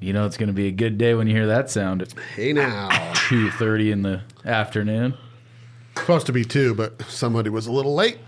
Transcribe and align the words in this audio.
You 0.00 0.14
know 0.14 0.24
it's 0.24 0.38
going 0.38 0.46
to 0.48 0.54
be 0.54 0.66
a 0.66 0.72
good 0.72 0.96
day 0.96 1.14
when 1.14 1.26
you 1.26 1.34
hear 1.34 1.48
that 1.48 1.70
sound 1.70 2.00
at 2.00 2.14
Hey 2.34 2.52
now. 2.52 2.88
2:30 2.88 3.92
in 3.92 4.02
the 4.02 4.22
afternoon. 4.44 5.14
Supposed 5.96 6.26
to 6.26 6.32
be 6.32 6.44
two, 6.44 6.74
but 6.74 7.02
somebody 7.02 7.50
was 7.50 7.66
a 7.66 7.72
little 7.72 7.94
late. 7.94 8.18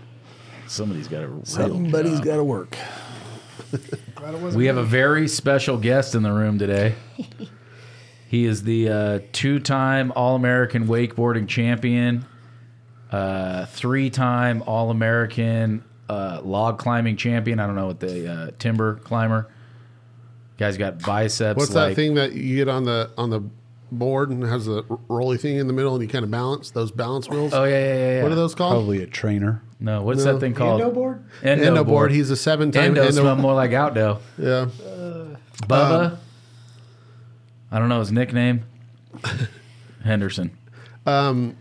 Somebody's 0.67 1.07
got 1.07 1.23
a 1.23 1.27
real 1.27 1.45
Somebody's 1.45 2.19
got 2.19 2.37
to 2.37 2.43
work. 2.43 2.77
We 4.53 4.67
have 4.67 4.77
a 4.77 4.83
very 4.83 5.27
special 5.27 5.77
guest 5.77 6.15
in 6.15 6.23
the 6.23 6.31
room 6.31 6.59
today. 6.59 6.95
He 8.27 8.45
is 8.45 8.63
the 8.63 8.89
uh, 8.89 9.19
two-time 9.31 10.11
All-American 10.15 10.87
wakeboarding 10.87 11.47
champion, 11.47 12.25
uh, 13.11 13.67
three-time 13.67 14.63
All-American 14.65 15.83
uh, 16.09 16.41
log 16.43 16.79
climbing 16.79 17.15
champion. 17.15 17.59
I 17.59 17.67
don't 17.67 17.75
know 17.75 17.85
what 17.85 17.99
the 17.99 18.27
uh, 18.27 18.51
timber 18.57 18.95
climber. 18.95 19.51
Guy's 20.57 20.77
got 20.77 20.99
biceps. 21.01 21.57
What's 21.57 21.73
like, 21.73 21.89
that 21.89 21.95
thing 21.95 22.13
that 22.15 22.33
you 22.33 22.55
get 22.57 22.69
on 22.69 22.83
the 22.83 23.09
on 23.17 23.29
the 23.29 23.41
board 23.91 24.29
and 24.31 24.43
has 24.43 24.65
the 24.65 24.83
r- 24.89 24.99
rolly 25.07 25.37
thing 25.37 25.57
in 25.57 25.67
the 25.67 25.73
middle 25.73 25.93
and 25.95 26.01
you 26.03 26.07
kind 26.09 26.23
of 26.23 26.31
balance 26.31 26.71
those 26.71 26.91
balance 26.91 27.29
wheels? 27.29 27.53
Oh 27.53 27.63
yeah, 27.63 27.69
yeah, 27.71 27.85
yeah. 27.95 28.11
yeah. 28.17 28.23
What 28.23 28.31
are 28.31 28.35
those 28.35 28.53
called? 28.55 28.73
Probably 28.73 29.01
a 29.03 29.07
trainer. 29.07 29.61
No, 29.79 30.01
what's 30.03 30.23
No. 30.23 30.33
that 30.33 30.39
thing 30.39 30.53
called? 30.53 30.81
Endo 30.81 30.93
board? 30.93 31.23
Endo, 31.43 31.63
Endo 31.65 31.83
board. 31.83 31.87
board. 31.87 32.11
He's 32.11 32.29
a 32.29 32.35
seven-time 32.37 32.83
Endo, 32.85 33.01
endo. 33.01 33.11
smell 33.21 33.35
more 33.35 33.53
like 33.53 33.73
outdo. 33.73 34.19
yeah. 34.37 34.67
Uh, 34.85 35.35
Bubba. 35.67 36.17
I 37.71 37.79
don't 37.79 37.89
know 37.89 37.99
his 37.99 38.11
nickname. 38.11 38.63
Henderson. 40.03 40.55
Um, 41.05 41.55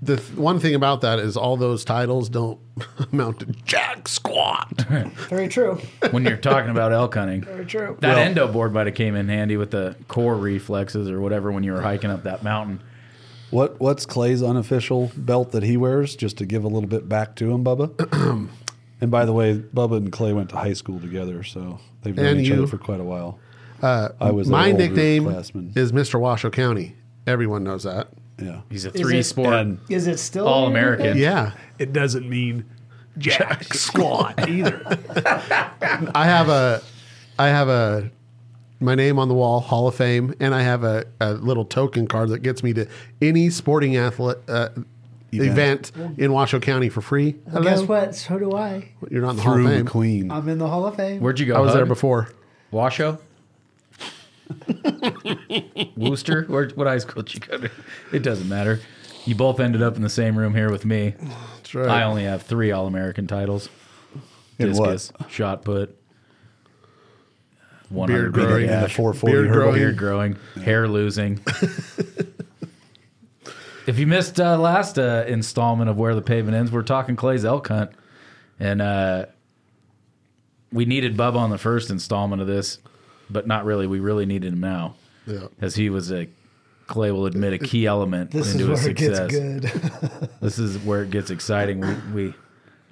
The 0.00 0.16
th- 0.16 0.30
one 0.38 0.58
thing 0.58 0.74
about 0.74 1.02
that 1.02 1.18
is 1.18 1.36
all 1.36 1.56
those 1.58 1.84
titles 1.84 2.28
don't 2.30 2.58
amount 3.12 3.40
to 3.40 3.46
jack 3.64 4.08
squat. 4.08 4.70
Very 5.28 5.48
true. 5.48 5.78
When 6.12 6.24
you're 6.24 6.38
talking 6.38 6.70
about 6.70 6.92
elk 6.92 7.14
hunting. 7.14 7.42
Very 7.42 7.66
true. 7.66 7.96
That 8.00 8.14
Well- 8.16 8.18
endo 8.24 8.48
board 8.50 8.72
might 8.72 8.86
have 8.86 8.94
came 8.96 9.14
in 9.14 9.28
handy 9.28 9.56
with 9.58 9.70
the 9.72 9.94
core 10.08 10.34
reflexes 10.36 11.10
or 11.10 11.20
whatever 11.20 11.52
when 11.52 11.62
you 11.62 11.72
were 11.72 11.82
hiking 11.82 12.10
up 12.10 12.22
that 12.22 12.42
mountain. 12.42 12.80
What 13.50 13.78
What's 13.78 14.06
Clay's 14.06 14.42
unofficial 14.42 15.12
belt 15.16 15.52
that 15.52 15.62
he 15.62 15.76
wears? 15.76 16.16
Just 16.16 16.38
to 16.38 16.46
give 16.46 16.64
a 16.64 16.68
little 16.68 16.88
bit 16.88 17.08
back 17.08 17.36
to 17.36 17.50
him, 17.52 17.62
Bubba. 17.62 18.48
and 19.00 19.10
by 19.10 19.24
the 19.24 19.32
way, 19.32 19.58
Bubba 19.58 19.98
and 19.98 20.10
Clay 20.10 20.32
went 20.32 20.48
to 20.50 20.56
high 20.56 20.72
school 20.72 20.98
together, 20.98 21.42
so 21.44 21.78
they've 22.02 22.16
known 22.16 22.26
And 22.26 22.40
each 22.40 22.48
you- 22.48 22.54
other 22.54 22.66
for 22.66 22.78
quite 22.78 23.00
a 23.00 23.04
while. 23.04 23.38
Uh, 23.82 24.08
I 24.20 24.30
was 24.30 24.48
My 24.48 24.72
nickname 24.72 25.24
classman. 25.24 25.72
is 25.76 25.92
Mr. 25.92 26.18
Washoe 26.18 26.48
County. 26.50 26.96
Everyone 27.26 27.62
knows 27.62 27.82
that. 27.84 28.08
Yeah. 28.38 28.60
He's 28.70 28.84
a 28.84 28.92
Is 28.92 29.00
three 29.00 29.18
it- 29.18 29.24
sport 29.24 29.54
And 29.54 29.78
Is 29.88 30.06
it 30.06 30.18
still 30.18 30.46
All 30.46 30.66
American? 30.66 31.16
Yeah. 31.16 31.52
it 31.78 31.92
doesn't 31.92 32.28
mean 32.28 32.64
jack 33.18 33.64
squat 33.72 34.48
either. 34.48 34.82
I 36.14 36.24
have 36.26 36.48
a, 36.48 36.82
I 37.38 37.48
have 37.48 37.68
a, 37.68 38.10
my 38.80 38.94
name 38.94 39.18
on 39.18 39.28
the 39.28 39.34
wall, 39.34 39.60
Hall 39.60 39.88
of 39.88 39.94
Fame, 39.94 40.34
and 40.38 40.54
I 40.54 40.60
have 40.62 40.84
a, 40.84 41.06
a 41.20 41.32
little 41.32 41.64
token 41.64 42.06
card 42.06 42.28
that 42.28 42.40
gets 42.40 42.62
me 42.62 42.74
to 42.74 42.86
any 43.22 43.48
sporting 43.48 43.96
athlete 43.96 44.36
uh, 44.48 44.68
event. 45.32 45.92
in 46.18 46.30
Washoe 46.32 46.60
County 46.60 46.90
for 46.90 47.00
free. 47.00 47.36
Well, 47.50 47.62
guess 47.62 47.82
what? 47.82 48.14
So 48.14 48.38
do 48.38 48.52
I. 48.54 48.90
You're 49.10 49.22
not 49.22 49.30
in 49.30 49.36
the 49.36 49.42
Hall 49.42 49.54
Through 49.54 49.66
of 49.68 49.72
Fame. 49.72 49.86
McQueen. 49.86 50.30
I'm 50.30 50.48
in 50.50 50.58
the 50.58 50.68
Hall 50.68 50.86
of 50.86 50.96
Fame. 50.96 51.20
Where'd 51.20 51.40
you 51.40 51.46
go? 51.46 51.56
I 51.56 51.60
was 51.60 51.72
there 51.72 51.82
Hug? 51.82 51.88
before. 51.88 52.28
Washoe? 52.70 53.18
Wooster? 55.96 56.44
Where, 56.44 56.68
what 56.70 56.86
high 56.86 56.98
school 56.98 57.22
did 57.22 57.34
you 57.34 57.40
go 57.40 57.58
to? 57.58 57.70
It 58.12 58.22
doesn't 58.22 58.48
matter. 58.48 58.80
You 59.24 59.34
both 59.34 59.58
ended 59.60 59.82
up 59.82 59.96
in 59.96 60.02
the 60.02 60.08
same 60.08 60.38
room 60.38 60.54
here 60.54 60.70
with 60.70 60.84
me. 60.84 61.14
That's 61.56 61.74
right. 61.74 61.88
I 61.88 62.02
only 62.04 62.24
have 62.24 62.42
three 62.42 62.70
All 62.70 62.86
American 62.86 63.26
titles 63.26 63.68
In 64.58 64.68
discus, 64.68 65.12
shot 65.28 65.64
put, 65.64 65.98
100 67.88 68.32
Beard 68.32 68.48
growing. 68.48 68.66
Yeah, 68.66 68.80
the 68.80 68.86
dash, 68.86 68.96
440 68.96 69.32
Beard 69.32 69.48
hurdle. 69.48 69.62
growing. 69.62 69.78
beard 69.78 69.96
growing, 69.96 70.36
hair 70.62 70.88
losing. 70.88 71.40
if 73.86 73.98
you 73.98 74.06
missed 74.06 74.40
uh, 74.40 74.58
last 74.58 74.98
uh, 74.98 75.24
installment 75.26 75.90
of 75.90 75.96
Where 75.98 76.14
the 76.14 76.22
Pavement 76.22 76.56
Ends, 76.56 76.70
we're 76.70 76.82
talking 76.82 77.16
Clay's 77.16 77.44
elk 77.44 77.68
hunt. 77.68 77.90
And 78.58 78.80
uh, 78.80 79.26
we 80.72 80.84
needed 80.84 81.16
Bubba 81.16 81.36
on 81.36 81.50
the 81.50 81.58
first 81.58 81.90
installment 81.90 82.40
of 82.40 82.48
this, 82.48 82.78
but 83.30 83.46
not 83.46 83.64
really. 83.64 83.86
We 83.86 84.00
really 84.00 84.26
needed 84.26 84.52
him 84.52 84.60
now. 84.60 84.96
Yeah. 85.26 85.48
As 85.60 85.74
he 85.74 85.90
was 85.90 86.12
a, 86.12 86.28
Clay 86.86 87.10
will 87.10 87.26
admit, 87.26 87.52
a 87.52 87.58
key 87.58 87.84
element 87.86 88.30
This 88.30 88.48
is 88.48 88.54
into 88.54 88.68
his 88.68 88.80
where 88.82 88.90
it 88.90 88.96
gets 88.96 89.16
success. 89.18 89.30
good. 89.32 90.30
This 90.40 90.58
is 90.58 90.78
where 90.78 91.02
it 91.02 91.10
gets 91.10 91.30
exciting. 91.30 91.80
We, 91.80 91.94
we 92.28 92.34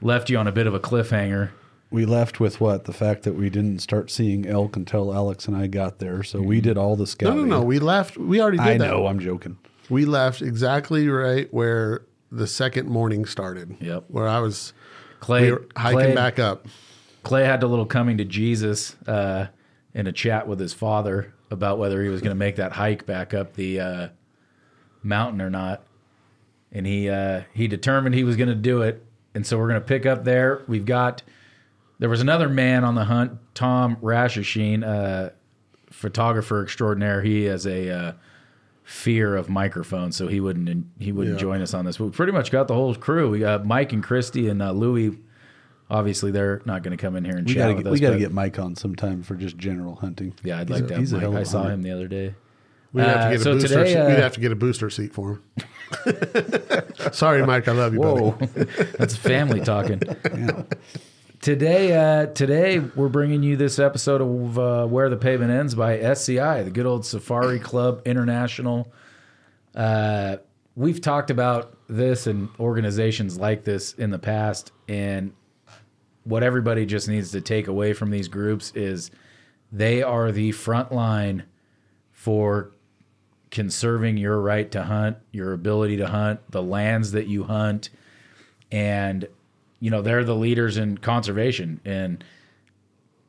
left 0.02 0.28
you 0.30 0.38
on 0.38 0.48
a 0.48 0.52
bit 0.52 0.66
of 0.66 0.74
a 0.74 0.80
cliffhanger. 0.80 1.50
We 1.90 2.04
left 2.06 2.40
with 2.40 2.60
what? 2.60 2.86
The 2.86 2.92
fact 2.92 3.22
that 3.22 3.34
we 3.34 3.50
didn't 3.50 3.78
start 3.78 4.10
seeing 4.10 4.46
elk 4.46 4.74
until 4.76 5.14
Alex 5.14 5.46
and 5.46 5.56
I 5.56 5.68
got 5.68 6.00
there. 6.00 6.24
So 6.24 6.40
we 6.42 6.60
did 6.60 6.76
all 6.76 6.96
the 6.96 7.02
No, 7.02 7.06
scouting. 7.06 7.48
no, 7.48 7.60
no. 7.60 7.62
We 7.62 7.78
left. 7.78 8.16
We 8.16 8.40
already 8.40 8.58
did 8.58 8.66
I 8.66 8.78
that. 8.78 8.86
know. 8.88 9.06
I'm 9.06 9.20
joking. 9.20 9.58
We 9.88 10.04
left 10.04 10.42
exactly 10.42 11.08
right 11.08 11.46
where 11.54 12.02
the 12.32 12.48
second 12.48 12.88
morning 12.88 13.26
started. 13.26 13.76
Yep. 13.80 14.06
Where 14.08 14.26
I 14.26 14.40
was 14.40 14.72
Clay, 15.20 15.42
we 15.42 15.52
were 15.52 15.66
hiking 15.76 16.00
Clay, 16.00 16.14
back 16.16 16.40
up. 16.40 16.66
Clay 17.22 17.44
had 17.44 17.62
a 17.62 17.68
little 17.68 17.86
coming 17.86 18.18
to 18.18 18.24
Jesus 18.24 18.96
uh, 19.06 19.46
in 19.94 20.06
a 20.06 20.12
chat 20.12 20.46
with 20.48 20.58
his 20.60 20.72
father 20.74 21.32
about 21.50 21.78
whether 21.78 22.02
he 22.02 22.08
was 22.08 22.20
going 22.20 22.30
to 22.32 22.38
make 22.38 22.56
that 22.56 22.72
hike 22.72 23.06
back 23.06 23.32
up 23.32 23.54
the 23.54 23.78
uh, 23.80 24.08
mountain 25.02 25.40
or 25.40 25.50
not, 25.50 25.84
and 26.72 26.86
he 26.86 27.08
uh, 27.08 27.42
he 27.52 27.68
determined 27.68 28.14
he 28.14 28.24
was 28.24 28.36
going 28.36 28.48
to 28.48 28.54
do 28.54 28.82
it. 28.82 29.04
And 29.36 29.46
so 29.46 29.58
we're 29.58 29.68
going 29.68 29.80
to 29.80 29.86
pick 29.86 30.06
up 30.06 30.24
there. 30.24 30.62
We've 30.68 30.84
got 30.84 31.22
there 31.98 32.08
was 32.08 32.20
another 32.20 32.48
man 32.48 32.84
on 32.84 32.94
the 32.94 33.04
hunt, 33.04 33.32
Tom 33.54 33.96
Rashasheen, 33.96 34.84
uh, 34.84 35.30
photographer 35.90 36.62
extraordinaire. 36.62 37.22
He 37.22 37.44
has 37.44 37.66
a 37.66 37.90
uh, 37.90 38.12
fear 38.84 39.34
of 39.36 39.48
microphones, 39.48 40.16
so 40.16 40.26
he 40.28 40.40
wouldn't 40.40 40.86
he 40.98 41.12
wouldn't 41.12 41.36
Yeah. 41.36 41.40
join 41.40 41.62
us 41.62 41.74
on 41.74 41.84
this. 41.84 41.98
But 41.98 42.04
we 42.06 42.10
pretty 42.12 42.32
much 42.32 42.50
got 42.50 42.68
the 42.68 42.74
whole 42.74 42.94
crew. 42.94 43.30
We 43.30 43.38
got 43.40 43.64
Mike 43.66 43.92
and 43.92 44.02
Christy 44.02 44.48
and 44.48 44.60
uh, 44.62 44.72
Louie. 44.72 45.18
Obviously, 45.90 46.30
they're 46.30 46.62
not 46.64 46.82
going 46.82 46.96
to 46.96 47.00
come 47.00 47.14
in 47.16 47.24
here 47.24 47.36
and 47.36 47.46
We 47.46 47.54
chat 47.54 47.62
gotta 47.62 47.74
with 47.74 47.84
get, 47.84 47.90
us. 47.90 47.92
we 47.92 48.00
got 48.00 48.06
to 48.08 48.14
but- 48.14 48.18
get 48.20 48.32
Mike 48.32 48.58
on 48.58 48.74
sometime 48.76 49.22
for 49.22 49.34
just 49.36 49.56
general 49.58 49.96
hunting. 49.96 50.32
Yeah, 50.42 50.58
I'd 50.60 50.68
He's 50.68 50.80
like 50.80 50.90
a- 50.90 50.94
to. 50.94 50.98
he's 50.98 51.12
a 51.12 51.16
Have 51.16 51.22
hell 51.22 51.30
Mike. 51.32 51.36
of 51.36 51.38
I 51.38 51.42
a 51.42 51.50
saw 51.50 51.58
hunter. 51.58 51.74
him 51.74 51.82
the 51.82 51.90
other 51.90 52.08
day. 52.08 52.34
We'd 52.92 53.02
have 53.02 53.14
to 53.14 53.20
Uh, 53.26 53.30
get 53.32 53.40
a 53.40 53.42
so 53.44 53.52
booster. 53.54 53.68
today, 53.68 53.92
seat. 53.92 53.98
uh, 53.98 54.06
We'd 54.08 54.18
have 54.18 54.32
to 54.34 54.40
get 54.40 54.52
a 54.52 54.56
booster 54.56 54.88
seat 54.90 55.12
for 55.12 55.30
him. 55.32 55.42
Sorry, 57.12 57.44
Mike. 57.44 57.66
I 57.68 57.72
love 57.72 57.92
you, 57.92 58.00
Whoa, 58.00 58.30
buddy. 58.32 58.46
that's 58.98 59.16
family 59.16 59.60
talking. 59.60 60.00
Yeah. 60.24 60.62
Today, 61.40 61.92
uh, 61.92 62.26
today 62.26 62.78
we're 62.78 63.08
bringing 63.08 63.42
you 63.42 63.56
this 63.56 63.78
episode 63.78 64.20
of 64.22 64.58
uh, 64.58 64.86
Where 64.86 65.10
the 65.10 65.16
Pavement 65.16 65.50
Ends 65.50 65.74
by 65.74 65.98
SCI, 65.98 66.62
the 66.62 66.70
good 66.70 66.86
old 66.86 67.04
Safari 67.04 67.58
Club 67.58 68.00
International. 68.06 68.90
Uh, 69.74 70.36
we've 70.76 71.00
talked 71.00 71.30
about 71.30 71.76
this 71.88 72.26
and 72.26 72.48
organizations 72.58 73.36
like 73.38 73.64
this 73.64 73.92
in 73.94 74.10
the 74.10 74.18
past, 74.18 74.72
and 74.88 75.32
what 76.24 76.42
everybody 76.42 76.86
just 76.86 77.08
needs 77.08 77.30
to 77.32 77.40
take 77.40 77.68
away 77.68 77.92
from 77.92 78.10
these 78.10 78.28
groups 78.28 78.72
is 78.74 79.10
they 79.70 80.02
are 80.02 80.32
the 80.32 80.52
front 80.52 80.92
line 80.92 81.44
for 82.12 82.70
conserving 83.50 84.16
your 84.16 84.40
right 84.40 84.70
to 84.72 84.82
hunt, 84.82 85.16
your 85.30 85.52
ability 85.52 85.96
to 85.98 86.08
hunt, 86.08 86.40
the 86.50 86.62
lands 86.62 87.12
that 87.12 87.26
you 87.26 87.44
hunt, 87.44 87.90
and 88.72 89.28
you 89.80 89.90
know 89.90 90.02
they're 90.02 90.24
the 90.24 90.34
leaders 90.34 90.76
in 90.76 90.98
conservation 90.98 91.80
and 91.84 92.24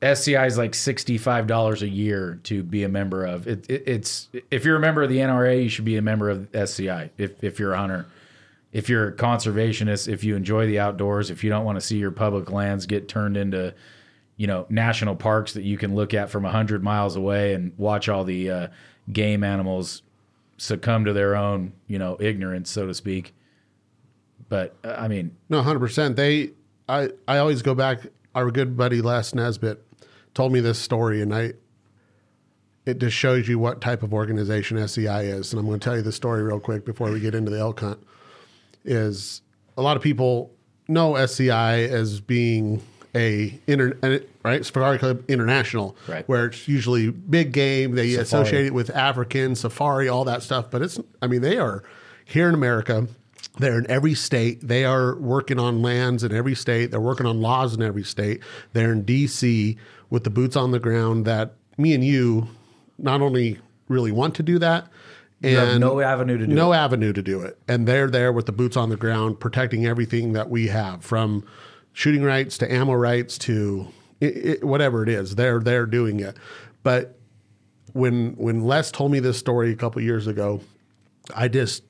SCI 0.02 0.46
is 0.46 0.58
like 0.58 0.76
sixty-five 0.76 1.48
dollars 1.48 1.82
a 1.82 1.88
year 1.88 2.40
to 2.44 2.64
be 2.64 2.84
a 2.84 2.90
member 2.90 3.26
of. 3.26 3.48
It, 3.48 3.70
it, 3.70 3.84
it's 3.88 4.28
if 4.52 4.66
you're 4.66 4.76
a 4.76 4.80
member 4.80 5.04
of 5.04 5.10
the 5.10 5.18
NRA, 5.18 5.64
you 5.64 5.70
should 5.70 5.86
be 5.86 5.98
a 5.98 6.02
member 6.02 6.30
of 6.30 6.54
SCI. 6.54 7.10
If 7.18 7.44
if 7.44 7.60
you're 7.60 7.74
a 7.74 7.78
hunter, 7.78 8.06
if 8.76 8.90
you're 8.90 9.08
a 9.08 9.14
conservationist, 9.14 10.10
if 10.12 10.26
you 10.26 10.36
enjoy 10.36 10.68
the 10.68 10.80
outdoors, 10.80 11.32
if 11.32 11.46
you 11.46 11.50
don't 11.50 11.64
want 11.64 11.78
to 11.78 11.82
see 11.82 11.96
your 11.96 12.12
public 12.12 12.52
lands 12.52 12.86
get 12.86 13.08
turned 13.08 13.38
into, 13.38 13.74
you 14.36 14.48
know, 14.48 14.66
national 14.68 15.16
parks 15.16 15.54
that 15.54 15.64
you 15.64 15.78
can 15.78 15.96
look 15.96 16.14
at 16.14 16.30
from 16.30 16.44
hundred 16.44 16.84
miles 16.84 17.16
away 17.16 17.54
and 17.54 17.72
watch 17.78 18.10
all 18.10 18.26
the 18.26 18.52
uh, 18.52 18.68
game 19.14 19.46
animals 19.46 20.02
succumb 20.58 21.06
to 21.06 21.14
their 21.14 21.38
own, 21.38 21.72
you 21.88 21.98
know, 21.98 22.18
ignorance, 22.20 22.70
so 22.70 22.86
to 22.86 22.94
speak. 22.94 23.34
But 24.50 24.76
uh, 24.84 24.96
I 24.98 25.08
mean, 25.08 25.38
No, 25.48 25.62
hundred 25.62 25.80
percent. 25.80 26.18
They, 26.18 26.50
I, 26.90 27.12
I 27.30 27.38
always 27.38 27.62
go 27.62 27.76
back. 27.76 28.02
Our 28.36 28.52
good 28.52 28.76
buddy 28.76 29.02
Les 29.02 29.34
Nesbitt 29.34 29.82
told 30.34 30.52
me 30.52 30.60
this 30.60 30.80
story, 30.80 31.22
and 31.22 31.34
I, 31.34 31.54
it 32.86 32.98
just 33.00 33.16
shows 33.16 33.48
you 33.48 33.58
what 33.58 33.80
type 33.80 34.04
of 34.04 34.14
organization 34.14 34.78
SCI 34.78 35.22
is. 35.22 35.54
And 35.54 35.62
I'm 35.62 35.66
going 35.66 35.80
to 35.80 35.84
tell 35.84 35.96
you 35.96 36.02
the 36.02 36.12
story 36.12 36.44
real 36.44 36.60
quick 36.60 36.84
before 36.84 37.10
we 37.10 37.22
get 37.22 37.34
into 37.34 37.52
the 37.52 37.60
elk 37.60 37.80
hunt. 37.80 38.06
Is 38.86 39.42
a 39.78 39.82
lot 39.82 39.98
of 39.98 40.04
people 40.04 40.52
know 40.88 41.16
SCI 41.16 41.84
as 41.84 42.22
being 42.22 42.82
a 43.16 43.60
inter, 43.66 44.22
right 44.44 44.64
Safari 44.66 44.98
Club 45.00 45.24
International, 45.30 45.96
Right. 46.08 46.28
where 46.30 46.46
it's 46.48 46.68
usually 46.68 47.10
big 47.10 47.52
game. 47.52 47.96
They 47.96 48.10
Safari. 48.12 48.24
associate 48.44 48.66
it 48.68 48.74
with 48.74 48.90
African 48.92 49.56
safari, 49.56 50.08
all 50.08 50.26
that 50.26 50.44
stuff. 50.44 50.70
But 50.70 50.82
it's, 50.82 51.00
I 51.22 51.28
mean, 51.28 51.42
they 51.42 51.58
are 51.58 51.84
here 52.26 52.48
in 52.50 52.54
America. 52.54 53.08
They're 53.58 53.78
in 53.80 53.90
every 53.90 54.14
state. 54.16 54.68
They 54.68 54.84
are 54.84 55.16
working 55.16 55.60
on 55.60 55.82
lands 55.82 56.24
in 56.26 56.34
every 56.34 56.56
state. 56.56 56.92
They're 56.92 57.00
working 57.00 57.26
on 57.26 57.40
laws 57.42 57.74
in 57.74 57.82
every 57.82 58.04
state. 58.04 58.42
They're 58.74 58.92
in 58.92 59.04
D.C. 59.04 59.78
with 60.10 60.26
the 60.26 60.30
boots 60.30 60.58
on 60.58 60.72
the 60.72 60.80
ground 60.80 61.24
that 61.26 61.54
me 61.78 61.94
and 61.96 62.04
you 62.04 62.50
not 62.98 63.22
only 63.22 63.60
really 63.88 64.12
want 64.12 64.36
to 64.36 64.44
do 64.44 64.60
that, 64.60 64.88
and 65.46 65.80
no 65.80 66.00
avenue 66.02 66.38
to 66.38 66.46
do 66.46 66.52
it. 66.52 66.56
no 66.56 66.74
it. 66.74 66.78
avenue 66.78 67.14
to 67.14 67.22
do 67.22 67.42
it. 67.42 67.58
And 67.68 67.88
they're 67.88 68.10
there 68.10 68.32
with 68.32 68.46
the 68.46 68.52
boots 68.52 68.76
on 68.76 68.90
the 68.90 68.98
ground, 68.98 69.40
protecting 69.40 69.86
everything 69.86 70.34
that 70.34 70.50
we 70.50 70.68
have 70.68 71.04
from 71.04 71.46
shooting 71.94 72.24
rights 72.24 72.58
to 72.60 72.72
ammo 72.72 72.94
rights 72.94 73.38
to 73.40 73.88
i 74.22 74.26
i 74.26 74.66
whatever 74.66 75.04
it 75.04 75.10
is. 75.10 75.36
They're 75.36 75.60
they're 75.60 75.86
doing 75.86 76.20
it. 76.20 76.38
But 76.84 77.18
when 77.94 78.34
when 78.38 78.62
Les 78.66 78.92
told 78.92 79.12
me 79.12 79.20
this 79.20 79.38
story 79.38 79.72
a 79.72 79.76
couple 79.76 80.02
years 80.02 80.28
ago, 80.28 80.62
I 81.36 81.48
just 81.48 81.84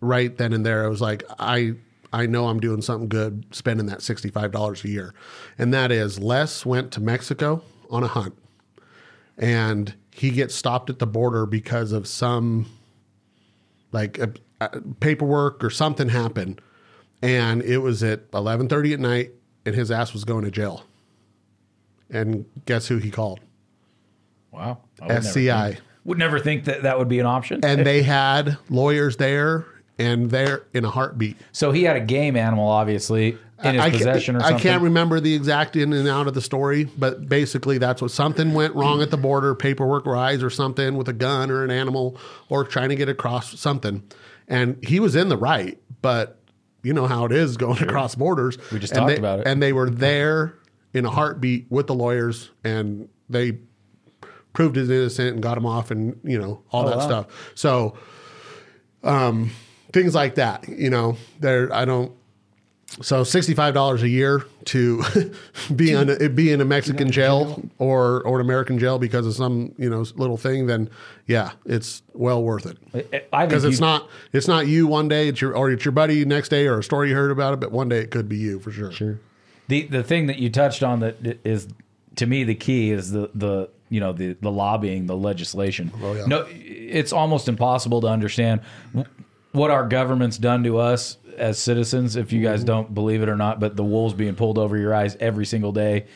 right 0.00 0.36
then 0.36 0.52
and 0.52 0.64
there 0.64 0.84
I 0.84 0.88
was 0.88 1.00
like, 1.00 1.22
I 1.38 1.74
I 2.12 2.26
know 2.26 2.48
I'm 2.48 2.60
doing 2.60 2.82
something 2.82 3.08
good 3.08 3.46
spending 3.52 3.86
that 3.86 4.02
sixty 4.02 4.30
five 4.30 4.52
dollars 4.52 4.84
a 4.84 4.88
year, 4.88 5.14
and 5.58 5.72
that 5.72 5.90
is 5.90 6.18
Les 6.18 6.64
went 6.66 6.92
to 6.92 7.00
Mexico 7.00 7.62
on 7.90 8.02
a 8.02 8.08
hunt, 8.08 8.36
and 9.36 9.94
he 10.10 10.30
gets 10.30 10.54
stopped 10.54 10.88
at 10.90 10.98
the 10.98 11.06
border 11.06 11.46
because 11.46 11.92
of 11.92 12.06
some 12.06 12.66
like 13.92 14.18
a, 14.18 14.32
a 14.60 14.80
paperwork 15.00 15.62
or 15.64 15.70
something 15.70 16.08
happened, 16.08 16.60
and 17.22 17.62
it 17.62 17.78
was 17.78 18.02
at 18.02 18.22
eleven 18.34 18.68
thirty 18.68 18.92
at 18.92 19.00
night, 19.00 19.32
and 19.64 19.74
his 19.74 19.90
ass 19.90 20.12
was 20.12 20.24
going 20.24 20.44
to 20.44 20.50
jail. 20.50 20.84
And 22.10 22.44
guess 22.66 22.86
who 22.88 22.98
he 22.98 23.10
called? 23.10 23.40
Wow. 24.52 24.78
Would 25.00 25.08
never 25.08 25.18
SCI. 25.26 25.68
think- 25.72 25.82
Would 26.04 26.18
never 26.18 26.38
think 26.38 26.64
that 26.66 26.82
that 26.84 26.98
would 26.98 27.08
be 27.08 27.18
an 27.18 27.26
option. 27.26 27.60
And 27.64 27.84
they 27.84 28.02
had 28.04 28.58
lawyers 28.70 29.16
there, 29.16 29.66
and 29.98 30.30
they're 30.30 30.64
in 30.74 30.84
a 30.84 30.90
heartbeat. 30.90 31.36
so 31.52 31.72
he 31.72 31.82
had 31.84 31.96
a 31.96 32.00
game 32.00 32.36
animal, 32.36 32.68
obviously, 32.68 33.38
in 33.64 33.74
his 33.74 33.82
I 33.82 33.90
possession 33.90 34.36
or 34.36 34.40
something. 34.40 34.56
I 34.56 34.60
can't 34.60 34.82
remember 34.82 35.18
the 35.20 35.34
exact 35.34 35.76
in 35.76 35.92
and 35.94 36.06
out 36.08 36.26
of 36.28 36.34
the 36.34 36.42
story, 36.42 36.84
but 36.98 37.28
basically 37.28 37.78
that's 37.78 38.02
what 38.02 38.10
something 38.10 38.52
went 38.52 38.74
wrong 38.74 39.00
at 39.00 39.10
the 39.10 39.16
border, 39.16 39.54
paperwork 39.54 40.04
wise 40.04 40.42
or 40.42 40.50
something 40.50 40.96
with 40.96 41.08
a 41.08 41.14
gun 41.14 41.50
or 41.50 41.64
an 41.64 41.70
animal 41.70 42.18
or 42.50 42.64
trying 42.64 42.90
to 42.90 42.96
get 42.96 43.08
across 43.08 43.58
something. 43.58 44.02
And 44.48 44.76
he 44.84 45.00
was 45.00 45.16
in 45.16 45.28
the 45.30 45.38
right, 45.38 45.78
but 46.02 46.38
you 46.82 46.92
know 46.92 47.06
how 47.06 47.24
it 47.24 47.32
is 47.32 47.56
going 47.56 47.82
across 47.82 48.14
borders. 48.14 48.58
We 48.70 48.78
just 48.78 48.92
And 48.92 48.98
talked 49.00 49.08
they- 49.12 49.18
about 49.18 49.40
it. 49.40 49.46
And 49.46 49.62
they 49.62 49.72
were 49.72 49.88
there 49.88 50.54
in 50.92 51.04
a 51.06 51.10
heartbeat 51.10 51.66
with 51.70 51.86
the 51.86 51.94
lawyers 51.94 52.50
and 52.62 53.08
they 53.30 53.58
proved 54.52 54.76
his 54.76 54.88
innocent 54.88 55.34
and 55.34 55.42
got 55.42 55.56
him 55.58 55.66
off 55.66 55.90
and 55.90 56.18
you 56.24 56.38
know 56.38 56.62
all 56.70 56.86
Oh, 56.86 56.88
that 56.90 56.98
wow. 56.98 57.06
stuff. 57.06 57.52
So 57.54 57.96
um 59.02 59.50
things 59.96 60.14
like 60.14 60.34
that, 60.34 60.68
you 60.68 60.90
know, 60.90 61.16
there 61.40 61.72
I 61.72 61.84
don't 61.86 62.12
so 63.00 63.24
sixty-five 63.24 63.74
dollars 63.74 64.02
a 64.02 64.08
year 64.08 64.44
to 64.66 65.02
be 65.74 65.92
in 65.92 66.08
a, 66.08 66.28
be 66.28 66.52
in 66.52 66.60
a 66.60 66.64
Mexican 66.64 67.10
jail 67.10 67.62
or 67.78 68.22
or 68.22 68.40
an 68.40 68.46
American 68.46 68.78
jail 68.78 68.98
because 68.98 69.26
of 69.26 69.34
some 69.34 69.74
you 69.78 69.90
know 69.90 70.04
little 70.14 70.36
thing, 70.36 70.66
then 70.66 70.88
yeah, 71.26 71.50
it's 71.64 72.02
well 72.12 72.42
worth 72.42 72.66
it 72.66 72.78
because 73.30 73.64
it's 73.64 73.80
not 73.80 74.08
it's 74.32 74.46
not 74.48 74.66
you 74.66 74.86
one 74.86 75.08
day, 75.08 75.28
it's 75.28 75.40
your 75.40 75.56
or 75.56 75.70
it's 75.70 75.84
your 75.84 75.92
buddy 75.92 76.24
next 76.24 76.48
day 76.50 76.66
or 76.66 76.78
a 76.78 76.84
story 76.84 77.08
you 77.08 77.14
heard 77.16 77.30
about 77.30 77.54
it, 77.54 77.60
but 77.60 77.72
one 77.72 77.88
day 77.88 77.98
it 77.98 78.10
could 78.10 78.28
be 78.28 78.36
you 78.36 78.60
for 78.60 78.70
sure. 78.70 78.92
Sure. 78.92 79.18
the 79.68 79.82
the 79.88 80.02
thing 80.04 80.26
that 80.28 80.38
you 80.38 80.48
touched 80.50 80.82
on 80.82 81.00
that 81.00 81.16
is 81.44 81.68
to 82.16 82.26
me 82.26 82.44
the 82.44 82.54
key 82.54 82.92
is 82.92 83.10
the 83.10 83.30
the 83.34 83.68
you 83.90 84.00
know 84.00 84.12
the 84.12 84.36
the 84.40 84.50
lobbying 84.50 85.06
the 85.06 85.16
legislation 85.16 85.92
Oh, 86.02 86.14
yeah. 86.14 86.26
no 86.26 86.46
it's 86.48 87.12
almost 87.12 87.48
impossible 87.48 88.00
to 88.02 88.06
understand 88.08 88.60
what 89.56 89.70
our 89.70 89.86
government's 89.86 90.38
done 90.38 90.62
to 90.64 90.78
us 90.78 91.16
as 91.36 91.58
citizens 91.58 92.16
if 92.16 92.32
you 92.32 92.42
guys 92.42 92.60
Mm-hmm. 92.60 92.66
don't 92.66 92.94
believe 92.94 93.22
it 93.22 93.28
or 93.28 93.36
not 93.36 93.60
but 93.60 93.76
the 93.76 93.84
wool's 93.84 94.14
being 94.14 94.34
pulled 94.34 94.58
over 94.58 94.76
your 94.76 94.94
eyes 94.94 95.16
every 95.20 95.44
single 95.44 95.72
day 95.72 96.06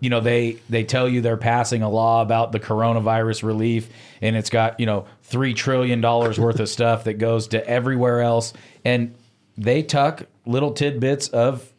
you 0.00 0.10
know 0.10 0.20
they 0.20 0.58
they 0.68 0.84
tell 0.84 1.08
you 1.08 1.20
they're 1.20 1.36
passing 1.36 1.82
a 1.82 1.88
law 1.88 2.22
about 2.22 2.52
the 2.52 2.60
coronavirus 2.60 3.42
relief 3.42 3.88
and 4.22 4.36
it's 4.36 4.50
got 4.50 4.78
you 4.78 4.86
know 4.86 5.06
3 5.24 5.54
trillion 5.54 6.00
dollars 6.00 6.38
worth 6.44 6.60
of 6.60 6.68
stuff 6.68 7.04
that 7.04 7.14
goes 7.14 7.48
to 7.48 7.66
everywhere 7.68 8.20
else 8.20 8.52
and 8.84 9.14
they 9.56 9.82
tuck 9.82 10.24
little 10.46 10.72
tidbits 10.72 11.28
of 11.28 11.72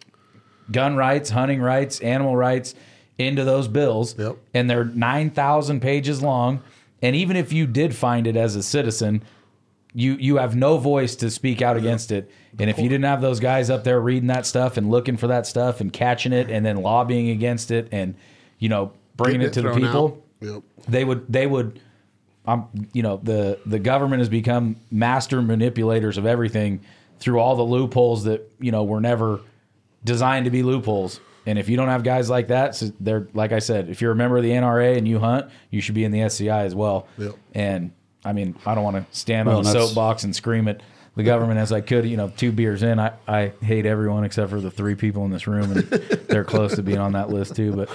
gun 0.72 0.96
rights, 0.96 1.30
hunting 1.30 1.62
rights, 1.62 2.00
animal 2.02 2.36
rights 2.36 2.76
into 3.18 3.44
those 3.44 3.68
bills. 3.68 4.16
Yep. 4.20 4.38
And 4.54 4.70
they're 4.70 4.86
9,000 4.86 5.80
pages 5.82 6.22
long. 6.22 6.62
And 7.02 7.16
even 7.16 7.36
if 7.38 7.52
you 7.52 7.66
did 7.66 7.96
find 7.96 8.28
it 8.28 8.36
as 8.36 8.56
a 8.56 8.62
citizen, 8.62 9.24
you 9.94 10.14
you 10.16 10.38
have 10.38 10.56
no 10.56 10.78
voice 10.78 11.16
to 11.18 11.30
speak 11.32 11.62
out 11.62 11.76
against 11.78 12.12
it. 12.12 12.30
And 12.60 12.70
if 12.70 12.78
you 12.78 12.90
didn't 12.90 13.06
have 13.06 13.22
those 13.22 13.40
guys 13.40 13.70
up 13.70 13.84
there 13.84 14.00
reading 14.00 14.28
that 14.28 14.46
stuff 14.46 14.78
and 14.78 14.90
looking 14.92 15.18
for 15.18 15.28
that 15.28 15.48
stuff 15.48 15.82
and 15.82 15.92
catching 15.92 16.34
it 16.34 16.50
and 16.50 16.66
then 16.66 16.78
lobbying 16.78 17.30
against 17.30 17.72
it 17.72 17.88
and 17.92 18.16
you 18.60 18.70
know 18.70 18.92
bringing 19.18 19.42
Getting 19.42 19.52
it 19.52 19.54
to 19.54 19.80
the 19.80 19.86
people. 19.88 20.24
Yep. 20.42 20.64
they 20.88 21.04
would 21.04 21.26
they 21.32 21.46
would 21.48 21.80
I'm 22.46 22.66
you 22.94 23.04
know 23.04 23.20
the 23.24 23.60
the 23.66 23.80
government 23.80 24.20
has 24.20 24.30
become 24.30 24.78
master 24.92 25.42
manipulators 25.42 26.18
of 26.18 26.26
everything 26.26 26.82
through 27.20 27.40
all 27.40 27.56
the 27.56 27.64
loopholes 27.64 28.24
that 28.24 28.50
you 28.60 28.72
know 28.72 28.84
were 28.84 29.02
never 29.02 29.42
designed 30.06 30.46
to 30.46 30.52
be 30.52 30.64
loopholes 30.64 31.20
and 31.46 31.60
if 31.60 31.68
you 31.68 31.76
don't 31.76 31.90
have 31.90 32.04
guys 32.04 32.30
like 32.30 32.48
that 32.48 32.74
so 32.74 32.90
they're 33.02 33.28
like 33.34 33.52
i 33.52 33.60
said 33.60 33.90
if 33.90 34.02
you're 34.02 34.14
a 34.14 34.16
member 34.16 34.38
of 34.38 34.44
the 34.44 34.52
NRA 34.52 34.98
and 34.98 35.06
you 35.06 35.20
hunt 35.20 35.52
you 35.72 35.82
should 35.82 35.96
be 35.96 36.06
in 36.06 36.12
the 36.14 36.22
SCI 36.22 36.64
as 36.64 36.74
well 36.74 37.06
Yep. 37.18 37.36
and 37.54 37.92
i 38.26 38.34
mean 38.34 38.56
i 38.66 38.76
don't 38.76 38.84
want 38.84 38.96
to 38.96 39.18
stand 39.18 39.48
Well, 39.48 39.60
on 39.60 39.64
the 39.64 39.72
soapbox 39.72 40.24
and 40.24 40.36
scream 40.36 40.68
at 40.68 40.82
the 41.16 41.24
government 41.24 41.60
as 41.60 41.72
i 41.72 41.82
could 41.82 42.06
you 42.06 42.18
know 42.18 42.30
two 42.30 42.52
beers 42.52 42.84
in 42.84 43.00
i, 43.00 43.12
I 43.28 43.54
hate 43.62 43.86
everyone 43.86 44.24
except 44.24 44.50
for 44.50 44.62
the 44.62 44.72
three 44.72 44.96
people 44.96 45.26
in 45.26 45.32
this 45.32 45.48
room 45.48 45.72
and 45.72 45.84
they're 46.30 46.44
close 46.44 46.76
to 46.76 46.84
being 46.84 47.00
on 47.00 47.14
that 47.14 47.30
list 47.30 47.56
too 47.56 47.74
but 47.74 47.90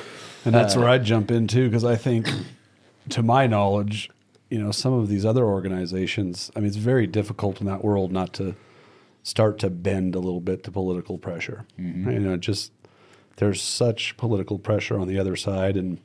And 0.45 0.55
that's 0.55 0.77
uh, 0.77 0.81
where 0.81 0.89
I 0.89 0.99
jump 0.99 1.31
in 1.31 1.47
too, 1.47 1.69
because 1.69 1.85
I 1.85 1.97
think, 1.97 2.29
to 3.11 3.23
my 3.23 3.47
knowledge, 3.47 4.11
you 4.51 4.59
know, 4.59 4.71
some 4.71 4.93
of 4.93 5.09
these 5.09 5.25
other 5.25 5.45
organizations, 5.45 6.51
I 6.55 6.61
mean, 6.61 6.69
it's 6.69 6.77
very 6.77 7.07
difficult 7.07 7.61
in 7.61 7.67
that 7.67 7.83
world 7.83 8.13
not 8.13 8.33
to 8.35 8.55
start 9.23 9.59
to 9.61 9.71
bend 9.71 10.15
a 10.15 10.19
little 10.19 10.41
bit 10.41 10.63
to 10.65 10.71
political 10.71 11.19
pressure. 11.19 11.65
Mm-hmm. 11.79 12.11
You 12.11 12.19
know, 12.21 12.37
just 12.37 12.73
there's 13.37 13.63
such 13.63 14.17
political 14.17 14.59
pressure 14.59 14.99
on 14.99 15.09
the 15.09 15.19
other 15.19 15.35
side, 15.35 15.77
and 15.77 15.99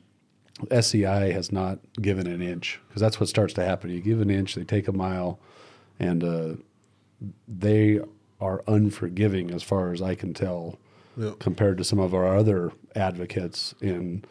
SCI 0.70 1.32
has 1.32 1.50
not 1.52 1.78
given 2.00 2.26
an 2.26 2.42
inch 2.42 2.80
because 2.88 3.00
that's 3.00 3.18
what 3.20 3.28
starts 3.28 3.54
to 3.54 3.64
happen. 3.64 3.90
You 3.90 4.00
give 4.00 4.20
an 4.20 4.30
inch, 4.30 4.54
they 4.54 4.64
take 4.64 4.88
a 4.88 4.92
mile, 4.92 5.38
and 5.98 6.24
uh, 6.24 6.48
they 7.48 8.00
are 8.40 8.62
unforgiving 8.66 9.50
as 9.50 9.62
far 9.62 9.92
as 9.92 10.00
I 10.02 10.14
can 10.14 10.34
tell 10.34 10.78
Yep. 11.16 11.40
compared 11.40 11.76
to 11.78 11.84
some 11.84 11.98
of 11.98 12.14
our 12.14 12.36
other 12.36 12.70
advocates 12.94 13.74
in 13.82 14.24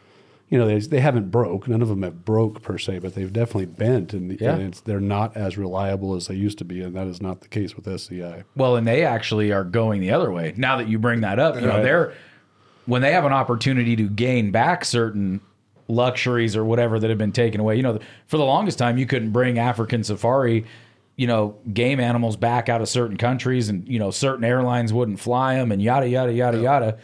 you 0.49 0.57
know 0.57 0.65
they, 0.65 0.79
they 0.79 1.01
haven't 1.01 1.29
broke 1.29 1.67
none 1.67 1.81
of 1.81 1.89
them 1.89 2.01
have 2.03 2.23
broke 2.23 2.61
per 2.63 2.77
se 2.77 2.99
but 2.99 3.13
they've 3.15 3.31
definitely 3.33 3.65
bent 3.65 4.13
and, 4.13 4.39
Yeah. 4.39 4.53
and 4.53 4.61
it's, 4.63 4.79
they're 4.81 5.01
not 5.01 5.35
as 5.35 5.57
reliable 5.57 6.15
as 6.15 6.27
they 6.27 6.35
used 6.35 6.57
to 6.59 6.65
be 6.65 6.81
and 6.81 6.95
that 6.95 7.05
is 7.05 7.21
not 7.21 7.41
the 7.41 7.49
case 7.49 7.75
with 7.75 7.85
SCI 7.85 8.43
Well, 8.55 8.77
and 8.77 8.87
they 8.87 9.03
actually 9.03 9.51
are 9.51 9.65
going 9.65 9.99
the 9.99 10.11
other 10.11 10.31
way. 10.31 10.53
Now 10.55 10.77
that 10.77 10.87
you 10.87 10.97
bring 10.97 11.19
that 11.21 11.37
up, 11.37 11.55
you 11.55 11.61
know, 11.67 11.83
they're 11.83 12.13
when 12.85 13.01
they 13.03 13.11
have 13.11 13.25
an 13.25 13.33
opportunity 13.33 13.95
to 13.97 14.07
gain 14.09 14.49
back 14.49 14.83
certain 14.85 15.41
luxuries 15.89 16.55
or 16.55 16.63
whatever 16.63 16.99
that 16.99 17.09
have 17.09 17.17
been 17.17 17.33
taken 17.33 17.59
away. 17.59 17.75
You 17.75 17.83
know, 17.83 17.99
for 18.27 18.37
the 18.37 18.45
longest 18.45 18.77
time 18.77 18.97
you 18.97 19.05
couldn't 19.05 19.31
bring 19.31 19.59
African 19.59 20.03
safari, 20.03 20.65
you 21.17 21.27
know, 21.27 21.57
game 21.73 21.99
animals 21.99 22.37
back 22.37 22.69
out 22.69 22.81
of 22.81 22.87
certain 22.87 23.17
countries 23.17 23.67
and, 23.67 23.85
you 23.87 23.99
know, 23.99 24.11
certain 24.11 24.45
airlines 24.45 24.93
wouldn't 24.93 25.19
fly 25.19 25.55
them 25.55 25.71
and 25.71 25.81
yada 25.81 26.07
yada 26.07 26.31
yada 26.31 26.59
yada. 26.59 26.97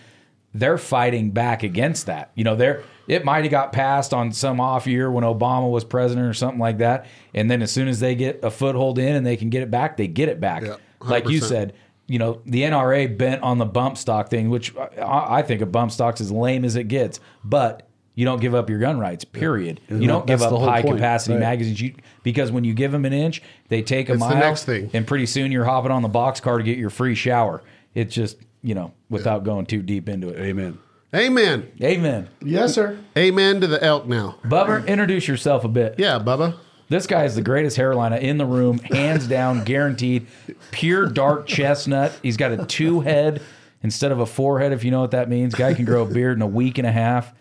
They're 0.53 0.77
fighting 0.77 1.31
back 1.31 1.63
against 1.63 2.05
that. 2.05 2.31
You 2.35 2.45
know, 2.45 2.55
they're 2.55 2.83
it 3.07 3.25
might 3.25 3.43
have 3.43 3.51
got 3.51 3.73
passed 3.73 4.13
on 4.13 4.31
some 4.31 4.61
off 4.61 4.87
year 4.87 5.11
when 5.11 5.23
Obama 5.23 5.69
was 5.69 5.83
president 5.83 6.27
or 6.27 6.33
something 6.33 6.59
like 6.59 6.77
that. 6.77 7.05
And 7.33 7.51
then 7.51 7.61
as 7.61 7.71
soon 7.71 7.87
as 7.87 7.99
they 7.99 8.15
get 8.15 8.39
a 8.43 8.49
foothold 8.49 8.97
in 8.97 9.15
and 9.15 9.25
they 9.25 9.35
can 9.35 9.49
get 9.49 9.61
it 9.63 9.69
back, 9.69 9.97
they 9.97 10.07
get 10.07 10.29
it 10.29 10.39
back. 10.39 10.63
Yeah, 10.63 10.77
like 11.01 11.27
you 11.27 11.39
said, 11.39 11.73
you 12.07 12.19
know, 12.19 12.41
the 12.45 12.61
NRA 12.61 13.15
bent 13.17 13.43
on 13.43 13.57
the 13.57 13.65
bump 13.65 13.97
stock 13.97 14.29
thing, 14.29 14.49
which 14.49 14.75
I, 14.77 15.37
I 15.37 15.41
think 15.41 15.61
a 15.61 15.65
bump 15.65 15.91
stock's 15.91 16.21
as 16.21 16.31
lame 16.31 16.63
as 16.63 16.75
it 16.75 16.87
gets. 16.87 17.19
But 17.43 17.87
you 18.15 18.25
don't 18.25 18.41
give 18.41 18.55
up 18.55 18.69
your 18.69 18.79
gun 18.79 18.99
rights. 18.99 19.25
Period. 19.25 19.79
You 19.89 20.07
don't 20.07 20.25
give 20.25 20.41
up 20.41 20.49
the 20.49 20.59
high 20.59 20.81
point, 20.81 20.95
capacity 20.95 21.33
right. 21.35 21.41
magazines. 21.41 21.79
You, 21.81 21.93
because 22.23 22.51
when 22.51 22.63
you 22.63 22.73
give 22.73 22.91
them 22.91 23.05
an 23.05 23.13
inch, 23.13 23.41
they 23.67 23.81
take 23.81 24.09
a 24.09 24.13
It's 24.13 24.21
the 24.21 24.29
mile. 24.29 24.39
next 24.39 24.63
thing. 24.65 24.89
and 24.93 25.05
pretty 25.05 25.25
soon 25.25 25.51
you're 25.51 25.65
hopping 25.65 25.91
on 25.91 26.01
the 26.01 26.09
box 26.09 26.39
car 26.39 26.57
to 26.57 26.63
get 26.63 26.77
your 26.77 26.89
free 26.89 27.15
shower. 27.15 27.61
It's 27.93 28.13
just 28.13 28.37
you 28.63 28.73
know, 28.73 28.93
without 29.09 29.43
going 29.43 29.67
too 29.67 29.83
deep 29.83 30.09
into 30.09 30.29
it. 30.29 30.39
amen 30.39 30.79
Amen. 31.13 31.71
Amen. 31.81 32.27
Yes, 32.41 32.73
sir. 32.73 32.97
Amen 33.17 33.61
to 33.61 33.67
the 33.67 33.81
elk 33.81 34.05
now. 34.05 34.35
Bubba, 34.43 34.85
introduce 34.85 35.29
yourself 35.29 35.63
a 35.63 35.69
bit. 35.69 35.95
Yeah, 35.97 36.19
Bubba. 36.19 36.55
This 36.89 37.07
guy 37.07 37.23
is 37.23 37.35
the 37.35 37.41
greatest 37.41 37.77
hairline 37.77 38.11
in 38.13 38.37
the 38.37 38.45
room, 38.45 38.79
hands 38.91 39.25
down, 39.25 39.63
guaranteed. 39.63 40.27
Pure 40.71 41.11
dark 41.11 41.47
chestnut. 41.47 42.19
He's 42.21 42.35
got 42.35 42.51
a 42.51 42.65
two 42.65 42.99
head 42.99 43.41
instead 43.81 44.11
of 44.11 44.19
a 44.19 44.25
forehead, 44.25 44.73
if 44.73 44.83
you 44.83 44.91
know 44.91 44.99
what 45.01 45.11
that 45.11 45.29
means. 45.29 45.55
Guy 45.55 45.73
can 45.73 45.85
grow 45.85 46.03
a 46.03 46.05
beard 46.05 46.37
in 46.37 46.41
a 46.41 46.47
week 46.47 46.77
and 46.77 46.87
a 46.87 46.91
half. 46.91 47.33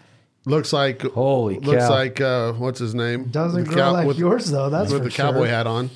Looks 0.46 0.72
like 0.72 1.02
Holy 1.02 1.58
looks 1.58 1.84
cow. 1.84 1.90
like 1.90 2.20
uh, 2.20 2.52
what's 2.52 2.78
his 2.78 2.94
name? 2.94 3.24
Doesn't 3.24 3.64
grow 3.64 3.76
cow- 3.76 3.92
like 3.92 4.06
with, 4.06 4.18
yours 4.18 4.50
though. 4.50 4.68
That's 4.70 4.90
with 4.92 5.00
for 5.00 5.04
the 5.04 5.10
sure. 5.10 5.24
cowboy 5.26 5.46
hat 5.46 5.66
on. 5.66 5.90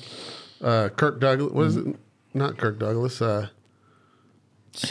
Uh, 0.61 0.89
Kirk 0.89 1.19
Douglas. 1.19 1.51
What 1.53 1.65
is 1.67 1.77
it? 1.77 1.95
Not 2.33 2.57
Kirk 2.57 2.79
Douglas. 2.79 3.21
Uh, 3.21 3.49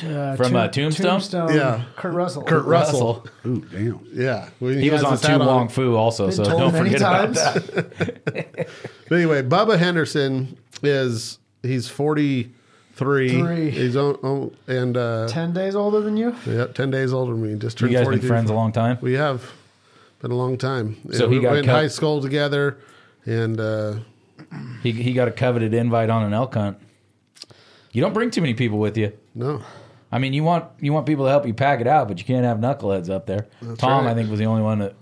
Uh, 0.03 0.37
From, 0.37 0.49
Tomb- 0.49 0.57
uh, 0.57 0.69
Tombstone? 0.69 1.07
Tombstone. 1.07 1.55
Yeah. 1.55 1.85
Kurt 1.97 2.13
Russell. 2.13 2.43
Kurt 2.43 2.65
Russell. 2.67 3.25
Ooh, 3.47 3.61
damn. 3.71 4.01
Yeah, 4.13 4.49
Well, 4.61 4.73
He 4.73 4.91
was 4.91 5.03
on 5.05 5.13
his 5.13 5.21
To 5.23 5.39
Wong 5.39 5.69
Foo 5.69 5.95
also, 5.97 6.27
Been 6.27 6.37
so 6.37 6.45
don't 6.45 6.73
many 6.73 6.91
forget 6.91 7.01
about 7.01 7.35
times. 7.35 7.37
that. 7.37 8.69
But 9.09 9.15
anyway, 9.17 9.43
Bubba 9.43 9.79
Henderson 9.79 10.59
is 10.83 11.39
he's 11.63 11.89
forty 11.89 12.53
three. 12.99 13.31
Three. 13.41 13.71
He's 13.71 13.97
on, 13.97 14.15
on 14.17 14.57
and 14.67 14.97
uh, 14.97 15.29
Ten 15.29 15.53
days 15.53 15.75
older 15.75 16.01
than 16.01 16.17
you. 16.17 16.35
yeah, 16.47 16.67
ten 16.67 16.91
days 16.91 17.13
older 17.13 17.33
than 17.33 17.43
me. 17.43 17.59
Just 17.59 17.81
You 17.81 17.87
turned 17.89 17.97
guys 17.97 18.05
forty 18.05 18.19
been 18.19 18.29
friends 18.29 18.51
a 18.51 18.55
long 18.55 18.73
time? 18.73 18.99
We 19.01 19.15
have 19.15 19.51
been 20.21 20.31
a 20.33 20.37
long 20.37 20.59
time. 20.59 20.97
So 21.13 21.25
Yeah, 21.25 21.31
he 21.31 21.37
we 21.39 21.43
got 21.43 21.53
went 21.53 21.67
cut- 21.67 21.75
high 21.75 21.89
school 21.89 22.21
together, 22.21 22.79
and 23.25 23.59
uh, 23.61 23.95
He, 24.83 24.93
he 24.93 25.13
got 25.15 25.29
a 25.29 25.33
coveted 25.33 25.73
invite 25.75 26.11
on 26.11 26.23
an 26.25 26.33
elk 26.35 26.55
hunt. 26.55 26.79
You 27.93 28.03
don't 28.03 28.13
bring 28.13 28.31
too 28.31 28.41
many 28.41 28.55
people 28.55 28.79
with 28.79 28.97
you. 28.99 29.13
no, 29.35 29.63
I 30.13 30.19
mean, 30.19 30.33
you 30.33 30.43
want 30.45 30.65
you 30.81 30.93
want 30.93 31.07
people 31.07 31.25
to 31.27 31.31
help 31.31 31.47
you 31.47 31.55
pack 31.55 31.81
it 31.81 31.87
out, 31.87 32.09
but 32.09 32.19
you 32.19 32.25
can't 32.25 32.45
have 32.45 32.59
knuckleheads 32.59 33.11
up 33.11 33.27
there. 33.27 33.47
Tom, 33.77 34.05
right. 34.05 34.11
I 34.13 34.15
think, 34.15 34.31
was 34.31 34.39
the 34.39 34.47
only 34.47 34.63
one 34.63 34.79
that, 34.79 34.95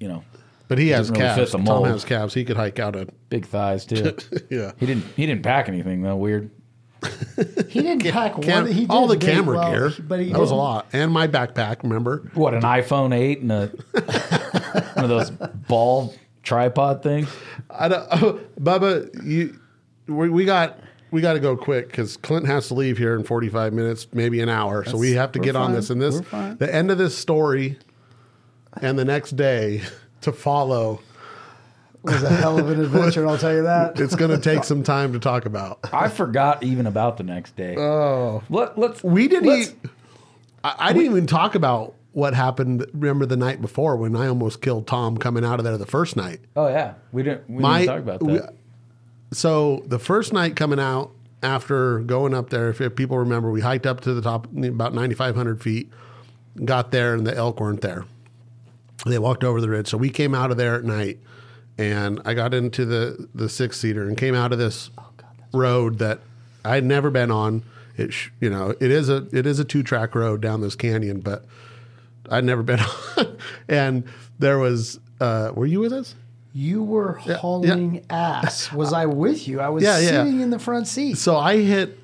you 0.00 0.08
know, 0.08 0.24
but 0.68 0.78
he 0.78 0.88
has 0.88 1.08
Doesn't 1.08 1.22
really 1.22 1.34
calves. 1.36 1.52
Tom 1.52 1.84
has 1.84 2.04
calves. 2.04 2.34
He 2.34 2.44
could 2.44 2.56
hike 2.56 2.78
out 2.80 2.96
a 2.96 3.06
big 3.28 3.46
thighs 3.46 3.84
too. 3.84 4.16
yeah. 4.50 4.72
he 4.78 4.86
didn't 4.86 5.04
he 5.16 5.24
didn't 5.26 5.42
pack 5.44 5.68
anything 5.68 6.02
though. 6.02 6.16
Weird. 6.16 6.50
He 7.68 7.82
didn't 7.82 8.10
pack 8.10 8.40
Cam- 8.40 8.64
one. 8.64 8.72
He 8.72 8.80
did 8.82 8.90
all 8.90 9.06
the 9.06 9.16
very 9.18 9.34
camera 9.34 9.56
well, 9.58 9.70
gear. 9.70 9.92
but 10.00 10.20
he 10.20 10.32
that 10.32 10.38
was 10.38 10.50
a 10.50 10.54
didn't- 10.54 10.58
lot, 10.58 10.86
and 10.94 11.12
my 11.12 11.28
backpack. 11.28 11.82
Remember? 11.82 12.30
What 12.34 12.54
an 12.54 12.62
iPhone 12.62 13.14
eight 13.14 13.40
and 13.40 13.52
a 13.52 13.66
one 14.94 15.04
of 15.04 15.08
those 15.10 15.30
ball 15.30 16.14
tripod 16.42 17.02
things. 17.02 17.28
I 17.68 17.88
don't, 17.88 18.06
oh, 18.12 18.40
Bubba, 18.58 19.22
you, 19.24 19.58
we, 20.06 20.30
we 20.30 20.44
got 20.46 20.78
we 21.10 21.20
got 21.20 21.34
to 21.34 21.40
go 21.40 21.56
quick 21.56 21.88
because 21.88 22.16
Clint 22.16 22.46
has 22.46 22.68
to 22.68 22.74
leave 22.74 22.96
here 22.96 23.14
in 23.14 23.24
forty 23.24 23.48
five 23.50 23.72
minutes, 23.74 24.06
maybe 24.14 24.40
an 24.40 24.48
hour. 24.48 24.84
so 24.84 24.96
we 24.96 25.12
have 25.12 25.32
to 25.32 25.38
we're 25.38 25.44
get 25.44 25.56
on 25.56 25.66
fine. 25.66 25.74
this. 25.74 25.90
And 25.90 26.00
this, 26.00 26.14
We're 26.14 26.22
fine. 26.22 26.56
the 26.56 26.74
end 26.74 26.90
of 26.90 26.96
this 26.98 27.16
story, 27.18 27.78
and 28.80 28.98
the 28.98 29.04
next 29.04 29.36
day 29.36 29.82
to 30.22 30.32
follow. 30.32 31.00
It 32.06 32.12
was 32.12 32.22
a 32.22 32.28
hell 32.30 32.58
of 32.58 32.68
an 32.70 32.80
adventure. 32.80 33.26
I'll 33.26 33.38
tell 33.38 33.54
you 33.54 33.62
that. 33.62 33.98
It's 34.00 34.14
going 34.14 34.30
to 34.30 34.38
take 34.38 34.64
some 34.64 34.82
time 34.82 35.12
to 35.12 35.18
talk 35.18 35.44
about. 35.46 35.80
I 35.92 36.08
forgot 36.08 36.62
even 36.62 36.86
about 36.86 37.16
the 37.16 37.24
next 37.24 37.56
day. 37.56 37.76
Oh, 37.76 38.42
Let, 38.48 38.78
let's 38.78 39.02
we 39.02 39.28
didn't. 39.28 39.48
let's- 39.48 39.70
e- 39.70 39.88
I, 40.64 40.74
I 40.78 40.92
didn't 40.92 41.10
even 41.10 41.26
talk 41.26 41.54
about 41.54 41.94
what 42.12 42.34
happened. 42.34 42.86
Remember 42.94 43.26
the 43.26 43.36
night 43.36 43.60
before 43.60 43.96
when 43.96 44.16
I 44.16 44.26
almost 44.28 44.62
killed 44.62 44.86
Tom 44.86 45.16
coming 45.18 45.44
out 45.44 45.58
of 45.60 45.64
there 45.64 45.76
the 45.78 45.86
first 45.86 46.16
night. 46.16 46.40
Oh 46.56 46.68
yeah, 46.68 46.94
we 47.12 47.22
didn't. 47.22 47.48
We 47.50 47.62
My- 47.62 47.80
didn't 47.80 47.94
talk 47.94 48.02
about 48.02 48.20
that. 48.20 48.26
we- 48.52 48.56
so 49.32 49.82
the 49.86 49.98
first 49.98 50.32
night 50.32 50.54
coming 50.56 50.78
out 50.80 51.10
after 51.42 51.98
going 52.00 52.32
up 52.34 52.50
there, 52.50 52.70
if, 52.70 52.80
if 52.80 52.94
people 52.96 53.18
remember, 53.18 53.50
we 53.50 53.60
hiked 53.60 53.84
up 53.86 54.00
to 54.02 54.14
the 54.14 54.22
top 54.22 54.46
about 54.46 54.94
9,500 54.94 55.60
feet, 55.62 55.90
got 56.64 56.90
there, 56.92 57.14
and 57.14 57.26
the 57.26 57.34
elk 57.36 57.60
weren't 57.60 57.80
there. 57.82 58.04
They 59.04 59.18
walked 59.18 59.44
over 59.44 59.60
the 59.60 59.68
ridge. 59.68 59.88
So 59.88 59.98
we 59.98 60.10
came 60.10 60.34
out 60.34 60.50
of 60.50 60.56
there 60.56 60.74
at 60.76 60.84
night, 60.84 61.18
and 61.78 62.20
I 62.24 62.34
got 62.34 62.54
into 62.54 62.84
the 62.84 63.28
the 63.34 63.48
six 63.48 63.78
seater 63.78 64.06
and 64.08 64.16
came 64.16 64.34
out 64.34 64.52
of 64.52 64.58
this 64.58 64.90
road 65.52 65.98
that 65.98 66.20
I'd 66.64 66.84
never 66.84 67.10
been 67.10 67.30
on. 67.30 67.62
It 67.96 68.12
sh- 68.12 68.30
you 68.40 68.50
know 68.50 68.70
it 68.80 68.90
is 68.90 69.08
a 69.08 69.26
it 69.32 69.46
is 69.46 69.58
a 69.58 69.64
two 69.64 69.82
track 69.82 70.14
road 70.14 70.40
down 70.40 70.60
this 70.60 70.74
canyon, 70.76 71.20
but 71.20 71.44
I'd 72.30 72.44
never 72.44 72.62
been 72.62 72.80
on. 73.16 73.36
and 73.68 74.04
there 74.38 74.58
was 74.58 75.00
uh, 75.20 75.52
were 75.54 75.66
you 75.66 75.80
with 75.80 75.92
us? 75.92 76.14
You 76.52 76.82
were 76.82 77.14
hauling 77.14 78.04
ass. 78.08 78.72
Was 78.72 78.92
I 78.94 79.04
with 79.06 79.46
you? 79.46 79.60
I 79.60 79.68
was 79.68 79.82
Yeah, 79.84 79.98
yeah. 79.98 80.08
sitting 80.24 80.40
in 80.40 80.48
the 80.50 80.58
front 80.58 80.86
seat. 80.88 81.18
So 81.18 81.36
I 81.36 81.58
hit. 81.58 81.98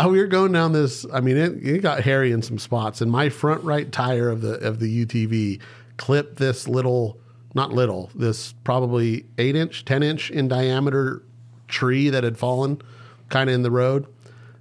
Oh, 0.00 0.10
we 0.12 0.20
were 0.20 0.28
going 0.28 0.52
down 0.52 0.72
this. 0.72 1.04
I 1.12 1.18
mean, 1.20 1.36
it, 1.36 1.66
it 1.66 1.82
got 1.82 2.02
hairy 2.04 2.30
in 2.30 2.40
some 2.40 2.58
spots, 2.60 3.00
and 3.00 3.10
my 3.10 3.28
front 3.28 3.64
right 3.64 3.90
tire 3.90 4.28
of 4.30 4.40
the 4.40 4.52
of 4.54 4.78
the 4.78 5.04
UTV 5.04 5.60
clipped 5.96 6.36
this 6.36 6.68
little, 6.68 7.18
not 7.58 7.72
little, 7.72 8.10
this 8.14 8.52
probably 8.64 9.26
eight 9.36 9.56
inch, 9.56 9.84
ten 9.84 10.02
inch 10.02 10.30
in 10.30 10.46
diameter 10.46 11.22
tree 11.66 12.08
that 12.08 12.22
had 12.22 12.38
fallen, 12.38 12.80
kind 13.28 13.50
of 13.50 13.54
in 13.54 13.62
the 13.62 13.70
road, 13.70 14.06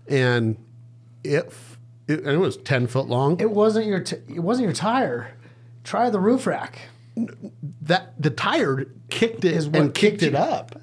and 0.08 0.58
it, 1.24 1.54
it 2.08 2.20
and 2.20 2.28
it 2.30 2.40
was 2.40 2.58
ten 2.58 2.88
foot 2.88 3.08
long. 3.08 3.40
It 3.40 3.52
wasn't 3.52 3.86
your. 3.86 4.02
T- 4.02 4.18
it 4.28 4.40
wasn't 4.40 4.66
your 4.66 4.74
tire. 4.74 5.34
Try 5.84 6.10
the 6.10 6.20
roof 6.20 6.48
rack. 6.48 6.80
that 7.84 8.20
the 8.22 8.30
tire 8.30 8.86
kicked 9.10 9.46
it 9.46 9.64
and 9.66 9.94
kicked 9.94 10.20
kicked 10.20 10.24
it 10.24 10.36
up. 10.36 10.76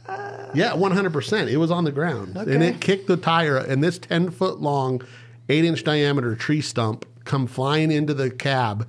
yeah, 0.54 0.75
one 0.75 0.92
hundred 0.92 1.12
percent. 1.12 1.50
It 1.50 1.56
was 1.56 1.73
on 1.73 1.83
the 1.83 1.92
ground, 1.92 2.37
and 2.37 2.62
it 2.62 2.80
kicked 2.80 3.09
the 3.09 3.16
tire. 3.16 3.56
And 3.59 3.83
this 3.83 3.99
ten 3.99 4.30
foot 4.30 4.61
long, 4.61 5.02
eight 5.49 5.64
inch 5.64 5.83
diameter 5.83 6.37
tree 6.37 6.61
stump 6.61 7.06
come 7.25 7.49
flying 7.49 7.90
into 7.90 8.14
the 8.14 8.30
cab, 8.30 8.87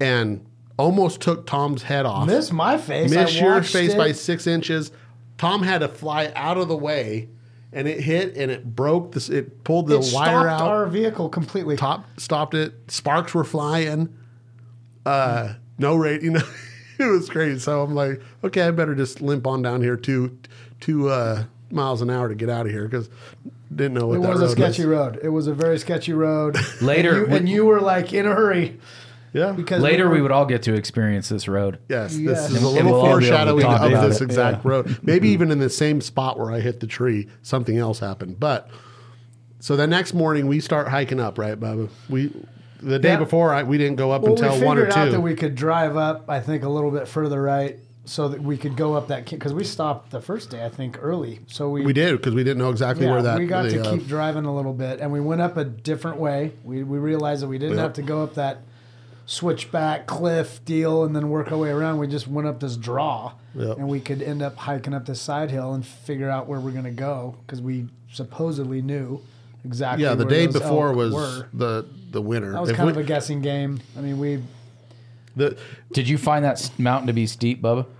and 0.00 0.44
almost 0.76 1.20
took 1.20 1.46
Tom's 1.46 1.82
head 1.84 2.06
off. 2.06 2.26
Miss 2.26 2.50
my 2.52 2.78
face. 2.78 3.10
Missed 3.10 3.36
I 3.36 3.40
your 3.40 3.62
face 3.62 3.92
it. 3.94 3.98
by 3.98 4.12
six 4.12 4.46
inches. 4.46 4.90
Tom 5.38 5.62
had 5.62 5.78
to 5.78 5.88
fly 5.88 6.32
out 6.36 6.56
of 6.58 6.68
the 6.68 6.76
way, 6.76 7.28
and 7.72 7.88
it 7.88 8.00
hit 8.00 8.36
and 8.36 8.50
it 8.50 8.74
broke. 8.76 9.12
This 9.12 9.28
it 9.28 9.64
pulled 9.64 9.88
the 9.88 9.96
It 9.98 10.12
wire 10.14 10.28
stopped 10.42 10.62
out. 10.62 10.68
our 10.68 10.86
vehicle 10.86 11.28
completely. 11.28 11.76
top 11.76 12.04
stopped 12.18 12.54
it. 12.54 12.74
Sparks 12.88 13.34
were 13.34 13.44
flying. 13.44 14.14
Uh, 15.04 15.54
no 15.78 15.94
rate, 15.96 16.22
you 16.22 16.30
know, 16.30 16.42
it 16.98 17.04
was 17.06 17.28
crazy. 17.28 17.58
So 17.58 17.82
I'm 17.82 17.94
like, 17.94 18.22
okay, 18.42 18.62
I 18.62 18.70
better 18.70 18.94
just 18.94 19.20
limp 19.20 19.46
on 19.46 19.60
down 19.62 19.82
here 19.82 19.96
two 19.96 20.38
two 20.80 21.08
uh, 21.08 21.44
miles 21.70 22.00
an 22.00 22.10
hour 22.10 22.28
to 22.28 22.34
get 22.34 22.48
out 22.48 22.66
of 22.66 22.72
here 22.72 22.84
because 22.88 23.08
didn't 23.74 23.94
know 23.94 24.06
what 24.06 24.18
It 24.18 24.22
that 24.22 24.28
was 24.30 24.40
a 24.40 24.44
road 24.46 24.50
sketchy 24.52 24.84
road. 24.86 25.18
It 25.22 25.28
was 25.30 25.46
a 25.46 25.54
very 25.54 25.78
sketchy 25.78 26.12
road. 26.12 26.56
Later, 26.80 27.24
and 27.24 27.30
you, 27.32 27.36
and 27.36 27.48
you 27.48 27.64
were 27.66 27.80
like 27.80 28.12
in 28.12 28.26
a 28.26 28.34
hurry 28.34 28.78
Yeah, 29.34 29.50
because 29.52 29.82
Later, 29.82 30.08
were- 30.08 30.14
we 30.14 30.22
would 30.22 30.30
all 30.30 30.46
get 30.46 30.62
to 30.62 30.74
experience 30.74 31.28
this 31.28 31.48
road. 31.48 31.78
Yes, 31.88 32.16
Yes. 32.16 32.48
this 32.48 32.56
is 32.56 32.62
a 32.62 32.68
little 32.68 32.92
we'll 32.92 33.00
all 33.00 33.18
be 33.18 33.26
able 33.26 33.36
to 33.36 33.62
foreshadowing 33.62 33.66
of 33.66 34.08
this 34.08 34.20
it, 34.20 34.24
exact 34.24 34.64
road. 34.64 34.96
Maybe 35.02 35.28
even 35.30 35.50
in 35.50 35.58
the 35.58 35.68
same 35.68 36.00
spot 36.00 36.38
where 36.38 36.52
I 36.52 36.60
hit 36.60 36.78
the 36.80 36.86
tree, 36.86 37.26
something 37.42 37.76
else 37.76 37.98
happened. 37.98 38.38
But 38.38 38.70
so 39.58 39.74
the 39.76 39.88
next 39.88 40.14
morning 40.14 40.46
we 40.46 40.60
start 40.60 40.86
hiking 40.88 41.18
up, 41.18 41.36
right, 41.36 41.58
Bubba? 41.58 41.88
We 42.08 42.30
the 42.80 42.98
day 43.00 43.08
Yeah. 43.10 43.18
before 43.18 43.52
I, 43.52 43.62
we 43.64 43.76
didn't 43.76 43.96
go 43.96 44.12
up 44.12 44.22
well, 44.22 44.34
we 44.36 44.40
until 44.42 44.64
one 44.66 44.78
or 44.78 44.82
figured 44.82 44.98
out 44.98 45.04
that 45.10 45.16
two. 45.16 45.20
we 45.20 45.34
could 45.34 45.54
drive 45.56 45.96
up. 45.96 46.24
I 46.28 46.38
think 46.38 46.62
a 46.62 46.68
little 46.68 46.90
bit 46.92 47.08
further 47.08 47.42
right, 47.42 47.76
so 48.04 48.28
that 48.28 48.40
we 48.42 48.56
could 48.56 48.76
go 48.76 48.94
up 48.94 49.08
that 49.08 49.28
because 49.28 49.52
we 49.54 49.64
stopped 49.64 50.10
the 50.12 50.20
first 50.20 50.50
day. 50.50 50.64
I 50.64 50.68
think 50.68 50.98
early, 51.02 51.40
so 51.48 51.70
we 51.70 51.84
We 51.84 51.92
did 51.92 52.12
because 52.18 52.34
we 52.34 52.44
didn't 52.44 52.58
know 52.58 52.70
exactly 52.70 53.06
Yeah, 53.06 53.12
where 53.14 53.22
that. 53.22 53.38
we 53.38 53.46
got 53.46 53.64
the, 53.64 53.70
to 53.70 53.80
uh, 53.88 53.92
keep 53.96 54.06
driving 54.06 54.44
a 54.44 54.54
little 54.54 54.74
bit, 54.74 55.00
and 55.00 55.10
we 55.10 55.18
went 55.20 55.40
up 55.40 55.56
a 55.56 55.64
different 55.64 56.18
way. 56.20 56.52
We 56.62 56.84
we 56.84 56.98
realized 56.98 57.42
that 57.42 57.48
we 57.48 57.58
didn't 57.58 57.78
Yep. 57.78 57.82
have 57.82 57.92
to 57.94 58.02
go 58.02 58.22
up 58.22 58.34
that 58.34 58.58
switchback 59.26 60.06
cliff 60.06 60.64
deal 60.64 61.04
and 61.04 61.14
then 61.16 61.30
work 61.30 61.50
our 61.52 61.58
way 61.58 61.70
around. 61.70 61.98
We 61.98 62.06
just 62.06 62.28
went 62.28 62.46
up 62.48 62.60
this 62.60 62.76
draw, 62.76 63.32
Yep. 63.54 63.78
and 63.78 63.88
we 63.88 64.00
could 64.00 64.22
end 64.22 64.42
up 64.42 64.56
hiking 64.56 64.92
up 64.94 65.06
this 65.06 65.20
side 65.20 65.50
hill 65.50 65.72
and 65.74 65.84
figure 65.86 66.28
out 66.30 66.46
where 66.46 66.60
we're 66.60 66.72
going 66.72 66.84
to 66.84 66.90
go 66.90 67.36
because 67.46 67.60
we 67.62 67.86
supposedly 68.12 68.82
knew 68.82 69.20
exactly. 69.64 70.04
yeah, 70.04 70.14
the 70.14 70.24
where 70.24 70.34
day 70.34 70.46
those 70.46 70.60
before 70.60 70.92
was 70.92 71.14
were. 71.14 71.48
the 71.54 71.86
the 72.10 72.20
winter. 72.22 72.52
That 72.52 72.60
was 72.60 72.70
If 72.70 72.76
kind 72.76 72.86
we- 72.86 72.92
of 72.92 72.98
a 72.98 73.02
guessing 73.04 73.40
game. 73.42 73.80
I 73.96 74.00
mean, 74.00 74.18
we 74.18 74.42
the, 75.36 75.56
Did 75.92 76.08
you 76.08 76.16
find 76.16 76.44
that 76.44 76.70
mountain 76.78 77.08
to 77.08 77.12
be 77.12 77.26
steep, 77.26 77.60
Bubba? 77.60 77.86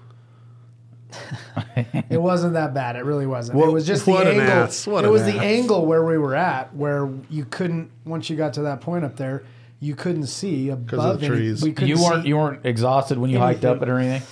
It 2.11 2.21
wasn't 2.21 2.53
that 2.55 2.75
bad. 2.75 2.97
It 2.97 3.05
really 3.05 3.27
wasn't. 3.27 3.59
What- 3.59 3.69
it 3.69 3.73
was 3.73 3.87
just 3.87 4.05
the 4.07 4.15
an 4.17 4.27
angle. 4.29 4.43
ass. 4.43 4.87
What 4.87 5.05
it 5.05 5.09
an 5.09 5.13
was 5.13 5.25
the 5.25 5.39
angle 5.39 5.87
where 5.87 6.05
we 6.05 6.19
were 6.19 6.35
at, 6.35 6.75
where 6.75 7.09
you 7.31 7.45
couldn't. 7.45 7.91
Once 8.05 8.29
you 8.31 8.37
got 8.37 8.53
to 8.55 8.63
that 8.63 8.81
point 8.81 9.05
up 9.05 9.17
there, 9.17 9.43
you 9.85 9.95
couldn't 9.95 10.27
see 10.27 10.69
above 10.71 11.21
the 11.21 11.27
any- 11.27 11.37
trees. 11.37 11.63
We 11.63 11.73
couldn't 11.73 11.89
You 11.89 12.03
weren't 12.03 12.23
see- 12.23 12.29
you 12.29 12.37
weren't 12.37 12.65
exhausted 12.65 13.19
when 13.19 13.31
you 13.31 13.39
hiked 13.39 13.65
up 13.65 13.83
it 13.83 13.89
or 13.89 13.99
anything. 13.99 14.23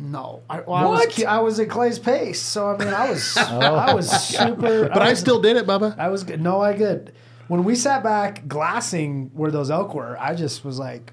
No, 0.00 0.42
I, 0.48 0.60
well, 0.60 0.74
I 0.76 0.84
was. 0.84 1.24
I 1.24 1.38
was 1.40 1.58
at 1.58 1.68
Clay's 1.68 1.98
pace, 1.98 2.40
so 2.40 2.68
I 2.68 2.76
mean, 2.76 2.88
I 2.88 3.10
was. 3.10 3.36
Oh. 3.38 3.58
I 3.60 3.94
was 3.94 4.08
super. 4.10 4.88
but 4.92 5.02
I 5.02 5.10
was- 5.10 5.18
still 5.18 5.40
did 5.40 5.56
it, 5.56 5.66
Bubba. 5.66 5.98
I 5.98 6.08
was 6.08 6.22
good. 6.24 6.40
No, 6.40 6.60
I 6.60 6.74
good. 6.74 7.12
When 7.48 7.64
we 7.64 7.74
sat 7.74 8.02
back 8.04 8.46
glassing 8.46 9.30
where 9.34 9.50
those 9.50 9.70
elk 9.70 9.94
were, 9.94 10.16
I 10.20 10.34
just 10.34 10.64
was 10.64 10.78
like, 10.78 11.12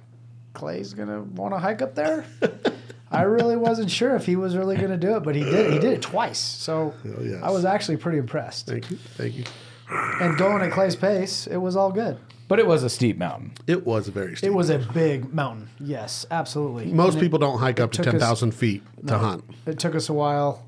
Clay's 0.54 0.94
gonna 0.94 1.22
want 1.22 1.54
to 1.54 1.60
hike 1.60 1.82
up 1.82 1.96
there. 1.96 2.26
I 3.12 3.22
really 3.22 3.56
wasn't 3.56 3.90
sure 3.90 4.16
if 4.16 4.26
he 4.26 4.36
was 4.36 4.56
really 4.58 4.76
gonna 4.76 4.98
do 4.98 5.16
it, 5.16 5.22
but 5.24 5.36
he 5.36 5.44
did. 5.44 5.72
He 5.74 5.80
did 5.80 5.94
it 5.94 6.02
twice, 6.02 6.40
so 6.40 6.94
Oh, 7.06 7.24
yes. 7.24 7.42
I 7.42 7.50
was 7.52 7.64
actually 7.66 7.98
pretty 7.98 8.18
impressed. 8.18 8.68
Thank 8.68 8.92
you, 8.92 8.98
thank 8.98 9.36
you. 9.38 9.46
And 9.90 10.38
going 10.38 10.62
at 10.62 10.72
Clay's 10.72 10.96
pace, 10.96 11.48
it 11.48 11.58
was 11.58 11.76
all 11.76 11.92
good. 11.92 12.18
But 12.48 12.60
it 12.60 12.68
was 12.68 12.84
a 12.84 12.90
steep 12.90 13.18
mountain. 13.18 13.54
It 13.66 13.86
was 13.88 14.08
a 14.08 14.12
very 14.12 14.36
steep. 14.36 14.50
It 14.50 14.54
was 14.54 14.70
a 14.70 14.78
big 14.78 15.34
mountain. 15.34 15.68
Yes, 15.80 16.26
absolutely. 16.30 16.86
Most 16.94 17.14
And 17.14 17.18
it- 17.18 17.26
people 17.26 17.40
don't 17.40 17.58
hike 17.60 17.80
up 17.80 17.92
to 17.94 18.04
ten 18.04 18.20
thousand 18.20 18.52
feet 18.52 18.84
to 19.08 19.18
hunt. 19.18 19.44
It 19.66 19.80
took 19.80 19.96
us 19.96 20.10
a 20.10 20.14
while, 20.14 20.64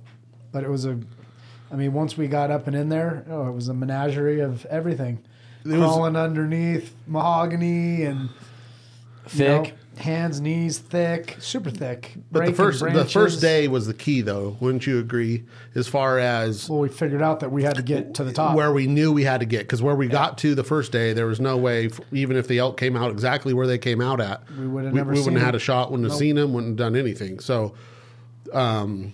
but 0.52 0.64
it 0.64 0.70
was 0.70 0.86
a. 0.86 1.00
I 1.72 1.76
mean, 1.76 1.94
once 1.94 2.18
we 2.18 2.28
got 2.28 2.50
up 2.50 2.66
and 2.68 2.76
in 2.76 2.90
there, 2.90 3.26
oh, 3.30 3.48
it 3.48 3.52
was 3.52 3.68
a 3.68 3.74
menagerie 3.74 4.40
of 4.40 4.66
everything. 4.68 5.20
was- 5.66 5.76
Crawling 5.76 6.16
underneath 6.16 6.96
mahogany 7.08 8.04
and 8.04 8.30
Thick, 9.28 9.76
hands, 9.98 10.40
knees 10.42 10.78
thick, 10.78 11.36
super 11.40 11.70
thick. 11.70 12.14
But 12.32 12.46
the 12.46 12.54
first 12.54 12.82
the 12.82 13.06
first 13.06 13.42
day 13.42 13.68
was 13.68 13.88
the 13.88 13.94
key, 13.94 14.22
though. 14.22 14.58
Wouldn't 14.60 14.88
you 14.88 15.00
agree? 15.00 15.44
As 15.76 15.88
far 15.88 16.20
as 16.20 16.70
well, 16.70 16.80
we 16.80 16.90
figured 16.90 17.22
out 17.22 17.40
that 17.42 17.52
we 17.52 17.64
had 17.64 17.76
to 17.76 17.82
get 17.82 18.14
to 18.16 18.24
the 18.24 18.34
top. 18.34 18.56
where 18.56 18.72
we 18.72 18.88
knew 18.88 19.12
we 19.12 19.24
had 19.24 19.40
to 19.40 19.46
get, 19.46 19.60
because 19.60 19.82
where 19.82 19.96
we 19.96 20.08
got 20.08 20.38
to 20.40 20.56
the 20.56 20.64
first 20.64 20.92
day, 20.92 21.14
there 21.14 21.26
was 21.26 21.40
no 21.40 21.58
way, 21.58 21.90
even 22.12 22.38
if 22.38 22.48
the 22.48 22.60
elk 22.60 22.78
came 22.78 22.96
out 22.96 23.12
exactly 23.12 23.54
where 23.54 23.68
they 23.68 23.78
came 23.78 24.02
out 24.02 24.20
at, 24.22 24.50
We 24.52 24.68
would've 24.68 24.92
we, 24.92 24.98
never 24.98 25.12
we 25.12 25.18
seen 25.18 25.26
wouldn't 25.26 25.40
have 25.40 25.48
had 25.48 25.56
a 25.56 25.60
shot, 25.60 25.92
wouldn't 25.92 26.10
have 26.10 26.18
seen 26.18 26.36
them, 26.36 26.54
wouldn't 26.54 26.80
have 26.80 26.94
done 26.94 26.96
anything. 26.96 27.40
So 27.40 27.74
um, 28.54 29.14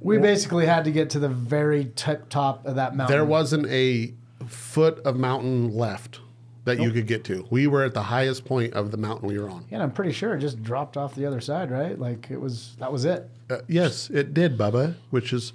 we 0.00 0.18
basically 0.18 0.66
had 0.66 0.84
to 0.84 0.90
get 0.90 1.10
to 1.10 1.18
the 1.18 1.28
very 1.28 1.90
tip 1.96 2.28
top 2.28 2.66
of 2.66 2.76
that 2.76 2.94
mountain. 2.96 3.16
there 3.16 3.24
wasn't 3.24 3.66
a 3.66 4.14
foot 4.46 4.98
of 5.00 5.16
mountain 5.16 5.74
left 5.74 6.20
that 6.64 6.78
you 6.80 6.90
could 6.90 7.06
get 7.06 7.24
to. 7.24 7.46
We 7.50 7.66
were 7.66 7.84
at 7.84 7.94
the 7.94 8.02
highest 8.02 8.44
point 8.44 8.74
of 8.74 8.90
the 8.90 8.96
mountain 8.96 9.28
we 9.28 9.38
were 9.38 9.48
on. 9.48 9.64
Yeah, 9.70 9.76
and 9.76 9.82
I'm 9.82 9.90
pretty 9.92 10.12
sure 10.12 10.34
it 10.34 10.40
just 10.40 10.62
dropped 10.62 10.96
off 10.96 11.14
the 11.14 11.26
other 11.26 11.40
side, 11.40 11.70
right? 11.70 11.98
Like 11.98 12.30
it 12.30 12.40
was 12.40 12.76
that 12.78 12.92
was 12.92 13.04
it. 13.04 13.28
Uh, 13.48 13.58
yes, 13.66 14.10
it 14.10 14.34
did, 14.34 14.56
Bubba, 14.58 14.94
which 15.10 15.32
is, 15.32 15.52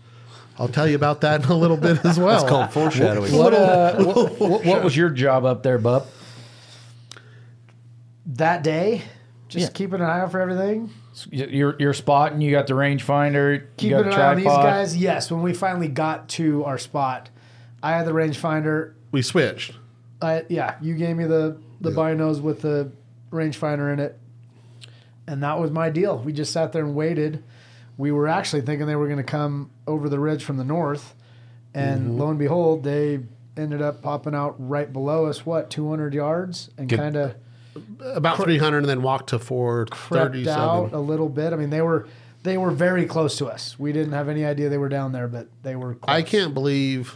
I'll 0.58 0.68
tell 0.68 0.88
you 0.88 0.96
about 0.96 1.22
that 1.22 1.44
in 1.46 1.50
a 1.52 1.56
little 1.56 1.78
bit 1.78 2.04
as 2.04 2.20
well. 2.20 2.42
It's 2.42 2.50
called 2.50 2.72
foreshadowing. 2.72 3.32
What, 3.38 3.54
uh, 3.54 4.04
what, 4.04 4.40
what, 4.40 4.66
what 4.66 4.84
was 4.84 4.98
your 4.98 5.10
job 5.10 5.46
up 5.46 5.64
there, 5.64 5.78
Bub? 5.78 6.08
That 8.26 8.64
day, 8.64 9.04
just 9.48 9.68
Yeah. 9.72 9.74
keeping 9.74 9.96
an 10.02 10.08
eye 10.08 10.20
out 10.22 10.32
for 10.32 10.40
everything. 10.42 10.90
You're 11.32 11.76
you're 11.80 11.94
spotting. 11.94 12.42
You 12.42 12.52
got 12.52 12.68
the 12.68 12.74
rangefinder. 12.74 13.68
Keeping 13.78 14.00
an 14.00 14.08
a 14.10 14.16
eye 14.16 14.28
on 14.32 14.36
these 14.38 14.46
guys. 14.46 14.98
Yes, 14.98 15.32
when 15.32 15.42
we 15.44 15.54
finally 15.54 15.88
got 15.88 16.28
to 16.30 16.66
our 16.66 16.78
spot, 16.78 17.30
I 17.82 17.92
had 17.92 18.06
the 18.06 18.12
rangefinder. 18.12 18.94
we 19.12 19.22
switched. 19.22 19.74
I 20.26 20.44
yeah, 20.50 20.76
you 20.82 20.96
gave 20.96 21.16
me 21.16 21.26
the 21.26 21.58
the 21.82 21.92
binos 21.92 22.42
with 22.42 22.62
the 22.62 22.92
rangefinder 23.32 23.92
in 23.94 24.00
it, 24.00 24.18
and 25.28 25.42
that 25.44 25.60
was 25.60 25.72
my 25.72 25.90
deal. 25.90 26.18
We 26.18 26.34
just 26.34 26.52
sat 26.54 26.72
there 26.74 26.84
and 26.84 26.96
waited. 26.96 27.44
We 27.98 28.12
were 28.12 28.28
actually 28.28 28.62
thinking 28.62 28.88
they 28.88 28.96
were 28.96 29.08
going 29.08 29.18
to 29.18 29.24
come 29.24 29.70
over 29.88 30.10
the 30.10 30.20
ridge 30.20 30.44
from 30.44 30.58
the 30.58 30.64
north, 30.66 31.16
and 31.74 32.02
Mm-hmm. 32.10 32.18
lo 32.20 32.30
and 32.30 32.40
behold, 32.40 32.84
they 32.84 33.20
ended 33.58 33.82
up 33.82 34.02
popping 34.02 34.36
out 34.36 34.56
right 34.58 34.92
below 34.92 35.26
us. 35.28 35.46
What, 35.46 35.70
two 35.70 35.90
hundred 35.90 36.14
yards, 36.14 36.70
and 36.78 36.90
kind 36.90 37.16
of 37.16 37.36
About 38.02 38.38
300 38.44 38.80
and 38.80 38.88
then 38.90 39.02
walked 39.02 39.30
to 39.30 39.40
437. 39.40 40.48
out 40.60 40.94
a 40.94 41.00
little 41.00 41.30
bit. 41.30 41.54
I 41.54 41.56
mean, 41.56 41.70
they 41.70 41.82
were 41.82 42.08
they 42.44 42.58
were 42.58 42.72
very 42.72 43.06
close 43.06 43.38
to 43.38 43.48
us. 43.48 43.80
We 43.80 43.92
didn't 43.92 44.14
have 44.14 44.30
any 44.30 44.46
idea 44.46 44.70
they 44.70 44.78
were 44.78 44.90
down 44.90 45.12
there, 45.14 45.28
but 45.28 45.48
they 45.64 45.76
were. 45.76 45.96
Close. 45.96 46.16
I 46.16 46.22
can't 46.22 46.54
believe, 46.54 47.16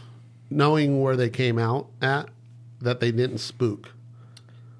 knowing 0.49 1.01
where 1.01 1.15
they 1.15 1.29
came 1.29 1.59
out 1.59 1.87
at, 2.01 2.29
that 2.81 2.99
they 2.99 3.11
didn't 3.11 3.39
spook. 3.39 3.89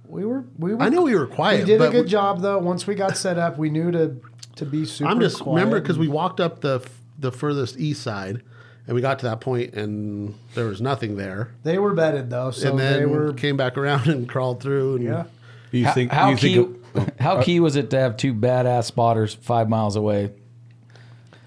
We 0.08 0.26
were. 0.26 0.46
We 0.58 0.74
were. 0.74 0.82
I 0.82 0.90
know 0.90 1.04
we 1.04 1.16
were 1.16 1.28
quiet. 1.28 1.62
We 1.62 1.66
did 1.66 1.76
a 1.82 1.86
but 1.86 1.92
good 1.92 2.08
job 2.08 2.42
though. 2.42 2.58
Once 2.58 2.88
we 2.88 2.96
got 2.96 3.16
set 3.18 3.38
up, 3.38 3.58
we 3.58 3.70
knew 3.70 3.92
to 3.92 4.16
to 4.56 4.66
be 4.66 4.86
super. 4.86 5.10
I'm 5.10 5.20
just 5.20 5.40
quiet 5.40 5.56
remember 5.56 5.80
because 5.80 5.98
we 6.00 6.08
walked 6.08 6.40
up 6.40 6.62
the 6.62 6.86
the 7.18 7.32
furthest 7.32 7.78
east 7.78 8.02
side, 8.02 8.42
and 8.88 8.96
we 8.96 9.02
got 9.02 9.20
to 9.20 9.26
that 9.28 9.40
point, 9.42 9.74
and 9.76 10.34
there 10.56 10.66
was 10.66 10.82
nothing 10.82 11.16
there. 11.16 11.52
they 11.64 11.78
were 11.78 11.94
bedded 11.94 12.30
though, 12.30 12.50
so 12.52 12.72
and 12.72 12.80
then 12.80 13.00
they 13.02 13.06
were. 13.06 13.34
came 13.34 13.56
back 13.58 13.78
around 13.78 14.08
and 14.10 14.28
crawled 14.28 14.62
through. 14.62 14.96
And 14.96 15.04
Yeah. 15.04 15.24
You 15.72 15.88
think 15.92 16.12
how 16.12 16.32
you 16.32 16.36
key? 16.38 16.56
think 16.56 17.20
how 17.20 17.38
uh, 17.38 17.44
key 17.44 17.60
was 17.60 17.76
it 17.76 17.92
to 17.92 18.00
have 18.00 18.18
two 18.18 18.34
badass 18.34 18.86
spotters 18.86 19.36
five 19.36 19.70
miles 19.70 19.96
away, 19.96 20.32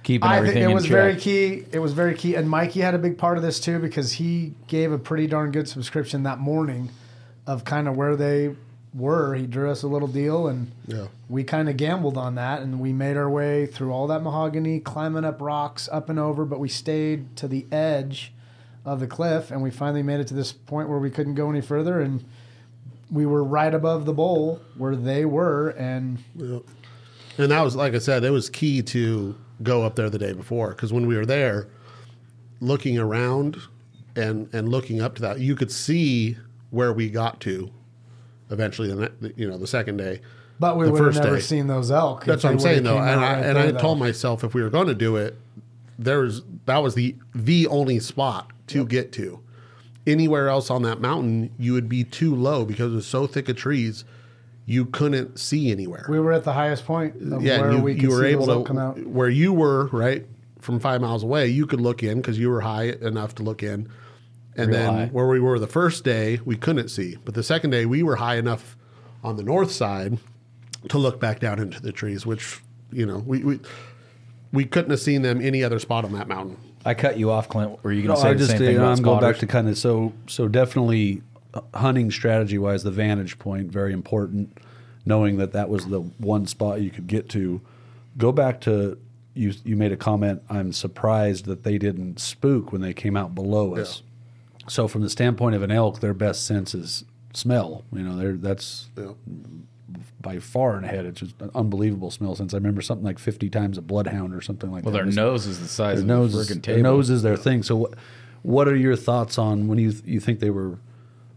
keeping 0.03 0.29
I 0.29 0.37
everything 0.39 0.55
think 0.57 0.65
it 0.65 0.69
in 0.71 0.75
was 0.75 0.85
check? 0.85 0.91
very 0.93 1.17
key. 1.17 1.65
It 1.73 1.79
was 1.79 1.93
very 1.93 2.15
key, 2.15 2.35
and 2.35 2.49
Mikey 2.49 2.81
had 2.81 2.95
a 2.95 2.99
big 2.99 3.19
part 3.19 3.37
of 3.37 3.43
this 3.43 3.61
too 3.61 3.79
because 3.79 4.13
he 4.13 4.55
gave 4.67 4.93
a 4.93 4.99
pretty 4.99 5.27
darn 5.27 5.51
good 5.53 5.69
subscription 5.69 6.23
that 6.25 6.39
morning 6.39 6.91
of 7.47 7.65
kind 7.65 7.89
of 7.89 7.97
where 7.97 8.17
they 8.17 8.55
were. 8.95 9.35
He 9.35 9.47
drew 9.47 9.71
us 9.71 9.83
a 9.83 9.89
little 9.89 10.09
deal, 10.09 10.47
and 10.49 10.71
Yeah. 10.87 11.07
we 11.29 11.45
kind 11.45 11.69
of 11.69 11.77
gambled 11.77 12.17
on 12.19 12.35
that, 12.35 12.61
and 12.63 12.79
we 12.81 12.93
made 12.93 13.17
our 13.17 13.31
way 13.31 13.67
through 13.67 13.91
all 13.93 14.07
that 14.09 14.23
mahogany, 14.23 14.81
climbing 14.81 15.25
up 15.25 15.41
rocks, 15.41 15.89
up 15.91 16.11
and 16.11 16.19
over, 16.19 16.45
but 16.45 16.59
we 16.61 16.69
stayed 16.69 17.35
to 17.37 17.49
the 17.49 17.67
edge 17.73 18.33
of 18.85 19.01
the 19.01 19.07
cliff, 19.07 19.51
and 19.51 19.63
we 19.63 19.71
finally 19.71 20.03
made 20.03 20.21
it 20.21 20.27
to 20.27 20.35
this 20.35 20.53
point 20.53 20.89
where 20.89 20.99
we 20.99 21.09
couldn't 21.11 21.35
go 21.37 21.49
any 21.49 21.61
further, 21.63 22.01
and 22.01 22.25
we 23.11 23.25
were 23.27 23.43
right 23.45 23.73
above 23.75 24.05
the 24.07 24.13
bowl 24.13 24.61
where 24.77 24.97
they 24.97 25.25
were, 25.25 25.69
and 25.71 26.19
And 27.39 27.51
that 27.51 27.63
was, 27.63 27.75
like 27.75 27.95
I 27.95 27.99
said, 27.99 28.25
it 28.25 28.31
was 28.31 28.51
key 28.51 28.83
to 28.83 29.35
go 29.63 29.83
up 29.85 29.97
there 29.97 30.11
the 30.11 30.19
day 30.19 30.33
before 30.33 30.71
because 30.71 30.93
when 30.93 31.07
we 31.07 31.17
were 31.17 31.27
there, 31.27 31.69
looking 32.61 32.99
around 32.99 33.59
and 34.17 34.49
and 34.55 34.69
looking 34.69 35.01
up 35.01 35.15
to 35.17 35.23
that, 35.23 35.41
you 35.41 35.55
could 35.57 35.71
see 35.71 36.37
where 36.71 36.93
we 36.93 37.09
got 37.11 37.41
to. 37.43 37.71
Eventually, 38.51 38.89
the 38.93 39.33
you 39.37 39.49
know 39.49 39.57
the 39.57 39.67
second 39.67 39.97
day. 39.97 40.21
but 40.61 40.77
we 40.77 40.85
The 40.87 40.93
would 40.93 40.99
have 41.01 41.07
first 41.15 41.23
never 41.25 41.37
day. 41.37 41.43
seen 41.43 41.67
those 41.67 41.91
elk. 41.91 42.25
That's 42.25 42.45
what 42.45 42.51
I'm 42.53 42.61
saying 42.61 42.83
though, 42.83 42.99
and 42.99 43.21
I 43.21 43.39
and 43.41 43.59
I 43.59 43.71
though. 43.73 43.79
told 43.79 43.99
myself 43.99 44.45
if 44.45 44.55
we 44.55 44.63
were 44.63 44.71
going 44.71 44.89
to 44.89 44.95
do 44.95 45.17
it, 45.17 45.37
there's 45.99 46.43
that 46.67 46.79
was 46.79 46.95
the 46.95 47.17
the 47.35 47.67
only 47.69 47.99
spot 47.99 48.51
to 48.69 48.85
get 48.85 49.13
to. 49.13 49.41
Anywhere 50.07 50.49
else 50.49 50.69
on 50.69 50.83
that 50.83 51.01
mountain, 51.01 51.51
you 51.59 51.73
would 51.73 51.89
be 51.89 52.03
too 52.05 52.35
low 52.35 52.65
because 52.65 52.93
it 52.93 52.97
was 52.97 53.07
so 53.07 53.27
thick 53.27 53.49
of 53.49 53.57
trees, 53.57 54.05
you 54.67 54.87
couldn't 54.87 55.39
see 55.39 55.71
anywhere. 55.71 56.07
we 56.09 56.21
were 56.21 56.33
at 56.33 56.45
the 56.45 56.53
highest 56.53 56.87
point 56.87 57.15
of 57.33 57.43
yeah, 57.43 57.61
where 57.61 57.73
you, 57.73 57.83
we 57.83 57.95
could 57.95 58.03
you 58.03 58.11
were 58.11 58.23
see 58.23 58.29
able 58.29 58.47
to 58.47 58.65
come 58.65 58.79
out. 58.79 58.99
where 59.07 59.29
you 59.29 59.53
were 59.53 59.87
right 59.89 60.27
from 60.61 60.79
five 60.79 61.01
miles 61.01 61.23
away. 61.23 61.49
You 61.49 61.67
could 61.67 61.81
look 61.81 62.03
in 62.03 62.19
because 62.19 62.39
you 62.39 62.49
were 62.49 62.61
high 62.61 62.85
enough 63.01 63.35
to 63.37 63.43
look 63.43 63.63
in, 63.63 63.89
and 64.57 64.71
Real 64.71 64.79
then 64.79 64.95
high. 64.95 65.07
where 65.07 65.27
we 65.27 65.41
were 65.41 65.59
the 65.59 65.67
first 65.67 66.05
day, 66.05 66.39
we 66.45 66.57
couldn't 66.57 66.89
see. 66.89 67.17
But 67.25 67.35
the 67.35 67.43
second 67.43 67.71
day, 67.71 67.87
we 67.87 68.03
were 68.03 68.17
high 68.17 68.37
enough 68.37 68.77
on 69.25 69.37
the 69.37 69.43
north 69.43 69.73
side 69.73 70.19
to 70.89 70.99
look 70.99 71.21
back 71.21 71.41
down 71.41 71.59
into 71.59 71.81
the 71.81 71.93
trees, 71.93 72.25
which 72.25 72.61
you 72.93 73.05
know 73.05 73.19
we 73.19 73.43
we, 73.43 73.61
we 74.53 74.65
couldn't 74.65 74.91
have 74.91 75.01
seen 75.01 75.23
them 75.23 75.41
any 75.41 75.65
other 75.65 75.79
spot 75.79 76.05
on 76.05 76.13
that 76.13 76.29
mountain. 76.29 76.57
I 76.85 76.95
cut 76.95 77.19
you 77.19 77.31
off, 77.31 77.49
Clint. 77.49 77.83
Were 77.85 77.93
you 77.93 78.03
going 78.03 78.17
to 78.17 78.21
say 78.21 78.31
I 78.31 78.33
the 78.33 78.39
just, 78.39 78.51
same 78.53 78.63
uh, 78.63 78.65
thing? 78.65 78.81
I'm 78.81 79.03
going 79.03 79.21
back 79.21 79.39
to 79.39 79.47
kind 79.47 79.69
of 79.69 79.79
so 79.79 80.13
so 80.27 80.49
definitely 80.49 81.23
hunting 81.75 82.11
strategy 82.11 82.59
wise, 82.59 82.83
the 82.83 82.91
vantage 82.91 83.39
point 83.39 83.71
very 83.71 83.93
important. 83.93 84.59
Knowing 85.05 85.37
that 85.39 85.53
that 85.53 85.69
was 85.69 85.87
the 85.89 85.99
one 86.01 86.47
spot 86.47 86.81
you 86.81 86.89
could 86.91 87.09
get 87.09 87.29
to. 87.31 87.61
Go 88.17 88.31
back 88.31 88.61
to 88.63 88.97
you. 89.35 89.53
You 89.65 89.75
made 89.77 89.91
a 89.91 89.97
comment. 89.97 90.43
I'm 90.49 90.73
surprised 90.73 91.47
that 91.47 91.65
they 91.65 91.77
didn't 91.77 92.21
spook 92.21 92.71
when 92.71 92.83
they 92.83 92.95
came 92.95 93.17
out 93.17 93.35
below 93.35 93.75
us. 93.75 94.03
So 94.69 94.87
from 94.87 95.03
the 95.03 95.11
standpoint 95.11 95.57
of 95.57 95.63
an 95.63 95.73
elk, 95.73 95.99
their 95.99 96.15
best 96.15 96.47
sense 96.47 96.73
is 96.73 97.05
smell. 97.35 97.83
You 97.93 98.03
know, 98.05 98.17
they're 98.17 98.35
that's 98.35 98.91
You 98.97 99.03
know? 99.03 99.17
by 100.21 100.39
far 100.39 100.77
and 100.77 100.85
ahead. 100.85 101.05
It's 101.05 101.19
just 101.19 101.35
an 101.41 101.51
unbelievable 101.53 102.13
smell. 102.13 102.37
Since 102.37 102.55
I 102.55 102.59
remember 102.59 102.81
something 102.81 103.05
like 103.05 103.19
50 103.19 103.51
times 103.51 103.77
a 103.79 103.83
bloodhound 103.83 104.33
or 104.37 104.41
something 104.41 104.71
like 104.71 104.85
Well, 104.85 104.93
that. 104.93 104.99
their 104.99 105.07
Just- 105.07 105.17
nose 105.17 105.47
is 105.49 105.59
the 105.59 105.67
size 105.67 105.97
their 105.97 106.03
of 106.03 106.07
nose, 106.07 106.33
the 106.33 106.39
is, 106.39 106.47
friggin' 106.49 106.63
their 106.63 106.77
table. 106.77 106.91
nose 106.93 107.11
is 107.11 107.23
their 107.23 107.37
thing. 107.37 107.65
So, 107.65 107.75
what, 107.75 107.95
what 108.43 108.69
are 108.69 108.77
your 108.77 108.95
thoughts 108.95 109.37
on 109.37 109.67
when 109.67 109.79
you 109.79 109.93
you 110.05 110.21
think 110.21 110.39
they 110.39 110.51
were 110.51 110.79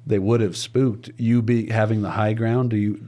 they 0.07 0.19
would 0.19 0.41
have 0.41 0.55
spooked 0.55 1.09
you 1.17 1.41
be 1.41 1.67
having 1.69 2.01
the 2.01 2.11
high 2.11 2.33
ground? 2.33 2.69
Do 2.71 2.77
you? 2.77 3.07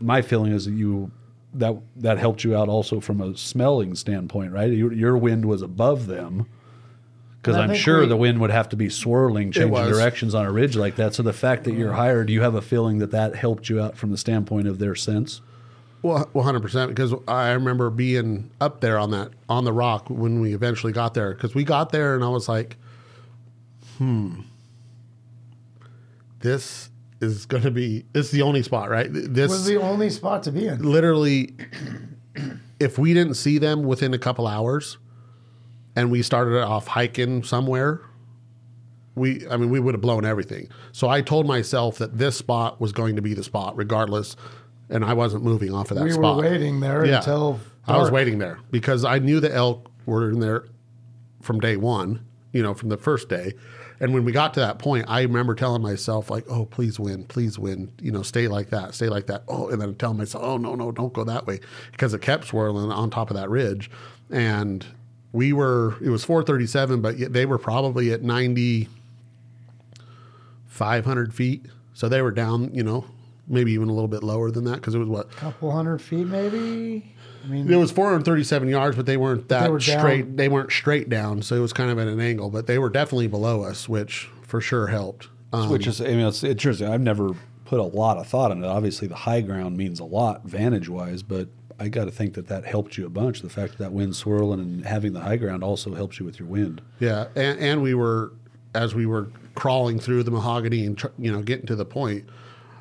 My 0.00 0.22
feeling 0.22 0.52
is 0.52 0.64
that 0.66 0.72
you 0.74 1.10
that 1.54 1.76
that 1.96 2.18
helped 2.18 2.44
you 2.44 2.56
out 2.56 2.68
also 2.68 3.00
from 3.00 3.20
a 3.20 3.36
smelling 3.36 3.94
standpoint, 3.94 4.52
right? 4.52 4.70
Your, 4.72 4.92
your 4.92 5.16
wind 5.16 5.44
was 5.46 5.62
above 5.62 6.06
them. 6.06 6.46
Because 7.40 7.56
I 7.56 7.64
I'm 7.64 7.74
sure 7.74 8.00
we- 8.00 8.06
the 8.06 8.16
wind 8.16 8.40
would 8.40 8.50
have 8.50 8.70
to 8.70 8.76
be 8.76 8.88
swirling, 8.88 9.52
changing 9.52 9.70
directions 9.92 10.34
on 10.34 10.46
a 10.46 10.50
ridge 10.50 10.76
like 10.76 10.96
that. 10.96 11.14
So 11.14 11.22
the 11.22 11.32
fact 11.34 11.64
that 11.64 11.74
you're 11.74 11.92
higher, 11.92 12.24
do 12.24 12.32
you 12.32 12.40
have 12.40 12.54
a 12.54 12.62
feeling 12.62 12.98
that 12.98 13.10
that 13.10 13.36
helped 13.36 13.68
you 13.68 13.80
out 13.82 13.96
from 13.96 14.10
the 14.10 14.16
standpoint 14.16 14.66
of 14.66 14.78
their 14.78 14.94
sense? 14.94 15.42
Well, 16.02 16.28
one 16.32 16.44
hundred 16.44 16.60
percent. 16.62 16.90
Because 16.90 17.14
I 17.28 17.52
remember 17.52 17.88
being 17.90 18.50
up 18.60 18.80
there 18.80 18.98
on 18.98 19.10
that 19.12 19.30
on 19.48 19.64
the 19.64 19.72
rock 19.72 20.08
when 20.10 20.40
we 20.40 20.54
eventually 20.54 20.92
got 20.92 21.14
there. 21.14 21.32
Because 21.34 21.54
we 21.54 21.64
got 21.64 21.90
there 21.92 22.14
and 22.14 22.24
I 22.24 22.28
was 22.28 22.48
like, 22.48 22.76
"Hmm, 23.98 24.40
this 26.44 26.90
is 27.20 27.46
going 27.46 27.62
to 27.64 27.70
be 27.72 28.04
this 28.12 28.26
is 28.26 28.32
the 28.32 28.42
only 28.42 28.62
spot, 28.62 28.88
right? 28.90 29.08
This 29.10 29.50
was 29.50 29.64
the 29.64 29.78
only 29.80 30.10
spot 30.10 30.42
to 30.44 30.52
be 30.52 30.66
in. 30.68 30.80
literally, 30.82 31.54
if 32.78 32.98
we 32.98 33.14
didn't 33.14 33.34
see 33.34 33.58
them 33.58 33.82
within 33.82 34.14
a 34.14 34.18
couple 34.18 34.46
hours, 34.46 34.98
and 35.96 36.10
we 36.10 36.22
started 36.22 36.62
off 36.62 36.86
hiking 36.86 37.42
somewhere." 37.42 38.00
We, 39.16 39.46
I 39.48 39.56
mean, 39.56 39.70
we 39.70 39.78
would 39.78 39.94
have 39.94 40.00
blown 40.00 40.24
everything. 40.24 40.68
So 40.90 41.08
I 41.08 41.20
told 41.20 41.46
myself 41.46 41.98
that 41.98 42.18
this 42.18 42.36
spot 42.36 42.80
was 42.80 42.90
going 42.90 43.14
to 43.14 43.22
be 43.22 43.32
the 43.32 43.44
spot, 43.44 43.76
regardless, 43.76 44.34
and 44.90 45.04
I 45.04 45.12
wasn't 45.14 45.44
moving 45.44 45.72
off 45.72 45.92
of 45.92 45.98
that 45.98 46.02
We 46.04 46.10
spot. 46.10 46.38
were 46.38 46.42
waiting 46.42 46.80
there 46.80 47.06
Yeah. 47.06 47.18
until 47.18 47.60
I 47.86 47.96
was 47.96 48.10
waiting 48.10 48.38
there 48.38 48.58
because 48.72 49.04
I 49.04 49.20
knew 49.20 49.38
the 49.38 49.54
elk 49.54 49.88
were 50.04 50.30
in 50.32 50.40
there 50.40 50.64
from 51.42 51.60
day 51.60 51.76
one, 51.76 52.24
you 52.52 52.60
know, 52.60 52.74
from 52.74 52.88
the 52.88 52.96
first 52.96 53.28
day. 53.28 53.52
And 54.00 54.12
when 54.12 54.24
we 54.24 54.32
got 54.32 54.54
to 54.54 54.60
that 54.60 54.78
point, 54.78 55.06
I 55.08 55.22
remember 55.22 55.54
telling 55.54 55.82
myself, 55.82 56.30
like, 56.30 56.44
oh, 56.48 56.64
please 56.64 56.98
win, 56.98 57.24
please 57.24 57.58
win, 57.58 57.92
you 58.00 58.10
know, 58.10 58.22
stay 58.22 58.48
like 58.48 58.70
that, 58.70 58.94
stay 58.94 59.08
like 59.08 59.26
that. 59.26 59.44
Oh, 59.48 59.68
and 59.68 59.80
then 59.80 59.94
telling 59.94 60.18
myself, 60.18 60.42
oh, 60.44 60.56
no, 60.56 60.74
no, 60.74 60.90
don't 60.92 61.12
go 61.12 61.24
that 61.24 61.46
way 61.46 61.60
because 61.92 62.12
it 62.12 62.20
kept 62.20 62.46
swirling 62.46 62.90
on 62.90 63.10
top 63.10 63.30
of 63.30 63.36
that 63.36 63.50
ridge. 63.50 63.90
And 64.30 64.84
we 65.32 65.52
were, 65.52 65.96
it 66.02 66.10
was 66.10 66.24
437, 66.24 67.00
but 67.00 67.32
they 67.32 67.46
were 67.46 67.58
probably 67.58 68.12
at 68.12 68.22
90, 68.22 68.88
500 70.66 71.34
feet. 71.34 71.66
So 71.92 72.08
they 72.08 72.20
were 72.20 72.32
down, 72.32 72.74
you 72.74 72.82
know, 72.82 73.04
maybe 73.46 73.72
even 73.72 73.88
a 73.88 73.92
little 73.92 74.08
bit 74.08 74.22
lower 74.22 74.50
than 74.50 74.64
that 74.64 74.76
because 74.76 74.94
it 74.94 74.98
was 74.98 75.08
what 75.08 75.26
a 75.26 75.34
couple 75.34 75.70
hundred 75.70 76.00
feet, 76.00 76.26
maybe. 76.26 77.13
I 77.44 77.48
mean, 77.48 77.70
it 77.70 77.76
was 77.76 77.90
437 77.90 78.68
yards, 78.68 78.96
but 78.96 79.06
they 79.06 79.16
weren't 79.16 79.48
that 79.48 79.64
they 79.64 79.68
were 79.68 79.78
down. 79.78 79.98
straight. 80.00 80.36
They 80.36 80.48
weren't 80.48 80.72
straight 80.72 81.08
down, 81.08 81.42
so 81.42 81.56
it 81.56 81.60
was 81.60 81.72
kind 81.72 81.90
of 81.90 81.98
at 81.98 82.08
an 82.08 82.20
angle. 82.20 82.50
But 82.50 82.66
they 82.66 82.78
were 82.78 82.90
definitely 82.90 83.26
below 83.26 83.62
us, 83.62 83.88
which 83.88 84.30
for 84.42 84.60
sure 84.60 84.86
helped. 84.88 85.28
Um, 85.52 85.68
Which 85.68 85.86
is, 85.86 86.00
I 86.00 86.06
mean, 86.06 86.26
it's 86.26 86.42
interesting. 86.42 86.88
I've 86.88 87.00
never 87.00 87.30
put 87.64 87.78
a 87.78 87.84
lot 87.84 88.16
of 88.16 88.26
thought 88.26 88.50
into 88.50 88.66
it. 88.66 88.70
Obviously, 88.70 89.06
the 89.06 89.14
high 89.14 89.40
ground 89.40 89.76
means 89.76 90.00
a 90.00 90.04
lot 90.04 90.44
vantage 90.44 90.88
wise, 90.88 91.22
but 91.22 91.48
I 91.78 91.88
got 91.88 92.06
to 92.06 92.10
think 92.10 92.34
that 92.34 92.48
that 92.48 92.64
helped 92.64 92.96
you 92.96 93.06
a 93.06 93.10
bunch. 93.10 93.40
The 93.40 93.48
fact 93.48 93.72
that 93.72 93.78
that 93.78 93.92
wind 93.92 94.16
swirling 94.16 94.58
and 94.58 94.84
having 94.84 95.12
the 95.12 95.20
high 95.20 95.36
ground 95.36 95.62
also 95.62 95.94
helps 95.94 96.18
you 96.18 96.26
with 96.26 96.40
your 96.40 96.48
wind. 96.48 96.80
Yeah, 96.98 97.26
and, 97.36 97.58
and 97.60 97.82
we 97.82 97.94
were 97.94 98.32
as 98.74 98.94
we 98.94 99.06
were 99.06 99.28
crawling 99.54 100.00
through 100.00 100.24
the 100.24 100.30
mahogany 100.32 100.86
and 100.86 101.00
you 101.18 101.30
know 101.30 101.42
getting 101.42 101.66
to 101.66 101.76
the 101.76 101.84
point. 101.84 102.28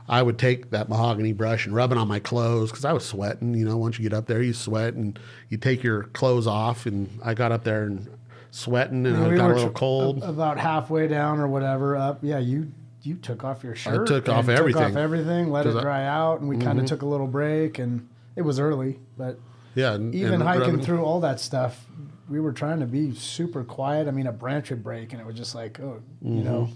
I 0.09 0.21
would 0.21 0.37
take 0.37 0.71
that 0.71 0.89
mahogany 0.89 1.31
brush 1.33 1.65
and 1.65 1.73
rub 1.73 1.91
it 1.91 1.97
on 1.97 2.07
my 2.07 2.19
clothes 2.19 2.69
because 2.71 2.83
I 2.85 2.91
was 2.93 3.05
sweating. 3.05 3.53
You 3.53 3.65
know, 3.65 3.77
once 3.77 3.97
you 3.97 4.03
get 4.03 4.13
up 4.15 4.25
there, 4.27 4.41
you 4.41 4.53
sweat 4.53 4.93
and 4.95 5.17
you 5.49 5.57
take 5.57 5.81
your 5.83 6.03
clothes 6.03 6.45
off. 6.47 6.85
And 6.85 7.09
I 7.23 7.33
got 7.33 7.51
up 7.53 7.63
there 7.63 7.83
and 7.83 8.09
sweating, 8.51 9.05
and 9.05 9.17
I 9.17 9.27
we 9.29 9.35
got 9.37 9.51
a 9.51 9.53
little 9.55 9.69
cold. 9.71 10.21
About 10.23 10.59
halfway 10.59 11.07
down 11.07 11.39
or 11.39 11.47
whatever 11.47 11.95
up. 11.95 12.19
Yeah, 12.21 12.39
you 12.39 12.71
you 13.01 13.15
took 13.15 13.43
off 13.43 13.63
your 13.63 13.75
shirt. 13.75 14.07
took 14.07 14.27
and 14.27 14.37
off 14.37 14.45
Took 14.45 14.59
everything. 14.59 14.83
off 14.83 14.95
everything. 14.95 15.51
Let 15.51 15.65
it 15.65 15.69
I- 15.69 15.73
Mm-hmm. 15.73 15.81
dry 15.81 16.05
out, 16.05 16.39
and 16.41 16.49
we 16.49 16.57
kind 16.57 16.79
of 16.79 16.85
took 16.85 17.01
a 17.01 17.05
little 17.05 17.27
break, 17.27 17.79
and 17.79 18.07
it 18.35 18.41
was 18.41 18.59
early, 18.59 18.99
but 19.17 19.39
yeah, 19.75 19.93
and, 19.93 20.13
even 20.15 20.35
and 20.35 20.43
hiking 20.43 20.81
through 20.81 21.03
all 21.03 21.19
that 21.21 21.39
stuff, 21.39 21.85
we 22.29 22.39
were 22.39 22.51
trying 22.53 22.79
to 22.79 22.85
be 22.85 23.13
super 23.15 23.63
quiet. 23.63 24.07
I 24.07 24.11
mean, 24.11 24.27
a 24.27 24.31
branch 24.31 24.69
would 24.69 24.83
break, 24.83 25.11
and 25.13 25.19
it 25.21 25.25
was 25.25 25.35
just 25.35 25.53
like, 25.55 25.79
oh, 25.79 26.01
you 26.21 26.43
know, 26.43 26.69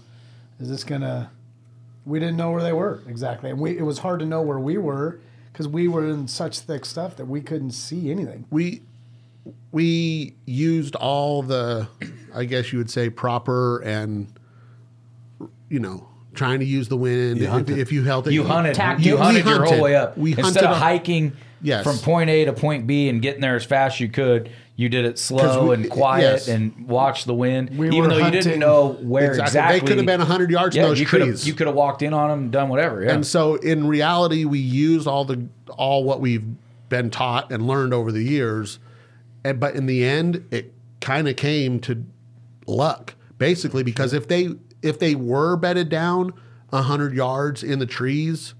Mm-hmm. 0.58 0.62
is 0.64 0.68
this 0.70 0.84
gonna? 0.84 1.30
We 2.08 2.18
didn't 2.18 2.36
know 2.36 2.50
where 2.50 2.62
they 2.62 2.72
were 2.72 3.00
exactly, 3.06 3.50
and 3.50 3.60
we 3.60 3.76
it 3.78 3.82
was 3.82 3.98
hard 3.98 4.20
to 4.20 4.26
know 4.26 4.40
where 4.42 4.58
we 4.58 4.78
were 4.78 5.20
because 5.52 5.68
we 5.68 5.88
were 5.88 6.08
in 6.08 6.26
such 6.26 6.60
thick 6.60 6.84
stuff 6.84 7.16
that 7.16 7.26
we 7.26 7.40
couldn't 7.40 7.72
see 7.72 8.10
anything. 8.10 8.46
we 8.50 8.82
we 9.72 10.34
used 10.46 10.94
all 10.96 11.42
the 11.42 11.88
i 12.34 12.44
guess 12.44 12.70
you 12.72 12.78
would 12.78 12.90
say 12.90 13.08
proper 13.08 13.78
and 13.82 14.26
you 15.70 15.78
know 15.80 16.06
trying 16.34 16.58
to 16.60 16.64
use 16.66 16.88
the 16.88 16.96
wind 16.96 17.40
if, 17.40 17.68
if 17.70 17.92
you 17.92 18.04
held 18.04 18.28
it 18.28 18.32
You 18.32 18.44
hunted. 18.44 18.74
Tacked 18.74 19.00
You 19.00 19.16
it. 19.16 19.20
hunted 19.20 19.44
your 19.46 19.64
whole 19.64 19.80
way 19.80 19.96
up. 19.96 20.16
We 20.16 20.30
Instead 20.30 20.44
hunted 20.44 20.64
of 20.70 20.76
hiking 20.76 21.32
Yes. 21.60 21.82
from 21.82 21.96
point 21.98 22.30
A 22.30 22.44
to 22.44 22.52
point 22.52 22.86
B 22.86 23.08
and 23.08 23.20
getting 23.20 23.40
there 23.40 23.56
as 23.56 23.64
fast 23.64 23.96
as 23.96 24.00
you 24.00 24.08
could, 24.08 24.50
you 24.78 24.88
did 24.88 25.04
it 25.04 25.18
slow 25.18 25.66
we- 25.66 25.74
and 25.74 25.90
quiet 25.90 26.22
yes. 26.22 26.48
and 26.48 26.86
watch 26.86 27.24
the 27.24 27.34
wind. 27.34 27.76
We 27.76 27.88
even 27.88 28.08
though 28.10 28.18
you 28.18 28.30
didn't 28.30 28.60
know 28.60 28.92
where 29.00 29.32
exactly. 29.32 29.80
they 29.80 29.84
could 29.84 29.96
have 29.96 30.06
been 30.06 30.20
100 30.20 30.50
yards 30.52 30.76
yeah, 30.76 30.84
those 30.84 31.00
you 31.00 31.04
could 31.04 31.20
have 31.20 31.42
you 31.42 31.52
could 31.52 31.66
have 31.66 31.74
walked 31.74 32.00
in 32.00 32.14
on 32.14 32.30
them 32.30 32.38
and 32.44 32.52
done 32.52 32.68
whatever. 32.68 33.02
Yeah. 33.02 33.12
and 33.12 33.26
so 33.26 33.56
in 33.56 33.88
reality 33.88 34.44
we 34.44 34.60
used 34.60 35.08
all 35.08 35.24
the 35.24 35.48
all 35.76 36.04
what 36.04 36.20
we've 36.20 36.46
been 36.88 37.10
taught 37.10 37.50
and 37.50 37.66
learned 37.66 37.92
over 37.92 38.12
the 38.12 38.22
years 38.22 38.78
and 39.44 39.58
but 39.58 39.74
in 39.74 39.86
the 39.86 40.04
end 40.04 40.46
it 40.52 40.72
kind 41.00 41.26
of 41.26 41.34
came 41.34 41.80
to 41.80 42.06
luck 42.68 43.16
basically 43.36 43.82
because 43.82 44.12
if 44.12 44.28
they 44.28 44.48
if 44.82 45.00
they 45.00 45.16
were 45.16 45.56
bedded 45.56 45.88
down 45.88 46.32
100 46.70 47.14
yards 47.14 47.64
in 47.64 47.80
the 47.80 47.86
trees 47.86 48.54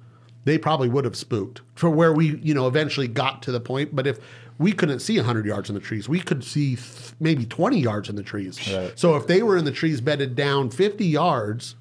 they 0.45 0.59
probably 0.59 0.89
would 0.89 1.05
have 1.05 1.15
spooked 1.15 1.61
for 1.77 1.89
where 1.89 2.13
we 2.13 2.37
you 2.39 2.55
know 2.55 2.67
eventually 2.67 3.07
got 3.07 3.41
to 3.41 3.53
the 3.53 3.61
point 3.61 3.95
but 3.95 4.05
if 4.05 4.19
we 4.59 4.73
couldn't 4.73 4.99
see 5.01 5.17
100 5.17 5.47
yards 5.47 5.69
in 5.69 5.75
the 5.75 5.81
trees 5.81 6.09
we 6.09 6.21
could 6.21 6.43
see 6.45 6.75
th- 6.77 7.13
maybe 7.21 7.45
20 7.47 7.79
yards 7.79 8.09
in 8.09 8.17
the 8.17 8.23
trees 8.23 8.59
so 8.97 9.15
if 9.17 9.27
they 9.27 9.43
were 9.43 9.57
in 9.57 9.65
the 9.65 9.71
trees 9.73 10.01
bedded 10.01 10.35
down 10.35 10.69
50 10.71 11.05
yards 11.07 11.77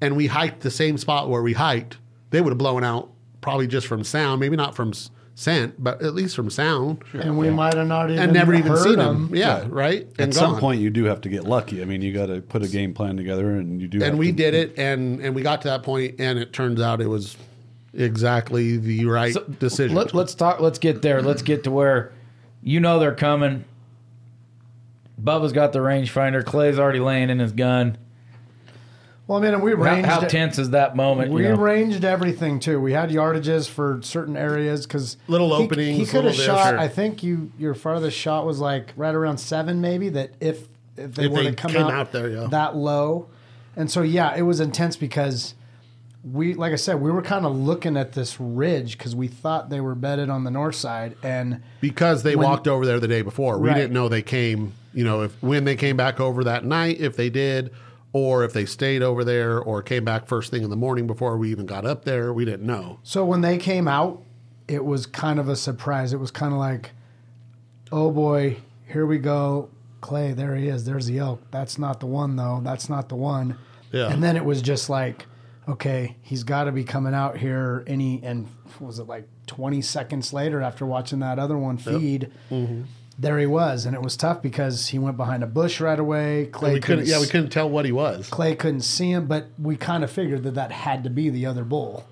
and 0.00 0.16
we 0.16 0.26
hiked 0.26 0.60
the 0.60 0.70
same 0.70 0.98
spot 0.98 1.30
where 1.30 1.40
we 1.42 1.54
hiked, 1.54 1.96
they 2.30 2.40
would 2.40 2.50
have 2.50 2.58
blown 2.58 2.84
out 2.84 3.10
probably 3.40 3.66
just 3.66 3.86
from 3.86 4.04
sound, 4.04 4.40
maybe 4.40 4.56
not 4.56 4.74
from 4.74 4.90
s- 4.90 5.08
scent, 5.34 5.82
but 5.82 6.02
at 6.02 6.14
least 6.14 6.34
from 6.36 6.50
sound, 6.50 7.02
and 7.14 7.38
we 7.38 7.48
might 7.48 7.74
have 7.74 7.86
not 7.86 8.10
even 8.10 8.22
and 8.24 8.32
never 8.32 8.52
even 8.54 8.72
heard 8.72 8.82
seen 8.82 8.96
them. 8.96 9.28
them. 9.28 9.36
Yeah, 9.36 9.64
right. 9.68 10.02
At 10.18 10.20
And 10.24 10.34
some 10.34 10.52
gone. 10.52 10.60
point, 10.60 10.80
you 10.80 10.90
do 10.90 11.04
have 11.04 11.20
to 11.22 11.28
get 11.30 11.44
lucky. 11.44 11.80
I 11.80 11.84
mean, 11.86 12.02
you 12.02 12.12
got 12.12 12.26
to 12.26 12.40
put 12.42 12.62
a 12.62 12.68
game 12.68 12.92
plan 12.92 13.16
together, 13.16 13.56
and 13.56 13.80
you 13.80 13.88
do. 13.88 13.98
have 14.00 14.08
and 14.08 14.18
we 14.18 14.26
to- 14.26 14.32
did 14.32 14.54
it, 14.54 14.78
and 14.78 15.20
and 15.20 15.34
we 15.34 15.42
got 15.42 15.62
to 15.62 15.68
that 15.68 15.82
point, 15.84 16.16
and 16.18 16.38
it 16.38 16.52
turns 16.52 16.80
out 16.80 17.00
it 17.00 17.08
was 17.08 17.36
exactly 17.94 18.76
the 18.76 19.06
right 19.06 19.34
decision. 19.58 19.96
Let, 19.96 20.14
let's 20.14 20.34
talk. 20.34 20.60
Let's 20.60 20.78
get 20.78 21.02
there. 21.02 21.22
Let's 21.22 21.42
get 21.42 21.64
to 21.64 21.70
where 21.70 22.12
you 22.62 22.80
know 22.80 22.98
they're 22.98 23.14
coming. 23.14 23.64
Bubba's 25.22 25.52
got 25.52 25.72
the 25.72 25.78
rangefinder. 25.78 26.44
Clay's 26.44 26.78
already 26.78 27.00
laying 27.00 27.30
in 27.30 27.38
his 27.38 27.52
gun. 27.52 27.96
Well, 29.26 29.38
I 29.38 29.42
mean, 29.42 29.54
and 29.54 29.62
we 29.62 29.72
How, 29.72 30.02
how 30.02 30.20
tense 30.20 30.58
is 30.58 30.70
that 30.70 30.96
moment? 30.96 31.32
We 31.32 31.44
you 31.44 31.48
know? 31.50 31.54
ranged 31.56 32.04
everything 32.04 32.60
too. 32.60 32.78
We 32.78 32.92
had 32.92 33.08
yardages 33.08 33.66
for 33.66 34.00
certain 34.02 34.36
areas 34.36 34.86
because 34.86 35.16
Little 35.28 35.56
he, 35.56 35.64
openings, 35.64 35.96
He 35.96 36.04
could 36.04 36.26
have 36.26 36.34
shot. 36.34 36.68
sure. 36.70 36.78
I 36.78 36.88
think 36.88 37.22
you 37.22 37.50
your 37.58 37.72
farthest 37.74 38.18
shot 38.18 38.44
was 38.44 38.58
like 38.58 38.92
right 38.96 39.14
around 39.14 39.38
seven, 39.38 39.80
maybe. 39.80 40.10
That 40.10 40.32
if 40.40 40.68
if 40.98 41.14
they 41.14 41.24
If 41.24 41.30
were 41.32 41.42
they 41.42 41.50
to 41.50 41.56
come 41.56 41.70
came 41.70 41.82
out, 41.84 41.92
out 41.92 42.12
there, 42.12 42.28
yeah. 42.28 42.48
that 42.50 42.76
low, 42.76 43.28
and 43.76 43.90
so 43.90 44.02
yeah, 44.02 44.34
it 44.36 44.42
was 44.42 44.60
intense 44.60 44.94
because 44.96 45.54
we, 46.32 46.54
like 46.54 46.72
I 46.72 46.76
said, 46.76 47.00
we 47.00 47.10
were 47.10 47.22
kind 47.22 47.44
of 47.44 47.54
looking 47.54 47.96
at 47.96 48.12
this 48.12 48.40
ridge 48.40 48.96
because 48.96 49.14
we 49.14 49.28
thought 49.28 49.68
they 49.68 49.80
were 49.80 49.94
bedded 49.94 50.30
on 50.30 50.44
the 50.44 50.50
north 50.50 50.74
side, 50.76 51.16
and 51.22 51.60
because 51.80 52.22
they 52.22 52.34
When- 52.36 52.48
walked 52.48 52.66
over 52.66 52.86
there 52.86 52.98
the 52.98 53.08
day 53.08 53.22
before. 53.22 53.58
We 53.58 53.68
Right. 53.68 53.74
didn't 53.76 53.92
know 53.92 54.08
they 54.08 54.22
came, 54.22 54.72
you 54.94 55.04
know, 55.04 55.22
if 55.22 55.42
when 55.42 55.64
they 55.64 55.76
came 55.76 55.96
back 55.96 56.20
over 56.20 56.42
that 56.44 56.64
night, 56.64 56.96
if 56.98 57.16
they 57.16 57.28
did, 57.28 57.70
or 58.14 58.42
if 58.44 58.52
they 58.52 58.64
stayed 58.64 59.02
over 59.02 59.24
there 59.24 59.58
or 59.60 59.82
came 59.82 60.04
back 60.04 60.26
first 60.26 60.50
thing 60.50 60.62
in 60.62 60.70
the 60.70 60.76
morning 60.76 61.06
before 61.06 61.36
we 61.36 61.50
even 61.50 61.66
got 61.66 61.84
up 61.84 62.04
there. 62.04 62.32
We 62.32 62.44
didn't 62.44 62.64
know. 62.64 63.00
So 63.02 63.24
when 63.24 63.40
they 63.40 63.58
came 63.58 63.88
out, 63.88 64.22
it 64.68 64.84
was 64.84 65.04
kind 65.04 65.38
of 65.40 65.48
a 65.48 65.56
surprise. 65.56 66.12
It 66.12 66.20
was 66.20 66.30
kind 66.30 66.52
of 66.52 66.58
like, 66.58 66.92
oh 67.92 68.10
boy, 68.10 68.58
here 68.86 69.04
we 69.04 69.18
go. 69.18 69.68
Clay, 70.00 70.32
there 70.32 70.54
he 70.54 70.68
is. 70.68 70.84
There's 70.84 71.06
the 71.06 71.18
elk. 71.18 71.42
That's 71.50 71.78
not 71.78 72.00
the 72.00 72.06
one, 72.06 72.36
though. 72.36 72.60
That's 72.62 72.88
not 72.88 73.08
the 73.08 73.14
one. 73.16 73.56
Yeah. 73.90 74.08
And 74.12 74.22
then 74.22 74.36
it 74.36 74.44
was 74.44 74.62
just 74.62 74.88
like, 74.88 75.26
okay, 75.68 76.16
he's 76.22 76.44
got 76.44 76.64
to 76.64 76.72
be 76.72 76.84
coming 76.84 77.14
out 77.14 77.36
here. 77.36 77.84
Any 77.86 78.20
and 78.22 78.48
was 78.80 78.98
it 78.98 79.04
like 79.04 79.28
20 79.46 79.82
seconds 79.82 80.32
later 80.32 80.60
after 80.60 80.84
watching 80.86 81.20
that 81.20 81.38
other 81.38 81.56
one 81.56 81.78
feed? 81.78 82.30
Mm-hmm. 82.50 82.82
There 83.16 83.38
he 83.38 83.46
was, 83.46 83.86
and 83.86 83.94
it 83.94 84.02
was 84.02 84.16
tough 84.16 84.42
because 84.42 84.88
he 84.88 84.98
went 84.98 85.16
behind 85.16 85.44
a 85.44 85.46
bush 85.46 85.80
right 85.80 85.98
away. 85.98 86.46
Clay 86.50 86.74
we 86.74 86.80
couldn't, 86.80 87.06
yeah, 87.06 87.20
we 87.20 87.28
couldn't 87.28 87.50
tell 87.50 87.70
what 87.70 87.84
he 87.84 87.92
was. 87.92 88.28
Clay 88.28 88.56
couldn't 88.56 88.80
see 88.80 89.12
him, 89.12 89.26
but 89.26 89.46
we 89.56 89.76
kind 89.76 90.02
of 90.02 90.10
figured 90.10 90.42
that 90.42 90.54
that 90.54 90.72
had 90.72 91.04
to 91.04 91.10
be 91.10 91.30
the 91.30 91.46
other 91.46 91.62
bull. 91.62 92.08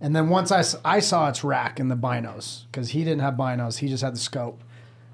And 0.00 0.14
then 0.14 0.28
once 0.28 0.52
I, 0.52 0.62
I 0.84 1.00
saw 1.00 1.28
its 1.28 1.42
rack 1.42 1.80
in 1.80 1.88
the 1.88 1.96
binos, 1.96 2.66
because 2.70 2.90
he 2.90 3.00
didn't 3.00 3.22
have 3.22 3.34
binos, 3.34 3.78
he 3.78 3.88
just 3.88 4.04
had 4.04 4.14
the 4.14 4.20
scope. 4.20 4.62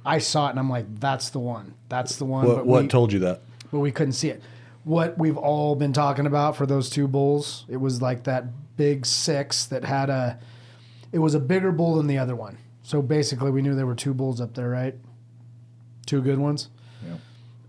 I 0.04 0.18
saw 0.18 0.48
it 0.48 0.50
and 0.50 0.58
I'm 0.58 0.68
like, 0.68 1.00
that's 1.00 1.30
the 1.30 1.38
one. 1.38 1.76
That's 1.88 2.16
the 2.16 2.26
one. 2.26 2.46
What, 2.46 2.56
but, 2.56 2.66
what 2.66 2.90
told 2.90 3.10
you 3.12 3.20
that? 3.20 3.40
but 3.72 3.80
we 3.80 3.90
couldn't 3.90 4.12
see 4.12 4.28
it. 4.28 4.42
What 4.84 5.16
we've 5.18 5.36
all 5.36 5.76
been 5.76 5.92
talking 5.92 6.26
about 6.26 6.56
for 6.56 6.66
those 6.66 6.90
two 6.90 7.06
bulls, 7.06 7.64
it 7.68 7.76
was 7.76 8.02
like 8.02 8.24
that 8.24 8.46
big 8.76 9.06
six 9.06 9.64
that 9.66 9.84
had 9.84 10.10
a, 10.10 10.38
it 11.12 11.20
was 11.20 11.34
a 11.34 11.40
bigger 11.40 11.70
bull 11.70 11.96
than 11.96 12.08
the 12.08 12.18
other 12.18 12.34
one. 12.34 12.58
So 12.82 13.00
basically, 13.00 13.50
we 13.52 13.62
knew 13.62 13.74
there 13.76 13.86
were 13.86 13.94
two 13.94 14.12
bulls 14.12 14.40
up 14.40 14.54
there, 14.54 14.68
right? 14.68 14.96
Two 16.06 16.20
good 16.20 16.38
ones. 16.38 16.68
Yeah. 17.06 17.14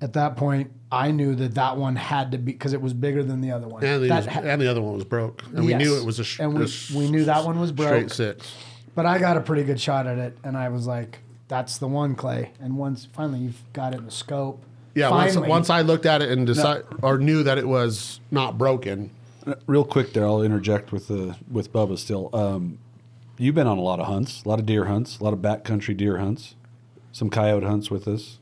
At 0.02 0.14
that 0.14 0.36
point, 0.36 0.72
I 0.92 1.12
knew 1.12 1.36
that 1.36 1.54
that 1.56 1.78
one 1.78 1.96
had 1.96 2.32
to 2.32 2.38
be 2.40 2.52
because 2.52 2.74
it 2.74 2.82
was 2.82 2.94
bigger 2.94 3.24
than 3.24 3.42
the 3.42 3.52
other 3.52 3.68
one. 3.68 3.84
And 3.84 4.04
the, 4.04 4.08
That 4.08 4.26
ha- 4.26 4.42
and 4.42 4.60
the 4.60 4.68
other 4.70 4.82
one 4.82 4.96
was 4.96 5.04
broke. 5.06 5.44
And 5.56 5.66
we 5.66 5.76
knew 5.76 5.96
it 5.98 6.06
was 6.06 6.20
a, 6.20 6.24
sh- 6.24 6.40
And 6.40 6.56
we- 6.58 6.64
a 6.66 6.68
we 6.98 7.10
knew 7.12 7.26
that 7.26 7.46
one 7.46 7.60
was 7.60 7.72
broke. 7.72 8.10
Straight 8.10 8.12
six. 8.12 8.54
but 8.96 9.06
I 9.06 9.20
got 9.20 9.38
a 9.38 9.42
pretty 9.42 9.64
good 9.64 9.80
shot 9.80 10.08
at 10.08 10.18
it, 10.18 10.36
and 10.44 10.58
I 10.58 10.70
was 10.70 10.88
like, 10.88 11.20
"That's 11.48 11.78
the 11.78 11.88
one, 11.88 12.16
Clay." 12.16 12.52
And 12.60 12.76
once 12.78 13.06
finally 13.14 13.40
you've 13.40 13.62
got 13.74 13.94
it 13.94 14.00
in 14.00 14.06
the 14.06 14.12
scope. 14.12 14.64
Yeah, 14.96 15.10
once, 15.10 15.34
finally, 15.34 15.50
once 15.50 15.70
I 15.70 15.82
looked 15.82 16.06
at 16.06 16.22
it 16.22 16.30
and 16.32 16.46
decided 16.46 16.86
or 17.02 17.18
knew 17.18 17.44
that 17.44 17.58
it 17.58 17.68
was 17.68 18.20
not 18.32 18.58
broken. 18.58 19.10
Uh, 19.46 19.56
real 19.66 19.84
quick, 19.84 20.14
there, 20.14 20.26
I'll 20.26 20.42
interject 20.42 20.92
with 20.92 21.08
the 21.08 21.36
with 21.50 21.74
Bubba. 21.74 21.98
Still, 21.98 22.30
um, 22.34 22.78
you've 23.38 23.56
been 23.56 23.68
on 23.68 23.78
a 23.78 23.82
lot 23.82 24.00
of 24.00 24.08
hunts, 24.08 24.44
a 24.46 24.50
lot 24.50 24.60
of 24.60 24.66
deer 24.66 24.86
hunts, 24.86 25.20
a 25.20 25.24
lot 25.24 25.34
of 25.34 25.40
backcountry 25.40 25.98
deer 25.98 26.18
hunts, 26.20 26.56
some 27.12 27.30
coyote 27.30 27.66
hunts 27.66 27.90
with 27.90 28.08
us. 28.08 28.40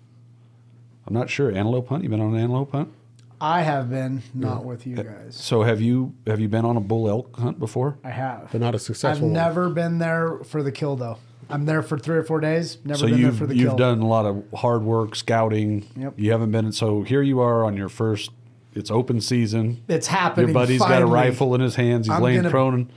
I'm 1.08 1.14
not 1.14 1.30
sure 1.30 1.50
antelope 1.50 1.88
hunt. 1.88 2.04
You've 2.04 2.12
been 2.12 2.22
on 2.22 2.36
an 2.36 2.40
antelope 2.40 2.72
hunt? 2.72 2.94
I 3.40 3.62
have 3.64 3.90
been 3.90 4.22
not 4.36 4.66
with 4.66 4.86
you 4.86 4.98
uh, 4.98 5.04
guys. 5.04 5.36
So 5.36 5.64
have 5.64 5.82
you 5.82 6.14
have 6.28 6.40
you 6.40 6.48
been 6.48 6.64
on 6.64 6.78
a 6.78 6.82
bull 6.82 7.10
elk 7.10 7.40
hunt 7.40 7.58
before? 7.58 7.98
I 8.04 8.12
have. 8.12 8.50
But 8.52 8.62
not 8.62 8.74
a 8.74 8.76
I've 8.76 8.82
successful 8.82 9.28
one. 9.30 9.36
I've 9.36 9.48
never 9.48 9.70
been 9.70 9.98
there 9.98 10.40
for 10.44 10.62
the 10.62 10.72
kill 10.72 10.96
though. 10.96 11.18
I'm 11.52 11.66
there 11.66 11.82
for 11.82 11.98
three 11.98 12.18
or 12.18 12.24
four 12.24 12.40
days. 12.40 12.78
Never 12.84 12.98
so 13.00 13.06
been 13.06 13.16
there 13.16 13.22
you've 13.26 13.38
for 13.38 13.46
the 13.46 13.54
kill. 13.54 13.62
you've 13.62 13.70
kill. 13.72 13.78
done 13.78 14.00
a 14.00 14.08
lot 14.08 14.26
of 14.26 14.44
hard 14.54 14.84
work 14.84 15.16
scouting. 15.16 15.86
Yep. 15.98 16.14
You 16.18 16.32
haven't 16.32 16.52
been. 16.52 16.72
So 16.72 17.04
here 17.04 17.22
you 17.22 17.40
are 17.40 17.64
on 17.64 17.76
your 17.78 17.90
first. 17.90 18.32
It's 18.74 18.90
open 18.90 19.20
season. 19.22 19.84
It's 19.88 20.08
happening. 20.08 20.48
Your 20.48 20.54
buddy's 20.54 20.80
got 20.80 21.02
a 21.02 21.06
rifle 21.06 21.54
in 21.56 21.62
his 21.62 21.76
hands. 21.76 22.08
He's 22.08 22.16
I'm 22.16 22.22
laying 22.22 22.38
gonna- 22.40 22.50
prone. 22.50 22.90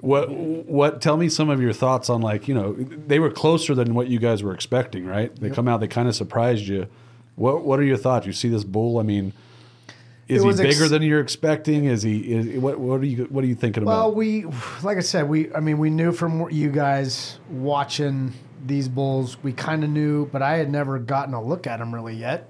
What 0.00 0.30
what? 0.30 1.00
Tell 1.02 1.16
me 1.16 1.28
some 1.28 1.50
of 1.50 1.60
your 1.60 1.72
thoughts 1.72 2.08
on 2.08 2.20
like 2.20 2.46
you 2.46 2.54
know 2.54 2.72
they 2.74 3.18
were 3.18 3.30
closer 3.30 3.74
than 3.74 3.94
what 3.94 4.06
you 4.08 4.18
guys 4.20 4.42
were 4.44 4.54
expecting, 4.54 5.04
right? 5.04 5.34
They 5.34 5.50
come 5.50 5.66
out, 5.66 5.80
they 5.80 5.88
kind 5.88 6.06
of 6.08 6.14
surprised 6.14 6.68
you. 6.68 6.86
What 7.34 7.64
what 7.64 7.80
are 7.80 7.84
your 7.84 7.96
thoughts? 7.96 8.24
You 8.24 8.32
see 8.32 8.48
this 8.48 8.62
bull? 8.62 8.98
I 8.98 9.02
mean, 9.02 9.32
Is 10.28 10.42
he 10.42 10.46
was 10.46 10.60
ex- 10.60 10.76
bigger 10.76 10.88
than 10.88 11.02
you're 11.02 11.20
expecting? 11.20 11.86
Is 11.86 12.02
he? 12.02 12.18
Is, 12.34 12.60
what 12.60 12.78
what 12.78 13.00
are 13.00 13.06
you 13.06 13.24
what 13.30 13.42
are 13.44 13.46
you 13.46 13.54
thinking 13.54 13.82
about? 13.82 13.92
Well, 13.92 14.14
we, 14.14 14.44
like 14.82 14.98
I 14.98 15.00
said, 15.00 15.28
we, 15.28 15.52
I 15.54 15.60
mean, 15.60 15.78
we 15.78 15.88
knew 15.88 16.12
from 16.12 16.50
you 16.50 16.70
guys 16.70 17.38
watching 17.48 18.34
these 18.64 18.88
bulls, 18.88 19.42
we 19.42 19.52
kind 19.52 19.84
of 19.84 19.90
knew, 19.90 20.26
but 20.26 20.42
I 20.42 20.58
had 20.58 20.70
never 20.70 20.98
gotten 20.98 21.32
a 21.32 21.42
look 21.42 21.66
at 21.66 21.78
them 21.78 21.94
really 21.94 22.14
yet. 22.14 22.48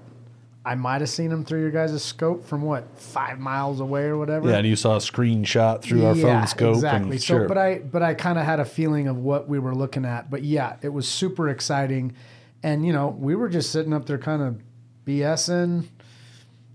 I 0.65 0.75
might 0.75 0.99
have 1.01 1.09
seen 1.09 1.29
them 1.29 1.45
through 1.45 1.61
your 1.61 1.71
guys' 1.71 2.03
scope 2.03 2.45
from 2.45 2.63
what 2.63 2.85
five 2.99 3.39
miles 3.39 3.79
away 3.79 4.03
or 4.03 4.17
whatever. 4.17 4.49
yeah, 4.49 4.57
and 4.57 4.67
you 4.67 4.75
saw 4.75 4.95
a 4.95 4.99
screenshot 4.99 5.81
through 5.81 6.05
our 6.05 6.15
phone 6.15 6.47
scope. 6.47 6.75
Exactly. 6.75 7.11
And 7.11 7.21
so, 7.21 7.37
sure. 7.39 7.47
but 7.47 7.57
I, 7.57 7.79
but 7.79 8.03
I 8.03 8.13
kind 8.13 8.37
of 8.37 8.45
had 8.45 8.59
a 8.59 8.65
feeling 8.65 9.07
of 9.07 9.17
what 9.17 9.47
we 9.47 9.57
were 9.57 9.73
looking 9.73 10.03
at. 10.05 10.29
But 10.29 10.43
yeah, 10.43 10.75
it 10.81 10.89
was 10.89 11.07
super 11.07 11.47
exciting, 11.47 12.13
and 12.61 12.85
you 12.85 12.91
know, 12.91 13.07
we 13.07 13.35
were 13.35 13.47
just 13.47 13.71
sitting 13.71 13.93
up 13.93 14.05
there, 14.05 14.17
kind 14.17 14.41
of 14.41 14.61
BSing, 15.05 15.87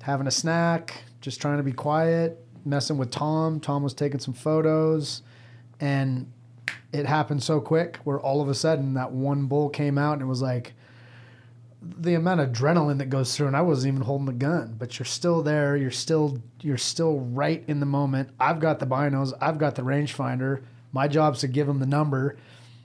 having 0.05 0.27
a 0.27 0.31
snack, 0.31 1.03
just 1.23 1.41
trying 1.41 1.57
to 1.57 1.63
be 1.63 1.73
quiet, 1.73 2.39
messing 2.65 2.99
with 2.99 3.11
Tom. 3.11 3.59
Tom 3.59 3.83
was 3.83 3.95
taking 3.95 4.21
some 4.21 4.35
photos, 4.35 5.23
and 5.81 6.31
it 6.93 7.07
happened 7.07 7.43
so 7.43 7.59
quick 7.59 7.97
where 8.05 8.21
all 8.21 8.43
of 8.43 8.49
a 8.51 8.55
sudden 8.55 8.95
that 8.95 9.13
one 9.13 9.47
bull 9.47 9.71
came 9.71 9.97
out 9.97 10.13
and 10.13 10.23
it 10.23 10.27
was 10.27 10.43
like 10.43 10.75
the 11.83 12.15
amount 12.15 12.41
of 12.41 12.51
adrenaline 12.51 12.99
that 12.99 13.11
goes 13.11 13.37
through 13.37 13.47
and 13.47 13.57
I 13.57 13.63
wasn't 13.63 13.95
even 13.95 14.07
holding 14.07 14.27
the 14.27 14.33
gun 14.33 14.77
but 14.79 14.99
you're 14.99 15.05
still 15.05 15.43
there 15.43 15.77
you're 15.77 15.91
still 15.91 16.41
you're 16.63 16.79
still 16.79 17.21
right 17.21 17.63
in 17.67 17.81
the 17.81 17.87
moment 17.87 18.31
I've 18.41 18.59
got 18.61 18.79
the 18.79 18.87
binos 18.87 19.35
I've 19.41 19.59
got 19.59 19.75
the 19.75 19.83
rangefinder 19.83 20.63
my 20.93 21.09
job's 21.09 21.41
to 21.41 21.49
give 21.49 21.67
them 21.67 21.81
the 21.81 21.87
number 21.87 22.37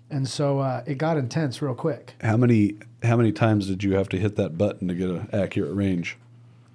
and 0.10 0.27
so 0.27 0.60
uh, 0.60 0.84
it 0.86 0.97
got 0.97 1.15
intense 1.15 1.62
real 1.62 1.75
quick 1.75 2.15
how 2.19 2.36
many 2.36 2.77
how 3.03 3.15
many 3.15 3.32
times 3.32 3.67
did 3.67 3.84
you 3.84 3.93
have 3.93 4.10
to 4.10 4.17
hit 4.17 4.36
that 4.36 4.58
button 4.58 4.88
to 4.88 4.93
get 4.93 5.10
an 5.10 5.29
accurate 5.32 5.73
range? 5.73 6.17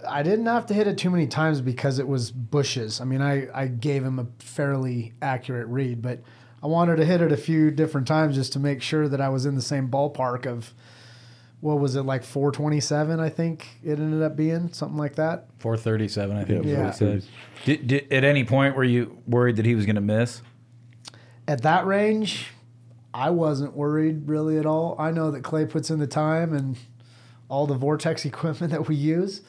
I 0.08 0.22
didn't 0.22 0.46
have 0.46 0.66
to 0.66 0.74
hit 0.74 0.86
it 0.86 0.98
too 0.98 1.10
many 1.10 1.26
times 1.26 1.60
because 1.60 1.98
it 1.98 2.08
was 2.08 2.30
bushes 2.30 3.00
I 3.00 3.04
mean 3.04 3.20
I, 3.22 3.48
I 3.52 3.66
gave 3.66 4.04
him 4.04 4.18
a 4.18 4.26
fairly 4.38 5.12
accurate 5.22 5.68
read 5.68 6.02
but 6.02 6.20
I 6.62 6.66
wanted 6.66 6.96
to 6.96 7.04
hit 7.04 7.20
it 7.20 7.32
a 7.32 7.36
few 7.36 7.70
different 7.70 8.06
times 8.06 8.34
just 8.36 8.52
to 8.54 8.58
make 8.58 8.80
sure 8.82 9.08
that 9.08 9.20
I 9.20 9.28
was 9.28 9.46
in 9.46 9.54
the 9.54 9.62
same 9.62 9.88
ballpark 9.88 10.46
of 10.46 10.72
what 11.60 11.78
was 11.78 11.96
it 11.96 12.02
like 12.02 12.24
427 12.24 13.20
I 13.20 13.28
think 13.28 13.66
it 13.82 13.98
ended 13.98 14.22
up 14.22 14.36
being 14.36 14.72
something 14.72 14.98
like 14.98 15.16
that 15.16 15.46
437, 15.58 16.36
I 16.36 16.44
think. 16.44 16.64
Yeah, 16.64 16.94
Yeah. 17.00 17.20
Did, 17.64 17.86
did, 17.86 18.12
at 18.12 18.24
any 18.24 18.44
point 18.44 18.76
were 18.76 18.84
you 18.84 19.18
worried 19.26 19.56
that 19.56 19.64
he 19.64 19.74
was 19.74 19.86
going 19.86 19.96
to 19.96 20.02
miss? 20.02 20.42
at 21.46 21.62
that 21.62 21.86
range, 21.86 22.48
I 23.12 23.30
wasn't 23.30 23.74
worried 23.74 24.28
really 24.28 24.58
at 24.58 24.66
all. 24.66 24.96
I 24.98 25.10
know 25.10 25.30
that 25.30 25.42
Clay 25.42 25.66
puts 25.66 25.90
in 25.90 25.98
the 25.98 26.06
time 26.06 26.52
and 26.52 26.76
all 27.48 27.66
the 27.66 27.74
Vortex 27.74 28.24
equipment 28.24 28.72
that 28.72 28.88
we 28.88 28.96
use. 28.96 29.42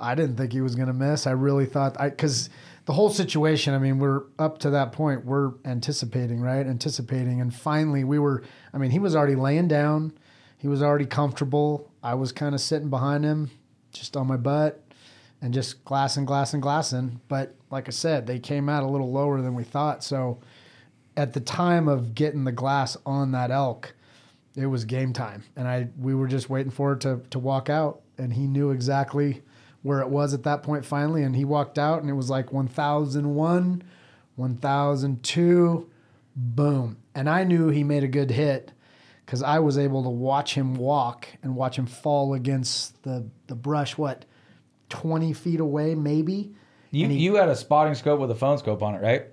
I 0.00 0.14
didn't 0.14 0.36
think 0.36 0.52
he 0.52 0.60
was 0.60 0.74
going 0.74 0.88
to 0.88 0.94
miss. 0.94 1.26
I 1.26 1.32
really 1.32 1.66
thought 1.66 2.00
I 2.00 2.10
because 2.10 2.50
the 2.88 2.94
whole 2.94 3.10
situation. 3.10 3.74
I 3.74 3.78
mean, 3.78 3.98
we're 3.98 4.22
up 4.38 4.58
to 4.60 4.70
that 4.70 4.92
point. 4.92 5.26
We're 5.26 5.52
anticipating, 5.66 6.40
right? 6.40 6.66
Anticipating, 6.66 7.40
and 7.40 7.54
finally, 7.54 8.02
we 8.02 8.18
were. 8.18 8.42
I 8.72 8.78
mean, 8.78 8.90
he 8.90 8.98
was 8.98 9.14
already 9.14 9.34
laying 9.34 9.68
down. 9.68 10.14
He 10.56 10.68
was 10.68 10.82
already 10.82 11.04
comfortable. 11.04 11.90
I 12.02 12.14
was 12.14 12.32
kind 12.32 12.54
of 12.54 12.62
sitting 12.62 12.88
behind 12.88 13.24
him, 13.24 13.50
just 13.92 14.16
on 14.16 14.26
my 14.26 14.38
butt, 14.38 14.82
and 15.42 15.52
just 15.52 15.84
glassing, 15.84 16.24
glassing, 16.24 16.60
glassing. 16.60 17.20
But 17.28 17.54
like 17.70 17.88
I 17.88 17.90
said, 17.90 18.26
they 18.26 18.38
came 18.38 18.70
out 18.70 18.82
a 18.82 18.88
little 18.88 19.12
lower 19.12 19.42
than 19.42 19.54
we 19.54 19.64
thought. 19.64 20.02
So 20.02 20.40
at 21.14 21.34
the 21.34 21.40
time 21.40 21.88
of 21.88 22.14
getting 22.14 22.44
the 22.44 22.52
glass 22.52 22.96
on 23.04 23.32
that 23.32 23.50
elk, 23.50 23.94
it 24.56 24.66
was 24.66 24.86
game 24.86 25.12
time, 25.12 25.44
and 25.56 25.68
I 25.68 25.88
we 26.00 26.14
were 26.14 26.26
just 26.26 26.48
waiting 26.48 26.72
for 26.72 26.94
it 26.94 27.00
to 27.00 27.20
to 27.30 27.38
walk 27.38 27.68
out, 27.68 28.00
and 28.16 28.32
he 28.32 28.46
knew 28.46 28.70
exactly 28.70 29.42
where 29.82 30.00
it 30.00 30.08
was 30.08 30.34
at 30.34 30.42
that 30.42 30.62
point 30.62 30.84
finally, 30.84 31.22
and 31.22 31.36
he 31.36 31.44
walked 31.44 31.78
out, 31.78 32.00
and 32.00 32.10
it 32.10 32.14
was 32.14 32.28
like 32.30 32.52
1001, 32.52 33.82
1002, 34.36 35.88
boom, 36.36 36.96
and 37.14 37.28
I 37.28 37.44
knew 37.44 37.68
he 37.68 37.84
made 37.84 38.04
a 38.04 38.08
good 38.08 38.30
hit 38.30 38.72
because 39.24 39.42
I 39.42 39.58
was 39.58 39.76
able 39.78 40.02
to 40.04 40.08
watch 40.10 40.54
him 40.54 40.74
walk 40.76 41.28
and 41.42 41.54
watch 41.54 41.76
him 41.78 41.86
fall 41.86 42.34
against 42.34 43.02
the 43.02 43.26
the 43.46 43.54
brush. 43.54 43.96
What, 43.98 44.24
20 44.88 45.32
feet 45.32 45.60
away, 45.60 45.94
maybe. 45.94 46.54
You, 46.90 47.08
he- 47.08 47.18
you 47.18 47.34
had 47.36 47.48
a 47.48 47.56
spotting 47.56 47.94
scope 47.94 48.20
with 48.20 48.30
a 48.30 48.34
phone 48.34 48.58
scope 48.58 48.82
on 48.82 48.94
it, 48.94 49.02
right? 49.02 49.26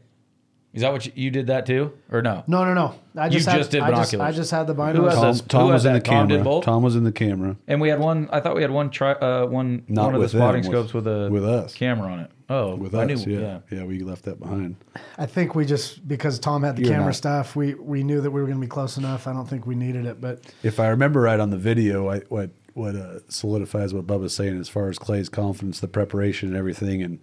Is 0.76 0.82
that 0.82 0.92
what 0.94 1.06
you, 1.06 1.12
you 1.16 1.32
did 1.32 1.48
that 1.48 1.66
too, 1.66 1.94
or 2.12 2.22
no? 2.22 2.44
No, 2.48 2.64
no, 2.66 2.74
no. 2.74 2.94
I 3.18 3.30
just 3.30 3.46
You 3.48 3.52
had, 3.52 3.58
just 3.60 3.72
did 3.72 3.82
I 3.82 3.92
just, 3.92 4.12
binoculars. 4.12 4.22
I 4.36 4.38
just 4.38 4.52
had 4.52 4.68
the 4.68 4.74
Who 4.74 4.82
binos. 4.82 5.12
Tom, 5.14 5.22
those- 5.22 5.42
Tom 5.42 5.66
who 5.68 5.74
was 5.74 5.86
in 5.86 5.94
the 5.94 6.00
that? 6.00 6.06
Tom 6.06 6.28
did 6.28 6.34
camera. 6.36 6.44
both? 6.44 6.64
Tom 6.66 6.84
was 6.84 6.96
in 6.98 7.04
the 7.06 7.12
camera. 7.14 7.56
And 7.68 7.80
we 7.82 7.90
had 7.90 8.00
one. 8.00 8.28
I 8.32 8.42
thought 8.42 8.56
we 8.56 8.62
had 8.62 8.72
one 8.72 8.90
try. 8.90 9.14
Uh, 9.14 9.46
one 9.48 9.84
Not 9.88 10.06
one 10.08 10.16
of 10.16 10.20
the 10.20 10.26
with 10.26 10.32
them, 10.34 10.40
spotting 10.42 10.62
with- 10.62 10.72
scopes 10.72 10.94
with 10.94 11.08
a 11.08 11.30
with 11.32 11.46
us. 11.46 11.74
camera 11.74 12.12
on 12.12 12.20
it. 12.20 12.32
Oh, 12.48 12.76
With 12.76 12.94
I 12.94 13.06
us, 13.12 13.26
knew, 13.26 13.40
yeah. 13.40 13.60
yeah, 13.72 13.86
we 13.86 14.02
left 14.02 14.26
that 14.26 14.40
behind. 14.40 14.76
I 15.18 15.26
think 15.26 15.56
we 15.56 15.66
just 15.66 16.08
because 16.08 16.38
Tom 16.38 16.62
had 16.62 16.76
the 16.76 16.84
You're 16.84 16.92
camera 16.92 17.06
not. 17.08 17.16
stuff, 17.16 17.56
we 17.56 17.74
we 17.74 18.04
knew 18.04 18.22
that 18.22 18.30
we 18.30 18.40
were 18.40 18.46
going 18.46 18.60
to 18.60 18.62
be 18.62 18.68
close 18.68 18.98
enough. 18.98 19.26
I 19.26 19.34
don't 19.34 19.50
think 19.50 19.66
we 19.66 19.74
needed 19.74 20.06
it, 20.06 20.22
but 20.22 20.42
If 20.62 20.80
I 20.80 20.90
remember 20.90 21.22
right 21.22 21.40
on 21.40 21.50
the 21.50 21.58
video, 21.58 22.08
I, 22.10 22.20
what 22.30 22.52
what 22.74 22.96
uh, 22.96 23.20
solidifies 23.30 23.94
what 23.96 24.06
Bubba's 24.06 24.36
saying 24.36 24.60
as 24.60 24.68
far 24.70 24.90
as 24.90 25.00
Clay's 25.00 25.30
confidence, 25.30 25.80
the 25.80 25.88
preparation, 25.88 26.50
and 26.50 26.58
everything, 26.58 27.02
and 27.02 27.20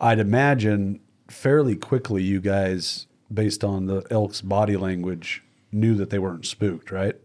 I'd 0.00 0.18
imagine 0.18 1.00
fairly 1.30 1.76
quickly 1.76 2.22
you 2.22 2.40
guys, 2.40 3.06
based 3.32 3.62
on 3.64 3.86
the 3.86 4.04
elk's 4.10 4.40
body 4.40 4.76
language, 4.76 5.42
knew 5.72 5.94
that 5.94 6.10
they 6.10 6.18
weren't 6.18 6.46
spooked, 6.46 6.90
right? 6.90 7.16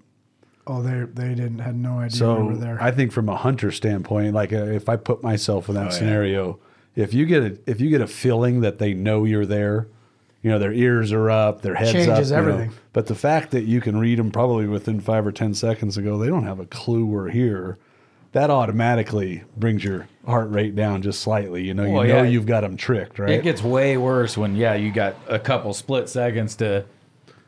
oh, 0.68 0.82
they 0.82 1.04
they 1.14 1.36
didn't 1.36 1.60
had 1.60 1.76
no 1.76 2.00
idea 2.00 2.34
we 2.34 2.44
were 2.44 2.56
there. 2.58 2.78
I 2.82 2.90
think 2.90 3.12
from 3.12 3.30
a 3.30 3.36
hunter 3.36 3.72
standpoint, 3.72 4.34
like 4.34 4.52
uh, 4.52 4.64
if 4.66 4.90
I 4.90 4.96
put 4.96 5.22
myself 5.22 5.70
in 5.70 5.76
that 5.76 5.82
Oh, 5.82 5.84
yeah. 5.86 5.90
scenario, 5.92 6.60
if 6.96 7.14
you 7.14 7.26
get 7.28 7.44
a, 7.44 7.58
if 7.68 7.80
you 7.80 7.90
get 7.92 8.02
a 8.02 8.08
feeling 8.08 8.62
that 8.62 8.80
they 8.80 8.94
know 8.96 9.26
you're 9.26 9.46
there, 9.46 9.88
you 10.42 10.50
know 10.50 10.58
their 10.58 10.74
ears 10.74 11.12
are 11.12 11.30
up, 11.30 11.62
their 11.62 11.76
heads 11.76 11.92
Changes 11.92 12.32
up, 12.32 12.40
you 12.40 12.48
know. 12.48 12.54
everything. 12.54 12.76
But 12.94 13.06
the 13.06 13.14
fact 13.16 13.52
that 13.52 13.66
you 13.66 13.80
can 13.80 13.98
read 14.00 14.18
them 14.18 14.32
probably 14.32 14.66
within 14.66 15.02
five 15.02 15.28
or 15.28 15.32
ten 15.32 15.54
seconds 15.54 15.98
ago, 15.98 16.18
they 16.18 16.28
don't 16.30 16.46
have 16.48 16.60
a 16.60 16.66
clue 16.66 17.06
we're 17.06 17.30
here. 17.30 17.78
That 18.36 18.50
automatically 18.50 19.44
brings 19.56 19.82
your 19.82 20.08
heart 20.26 20.52
rate 20.52 20.76
down 20.76 21.02
just 21.02 21.22
slightly. 21.22 21.64
You 21.64 21.74
know, 21.74 21.86
you 21.86 21.92
Well, 21.94 22.04
know 22.06 22.24
yeah. 22.24 22.24
you've 22.24 22.46
got 22.46 22.62
them 22.62 22.76
tricked, 22.76 23.18
right? 23.18 23.30
It 23.30 23.44
gets 23.44 23.64
way 23.64 23.96
worse 23.96 24.38
when 24.38 24.58
yeah 24.58 24.74
you 24.76 24.92
got 24.92 25.16
a 25.30 25.40
couple 25.40 25.74
split 25.74 26.10
seconds 26.10 26.56
to 26.58 26.84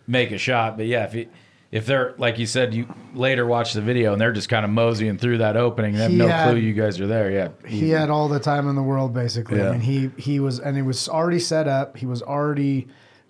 make 0.07 0.31
a 0.31 0.37
shot. 0.37 0.77
But 0.77 0.85
yeah, 0.85 1.03
if 1.03 1.13
you, 1.13 1.27
if 1.73 1.85
they're 1.85 2.15
like 2.17 2.39
you 2.39 2.45
said, 2.45 2.73
you 2.73 2.87
later 3.13 3.45
watch 3.45 3.73
the 3.73 3.81
video 3.81 4.13
and 4.13 4.21
they're 4.21 4.31
just 4.31 4.47
kind 4.47 4.63
of 4.63 4.71
moseying 4.71 5.17
through 5.17 5.39
that 5.39 5.57
opening 5.57 5.95
and 5.95 6.01
have 6.03 6.11
He 6.11 6.17
no 6.17 6.29
had- 6.29 6.49
clue 6.51 6.57
you 6.59 6.71
guys 6.73 7.01
are 7.01 7.07
there. 7.07 7.29
Yeah, 7.31 7.49
he 7.69 7.89
had 7.89 8.09
all 8.09 8.29
the 8.29 8.39
time 8.39 8.69
in 8.69 8.75
the 8.75 8.81
world 8.83 9.13
basically. 9.13 9.57
Yeah. 9.57 9.67
I 9.67 9.71
mean, 9.73 9.81
he 9.81 10.09
he 10.17 10.39
was 10.39 10.57
and 10.59 10.77
he 10.77 10.83
was 10.83 11.09
already 11.09 11.39
set 11.39 11.67
up. 11.67 11.97
He 11.97 12.05
was 12.05 12.21
already 12.21 12.87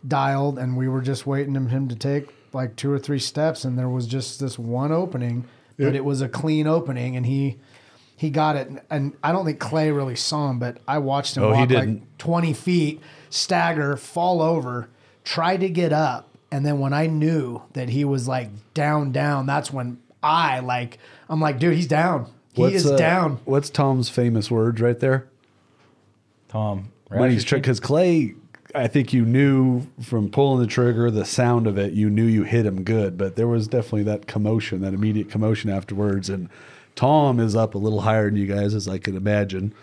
dialed, 0.07 0.59
and 0.59 0.77
we 0.77 0.87
were 0.87 1.01
just 1.01 1.25
waiting 1.25 1.57
on 1.57 1.69
him 1.69 1.87
to 1.87 1.95
take 1.95 2.29
like 2.53 2.75
two 2.75 2.91
or 2.91 2.99
three 2.99 3.17
steps, 3.19 3.65
and 3.65 3.79
there 3.79 3.89
was 3.89 4.05
just 4.05 4.39
this 4.39 4.59
one 4.59 4.91
opening, 4.91 5.45
but 5.77 5.95
it 5.95 6.03
was 6.05 6.21
a 6.21 6.29
clean 6.29 6.67
opening, 6.67 7.15
and 7.15 7.25
he. 7.25 7.57
He 8.19 8.31
got 8.31 8.55
it, 8.55 8.67
and- 8.67 8.81
and 8.89 9.13
I 9.23 9.31
don't 9.31 9.45
think 9.45 9.59
Clay 9.59 9.91
really 9.91 10.15
saw 10.15 10.49
him, 10.49 10.57
but 10.57 10.77
I 10.87 10.97
watched 10.97 11.37
him 11.37 11.43
Oh, 11.43 11.51
he 11.53 11.59
walk 11.59 11.69
like 11.69 11.85
didn't. 11.85 12.17
20 12.17 12.51
feet, 12.51 12.99
stagger, 13.29 13.95
fall 13.95 14.41
over, 14.41 14.89
try 15.23 15.55
to 15.55 15.69
get 15.69 15.93
up. 15.93 16.27
And 16.51 16.65
then 16.65 16.79
when 16.79 16.93
I 16.93 17.05
knew 17.05 17.61
that 17.73 17.89
he 17.89 18.03
was 18.05 18.27
like 18.27 18.49
down, 18.73 19.11
down, 19.11 19.45
that's 19.45 19.71
when 19.71 19.99
I 20.23 20.61
like, 20.61 20.97
I'm 21.29 21.39
like, 21.39 21.59
dude, 21.59 21.75
he's 21.75 21.85
down. 21.85 22.25
He 22.53 22.63
is 22.63 22.87
uh, 22.89 22.95
down. 22.97 23.39
What's 23.45 23.69
Tom's 23.69 24.09
famous 24.09 24.49
words 24.49 24.81
right 24.81 24.99
there? 24.99 25.27
Tom. 26.47 26.89
when 27.09 27.29
he's 27.29 27.43
tricked, 27.43 27.63
because 27.65 27.79
Clay, 27.79 28.33
I 28.75 28.87
think 28.87 29.13
you 29.13 29.25
knew 29.25 29.87
from 30.01 30.29
pulling 30.29 30.59
the 30.61 30.67
trigger, 30.67 31.09
the 31.09 31.25
sound 31.25 31.67
of 31.67 31.77
it, 31.77 31.93
you 31.93 32.09
knew 32.09 32.25
you 32.25 32.43
hit 32.43 32.65
him 32.65 32.83
good, 32.83 33.17
but 33.17 33.35
there 33.35 33.47
was 33.47 33.67
definitely 33.67 34.03
that 34.03 34.27
commotion, 34.27 34.81
that 34.81 34.93
immediate 34.93 35.29
commotion 35.29 35.69
afterwards. 35.69 36.29
And 36.29 36.49
Tom 36.95 37.39
is 37.39 37.55
up 37.55 37.75
a 37.75 37.77
little 37.77 38.01
higher 38.01 38.29
than 38.29 38.37
you 38.37 38.45
guys, 38.45 38.73
as 38.75 38.87
I 38.87 38.97
could 38.97 39.15
imagine. 39.15 39.73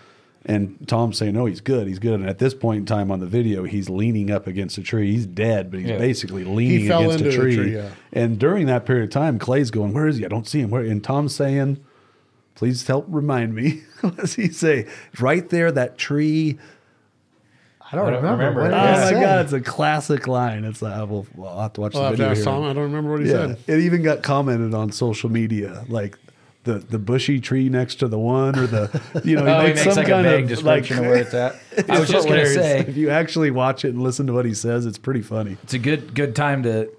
And 0.46 0.76
Tom's 0.86 1.16
saying, 1.16 1.32
"No, 1.32 1.46
he's 1.46 1.62
good. 1.62 1.86
He's 1.88 1.98
good." 1.98 2.20
And 2.20 2.28
at 2.28 2.38
this 2.38 2.52
point 2.52 2.80
in 2.80 2.84
time 2.84 3.10
on 3.10 3.18
the 3.20 3.26
video, 3.26 3.64
he's 3.64 3.88
leaning 3.88 4.30
up 4.30 4.46
against 4.46 4.76
a 4.76 4.82
tree. 4.82 5.10
He's 5.12 5.24
dead, 5.24 5.70
but 5.70 5.80
he's 5.80 5.88
Yeah. 5.88 5.96
basically 5.96 6.44
leaning 6.44 6.86
fell 6.86 7.10
against 7.10 7.24
a 7.24 7.32
tree. 7.32 7.56
tree, 7.56 7.74
yeah. 7.76 7.88
And 8.12 8.38
during 8.38 8.66
that 8.66 8.84
period 8.84 9.04
of 9.04 9.10
time, 9.10 9.38
Clay's 9.38 9.70
going, 9.70 9.94
"Where 9.94 10.06
is 10.06 10.18
he? 10.18 10.24
I 10.26 10.28
don't 10.28 10.46
see 10.46 10.60
him." 10.60 10.68
Where? 10.68 10.82
And 10.82 11.02
Tom's 11.02 11.34
saying, 11.34 11.78
"Please 12.56 12.86
help 12.86 13.06
remind 13.08 13.54
me." 13.54 13.84
what 14.02 14.18
does 14.18 14.34
he 14.34 14.48
say? 14.48 14.84
Right 15.18 15.48
there, 15.48 15.72
that 15.72 15.96
tree. 15.96 16.58
I 17.94 17.96
don't, 17.96 18.06
I 18.08 18.10
don't 18.10 18.22
remember. 18.38 18.60
remember. 18.60 18.62
What 18.62 18.68
did 18.68 18.76
Oh 18.76 19.04
my 19.04 19.10
say? 19.10 19.20
god, 19.20 19.44
it's 19.44 19.52
a 19.52 19.60
classic 19.60 20.26
line. 20.26 20.64
It's 20.64 20.82
uh, 20.82 21.06
we'll, 21.08 21.26
we'll 21.34 21.48
I'll 21.48 21.62
have 21.62 21.72
to 21.74 21.80
watch 21.80 21.94
I'll 21.94 22.02
the 22.02 22.06
have 22.08 22.16
video. 22.16 22.30
ask 22.30 22.36
here. 22.38 22.44
Tom. 22.44 22.62
I 22.64 22.72
don't 22.72 22.82
remember 22.84 23.10
what 23.12 23.20
he 23.20 23.26
yeah, 23.28 23.32
said. 23.48 23.58
it 23.66 23.80
even 23.80 24.02
got 24.02 24.22
commented 24.22 24.74
on 24.74 24.90
social 24.92 25.30
media, 25.30 25.84
like 25.88 26.18
the 26.64 26.74
the 26.78 26.98
bushy 26.98 27.40
tree 27.40 27.68
next 27.68 27.96
to 27.96 28.08
the 28.08 28.18
one, 28.18 28.58
or 28.58 28.66
the 28.66 29.02
you 29.24 29.36
know, 29.36 29.42
Oh, 29.46 29.60
he 29.60 29.66
makes 29.68 29.84
makes 29.84 29.94
some 29.94 30.02
like 30.02 30.06
a 30.08 30.10
kind 30.10 30.26
vague 30.26 30.42
of 30.44 30.48
description 30.48 30.96
like, 30.96 31.04
of 31.06 31.10
where 31.10 31.20
it's 31.20 31.34
at. 31.34 31.52
I 31.90 31.98
was 31.98 32.02
it's 32.02 32.10
just 32.12 32.28
gonna 32.28 32.46
say 32.46 32.80
if 32.80 32.96
you 32.96 33.10
actually 33.10 33.50
watch 33.50 33.84
it 33.84 33.88
and 33.90 34.02
listen 34.02 34.26
to 34.26 34.32
what 34.32 34.44
he 34.44 34.54
says, 34.54 34.86
it's 34.86 34.98
pretty 34.98 35.22
funny. 35.22 35.56
it's 35.62 35.74
a 35.74 35.78
good 35.78 36.14
good 36.14 36.34
time 36.34 36.62
to 36.64 36.90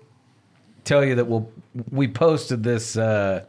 tell 0.84 1.04
you 1.04 1.16
that 1.16 1.26
we'll 1.26 1.52
we 1.92 2.08
posted 2.08 2.64
this 2.64 2.96
uh, 2.96 3.44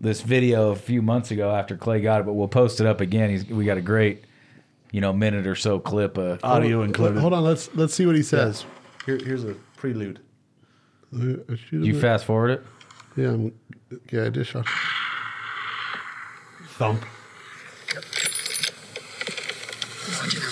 this 0.00 0.20
video 0.20 0.70
a 0.70 0.76
few 0.76 1.02
months 1.02 1.30
ago 1.30 1.50
after 1.54 1.76
Clay 1.76 2.00
got 2.00 2.20
it, 2.20 2.26
but 2.26 2.34
we'll 2.34 2.46
post 2.48 2.80
it 2.80 2.86
up 2.86 3.00
again. 3.00 3.30
He's 3.30 3.46
we 3.46 3.64
got 3.64 3.78
a 3.78 3.82
great 3.82 4.24
you 4.90 5.00
know 5.00 5.12
minute 5.12 5.46
or 5.46 5.54
so 5.54 5.78
clip. 5.78 6.18
Uh, 6.18 6.38
Audio 6.42 6.82
included. 6.82 7.20
Hold 7.20 7.32
on, 7.32 7.44
let's 7.44 7.74
let's 7.74 7.94
see 7.94 8.06
what 8.06 8.16
he 8.16 8.22
says. 8.22 8.64
Here, 9.06 9.18
here's 9.18 9.44
a 9.44 9.54
prelude. 9.76 10.20
Uh, 11.14 11.56
shoot 11.56 11.84
you 11.84 11.94
him. 11.94 12.00
fast 12.00 12.24
forward 12.24 12.50
it. 12.50 12.62
Yeah, 13.16 13.28
I'm, 13.30 13.52
yeah, 14.12 14.26
I 14.26 14.28
just 14.28 14.50
shot. 14.50 14.66
Thump. 16.76 17.04
Watching 20.20 20.40
him. 20.40 20.50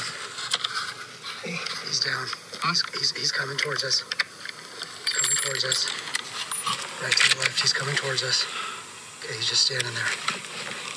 Hey, 1.45 1.57
he's 1.87 2.01
down. 2.01 2.27
He's, 2.65 2.83
he's, 2.99 3.13
he's 3.13 3.33
coming 3.33 3.57
towards 3.59 3.85
us. 3.85 4.03
He's 5.05 5.13
coming 5.13 5.37
towards 5.37 5.65
us. 5.65 5.87
Right 7.03 7.13
to 7.13 7.37
the 7.37 7.41
left. 7.43 7.61
He's 7.61 7.73
coming 7.73 7.95
towards 7.95 8.23
us. 8.25 8.45
Okay, 9.23 9.35
he's 9.37 9.49
just 9.49 9.67
standing 9.67 9.93
there. 9.95 10.11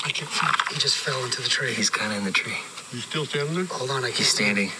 I 0.06 0.12
can't 0.12 0.32
see. 0.32 0.74
He 0.74 0.80
just 0.80 0.98
fell 0.98 1.24
into 1.26 1.42
the 1.42 1.50
tree. 1.50 1.74
He's 1.74 1.90
kind 1.90 2.12
of 2.12 2.20
in 2.20 2.24
the 2.24 2.32
tree. 2.32 2.58
You 2.92 3.00
still 3.00 3.26
standing 3.26 3.56
there? 3.56 3.66
Hold 3.66 3.92
on, 3.92 4.04
I 4.04 4.08
He's 4.10 4.18
can't 4.18 4.28
standing. 4.30 4.72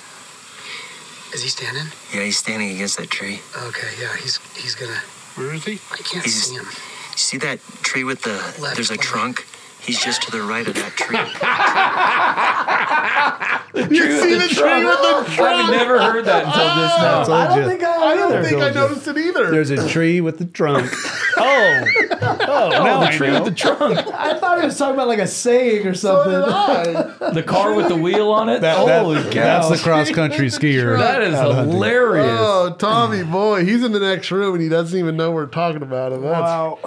Is 1.34 1.44
he 1.44 1.50
standing? 1.50 1.86
Yeah, 2.14 2.24
he's 2.26 2.38
standing 2.38 2.72
against 2.72 2.98
that 2.98 3.12
tree. 3.12 3.40
Okay, 3.56 3.88
yeah, 4.02 4.16
he's 4.18 4.38
he's 4.56 4.74
gonna. 4.76 5.00
Where 5.36 5.54
is 5.54 5.64
he? 5.64 5.80
I 5.92 5.98
can't 5.98 6.26
He's- 6.26 6.46
see 6.48 6.56
him. 6.56 6.66
You 6.66 7.18
see 7.18 7.38
that 7.38 7.60
tree 7.84 8.04
with 8.04 8.24
the? 8.24 8.34
Left 8.60 8.76
there's 8.76 8.90
a 8.90 8.94
behind. 8.98 9.36
trunk. 9.36 9.48
He's 9.90 10.00
just 10.00 10.22
to 10.22 10.32
the 10.32 10.44
right 10.44 10.68
of 10.68 10.76
that 10.76 10.96
tree. 10.96 11.18
You 13.76 13.86
see 14.20 14.36
the 14.36 14.48
tree 14.48 14.84
with 14.84 14.98
the 14.98 15.24
trunk. 15.36 15.40
I've 15.40 15.72
never 15.72 16.02
heard 16.02 16.26
that 16.26 16.46
until 16.46 16.66
this 16.66 16.92
oh, 16.96 17.02
now. 17.02 17.24
Told 17.24 17.38
I 17.38 17.48
don't 17.48 17.62
ya. 17.62 17.68
think 17.70 17.84
I, 17.84 17.96
I 17.96 18.16
don't 18.16 18.44
think 18.44 18.58
I 18.58 18.72
Told 18.72 18.76
you. 18.76 18.82
noticed 18.82 19.08
it 19.08 19.18
either. 19.18 19.52
There's 19.52 19.70
a 19.70 19.88
tree 19.88 20.22
with 20.22 20.38
the 20.38 20.46
trunk. 20.46 20.92
oh, 21.38 21.86
oh, 22.22 22.38
oh 22.42 22.70
now 22.70 23.00
the 23.00 23.12
tree 23.16 23.32
with 23.32 23.46
the 23.46 23.52
trunk, 23.52 23.98
I 24.14 24.38
thought 24.38 24.60
he 24.60 24.66
was 24.66 24.78
talking 24.78 24.96
about 24.96 25.08
like 25.08 25.20
a 25.20 25.28
saying 25.28 25.88
or 25.88 25.94
so 25.94 26.24
something. 26.24 26.34
did 26.34 27.22
I. 27.22 27.32
the 27.32 27.44
car 27.44 27.74
with 27.74 27.88
the 27.88 27.96
wheel 27.96 28.32
on 28.32 28.50
it. 28.50 28.62
That- 28.62 28.86
that- 28.86 29.04
Holy 29.04 29.22
cow! 29.24 29.30
That's 29.30 29.70
the 29.70 29.78
cross 29.78 30.12
country 30.12 30.48
skier. 30.48 30.98
that 30.98 31.22
is 31.22 31.40
hilarious. 31.40 32.38
Oh, 32.40 32.76
Tommy 32.78 33.24
boy, 33.24 33.66
he's 33.66 33.84
in 33.84 33.92
the 33.92 34.00
next 34.00 34.32
room 34.32 34.56
and 34.56 34.64
he 34.64 34.70
doesn't 34.70 34.98
even 34.98 35.16
know 35.16 35.32
we're 35.32 35.46
talking 35.46 35.84
about 35.84 36.12
him. 36.12 36.24
That's, 36.24 36.42
wow. 36.42 36.80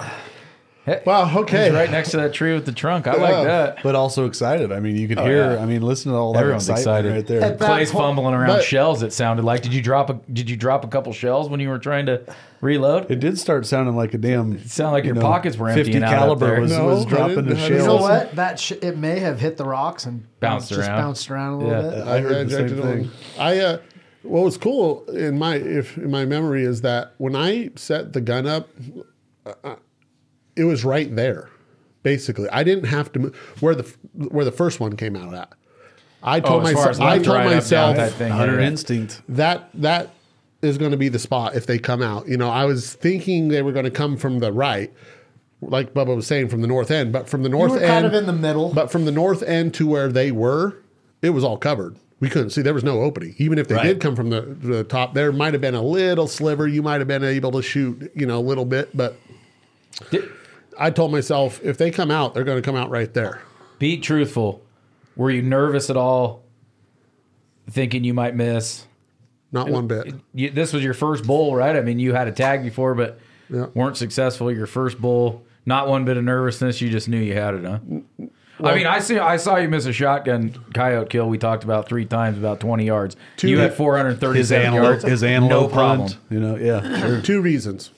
Wow. 1.07 1.38
Okay. 1.40 1.64
He's 1.66 1.73
right 1.73 1.90
next 1.90 2.11
to 2.11 2.16
that 2.18 2.33
tree 2.33 2.55
with 2.55 2.66
the 2.66 2.73
trunk. 2.73 3.07
I 3.07 3.14
Yeah. 3.16 3.23
like 3.23 3.45
that. 3.47 3.79
But 3.83 3.95
also 3.95 4.27
excited. 4.27 4.73
I 4.73 4.81
mean, 4.81 4.97
you 4.97 5.07
could 5.09 5.18
hear. 5.21 5.45
Oh, 5.45 5.55
yeah. 5.55 5.62
I 5.62 5.66
mean, 5.66 5.83
listen 5.83 6.12
to 6.12 6.18
all 6.18 6.33
that 6.33 6.40
Everyone's 6.40 6.68
excitement 6.68 7.07
excited. 7.07 7.12
right 7.14 7.27
there. 7.27 7.40
At 7.53 7.59
that 7.59 7.66
Clay's 7.66 7.90
point- 7.90 8.05
fumbling 8.05 8.35
around 8.35 8.49
But- 8.49 8.64
shells. 8.64 9.03
It 9.03 9.12
sounded 9.12 9.45
like. 9.45 9.62
Did 9.62 9.75
you 9.75 9.83
drop 9.83 10.11
a 10.11 10.18
Did 10.33 10.51
you 10.51 10.57
drop 10.57 10.85
a 10.85 10.88
couple 10.88 11.12
shells 11.12 11.49
when 11.49 11.61
you 11.61 11.68
were 11.68 11.79
trying 11.79 12.07
to 12.07 12.23
reload? 12.61 13.11
It 13.11 13.21
did 13.21 13.38
start 13.38 13.66
sounding 13.66 13.95
like 13.97 14.14
a 14.14 14.18
damn. 14.18 14.53
It 14.55 14.68
sounded 14.71 14.92
like 14.92 15.05
you 15.05 15.09
your 15.09 15.16
know, 15.16 15.21
pockets 15.23 15.57
were 15.57 15.68
50 15.68 15.81
emptying 15.92 16.03
out 16.05 16.12
up 16.14 16.18
caliber 16.18 16.47
there. 16.47 16.61
was, 16.61 16.73
No, 16.73 16.85
was 16.87 17.07
I 17.07 17.09
dropping 17.09 17.35
didn't- 17.37 17.49
the 17.51 17.55
I 17.57 17.59
didn't 17.61 17.73
You 17.73 17.79
know 17.79 17.85
Shells. 17.85 18.01
what? 18.03 18.37
That 18.37 18.59
sh- 18.61 18.73
it 18.83 18.97
may 18.99 19.18
have 19.21 19.40
hit 19.40 19.57
the 19.57 19.64
rocks 19.64 20.05
and 20.07 20.25
Bounced 20.40 20.68
just 20.71 20.81
around. 20.81 21.01
bounced 21.01 21.31
around 21.31 21.53
a 21.53 21.59
little 21.59 21.73
Yeah. 21.85 21.90
bit. 21.99 22.09
I 22.09 22.21
heard 22.21 22.33
the 22.33 22.40
injected 22.40 22.79
same 22.79 22.79
it 22.79 22.83
thing. 22.97 23.11
I 23.38 23.59
uh, 23.61 23.77
what 24.23 24.42
was 24.45 24.57
cool 24.57 25.05
in 25.12 25.38
my 25.38 25.57
if 25.57 25.97
in 25.97 26.11
my 26.11 26.25
memory 26.25 26.64
is 26.64 26.81
that 26.83 27.12
when 27.18 27.35
I 27.37 27.71
set 27.77 28.12
the 28.12 28.21
gun 28.21 28.47
up, 28.47 28.68
uh, 29.47 29.75
it 30.56 30.64
was 30.64 30.84
right 30.84 31.14
there. 31.14 31.48
Basically, 32.02 32.48
I 32.50 32.64
didn't 32.64 32.84
have 32.84 33.12
to 33.12 33.18
move 33.20 33.36
where 33.60 33.74
the 33.74 33.84
where 34.14 34.44
the 34.44 34.52
first 34.52 34.80
one 34.80 34.96
came 34.96 35.14
out 35.16 35.34
at. 35.34 35.52
I 36.22 36.40
told 36.40 36.60
Oh, 36.62 36.64
myself. 36.64 36.88
as 36.90 37.00
I 37.00 37.18
told 37.18 37.36
right, 37.36 37.54
myself 37.54 37.96
type 37.96 38.12
thing. 38.12 38.30
Hunter 38.32 38.60
yeah. 38.60 38.66
instinct. 38.68 39.22
that 39.28 39.68
that 39.74 40.10
is 40.62 40.78
going 40.78 40.92
to 40.92 40.96
be 40.96 41.08
the 41.08 41.18
spot 41.18 41.54
if 41.56 41.66
they 41.66 41.78
come 41.78 42.02
out. 42.02 42.28
You 42.28 42.36
know, 42.36 42.48
I 42.50 42.64
was 42.64 42.92
thinking 42.94 43.48
they 43.48 43.62
were 43.62 43.72
going 43.72 43.84
to 43.84 43.90
come 43.90 44.16
from 44.16 44.38
the 44.38 44.52
right, 44.52 44.92
like 45.60 45.92
Bubba 45.94 46.14
was 46.14 46.26
saying, 46.26 46.48
from 46.48 46.60
the 46.60 46.68
north 46.68 46.90
end, 46.92 47.12
but 47.12 47.28
from 47.28 47.42
the 47.42 47.48
You 47.48 47.56
north 47.56 47.72
were 47.72 47.78
end, 47.78 47.86
kind 47.88 48.06
of 48.06 48.14
in 48.14 48.26
the 48.26 48.32
middle. 48.32 48.72
but 48.72 48.90
from 48.90 49.04
the 49.04 49.10
north 49.12 49.42
end 49.42 49.74
to 49.74 49.86
where 49.88 50.08
they 50.08 50.30
were, 50.30 50.76
it 51.20 51.30
was 51.30 51.42
all 51.42 51.56
covered. 51.56 51.96
We 52.20 52.28
couldn't 52.30 52.50
see. 52.50 52.62
There 52.62 52.74
was 52.74 52.84
no 52.84 53.00
opening. 53.00 53.34
Even 53.38 53.58
if 53.58 53.66
they 53.66 53.74
Right. 53.74 53.82
did 53.84 54.00
come 54.00 54.14
from 54.14 54.30
the, 54.30 54.42
the 54.42 54.84
top, 54.84 55.14
there 55.14 55.32
might 55.32 55.54
have 55.54 55.60
been 55.60 55.74
a 55.74 55.82
little 55.82 56.28
sliver. 56.28 56.68
You 56.68 56.80
might 56.82 57.00
have 57.00 57.08
been 57.08 57.24
able 57.24 57.50
to 57.52 57.62
shoot, 57.62 58.12
you 58.14 58.26
know, 58.26 58.38
a 58.38 58.46
little 58.46 58.64
bit. 58.64 58.96
But 58.96 59.16
Did- 60.12 60.28
I 60.78 60.90
told 60.90 61.12
myself, 61.12 61.61
if 61.62 61.78
they 61.78 61.90
come 61.90 62.11
out, 62.11 62.35
they're 62.35 62.44
going 62.44 62.58
to 62.61 62.62
come 62.62 62.76
out 62.76 62.90
right 62.90 63.12
there. 63.12 63.42
Be 63.78 63.98
truthful. 63.98 64.62
Were 65.16 65.30
you 65.30 65.42
nervous 65.42 65.90
at 65.90 65.96
all? 65.96 66.42
Thinking 67.70 68.04
you 68.04 68.14
might 68.14 68.35
miss. 68.35 68.87
Not 69.52 69.68
one 69.68 69.87
bit. 69.87 70.14
You, 70.35 70.50
this 70.50 70.72
was 70.72 70.82
your 70.82 70.94
first 70.94 71.24
bull, 71.26 71.54
right? 71.54 71.76
I 71.76 71.82
mean, 71.82 71.98
you 71.98 72.14
had 72.14 72.26
a 72.28 72.32
tag 72.32 72.62
before, 72.62 72.94
but 72.94 73.18
Yeah. 73.50 73.66
weren't 73.74 73.96
successful. 73.96 74.50
Your 74.50 74.66
first 74.66 75.00
bull. 75.00 75.44
Not 75.66 75.88
one 75.88 76.04
bit 76.04 76.16
of 76.16 76.24
nervousness. 76.24 76.80
You 76.80 76.90
just 76.90 77.08
knew 77.08 77.18
you 77.20 77.35
had 77.35 77.54
it, 77.54 77.64
huh? 77.64 77.78
I 78.64 78.74
mean, 78.76 78.87
I 78.87 78.98
see. 79.00 79.18
I 79.18 79.37
saw 79.37 79.56
you 79.56 79.68
miss 79.68 79.87
a 79.87 79.92
shotgun 79.92 80.56
coyote 80.74 81.08
kill. 81.08 81.28
We 81.28 81.37
talked 81.38 81.64
about 81.64 81.87
three 81.88 82.04
times, 82.04 82.38
about 82.38 82.61
twenty 82.61 82.85
yards. 82.87 83.16
Two- 83.37 83.48
you 83.48 83.58
had 83.58 83.70
His 83.70 83.76
four 83.76 83.96
hundred 83.96 84.12
His 84.12 84.20
thirty-seven 84.20 84.66
antelope, 84.68 84.85
yards. 84.90 85.04
his 85.04 85.22
antelope 85.24 85.70
no 85.70 85.74
problem. 85.74 86.08
hunt, 86.08 86.16
You 86.30 86.40
know, 86.40 86.56
yeah, 86.56 87.00
sure. 87.00 87.20
Two 87.22 87.40
reasons. 87.42 87.90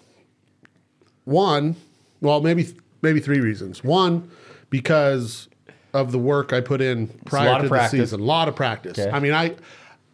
One, 1.25 1.77
well, 2.25 2.41
maybe 2.41 2.75
maybe 3.03 3.21
three 3.21 3.41
reasons. 3.41 3.85
One, 3.85 4.31
because 4.71 5.49
of 5.93 6.11
the 6.11 6.19
work 6.19 6.53
I 6.53 6.61
put 6.61 6.81
in 6.81 7.07
prior 7.25 7.63
to 7.63 7.69
the 7.69 7.89
season. 7.89 8.21
A 8.21 8.25
lot 8.25 8.49
of 8.49 8.57
practice. 8.57 8.99
Okay. 8.99 9.11
I 9.11 9.21
mean, 9.21 9.33
I, 9.33 9.55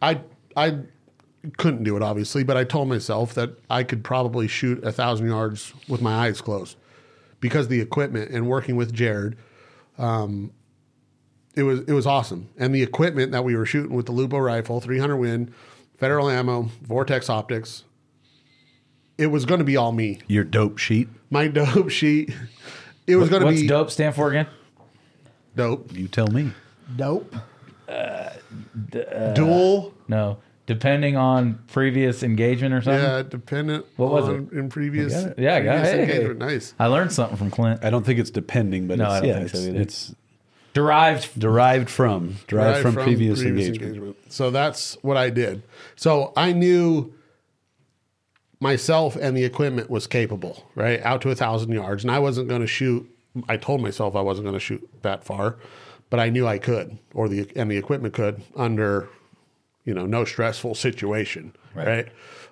I, 0.03 0.21
I 0.55 0.77
couldn't 1.57 1.85
do 1.85 1.97
it 1.97 2.03
obviously, 2.03 2.45
but 2.45 2.57
I 2.57 2.65
told 2.65 2.89
myself 2.89 3.33
that 3.35 3.59
I 3.71 3.83
could 3.83 4.05
probably 4.05 4.47
shoot 4.47 4.85
a 4.85 4.93
thousand 4.93 5.27
yards 5.27 5.73
with 5.89 6.03
my 6.03 6.27
eyes 6.27 6.43
closed 6.43 6.77
because 7.41 7.69
the 7.69 7.81
equipment 7.81 8.31
and 8.31 8.47
working 8.47 8.77
with 8.77 8.93
Jared. 8.93 9.37
Um, 9.99 10.53
it 11.57 11.65
was 11.65 11.81
it 11.81 11.93
was 11.93 12.07
awesome, 12.07 12.49
and 12.59 12.75
the 12.75 12.83
equipment 12.83 13.33
that 13.33 13.43
we 13.43 13.57
were 13.57 13.67
shooting 13.67 13.95
with 13.95 14.07
the 14.07 14.13
Lupo 14.13 14.39
rifle, 14.39 14.81
300 14.81 15.17
win, 15.17 15.53
federal 15.99 16.31
ammo, 16.31 16.71
Vortex 16.83 17.29
optics. 17.29 17.85
It 19.21 19.27
was 19.27 19.45
going 19.45 19.59
to 19.59 19.65
be 19.65 19.77
all 19.77 19.93
me 19.93 20.21
Your 20.29 20.45
dope 20.45 20.79
sheet. 20.79 21.09
my 21.31 21.47
dope 21.49 21.91
sheet. 22.01 22.35
It 23.07 23.17
was 23.17 23.29
going 23.29 23.43
to 23.43 23.47
be 23.49 23.53
What's 23.53 23.63
be 23.63 23.69
dope 23.69 23.91
stand 23.91 24.15
for 24.15 24.31
again? 24.31 24.47
dope. 25.57 25.93
You 25.93 26.09
tell 26.09 26.29
me. 26.29 26.53
Dope. 26.97 27.35
Uh, 27.89 27.93
uh, 27.93 29.33
Dual. 29.35 29.93
No, 30.09 30.39
depending 30.67 31.17
on 31.17 31.59
previous 31.69 32.23
engagement 32.23 32.73
or 32.75 32.81
something. 32.83 33.03
Yeah, 33.03 33.23
dependent. 33.23 33.85
What 33.97 34.11
was 34.11 34.29
on, 34.29 34.49
in 34.53 34.69
previous? 34.69 35.13
got 35.13 35.33
it. 35.33 35.39
Yeah, 35.39 35.57
I 35.57 35.61
got 35.63 35.75
it. 35.77 35.81
previous 35.81 35.91
Hey, 35.91 35.97
hey. 36.07 36.13
engagement. 36.15 36.39
Nice. 36.39 36.75
I 36.79 36.87
learned 36.87 37.13
something 37.13 37.37
from 37.37 37.51
Clint. 37.51 37.85
I 37.85 37.91
don't 37.91 38.07
think 38.07 38.19
it's 38.21 38.31
depending, 38.31 38.87
but 38.87 38.99
No, 38.99 39.05
it's, 39.07 39.13
I 39.13 39.19
don't 39.21 39.29
yeah, 39.29 39.35
think 39.35 39.45
it's, 39.51 39.53
so 39.61 39.69
either. 39.69 39.81
it's 39.81 40.15
Derived. 40.73 41.39
derived 41.41 41.91
from 41.91 42.37
derived 42.47 42.77
Right 42.85 42.95
from, 42.95 42.95
previous, 42.95 43.43
engagement. 43.43 44.17
So 44.29 44.51
that's 44.53 44.97
what 45.03 45.17
I 45.17 45.29
did. 45.31 45.63
So 45.97 46.33
I 46.37 46.53
knew 46.53 47.13
myself 48.61 49.17
and 49.17 49.37
the 49.37 49.45
equipment 49.45 49.91
was 49.91 50.07
capable, 50.07 50.69
right? 50.75 51.01
Out 51.03 51.23
to 51.23 51.31
a 51.31 51.35
thousand 51.35 51.73
yards. 51.73 52.05
And 52.05 52.11
I 52.11 52.19
wasn't 52.19 52.49
going 52.49 52.61
to 52.61 52.67
shoot. 52.67 53.09
I 53.49 53.57
told 53.57 53.81
myself 53.81 54.15
I 54.15 54.21
wasn't 54.21 54.45
going 54.45 54.55
to 54.55 54.61
shoot 54.61 54.89
that 55.03 55.25
far, 55.25 55.57
but 56.11 56.21
I 56.21 56.29
knew 56.29 56.47
I 56.47 56.59
could, 56.59 56.99
or 57.15 57.29
the 57.29 57.51
and 57.57 57.71
the 57.71 57.77
equipment 57.77 58.15
could 58.15 58.43
under, 58.57 59.09
you 59.85 59.95
know, 59.95 60.07
no 60.07 60.25
stressful 60.25 60.75
situation, 60.75 61.55
right? 61.75 62.09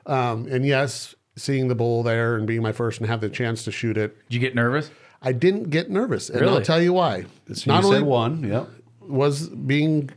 Um, 0.06 0.46
and 0.50 0.64
yes, 0.64 1.14
seeing 1.36 1.68
the 1.68 1.74
bull 1.74 2.02
there 2.02 2.36
and 2.36 2.46
being 2.46 2.62
my 2.62 2.72
first 2.72 3.00
and 3.00 3.08
have 3.08 3.20
the 3.20 3.28
chance 3.28 3.64
to 3.64 3.72
shoot 3.72 3.96
it, 3.96 4.16
Did 4.28 4.34
you 4.34 4.40
get 4.40 4.54
nervous? 4.54 4.90
I 5.20 5.32
didn't 5.32 5.70
get 5.70 5.90
nervous, 5.90 6.30
and 6.30 6.40
Really? 6.40 6.58
I'll 6.58 6.62
tell 6.62 6.80
you 6.80 6.92
why. 6.92 7.26
So 7.52 7.74
you 7.74 7.82
said 7.82 8.02
one, 8.02 8.44
yep. 8.44 8.68
was 9.00 9.48
being 9.48 10.10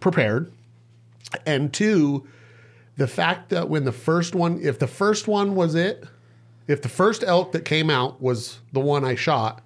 prepared, 0.00 0.50
and 1.46 1.72
two, 1.72 2.26
the 2.98 3.06
fact 3.08 3.48
that 3.48 3.68
when 3.70 3.84
the 3.84 3.92
first 3.92 4.34
one, 4.34 4.60
if 4.62 4.78
the 4.78 4.86
first 4.86 5.26
one 5.26 5.54
was 5.54 5.74
it, 5.74 6.04
if 6.66 6.82
the 6.82 6.88
first 6.90 7.24
elk 7.24 7.52
that 7.52 7.64
came 7.64 7.88
out 7.88 8.20
was 8.20 8.58
the 8.72 8.80
one 8.80 9.04
I 9.04 9.14
shot, 9.14 9.62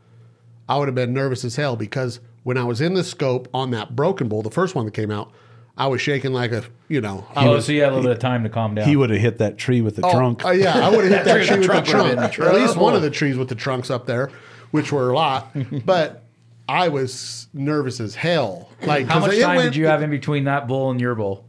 I 0.68 0.78
would 0.78 0.86
have 0.86 0.94
been 0.94 1.12
nervous 1.12 1.44
as 1.44 1.56
hell 1.56 1.74
because 1.74 2.20
when 2.44 2.56
I 2.56 2.62
was 2.64 2.80
in 2.80 2.94
the 2.94 3.02
scope 3.02 3.48
on 3.52 3.70
that 3.72 3.96
broken 3.96 4.28
bull, 4.28 4.42
the 4.42 4.50
first 4.50 4.74
one 4.76 4.84
that 4.84 4.94
came 4.94 5.10
out, 5.10 5.32
I 5.76 5.86
was 5.88 6.00
shaking 6.00 6.32
like 6.32 6.52
a, 6.52 6.64
you 6.88 7.00
know, 7.00 7.26
I 7.34 7.46
Oh, 7.48 7.52
was. 7.54 7.66
so 7.66 7.72
you 7.72 7.82
had 7.82 7.88
a 7.92 7.96
little 7.96 8.08
bit 8.10 8.12
of 8.12 8.18
time 8.20 8.42
to 8.44 8.48
calm 8.50 8.74
down. 8.74 8.86
He 8.86 8.94
would 8.94 9.10
have 9.10 9.20
hit 9.20 9.38
that 9.38 9.56
tree 9.58 9.80
with 9.80 9.96
the 9.96 10.04
Oh, 10.06 10.12
trunk. 10.12 10.44
uh, 10.44 10.50
yeah, 10.50 10.78
I 10.86 10.90
would 10.90 11.04
have 11.04 11.12
hit 11.12 11.24
that 11.24 11.36
Tree 11.38 11.46
tree 11.46 11.56
with 11.58 11.66
the 11.66 11.74
with 11.76 11.86
the 11.86 11.90
trunk 11.90 12.04
trunk. 12.04 12.04
would've 12.20 12.36
been 12.36 12.46
in 12.46 12.54
At 12.54 12.60
least 12.66 12.76
one 12.76 12.94
of 12.94 13.02
the 13.02 13.10
trees 13.10 13.36
with 13.38 13.48
the 13.48 13.54
trunks 13.54 13.90
up 13.90 14.06
there, 14.06 14.30
which 14.70 14.92
were 14.92 15.10
a 15.10 15.14
lot. 15.16 15.50
but 15.86 16.22
I 16.68 16.88
was 16.88 17.48
nervous 17.54 17.98
as 18.00 18.14
hell. 18.14 18.68
Like 18.82 19.06
how 19.06 19.20
much 19.20 19.38
time 19.40 19.56
went- 19.56 19.72
did 19.72 19.76
you 19.76 19.86
have 19.86 20.02
in 20.02 20.10
between 20.10 20.44
that 20.44 20.68
bull 20.68 20.90
and 20.90 21.00
your 21.00 21.14
bull? 21.14 21.46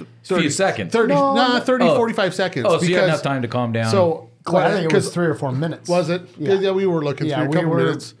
A 0.00 0.38
few 0.40 0.50
seconds. 0.50 0.92
30, 0.92 1.14
No, 1.14 1.34
nah, 1.34 1.58
no. 1.58 1.60
30, 1.60 1.84
Oh. 1.86 1.96
45 1.96 2.34
seconds. 2.34 2.66
Oh, 2.68 2.78
so 2.78 2.84
you 2.84 2.94
had 2.96 3.02
because- 3.02 3.08
enough 3.08 3.22
time 3.22 3.42
to 3.42 3.48
calm 3.48 3.72
down. 3.72 3.90
So, 3.90 4.30
Well, 4.46 4.56
I 4.66 4.70
think 4.72 4.92
it 4.92 4.94
was 4.94 5.10
three 5.12 5.26
or 5.26 5.34
four 5.34 5.52
minutes. 5.52 5.88
Was 5.88 6.08
it? 6.10 6.22
Yeah, 6.38 6.54
Yeah. 6.54 6.70
we 6.72 6.86
were 6.86 7.02
looking 7.04 7.26
Yeah, 7.26 7.36
through 7.36 7.44
a 7.44 7.48
we 7.48 7.54
couple 7.54 7.70
were- 7.70 7.76
minutes. 7.78 8.14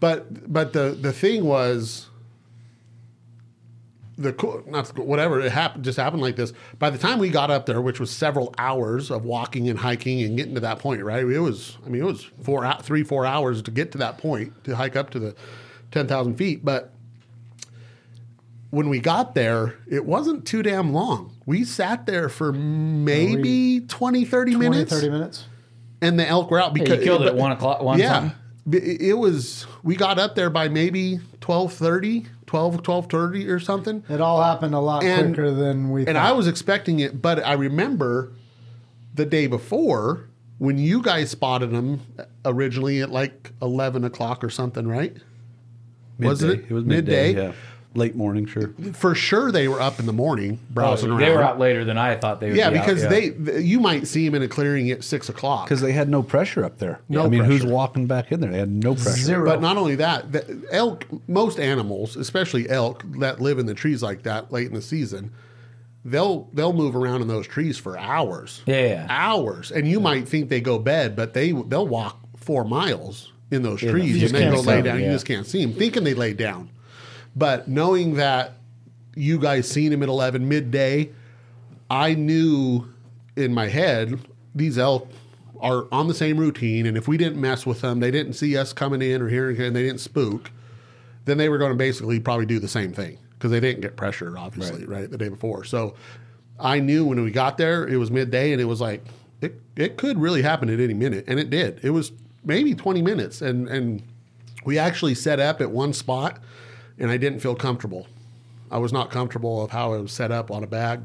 But 0.00 0.50
but 0.52 0.72
the 0.72 0.96
the 1.00 1.12
thing 1.12 1.44
was 1.44 2.06
the 4.16 4.32
cool 4.32 4.62
not 4.66 4.96
whatever 4.98 5.40
it 5.40 5.52
happened 5.52 5.84
just 5.84 5.98
happened 5.98 6.22
like 6.22 6.34
this. 6.36 6.52
By 6.78 6.90
the 6.90 6.98
time 6.98 7.18
we 7.20 7.30
got 7.30 7.50
up 7.50 7.66
there, 7.66 7.80
which 7.80 8.00
was 8.00 8.10
several 8.10 8.52
hours 8.58 9.10
of 9.10 9.24
walking 9.24 9.68
and 9.68 9.78
hiking 9.78 10.22
and 10.22 10.36
getting 10.36 10.54
to 10.54 10.60
that 10.60 10.78
point, 10.80 11.02
right? 11.04 11.24
It 11.24 11.38
was 11.40 11.78
I 11.86 11.88
mean 11.88 12.02
it 12.02 12.04
was 12.04 12.28
four 12.42 12.64
hou- 12.64 12.82
three 12.82 13.04
four 13.04 13.24
hours 13.26 13.62
to 13.62 13.70
get 13.70 13.92
to 13.92 13.98
that 13.98 14.18
point 14.18 14.52
to 14.64 14.74
hike 14.76 14.96
up 14.96 15.10
to 15.10 15.18
the 15.20 15.34
ten 15.92 16.06
thousand 16.08 16.34
feet, 16.34 16.64
but 16.64 16.92
when 18.70 18.88
we 18.88 18.98
got 19.00 19.34
there, 19.34 19.74
it 19.88 20.04
wasn't 20.04 20.46
too 20.46 20.62
damn 20.62 20.92
long. 20.92 21.34
We 21.46 21.64
sat 21.64 22.06
there 22.06 22.28
for 22.28 22.52
maybe 22.52 23.80
20, 23.80 24.24
30 24.24 24.52
20, 24.54 24.68
minutes. 24.70 24.92
30 24.92 25.08
minutes. 25.10 25.44
and 26.02 26.18
the 26.18 26.26
elk 26.26 26.50
were 26.50 26.60
out 26.60 26.76
Yeah, 26.76 26.82
because 26.84 26.98
you 26.98 27.04
killed 27.04 27.22
it 27.22 27.28
at 27.28 27.34
one 27.36 27.52
o'clock. 27.52 27.82
One 27.82 27.98
yeah, 27.98 28.12
time. 28.20 28.32
It 28.70 29.16
was. 29.16 29.66
We 29.82 29.96
got 29.96 30.18
up 30.18 30.34
there 30.34 30.50
by 30.50 30.68
maybe 30.68 31.20
12.30, 31.40 32.26
12, 32.46 32.82
12.30 32.82 33.48
or 33.48 33.58
something. 33.58 34.04
It 34.10 34.20
all 34.20 34.42
happened 34.42 34.74
a 34.74 34.80
lot 34.80 35.02
And- 35.02 35.34
quicker 35.34 35.50
than 35.50 35.90
we 35.90 36.00
And 36.02 36.08
thought. 36.16 36.16
I 36.16 36.32
was 36.32 36.46
expecting 36.46 37.00
it, 37.00 37.22
but 37.22 37.44
I 37.46 37.54
remember 37.54 38.32
the 39.14 39.24
day 39.24 39.46
before 39.46 40.28
when 40.58 40.76
you 40.76 41.00
guys 41.00 41.30
spotted 41.30 41.70
them 41.70 42.00
originally 42.44 43.00
at 43.00 43.10
like 43.10 43.52
eleven 43.62 44.04
o'clock 44.04 44.44
or 44.44 44.50
something, 44.50 44.86
right? 44.86 45.16
Was 46.18 46.42
it? 46.42 46.66
It 46.68 46.70
was 46.72 46.84
midday. 46.84 47.32
Midday? 47.32 47.42
Yeah. 47.46 47.52
Late 47.98 48.14
morning, 48.14 48.46
sure. 48.46 48.72
For 48.92 49.14
sure, 49.14 49.50
they 49.50 49.66
were 49.66 49.80
up 49.80 49.98
in 49.98 50.06
the 50.06 50.12
morning 50.12 50.60
browsing. 50.70 51.10
Oh, 51.10 51.18
they 51.18 51.30
were 51.30 51.42
out 51.42 51.58
later 51.58 51.84
than 51.84 51.98
I 51.98 52.16
thought 52.16 52.40
they 52.40 52.48
would. 52.48 52.56
yeah, 52.56 52.70
be 52.70 52.78
out, 52.78 52.86
because 52.86 53.02
yeah. 53.02 53.08
they 53.08 53.60
you 53.60 53.80
might 53.80 54.06
see 54.06 54.24
them 54.24 54.36
in 54.36 54.42
a 54.42 54.48
clearing 54.48 54.90
at 54.90 55.02
six 55.02 55.28
o'clock. 55.28 55.66
Because 55.66 55.80
they 55.80 55.92
had 55.92 56.08
no 56.08 56.22
pressure 56.22 56.64
up 56.64 56.78
there. 56.78 57.00
No 57.08 57.24
I 57.24 57.28
mean, 57.28 57.42
who's 57.42 57.66
walking 57.66 58.06
back 58.06 58.30
in 58.30 58.40
there? 58.40 58.52
They 58.52 58.58
had 58.58 58.70
no 58.70 58.94
pressure. 58.94 59.10
Zero. 59.10 59.44
But 59.44 59.60
not 59.60 59.76
only 59.76 59.96
that, 59.96 60.32
the 60.32 60.64
elk, 60.70 61.06
most 61.28 61.58
animals, 61.58 62.16
especially 62.16 62.70
elk 62.70 63.02
that 63.18 63.40
live 63.40 63.58
in 63.58 63.66
the 63.66 63.74
trees 63.74 64.02
like 64.02 64.22
that 64.22 64.52
late 64.52 64.68
in 64.68 64.74
the 64.74 64.82
season, 64.82 65.32
they'll 66.04 66.48
they'll 66.52 66.72
move 66.72 66.94
around 66.94 67.22
in 67.22 67.28
those 67.28 67.46
trees 67.46 67.78
for 67.78 67.98
hours. 67.98 68.62
Yeah, 68.66 68.86
yeah. 68.86 69.06
hours. 69.10 69.70
And 69.70 69.88
you 69.88 70.00
might 70.00 70.28
think 70.28 70.48
they 70.48 70.60
go 70.60 70.78
bed, 70.78 71.16
but 71.16 71.34
they 71.34 71.52
they'll 71.52 71.88
walk 71.88 72.20
four 72.36 72.64
miles 72.64 73.32
in 73.50 73.62
those 73.62 73.80
trees 73.80 74.20
just 74.20 74.34
and 74.34 74.34
then 74.34 74.42
can't 74.42 74.54
go 74.56 74.62
see 74.62 74.68
lay 74.68 74.76
them, 74.76 74.84
down. 74.84 75.00
You 75.00 75.10
just 75.10 75.26
can't 75.26 75.46
see 75.46 75.64
them, 75.64 75.74
thinking 75.74 76.04
they 76.04 76.14
lay 76.14 76.34
down. 76.34 76.70
But 77.38 77.68
knowing 77.68 78.14
that 78.14 78.54
you 79.14 79.38
guys 79.38 79.68
seen 79.68 79.92
him 79.92 80.02
at 80.02 80.08
eleven 80.08 80.48
midday, 80.48 81.10
I 81.88 82.14
knew 82.14 82.88
in 83.36 83.54
my 83.54 83.68
head 83.68 84.18
these 84.54 84.76
elk 84.76 85.08
are 85.60 85.86
on 85.90 86.08
the 86.08 86.14
same 86.14 86.36
routine, 86.36 86.86
and 86.86 86.96
if 86.96 87.08
we 87.08 87.16
didn't 87.16 87.40
mess 87.40 87.64
with 87.64 87.80
them, 87.80 88.00
they 88.00 88.10
didn't 88.10 88.34
see 88.34 88.56
us 88.56 88.72
coming 88.72 89.02
in 89.02 89.22
or 89.22 89.28
hearing, 89.28 89.60
and 89.60 89.74
they 89.74 89.82
didn't 89.82 90.00
spook, 90.00 90.50
then 91.24 91.38
they 91.38 91.48
were 91.48 91.58
going 91.58 91.72
to 91.72 91.76
basically 91.76 92.20
probably 92.20 92.46
do 92.46 92.58
the 92.58 92.68
same 92.68 92.92
thing 92.92 93.18
because 93.34 93.50
they 93.50 93.60
didn't 93.60 93.80
get 93.80 93.96
pressure, 93.96 94.36
obviously, 94.36 94.84
right. 94.84 95.10
the 95.10 95.18
day 95.18 95.28
before. 95.28 95.64
So 95.64 95.94
I 96.58 96.80
knew 96.80 97.04
when 97.04 97.22
we 97.22 97.30
got 97.30 97.58
there, 97.58 97.86
it 97.86 97.96
was 97.96 98.10
midday, 98.10 98.52
and 98.52 98.60
it 98.60 98.66
was 98.66 98.80
like 98.80 99.04
it 99.40 99.60
it 99.76 99.96
could 99.96 100.18
really 100.18 100.42
happen 100.42 100.68
at 100.70 100.80
any 100.80 100.94
minute, 100.94 101.24
and 101.28 101.38
it 101.38 101.50
did. 101.50 101.80
It 101.82 101.90
was 101.90 102.12
maybe 102.44 102.74
twenty 102.74 103.02
minutes, 103.02 103.42
and 103.42 103.68
and 103.68 104.02
we 104.64 104.78
actually 104.78 105.14
set 105.14 105.40
up 105.40 105.60
at 105.60 105.70
one 105.70 105.92
spot, 105.92 106.40
and 106.98 107.10
I 107.10 107.16
didn't 107.16 107.40
feel 107.40 107.54
comfortable. 107.54 108.06
I 108.70 108.78
was 108.78 108.92
not 108.92 109.10
comfortable 109.10 109.62
of 109.62 109.70
how 109.70 109.94
it 109.94 110.02
was 110.02 110.12
set 110.12 110.30
up 110.30 110.50
on 110.50 110.62
a 110.62 110.66
bag, 110.66 111.00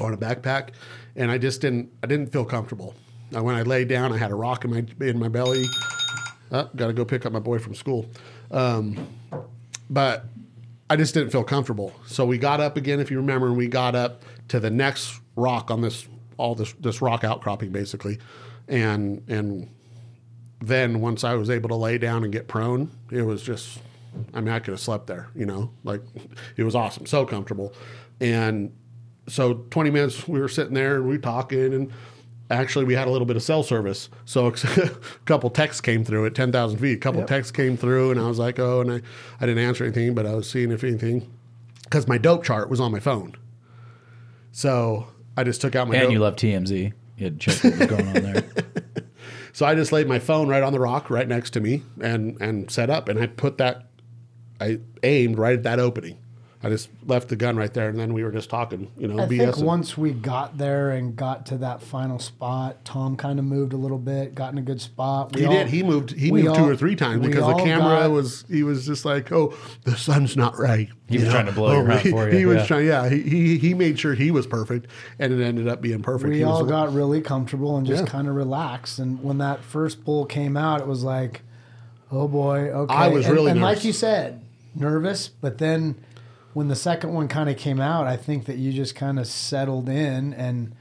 on 0.00 0.12
a 0.12 0.16
backpack, 0.16 0.70
and 1.16 1.30
I 1.30 1.38
just 1.38 1.60
didn't. 1.60 1.90
I 2.02 2.06
didn't 2.06 2.32
feel 2.32 2.44
comfortable. 2.44 2.94
And 3.32 3.44
when 3.44 3.54
I 3.54 3.62
laid 3.62 3.88
down, 3.88 4.12
I 4.12 4.18
had 4.18 4.30
a 4.30 4.34
rock 4.34 4.64
in 4.64 4.70
my 4.70 5.06
in 5.06 5.18
my 5.18 5.28
belly. 5.28 5.64
Oh, 6.52 6.68
got 6.76 6.86
to 6.86 6.92
go 6.92 7.04
pick 7.04 7.26
up 7.26 7.32
my 7.32 7.40
boy 7.40 7.58
from 7.58 7.74
school. 7.74 8.08
Um, 8.50 9.08
but 9.90 10.26
I 10.88 10.96
just 10.96 11.14
didn't 11.14 11.30
feel 11.30 11.42
comfortable. 11.42 11.92
So 12.06 12.24
we 12.24 12.38
got 12.38 12.60
up 12.60 12.76
again, 12.76 13.00
if 13.00 13.10
you 13.10 13.16
remember, 13.16 13.48
and 13.48 13.56
we 13.56 13.66
got 13.66 13.94
up 13.94 14.22
to 14.48 14.60
the 14.60 14.70
next 14.70 15.20
rock 15.36 15.70
on 15.70 15.80
this 15.80 16.06
all 16.36 16.54
this 16.54 16.72
this 16.74 17.00
rock 17.00 17.24
outcropping 17.24 17.70
basically, 17.70 18.18
and 18.68 19.22
and 19.28 19.68
then 20.60 21.00
once 21.00 21.24
I 21.24 21.34
was 21.34 21.50
able 21.50 21.68
to 21.70 21.76
lay 21.76 21.98
down 21.98 22.24
and 22.24 22.32
get 22.32 22.48
prone, 22.48 22.90
it 23.10 23.22
was 23.22 23.42
just 23.42 23.78
I 24.32 24.40
mean 24.40 24.52
I 24.52 24.58
could 24.58 24.72
have 24.72 24.80
slept 24.80 25.06
there, 25.06 25.28
you 25.34 25.46
know, 25.46 25.70
like 25.84 26.02
it 26.56 26.64
was 26.64 26.74
awesome, 26.74 27.06
so 27.06 27.24
comfortable, 27.24 27.72
and 28.20 28.72
so 29.28 29.54
20 29.70 29.90
minutes 29.90 30.28
we 30.28 30.40
were 30.40 30.48
sitting 30.48 30.74
there 30.74 30.96
and 30.96 31.04
we 31.04 31.16
were 31.16 31.22
talking 31.22 31.72
and 31.72 31.92
actually 32.50 32.84
we 32.84 32.94
had 32.94 33.08
a 33.08 33.10
little 33.10 33.26
bit 33.26 33.36
of 33.36 33.42
cell 33.42 33.62
service. 33.62 34.08
So 34.24 34.46
a 34.78 34.90
couple 35.24 35.50
texts 35.50 35.80
came 35.80 36.04
through 36.04 36.26
at 36.26 36.34
10,000 36.34 36.78
feet. 36.78 36.92
A 36.92 37.00
couple 37.00 37.24
texts 37.24 37.50
came 37.50 37.76
through 37.76 38.10
and 38.10 38.20
I 38.20 38.28
was 38.28 38.38
like 38.38 38.58
oh 38.58 38.80
and 38.80 38.92
I, 38.92 39.00
I 39.40 39.46
didn't 39.46 39.64
answer 39.64 39.84
anything 39.84 40.14
but 40.14 40.26
I 40.26 40.34
was 40.34 40.48
seeing 40.48 40.70
if 40.70 40.84
anything 40.84 41.30
because 41.84 42.06
my 42.08 42.18
dope 42.18 42.44
chart 42.44 42.68
was 42.68 42.80
on 42.80 42.92
my 42.92 43.00
phone. 43.00 43.36
So 44.52 45.08
I 45.36 45.44
just 45.44 45.60
took 45.60 45.74
out 45.74 45.88
my 45.88 45.94
and 45.94 46.04
dope, 46.04 46.12
you 46.12 46.18
love 46.18 46.36
TMZ. 46.36 46.92
You 47.16 47.24
had 47.24 47.40
to 47.40 47.50
check 47.50 47.64
what 47.64 47.78
was 47.78 47.88
going 47.88 48.08
on 48.08 48.22
there. 48.22 48.44
so 49.52 49.66
I 49.66 49.74
just 49.74 49.92
laid 49.92 50.06
my 50.06 50.18
phone 50.18 50.48
right 50.48 50.62
on 50.62 50.72
the 50.72 50.80
rock 50.80 51.10
right 51.10 51.26
next 51.26 51.50
to 51.50 51.60
me 51.60 51.82
and 52.00 52.40
and 52.40 52.70
set 52.70 52.90
up 52.90 53.08
and 53.08 53.18
I 53.18 53.26
put 53.26 53.58
that 53.58 53.86
I 54.64 54.78
aimed 55.02 55.38
right 55.38 55.54
at 55.54 55.62
that 55.64 55.78
opening 55.78 56.18
I 56.62 56.70
just 56.70 56.88
left 57.06 57.28
the 57.28 57.36
gun 57.36 57.58
right 57.58 57.74
there 57.74 57.90
and 57.90 57.98
then 57.98 58.14
we 58.14 58.24
were 58.24 58.30
just 58.32 58.48
talking 58.48 58.90
you 58.96 59.06
know 59.06 59.22
I 59.22 59.26
BS 59.26 59.28
think 59.28 59.56
and- 59.58 59.66
once 59.66 59.98
we 59.98 60.12
got 60.12 60.56
there 60.56 60.92
and 60.92 61.14
got 61.14 61.44
to 61.46 61.58
that 61.58 61.82
final 61.82 62.18
spot, 62.18 62.82
Tom 62.86 63.16
kind 63.18 63.38
of 63.38 63.44
moved 63.44 63.74
a 63.74 63.76
little 63.76 63.98
bit, 63.98 64.34
got 64.34 64.50
in 64.52 64.58
a 64.58 64.62
good 64.62 64.80
spot. 64.80 65.34
We 65.34 65.42
He 65.42 65.46
all- 65.46 65.52
did. 65.52 65.66
He 65.68 65.82
moved. 65.82 66.12
He 66.12 66.30
we 66.30 66.42
moved 66.44 66.56
two 66.56 66.64
or 66.64 66.74
three 66.74 66.96
times 66.96 67.20
because 67.26 67.46
the 67.46 67.62
camera 67.62 68.04
got- 68.04 68.10
was. 68.12 68.46
He 68.48 68.62
was 68.62 68.86
just 68.86 69.04
like, 69.04 69.30
"Oh, 69.30 69.52
the 69.84 69.94
sun's 69.94 70.38
not 70.38 70.58
right." 70.58 70.88
He 71.06 71.18
was 71.18 71.28
trying 71.28 71.44
to 71.44 71.52
blow 71.52 71.70
your 71.72 71.82
oh, 71.82 71.86
hunt 71.86 72.00
he, 72.00 72.10
for 72.10 72.30
you, 72.30 72.38
He 72.38 72.46
was 72.46 72.56
yeah. 72.56 72.66
trying. 72.66 72.86
Yeah, 72.86 73.08
he, 73.10 73.20
he 73.20 73.58
he 73.58 73.74
made 73.74 73.98
sure 73.98 74.14
he 74.14 74.30
was 74.30 74.46
perfect, 74.46 74.86
and 75.18 75.34
it 75.34 75.44
ended 75.44 75.68
up 75.68 75.82
being 75.82 76.00
perfect. 76.00 76.30
We 76.30 76.38
He 76.38 76.44
all 76.44 76.64
the- 76.64 76.70
got 76.70 76.94
really 76.94 77.20
comfortable 77.20 77.76
and 77.76 77.86
just 77.86 78.04
Yeah. 78.04 78.10
kind 78.10 78.26
of 78.26 78.34
relaxed. 78.36 78.98
And 78.98 79.22
when 79.22 79.36
that 79.36 79.62
first 79.62 80.02
bull 80.02 80.24
came 80.24 80.56
out, 80.56 80.80
it 80.80 80.86
was 80.86 81.04
like, 81.04 81.42
oh 82.10 82.26
boy, 82.26 82.70
okay. 82.70 82.94
I 82.94 83.08
was 83.08 83.26
and, 83.26 83.34
really 83.34 83.50
and 83.50 83.60
like 83.60 83.84
you 83.84 83.92
said, 83.92 84.40
nervous. 84.74 85.28
But 85.28 85.58
then 85.58 85.96
when 86.52 86.68
the 86.68 86.76
second 86.76 87.12
one 87.12 87.28
kind 87.28 87.48
of 87.50 87.56
came 87.56 87.80
out, 87.80 88.06
I 88.06 88.16
think 88.16 88.46
that 88.46 88.56
you 88.56 88.72
just 88.72 88.94
kind 88.94 89.18
of 89.18 89.26
settled 89.26 89.88
in 89.88 90.32
and. 90.34 90.74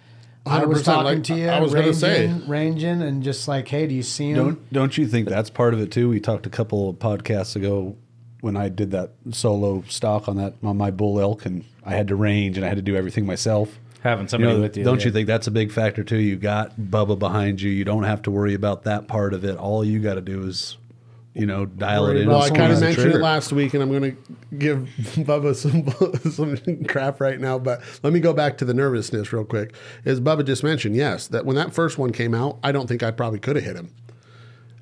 I 0.45 0.65
was 0.65 0.83
talking 0.83 1.03
like 1.05 1.23
to 1.23 1.35
you, 1.35 1.47
I 1.47 1.61
was 1.61 1.71
gonna 1.73 1.85
ranging, 1.85 1.99
say. 2.41 2.47
ranging, 2.47 3.01
and 3.01 3.23
just 3.23 3.47
like, 3.47 3.65
hey, 3.69 3.87
do 3.87 3.95
you 3.95 4.03
see 4.03 4.31
him? 4.31 4.35
Don't 4.35 4.73
don't 4.73 4.97
you 4.97 5.07
think 5.07 5.29
that's 5.29 5.49
part 5.49 5.73
of 5.73 5.79
it 5.79 5.89
too? 5.89 6.09
We 6.09 6.19
talked 6.19 6.45
a 6.45 6.49
couple 6.49 6.89
of 6.89 6.97
podcasts 6.97 7.55
ago 7.55 7.95
when 8.41 8.57
I 8.57 8.67
did 8.67 8.91
that 8.91 9.11
solo 9.31 9.85
stock 9.87 10.27
on 10.27 10.35
that 10.35 10.55
on 10.61 10.75
my 10.75 10.91
bull 10.91 11.17
elk, 11.21 11.45
and 11.45 11.63
I 11.85 11.91
had 11.95 12.09
to 12.09 12.17
range 12.17 12.57
and 12.57 12.65
I 12.65 12.67
had 12.67 12.75
to 12.75 12.81
do 12.81 12.97
everything 12.97 13.25
myself. 13.25 13.79
Having 14.01 14.25
You 14.25 14.29
somebody 14.29 14.53
know, 14.55 14.61
with 14.61 14.75
you. 14.75 14.83
don't 14.83 14.99
yeah. 14.99 15.05
you 15.05 15.11
think 15.13 15.27
that's 15.27 15.47
a 15.47 15.51
big 15.51 15.71
factor 15.71 16.03
too? 16.03 16.17
You 16.17 16.35
got 16.35 16.77
Bubba 16.77 17.17
behind 17.17 17.61
you. 17.61 17.71
You 17.71 17.85
don't 17.85 18.03
have 18.03 18.21
to 18.23 18.31
worry 18.31 18.53
about 18.53 18.83
that 18.83 19.07
part 19.07 19.33
of 19.33 19.45
it. 19.45 19.55
All 19.55 19.85
you 19.85 19.99
got 19.99 20.15
to 20.15 20.21
do 20.21 20.45
is, 20.45 20.75
you 21.33 21.45
know, 21.45 21.65
dial 21.65 22.07
it 22.07 22.17
in. 22.17 22.27
Well, 22.27 22.41
I 22.41 22.49
kind 22.49 22.71
of 22.71 22.77
squeeze 22.77 22.95
the 22.95 23.01
mentioned 23.01 23.15
it 23.15 23.21
last 23.21 23.51
week, 23.51 23.73
and 23.73 23.81
I'm 23.81 23.89
going 23.89 24.15
to 24.15 24.57
give 24.57 24.77
Bubba 24.97 25.55
some 25.55 26.31
some 26.31 26.85
crap 26.85 27.19
right 27.19 27.39
now. 27.39 27.57
But 27.57 27.81
let 28.03 28.13
me 28.13 28.19
go 28.19 28.33
back 28.33 28.57
to 28.59 28.65
the 28.65 28.73
nervousness 28.73 29.33
real 29.33 29.45
quick. 29.45 29.73
As 30.05 30.19
Bubba 30.19 30.45
just 30.45 30.63
mentioned, 30.63 30.95
yes, 30.95 31.27
that 31.27 31.45
when 31.45 31.55
that 31.55 31.73
first 31.73 31.97
one 31.97 32.11
came 32.11 32.33
out, 32.33 32.59
I 32.63 32.71
don't 32.71 32.87
think 32.87 33.01
I 33.01 33.11
probably 33.11 33.39
could 33.39 33.55
have 33.55 33.65
hit 33.65 33.75
him. 33.75 33.91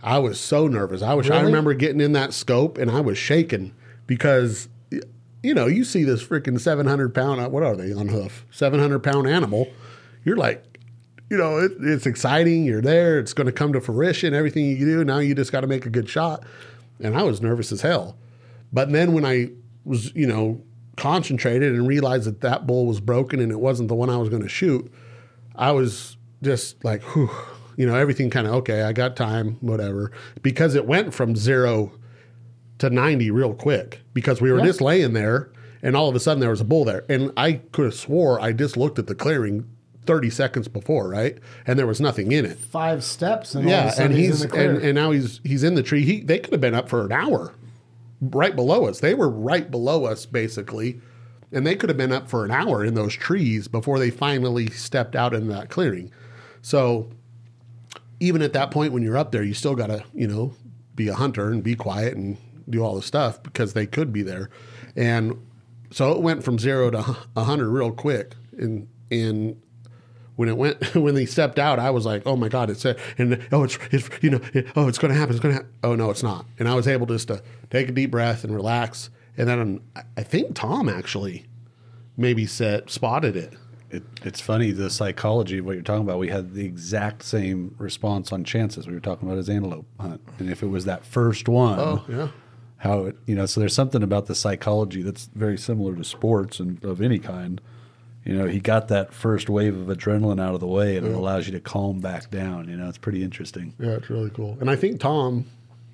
I 0.04 0.18
was 0.18 0.40
so 0.40 0.68
nervous. 0.68 1.02
I 1.02 1.14
was. 1.14 1.30
I 1.30 1.42
remember 1.42 1.74
getting 1.74 2.02
in 2.02 2.12
that 2.14 2.34
scope, 2.34 2.78
and 2.78 2.90
I 2.92 3.02
was 3.02 3.18
shaking 3.18 3.74
because, 4.08 4.68
you 5.44 5.54
know, 5.54 5.68
you 5.68 5.84
see 5.84 6.04
this 6.04 6.24
freaking 6.24 6.60
700 6.60 7.14
pound. 7.14 7.40
Uh, 7.40 7.50
what 7.50 7.64
are 7.64 7.76
they 7.76 7.94
on 7.94 8.10
hoof? 8.10 8.46
700 8.52 9.00
pound 9.00 9.28
animal. 9.28 9.72
You're 10.26 10.38
like, 10.38 10.71
you 11.32 11.38
know, 11.38 11.60
it, 11.60 11.72
it's 11.80 12.06
exciting. 12.06 12.66
You're 12.66 12.82
there. 12.82 13.18
It's 13.18 13.32
going 13.32 13.48
to 13.48 13.54
come 13.54 13.72
to 13.72 13.80
fruition. 13.80 14.34
Everything 14.34 14.66
you 14.66 14.78
do 14.86 15.06
now, 15.06 15.20
you 15.20 15.34
just 15.34 15.54
got 15.54 15.62
to 15.62 15.68
make 15.68 15.86
a 15.86 15.90
good 15.90 16.10
shot. 16.10 16.44
And 17.00 17.16
I 17.16 17.24
was 17.24 17.42
nervous 17.42 17.72
as 17.72 17.82
hell. 17.82 18.18
But 18.74 18.92
then 18.92 19.14
when 19.14 19.24
I 19.24 19.52
was, 19.86 20.14
you 20.14 20.28
know, 20.28 20.62
concentrated 20.98 21.74
and 21.74 21.88
realized 21.88 22.26
that 22.26 22.42
that 22.42 22.68
bull 22.68 22.86
was 22.86 23.00
broken 23.00 23.40
and 23.40 23.50
it 23.50 23.62
wasn't 23.62 23.88
the 23.88 23.96
one 23.96 24.10
I 24.10 24.18
was 24.18 24.28
going 24.28 24.42
to 24.42 24.50
shoot, 24.50 24.92
I 25.56 25.72
was 25.72 26.18
just 26.44 26.84
like, 26.84 27.02
whew, 27.02 27.32
you 27.78 27.88
know, 27.88 27.96
everything 27.96 28.30
kind 28.30 28.46
of 28.46 28.54
okay. 28.56 28.82
I 28.82 28.92
got 28.92 29.16
time, 29.16 29.56
whatever, 29.62 30.12
because 30.42 30.76
it 30.76 30.86
went 30.86 31.14
from 31.14 31.38
zero 31.38 31.94
to 32.80 32.90
90 32.90 33.32
real 33.32 33.54
quick 33.54 34.02
because 34.14 34.42
we 34.42 34.52
were 34.52 34.60
just 34.60 34.82
laying 34.82 35.14
there 35.14 35.50
and 35.82 35.96
all 35.96 36.10
of 36.10 36.16
a 36.16 36.20
sudden 36.20 36.42
there 36.42 36.50
was 36.50 36.60
a 36.60 36.66
bull 36.66 36.84
there. 36.84 37.06
And 37.08 37.32
I 37.38 37.54
could 37.72 37.86
have 37.86 37.96
swore 37.96 38.42
I 38.42 38.52
just 38.52 38.76
looked 38.76 39.00
at 39.00 39.08
the 39.08 39.16
clearing 39.16 39.66
30 40.06 40.30
seconds 40.30 40.68
before, 40.68 41.10
right? 41.10 41.38
And 41.66 41.78
there 41.78 41.88
was 41.88 42.02
nothing 42.02 42.32
in 42.32 42.46
it. 42.46 42.58
Five 42.58 43.04
steps, 43.04 43.56
and 43.56 43.68
all 43.68 43.74
of 43.74 43.86
a 43.86 43.88
Yeah, 43.88 44.04
and 44.04 44.14
he's, 44.14 44.42
he's 44.42 44.54
in 44.54 44.60
and, 44.60 44.78
and 44.80 44.96
now 44.96 45.12
he's 45.12 45.40
he's 45.44 45.64
in 45.64 45.76
the 45.76 45.84
tree. 45.84 46.04
He 46.04 46.22
they 46.22 46.40
could 46.40 46.52
have 46.52 46.62
been 46.62 46.76
up 46.76 46.90
for 46.90 47.06
an 47.06 47.12
hour, 47.12 47.54
right 48.20 48.56
below 48.56 48.88
us. 48.88 49.00
They 49.00 49.14
were 49.14 49.30
right 49.30 49.70
below 49.70 50.06
us 50.06 50.26
basically, 50.26 51.00
and 51.52 51.66
they 51.66 51.76
could 51.76 51.90
have 51.90 51.98
been 51.98 52.12
up 52.12 52.30
for 52.30 52.46
an 52.46 52.52
hour 52.52 52.84
in 52.84 52.96
those 52.96 53.14
trees 53.14 53.68
before 53.68 54.00
they 54.00 54.10
finally 54.10 54.68
stepped 54.70 55.16
out 55.16 55.34
into 55.34 55.54
that 55.54 55.70
clearing. 55.70 56.12
So 56.62 57.10
even 58.20 58.42
at 58.42 58.54
that 58.54 58.72
point 58.72 58.94
when 58.94 59.04
you're 59.04 59.18
up 59.18 59.32
there, 59.32 59.44
you 59.44 59.54
still 59.54 59.76
got 59.76 59.88
to 59.88 60.04
you 60.14 60.28
know 60.28 60.54
be 60.96 61.08
a 61.08 61.16
hunter 61.16 61.50
and 61.50 61.64
be 61.64 61.76
quiet 61.76 62.16
and 62.16 62.38
do 62.70 62.84
all 62.84 62.96
the 62.96 63.02
stuff 63.02 63.42
because 63.44 63.74
they 63.74 63.86
could 63.86 64.12
be 64.12 64.24
there, 64.24 64.50
and 64.96 65.40
so 65.92 66.12
it 66.12 66.22
went 66.22 66.44
from 66.44 66.58
zero 66.58 66.90
to 66.90 67.18
a 67.36 67.44
hundred 67.44 67.70
real 67.70 67.92
quick, 67.92 68.34
and 68.58 68.88
and 69.12 69.62
when 70.42 70.50
it 70.50 70.58
went 70.58 70.96
when 70.96 71.16
they 71.16 71.26
stepped 71.26 71.60
out, 71.60 71.80
I 71.80 71.92
was 71.92 72.06
like, 72.06 72.24
"Oh 72.26 72.36
my 72.36 72.50
god!" 72.50 72.70
It's 72.70 72.84
a, 72.84 72.96
and 73.18 73.40
oh, 73.52 73.64
it's, 73.64 73.78
it's 73.92 74.10
you 74.22 74.32
know, 74.32 74.42
it, 74.54 74.68
oh, 74.76 74.88
it's 74.88 74.98
going 74.98 75.14
to 75.14 75.18
happen. 75.20 75.36
It's 75.36 75.42
going 75.42 75.54
to 75.56 75.62
happen. 75.62 75.74
Oh 75.84 75.96
no, 75.96 76.10
it's 76.10 76.24
not. 76.24 76.46
And 76.60 76.68
I 76.68 76.76
was 76.76 76.88
able 76.88 77.06
just 77.06 77.28
to 77.30 77.42
take 77.70 77.88
a 77.90 77.92
deep 77.92 78.12
breath 78.12 78.44
and 78.44 78.54
relax 78.54 79.10
and 79.38 79.48
then 79.48 79.80
I- 79.96 80.04
I 80.18 80.24
think 80.24 80.56
Tom 80.56 80.90
actually 80.90 81.46
maybe 82.18 82.46
said 82.46 82.90
spotted 82.90 83.36
it. 83.38 83.54
It, 83.90 84.04
it's 84.24 84.40
funny 84.40 84.72
the 84.72 84.90
psychology 84.90 85.58
of 85.58 85.66
what 85.66 85.74
you're 85.74 85.84
talking 85.84 86.04
about. 86.04 86.18
We 86.18 86.30
had 86.30 86.54
the 86.54 86.66
exact 86.66 87.24
same 87.24 87.76
response 87.78 88.32
on 88.32 88.44
chances. 88.46 88.88
We 88.88 88.94
were 88.94 89.00
talking 89.02 89.28
about 89.28 89.38
his 89.38 89.50
antelope 89.50 89.86
hunt, 90.00 90.22
and 90.40 90.50
if 90.50 90.64
it 90.64 90.68
was 90.68 90.86
that 90.86 91.06
first 91.06 91.50
one, 91.50 91.78
Oh 91.80 92.04
yeah, 92.10 92.28
how 92.78 93.04
it 93.06 93.18
you 93.26 93.36
know. 93.36 93.46
So 93.46 93.60
there's 93.60 93.76
something 93.76 94.02
about 94.02 94.28
the 94.28 94.36
psychology 94.36 95.02
that's 95.02 95.30
very 95.36 95.58
similar 95.58 95.94
to 95.96 96.04
sports 96.06 96.60
and 96.60 96.84
of 96.86 97.02
any 97.02 97.20
kind. 97.20 97.60
You 98.26 98.38
know, 98.38 98.46
he 98.48 98.60
got 98.60 98.88
that 98.90 99.14
first 99.14 99.50
wave 99.50 99.76
of 99.76 99.88
adrenaline 99.98 100.40
out 100.40 100.54
of 100.54 100.60
the 100.60 100.68
way, 100.68 100.96
and 100.96 101.08
it 101.08 101.14
allows 101.14 101.48
you 101.48 101.54
to 101.54 101.60
calm 101.60 102.00
back 102.02 102.30
down. 102.30 102.70
You 102.70 102.78
know, 102.78 102.88
it's 102.88 102.98
pretty 103.00 103.24
interesting. 103.24 103.74
yeah, 103.80 103.92
it's 103.92 104.10
really 104.10 104.30
cool. 104.30 104.58
And 104.62 104.70
I 104.70 104.76
think 104.76 105.00
Tom 105.00 105.46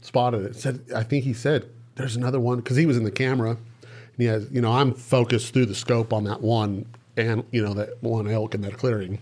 spotted 0.02 0.44
it. 0.46 0.56
Said 0.56 0.82
I 0.94 1.04
think 1.04 1.24
he 1.24 1.34
said 1.34 1.70
there's 1.96 2.16
another 2.16 2.40
one 2.40 2.58
because 2.58 2.78
he 2.78 2.86
was 2.86 2.98
in 2.98 3.04
the 3.04 3.12
camera. 3.12 3.52
And 3.52 3.60
he 4.18 4.26
has 4.26 4.50
you 4.52 4.62
know 4.62 4.74
I'm 4.74 4.94
focused 4.94 5.54
through 5.54 5.68
the 5.68 5.76
scope 5.76 6.12
on 6.12 6.26
that 6.26 6.42
one 6.42 6.86
and 7.16 7.44
you 7.52 7.64
know 7.64 7.74
that 7.76 8.02
one 8.02 8.28
elk 8.28 8.56
in 8.56 8.62
that 8.62 8.78
clearing. 8.78 9.20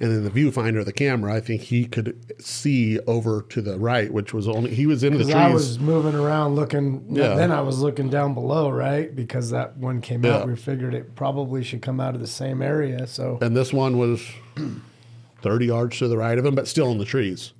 And 0.00 0.12
then 0.12 0.22
the 0.22 0.30
viewfinder 0.30 0.78
of 0.78 0.86
the 0.86 0.92
camera, 0.92 1.34
I 1.34 1.40
think 1.40 1.62
he 1.62 1.84
could 1.84 2.16
see 2.40 3.00
over 3.00 3.42
to 3.48 3.60
the 3.60 3.78
right, 3.78 4.12
which 4.12 4.32
was 4.32 4.46
only 4.46 4.72
he 4.74 4.86
was 4.86 5.02
in 5.02 5.14
the 5.18 5.24
trees. 5.24 5.34
I 5.34 5.50
was 5.52 5.78
moving 5.80 6.14
around 6.14 6.54
looking. 6.54 7.04
Yeah. 7.10 7.34
Then 7.34 7.50
I 7.50 7.60
was 7.62 7.80
looking 7.80 8.08
down 8.08 8.32
below, 8.32 8.70
right? 8.70 9.12
Because 9.14 9.50
that 9.50 9.76
one 9.76 10.00
came 10.00 10.24
Yeah. 10.24 10.36
out. 10.36 10.46
We 10.46 10.54
figured 10.54 10.94
it 10.94 11.16
probably 11.16 11.64
should 11.64 11.82
come 11.82 11.98
out 11.98 12.14
of 12.14 12.20
the 12.20 12.28
same 12.28 12.62
area. 12.62 13.06
So 13.08 13.38
and 13.42 13.56
this 13.56 13.72
one 13.72 13.98
was 13.98 14.24
30 15.42 15.66
yards 15.66 15.98
to 15.98 16.06
the 16.08 16.16
right 16.16 16.38
of 16.38 16.46
him, 16.46 16.54
but 16.54 16.68
still 16.68 16.90
in 16.92 16.98
the 16.98 17.04
trees. 17.04 17.52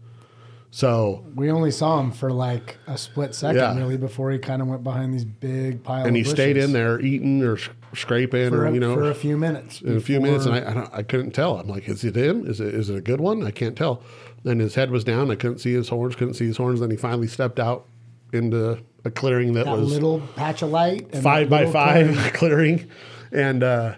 So, 0.71 1.25
we 1.35 1.51
only 1.51 1.71
saw 1.71 1.99
him 1.99 2.13
for 2.13 2.31
like 2.31 2.77
a 2.87 2.99
split 2.99 3.35
second, 3.35 3.57
Yeah. 3.57 3.75
really, 3.77 3.97
before 3.97 4.31
he 4.31 4.39
kind 4.39 4.61
of 4.61 4.69
went 4.69 4.85
behind 4.85 5.15
these 5.15 5.25
big 5.25 5.83
piles. 5.83 6.07
and 6.07 6.15
he 6.15 6.21
of 6.23 6.29
stayed 6.29 6.59
in 6.59 6.73
there 6.75 7.01
eating 7.01 7.43
or 7.43 7.57
scraping 7.95 8.51
for 8.51 8.65
or, 8.65 8.67
a, 8.67 8.73
you 8.73 8.81
know, 8.81 8.95
for 8.95 9.11
a 9.11 9.15
few 9.15 9.37
minutes. 9.37 9.81
in 9.81 9.97
a 9.97 10.01
few 10.01 10.21
minutes. 10.21 10.47
And 10.47 10.55
I, 10.55 10.71
I, 10.71 10.75
don't, 10.75 10.95
I 10.95 11.03
couldn't 11.03 11.33
tell. 11.33 11.59
I'm 11.59 11.69
like, 11.69 11.89
is 11.89 12.05
it 12.05 12.17
him? 12.17 12.47
Is 12.47 12.61
it, 12.61 12.75
is 12.75 12.91
it 12.91 12.97
a 12.97 13.01
good 13.01 13.21
one? 13.21 13.45
I 13.45 13.51
can't 13.51 13.77
tell. 13.77 14.03
And 14.45 14.61
his 14.61 14.75
head 14.75 14.91
was 14.91 15.05
down. 15.05 15.31
I 15.31 15.35
couldn't 15.35 15.59
see 15.59 15.73
his 15.73 15.89
horns, 15.89 16.15
couldn't 16.15 16.35
see 16.35 16.47
his 16.47 16.57
horns. 16.57 16.81
Then 16.81 16.91
he 16.91 16.97
finally 16.97 17.27
stepped 17.27 17.59
out 17.59 17.87
into 18.33 18.79
a 19.05 19.11
clearing 19.11 19.55
that, 19.55 19.65
that 19.65 19.77
was 19.77 19.91
little 19.91 20.21
patch 20.37 20.63
of 20.63 20.71
light, 20.71 21.09
and 21.13 21.23
five 21.23 21.49
by 21.49 21.67
five 21.71 22.15
clearing. 22.33 22.33
clearing, 22.83 22.91
and 23.33 23.63
uh, 23.63 23.95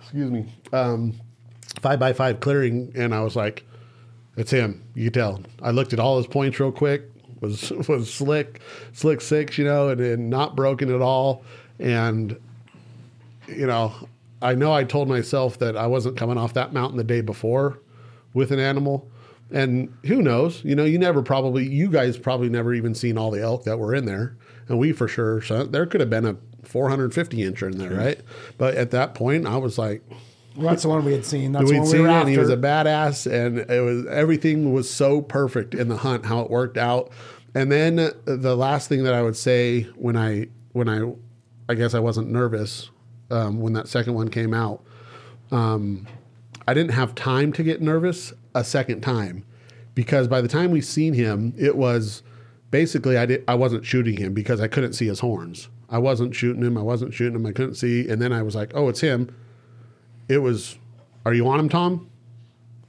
excuse 0.00 0.30
me, 0.30 0.46
um, 0.72 1.14
five 1.80 1.98
by 1.98 2.12
five 2.12 2.40
clearing, 2.40 2.92
and 2.94 3.14
I 3.14 3.20
was 3.22 3.36
like, 3.36 3.64
"It's 4.36 4.50
him." 4.50 4.82
You 4.94 5.10
tell. 5.10 5.40
I 5.62 5.70
looked 5.70 5.92
at 5.92 6.00
all 6.00 6.16
his 6.16 6.26
points 6.26 6.58
real 6.58 6.72
quick. 6.72 7.10
Was 7.40 7.70
was 7.88 8.12
slick, 8.12 8.60
slick 8.92 9.20
six, 9.20 9.58
you 9.58 9.64
know, 9.64 9.88
and, 9.90 10.00
and 10.00 10.30
not 10.30 10.56
broken 10.56 10.92
at 10.94 11.02
all. 11.02 11.44
And 11.78 12.38
you 13.48 13.66
know, 13.66 13.92
I 14.42 14.54
know 14.54 14.72
I 14.72 14.84
told 14.84 15.08
myself 15.08 15.58
that 15.58 15.76
I 15.76 15.86
wasn't 15.86 16.16
coming 16.16 16.38
off 16.38 16.54
that 16.54 16.72
mountain 16.72 16.96
the 16.96 17.04
day 17.04 17.20
before 17.20 17.80
with 18.34 18.50
an 18.52 18.58
animal. 18.58 19.10
And 19.50 19.96
who 20.04 20.22
knows? 20.22 20.64
You 20.64 20.74
know, 20.74 20.84
you 20.84 20.98
never 20.98 21.22
probably, 21.22 21.66
you 21.66 21.88
guys 21.88 22.18
probably 22.18 22.48
never 22.48 22.74
even 22.74 22.94
seen 22.94 23.16
all 23.16 23.30
the 23.30 23.40
elk 23.42 23.64
that 23.64 23.78
were 23.78 23.94
in 23.94 24.04
there. 24.04 24.36
And 24.68 24.78
we 24.78 24.92
for 24.92 25.06
sure, 25.06 25.40
so 25.40 25.64
there 25.64 25.86
could 25.86 26.00
have 26.00 26.10
been 26.10 26.26
a 26.26 26.36
450 26.64 27.38
incher 27.38 27.70
in 27.70 27.78
there, 27.78 27.94
right? 27.94 28.20
But 28.58 28.74
at 28.74 28.90
that 28.90 29.14
point, 29.14 29.46
I 29.46 29.56
was 29.58 29.78
like, 29.78 30.02
Well, 30.56 30.68
that's 30.68 30.82
the 30.82 30.88
one 30.88 31.04
we 31.04 31.12
had 31.12 31.24
seen. 31.24 31.52
That's 31.52 31.70
we'd 31.70 31.78
one 31.78 31.86
we 31.86 31.92
seen 31.92 32.02
were 32.02 32.08
after. 32.08 32.20
and 32.22 32.28
he 32.30 32.38
was 32.38 32.50
a 32.50 32.56
badass, 32.56 33.30
and 33.30 33.58
it 33.58 33.80
was 33.80 34.06
everything 34.08 34.72
was 34.72 34.90
so 34.90 35.22
perfect 35.22 35.72
in 35.72 35.86
the 35.86 35.98
hunt, 35.98 36.26
how 36.26 36.40
it 36.40 36.50
worked 36.50 36.76
out. 36.76 37.12
And 37.54 37.70
then 37.70 38.10
the 38.24 38.56
last 38.56 38.88
thing 38.88 39.04
that 39.04 39.14
I 39.14 39.22
would 39.22 39.36
say 39.36 39.82
when 39.94 40.16
I 40.16 40.48
when 40.72 40.88
I 40.88 41.12
I 41.68 41.74
guess 41.74 41.94
I 41.94 42.00
wasn't 42.00 42.28
nervous 42.28 42.90
um, 43.30 43.60
when 43.60 43.72
that 43.74 43.88
second 43.88 44.14
one 44.14 44.28
came 44.28 44.54
out. 44.54 44.82
Um, 45.50 46.06
I 46.66 46.74
didn't 46.74 46.92
have 46.92 47.14
time 47.14 47.52
to 47.54 47.62
get 47.62 47.80
nervous 47.80 48.32
a 48.54 48.64
second 48.64 49.00
time 49.00 49.44
because 49.94 50.28
by 50.28 50.40
the 50.40 50.48
time 50.48 50.70
we 50.70 50.80
seen 50.80 51.14
him, 51.14 51.54
it 51.56 51.76
was 51.76 52.22
basically 52.70 53.16
I 53.16 53.26
did 53.26 53.44
I 53.46 53.54
wasn't 53.54 53.84
shooting 53.84 54.16
him 54.16 54.34
because 54.34 54.60
I 54.60 54.68
couldn't 54.68 54.94
see 54.94 55.06
his 55.06 55.20
horns. 55.20 55.68
I 55.88 55.98
wasn't 55.98 56.34
shooting 56.34 56.64
him. 56.64 56.76
I 56.76 56.82
wasn't 56.82 57.14
shooting 57.14 57.36
him. 57.36 57.46
I 57.46 57.52
couldn't 57.52 57.76
see, 57.76 58.08
and 58.08 58.20
then 58.20 58.32
I 58.32 58.42
was 58.42 58.56
like, 58.56 58.72
"Oh, 58.74 58.88
it's 58.88 59.00
him." 59.00 59.34
It 60.28 60.38
was, 60.38 60.76
"Are 61.24 61.32
you 61.32 61.46
on 61.46 61.60
him, 61.60 61.68
Tom?" 61.68 62.10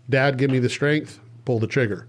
Dad, 0.09 0.38
give 0.38 0.49
me 0.49 0.57
the 0.57 0.69
strength. 0.69 1.19
Pull 1.45 1.59
the 1.59 1.67
trigger. 1.67 2.07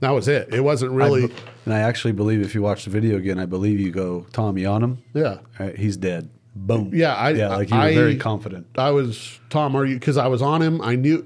That 0.00 0.10
was 0.10 0.28
it. 0.28 0.52
It 0.52 0.60
wasn't 0.60 0.92
really. 0.92 1.30
And 1.64 1.72
I 1.74 1.80
actually 1.80 2.12
believe 2.12 2.40
if 2.40 2.54
you 2.54 2.62
watch 2.62 2.84
the 2.84 2.90
video 2.90 3.16
again, 3.16 3.38
I 3.38 3.46
believe 3.46 3.80
you 3.80 3.90
go, 3.90 4.26
Tom, 4.32 4.58
you 4.58 4.66
on 4.68 4.82
him? 4.82 5.02
yeah. 5.14 5.38
Right, 5.58 5.76
he's 5.76 5.96
dead. 5.96 6.28
Boom. 6.58 6.90
Yeah, 6.94 7.14
I- 7.14 7.30
yeah, 7.30 7.48
like 7.54 7.70
you 7.70 7.76
were 7.76 7.82
I- 7.82 7.94
very 7.94 8.16
confident. 8.16 8.66
I 8.76 8.90
was 8.90 9.38
Tom. 9.50 9.76
Are 9.76 9.84
you? 9.84 9.94
Because 9.98 10.16
I 10.16 10.26
was 10.26 10.40
on 10.42 10.62
him. 10.62 10.80
I 10.80 10.96
knew. 10.96 11.24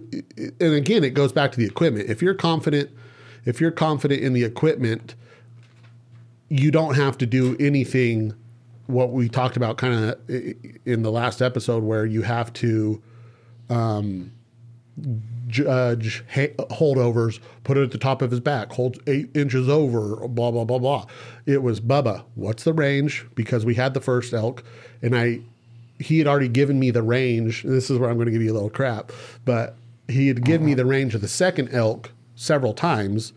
And 0.61 0.75
again, 0.75 1.05
it 1.05 1.15
goes 1.15 1.33
back 1.33 1.53
to 1.53 1.59
the 1.59 1.67
equipment. 1.67 2.11
If 2.11 2.21
you're 2.21 2.35
confident, 2.35 2.91
if 3.45 3.61
you're 3.61 3.71
confident 3.71 4.23
in 4.23 4.33
the 4.33 4.43
equipment, 4.45 5.15
you 6.49 6.71
don't 6.71 6.95
have 6.95 7.17
to 7.19 7.27
do 7.27 7.57
anything. 7.61 8.35
What 8.87 9.13
we 9.13 9.29
talked 9.29 9.57
about, 9.57 9.79
kind 9.79 9.95
of 9.95 10.19
in 10.85 11.03
the 11.03 11.13
last 11.13 11.41
episode, 11.41 11.85
where 11.85 12.05
you 12.05 12.23
have 12.23 12.53
to 12.55 13.01
um, 13.71 14.33
judge 15.51 16.21
uh, 16.21 16.35
ha- 16.35 16.55
holdovers, 16.71 17.41
put 17.65 17.77
it 17.77 17.83
at 17.83 17.91
the 17.91 17.99
top 17.99 18.23
of 18.23 18.31
his 18.31 18.41
back, 18.41 18.73
holds 18.73 18.99
eight 19.07 19.31
inches 19.35 19.69
over, 19.69 20.27
blah 20.29 20.51
blah 20.51 20.65
blah 20.65 20.79
blah. 20.79 21.07
It 21.47 21.63
was 21.63 21.81
Bubba. 21.81 22.25
What's 22.35 22.65
the 22.65 22.73
range? 22.73 23.27
Because 23.35 23.65
we 23.65 23.75
had 23.75 23.95
the 23.95 24.01
first 24.01 24.33
elk, 24.33 24.63
and 25.03 25.17
I, 25.17 25.41
he 25.99 26.19
had 26.19 26.27
already 26.27 26.49
given 26.49 26.79
me 26.79 26.91
the 26.91 27.03
range. 27.03 27.63
This 27.63 27.91
is 27.91 27.99
where 27.99 28.11
I'm 28.11 28.17
going 28.17 28.27
to 28.27 28.33
give 28.33 28.43
you 28.43 28.53
a 28.53 28.55
little 28.55 28.71
crap, 28.71 29.13
but 29.45 29.77
he 30.09 30.29
had 30.29 30.45
given 30.45 30.67
me 30.67 30.75
the 30.75 30.87
range 30.87 31.15
of 31.15 31.21
the 31.21 31.29
second 31.29 31.69
elk 31.73 32.11
several 32.35 32.73
times 32.73 33.33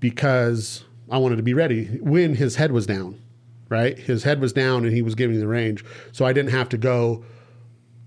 because 0.00 0.84
I 1.10 1.18
wanted 1.18 1.36
to 1.36 1.42
be 1.42 1.54
ready 1.54 1.84
when 2.00 2.34
his 2.34 2.56
head 2.56 2.72
was 2.72 2.86
down. 2.86 3.18
Right, 3.68 3.98
his 3.98 4.24
head 4.24 4.42
was 4.42 4.52
down, 4.52 4.84
and 4.84 4.92
he 4.92 5.00
was 5.00 5.14
giving 5.14 5.36
me 5.36 5.40
the 5.40 5.48
range, 5.48 5.82
so 6.12 6.26
I 6.26 6.34
didn't 6.34 6.50
have 6.50 6.68
to 6.68 6.76
go 6.76 7.24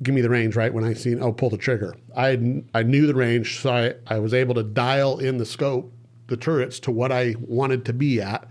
give 0.03 0.13
me 0.13 0.21
the 0.21 0.29
range 0.29 0.55
right 0.55 0.73
when 0.73 0.83
I 0.83 0.93
seen 0.93 1.21
oh 1.21 1.31
pull 1.31 1.49
the 1.49 1.57
trigger. 1.57 1.95
I 2.15 2.63
I 2.73 2.83
knew 2.83 3.07
the 3.07 3.15
range, 3.15 3.61
so 3.61 3.71
I, 3.71 3.93
I 4.13 4.19
was 4.19 4.33
able 4.33 4.55
to 4.55 4.63
dial 4.63 5.17
in 5.19 5.37
the 5.37 5.45
scope, 5.45 5.93
the 6.27 6.37
turrets 6.37 6.79
to 6.81 6.91
what 6.91 7.11
I 7.11 7.35
wanted 7.39 7.85
to 7.85 7.93
be 7.93 8.21
at, 8.21 8.47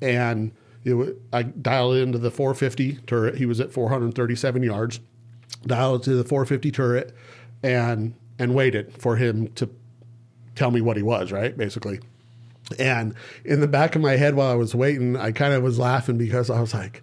and 0.00 0.52
it 0.84 1.16
I 1.32 1.42
dialed 1.42 1.96
into 1.96 2.18
the 2.18 2.30
450 2.30 3.00
turret. 3.06 3.36
He 3.36 3.46
was 3.46 3.60
at 3.60 3.72
437 3.72 4.62
yards. 4.62 5.00
Dialed 5.66 6.04
to 6.04 6.14
the 6.14 6.24
450 6.24 6.70
turret, 6.70 7.14
and 7.62 8.14
and 8.38 8.54
waited 8.54 8.92
for 9.00 9.16
him 9.16 9.48
to 9.54 9.68
tell 10.54 10.70
me 10.70 10.80
what 10.80 10.96
he 10.96 11.02
was. 11.02 11.32
Right, 11.32 11.56
basically. 11.56 12.00
And 12.78 13.14
in 13.44 13.60
the 13.60 13.66
back 13.66 13.96
of 13.96 14.02
my 14.02 14.16
head 14.16 14.34
while 14.34 14.50
I 14.50 14.54
was 14.54 14.74
waiting, 14.74 15.16
I 15.16 15.32
kind 15.32 15.54
of 15.54 15.62
was 15.62 15.78
laughing 15.78 16.18
because 16.18 16.50
I 16.50 16.60
was 16.60 16.74
like, 16.74 17.02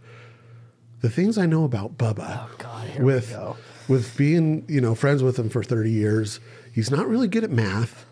the 1.01 1.09
things 1.09 1.38
I 1.38 1.47
know 1.47 1.63
about 1.63 1.97
Bubba 1.97 2.47
oh, 2.47 2.55
God, 2.57 2.99
with 2.99 3.36
with 3.88 4.16
being 4.18 4.66
you 4.68 4.82
know 4.82 4.96
friends 4.96 5.24
with 5.24 5.38
him 5.38 5.50
for 5.50 5.64
30 5.64 5.92
years 5.92 6.40
he's 6.76 6.92
not 6.92 7.08
really 7.08 7.28
good 7.28 7.44
at 7.44 7.50
math. 7.50 8.06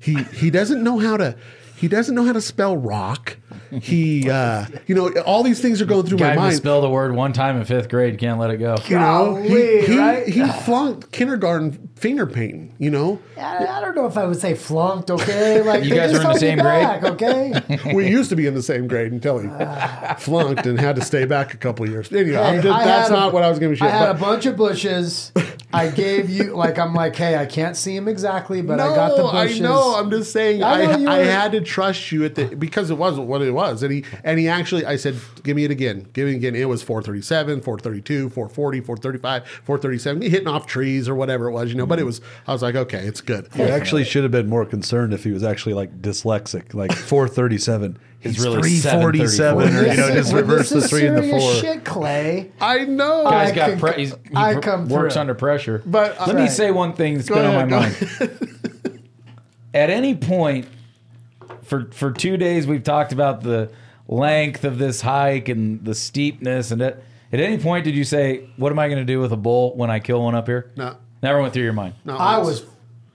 He 0.00 0.22
he 0.24 0.50
doesn't 0.50 0.82
know 0.82 0.98
how 0.98 1.16
to 1.18 1.36
he 1.78 1.88
doesn't 1.88 2.14
know 2.14 2.24
how 2.24 2.32
to 2.32 2.40
spell 2.40 2.76
rock 2.76 3.36
he 3.70 4.28
uh 4.30 4.64
you 4.86 4.94
know 4.94 5.10
all 5.26 5.42
these 5.42 5.60
things 5.60 5.80
are 5.82 5.84
going 5.86 6.04
through 6.06 6.18
Guy 6.18 6.30
my 6.30 6.36
mind 6.36 6.48
misspelled 6.54 6.84
a 6.84 6.88
word 6.88 7.14
one 7.14 7.32
time 7.34 7.56
in 7.56 7.64
fifth 7.64 7.88
grade. 7.90 8.18
Can't 8.18 8.38
let 8.38 8.50
it 8.50 8.56
go. 8.56 8.76
you 8.86 8.98
know 8.98 9.36
he, 9.36 9.48
Golly, 9.48 9.86
he, 9.86 9.98
right? 9.98 10.26
he 10.26 10.46
flunked 10.64 11.12
kindergarten 11.12 11.90
finger 11.96 12.26
painting 12.26 12.74
you 12.78 12.90
know 12.90 13.20
I, 13.36 13.66
I 13.66 13.80
don't 13.80 13.94
know 13.94 14.06
if 14.06 14.16
I 14.16 14.24
would 14.24 14.40
say 14.40 14.54
flunked. 14.54 15.10
Okay, 15.10 15.60
like 15.70 15.84
You 15.84 15.94
guys 15.94 16.12
were 16.12 16.18
in 16.18 16.22
the 16.22 16.28
held 16.28 16.34
me 16.34 16.40
same 16.40 16.58
grade? 16.58 17.04
Okay, 17.04 17.92
we 17.94 18.08
used 18.08 18.30
to 18.30 18.36
be 18.36 18.46
in 18.46 18.54
the 18.54 18.62
same 18.62 18.88
grade 18.88 19.12
until 19.12 19.38
he 19.40 19.48
flunked 20.18 20.64
and 20.66 20.80
had 20.80 20.96
to 20.96 21.02
stay 21.02 21.24
back 21.26 21.52
a 21.54 21.58
couple 21.58 21.88
years 21.88 22.10
anyway 22.12 22.36
I'm 22.38 22.56
Hey, 22.56 22.62
just, 22.62 22.84
that's 22.84 23.08
had 23.10 23.16
a- 23.16 23.20
not 23.20 23.32
what 23.34 23.42
i 23.42 23.50
was 23.50 23.58
giving 23.58 23.74
a 23.74 23.76
shit 23.76 23.86
I 23.86 23.90
had 23.90 24.06
but- 24.12 24.16
a 24.16 24.20
bunch 24.20 24.46
of 24.46 24.56
bushes. 24.56 25.32
I 25.72 25.90
gave 25.90 26.30
you 26.30 26.56
like 26.56 26.78
I'm 26.78 26.94
like, 26.94 27.14
hey, 27.14 27.36
I 27.36 27.44
can't 27.44 27.76
see 27.76 27.94
him 27.94 28.08
exactly, 28.08 28.62
but 28.62 28.80
I 28.80 28.94
got 28.94 29.16
the 29.16 29.22
bushes. 29.24 29.60
I 29.60 29.62
know. 29.62 29.96
I'm 29.96 30.10
just 30.10 30.32
saying. 30.32 30.62
I 30.62 30.82
I, 30.82 30.96
know 30.96 31.10
I, 31.10 31.18
had 31.18 31.52
to 31.52 31.60
trust 31.60 32.10
you 32.10 32.24
at 32.24 32.36
the 32.36 32.46
because 32.56 32.90
it 32.90 32.96
wasn't 32.96 33.26
what 33.26 33.42
it 33.42 33.50
was, 33.50 33.82
and 33.82 33.92
he 33.92 34.04
and 34.24 34.38
he 34.38 34.48
actually. 34.48 34.86
I 34.86 34.96
said, 34.96 35.16
"Give 35.42 35.56
me 35.56 35.64
it 35.64 35.70
again. 35.70 36.08
Give 36.14 36.26
me 36.26 36.32
it 36.32 36.36
again." 36.36 36.54
It 36.54 36.68
was 36.68 36.82
437, 36.82 37.60
432, 37.60 38.30
440, 38.30 38.80
435, 38.80 39.46
437. 39.64 40.22
Hitting 40.22 40.48
off 40.48 40.66
trees 40.66 41.06
or 41.06 41.14
whatever 41.14 41.48
it 41.48 41.52
was, 41.52 41.70
you 41.70 41.76
know. 41.76 41.86
But 41.86 41.98
it 41.98 42.02
mm-hmm. 42.02 42.06
was. 42.06 42.20
I 42.46 42.52
was 42.52 42.62
like, 42.62 42.74
okay, 42.74 43.06
it's 43.06 43.20
good. 43.20 43.48
You 43.54 43.64
actually 43.64 44.04
should 44.04 44.22
have 44.22 44.32
been 44.32 44.48
more 44.48 44.64
concerned 44.64 45.12
if 45.12 45.24
he 45.24 45.32
was 45.32 45.44
actually 45.44 45.74
like 45.74 46.00
dyslexic, 46.00 46.72
like 46.72 46.92
437. 46.92 47.98
He's 48.20 48.40
really 48.40 48.60
347, 48.62 49.62
or 49.62 49.68
you 49.68 49.84
This 49.84 49.96
know, 49.98 50.08
is- 50.08 50.14
just 50.14 50.32
reverse 50.32 50.70
the 50.70 50.80
three 50.80 51.06
and 51.06 51.16
the 51.16 51.22
serious 51.22 51.42
four. 51.44 51.52
Shit, 51.54 51.84
Clay. 51.84 52.50
I 52.60 52.84
know. 52.84 53.22
Guy's 53.24 53.52
I 53.52 53.54
got 53.54 53.70
can- 53.70 53.78
pre- 53.78 53.92
he's, 53.94 54.10
he 54.10 54.34
I 54.34 54.54
pr- 54.54 54.60
come 54.60 54.88
works 54.88 55.14
through. 55.14 55.20
under 55.20 55.34
pressure. 55.34 55.82
But, 55.86 56.20
uh, 56.20 56.26
let 56.26 56.34
me 56.36 56.48
say 56.48 56.72
one 56.72 56.94
thing 56.94 57.14
that's 57.14 57.28
Go 57.28 57.36
been 57.36 57.46
on 57.46 57.54
my 57.54 57.64
mind. 57.64 57.94
At 59.74 59.90
any 59.90 60.14
point, 60.16 60.66
for 61.62 61.88
for 61.92 62.10
two 62.10 62.36
days, 62.36 62.66
we've 62.66 62.82
talked 62.82 63.12
about 63.12 63.42
the 63.42 63.70
length 64.08 64.64
of 64.64 64.78
this 64.78 65.00
hike 65.02 65.48
and 65.48 65.84
the 65.84 65.94
steepness 65.94 66.70
and 66.70 66.80
it, 66.80 67.04
at 67.30 67.40
any 67.40 67.58
point 67.58 67.84
did 67.84 67.94
you 67.94 68.04
say, 68.04 68.48
"What 68.56 68.72
am 68.72 68.78
I 68.78 68.88
going 68.88 68.98
to 68.98 69.04
do 69.04 69.20
with 69.20 69.30
a 69.32 69.36
bull 69.36 69.76
when 69.76 69.90
I 69.90 70.00
kill 70.00 70.22
one 70.24 70.34
up 70.34 70.46
here"? 70.48 70.70
No. 70.76 70.96
Never 71.22 71.40
went 71.42 71.52
through 71.52 71.64
your 71.64 71.72
mind. 71.74 71.94
Not 72.04 72.18
I 72.18 72.38
once. 72.38 72.48
was 72.62 72.64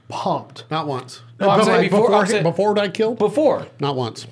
pumped. 0.08 0.66
not 0.70 0.88
once. 0.88 1.22
No, 1.40 1.50
I'm 1.50 1.60
But 1.60 1.66
saying 1.66 1.78
like 1.82 1.90
before- 1.90 2.06
before 2.08 2.20
I'm 2.22 2.28
saying- 2.28 2.44
before 2.44 2.80
I 2.80 2.88
killed. 2.90 3.18
Before 3.18 3.66
Not 3.80 3.96
once. 3.96 4.28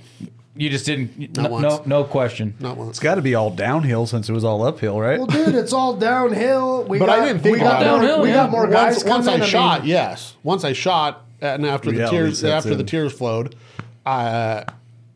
You 0.61 0.69
just 0.69 0.85
didn't. 0.85 1.35
Not 1.35 1.43
no, 1.43 1.49
once. 1.49 1.63
no, 1.63 1.83
no 2.01 2.03
question. 2.03 2.53
Not 2.59 2.77
once. 2.77 2.91
It's 2.91 2.99
got 2.99 3.15
to 3.15 3.21
be 3.21 3.33
all 3.33 3.49
downhill 3.49 4.05
since 4.05 4.29
it 4.29 4.33
was 4.33 4.43
all 4.43 4.63
uphill, 4.63 4.99
right? 5.01 5.17
Well, 5.17 5.25
dude, 5.25 5.55
it's 5.55 5.73
all 5.73 5.95
downhill. 5.95 6.83
We 6.83 6.99
But 6.99 7.07
got, 7.07 7.19
I 7.19 7.25
didn't 7.25 7.41
think 7.41 7.53
we 7.53 7.59
got 7.59 7.81
about 7.81 7.95
more, 7.95 8.03
it. 8.03 8.07
Downhill, 8.07 8.21
we 8.21 8.29
yeah. 8.29 8.35
got 8.35 8.51
more 8.51 8.67
guys 8.67 8.97
once, 8.97 9.05
once 9.05 9.25
coming. 9.25 9.41
I 9.41 9.43
mean, 9.43 9.49
shot, 9.49 9.85
yes. 9.85 10.35
Once 10.43 10.63
I 10.63 10.73
shot, 10.73 11.25
and 11.41 11.65
after 11.65 11.89
the 11.89 11.97
Reality 11.97 12.15
tears, 12.17 12.39
sets 12.39 12.65
after 12.65 12.75
the 12.75 12.81
in. 12.81 12.85
tears 12.85 13.11
flowed, 13.11 13.55
uh, 14.05 14.65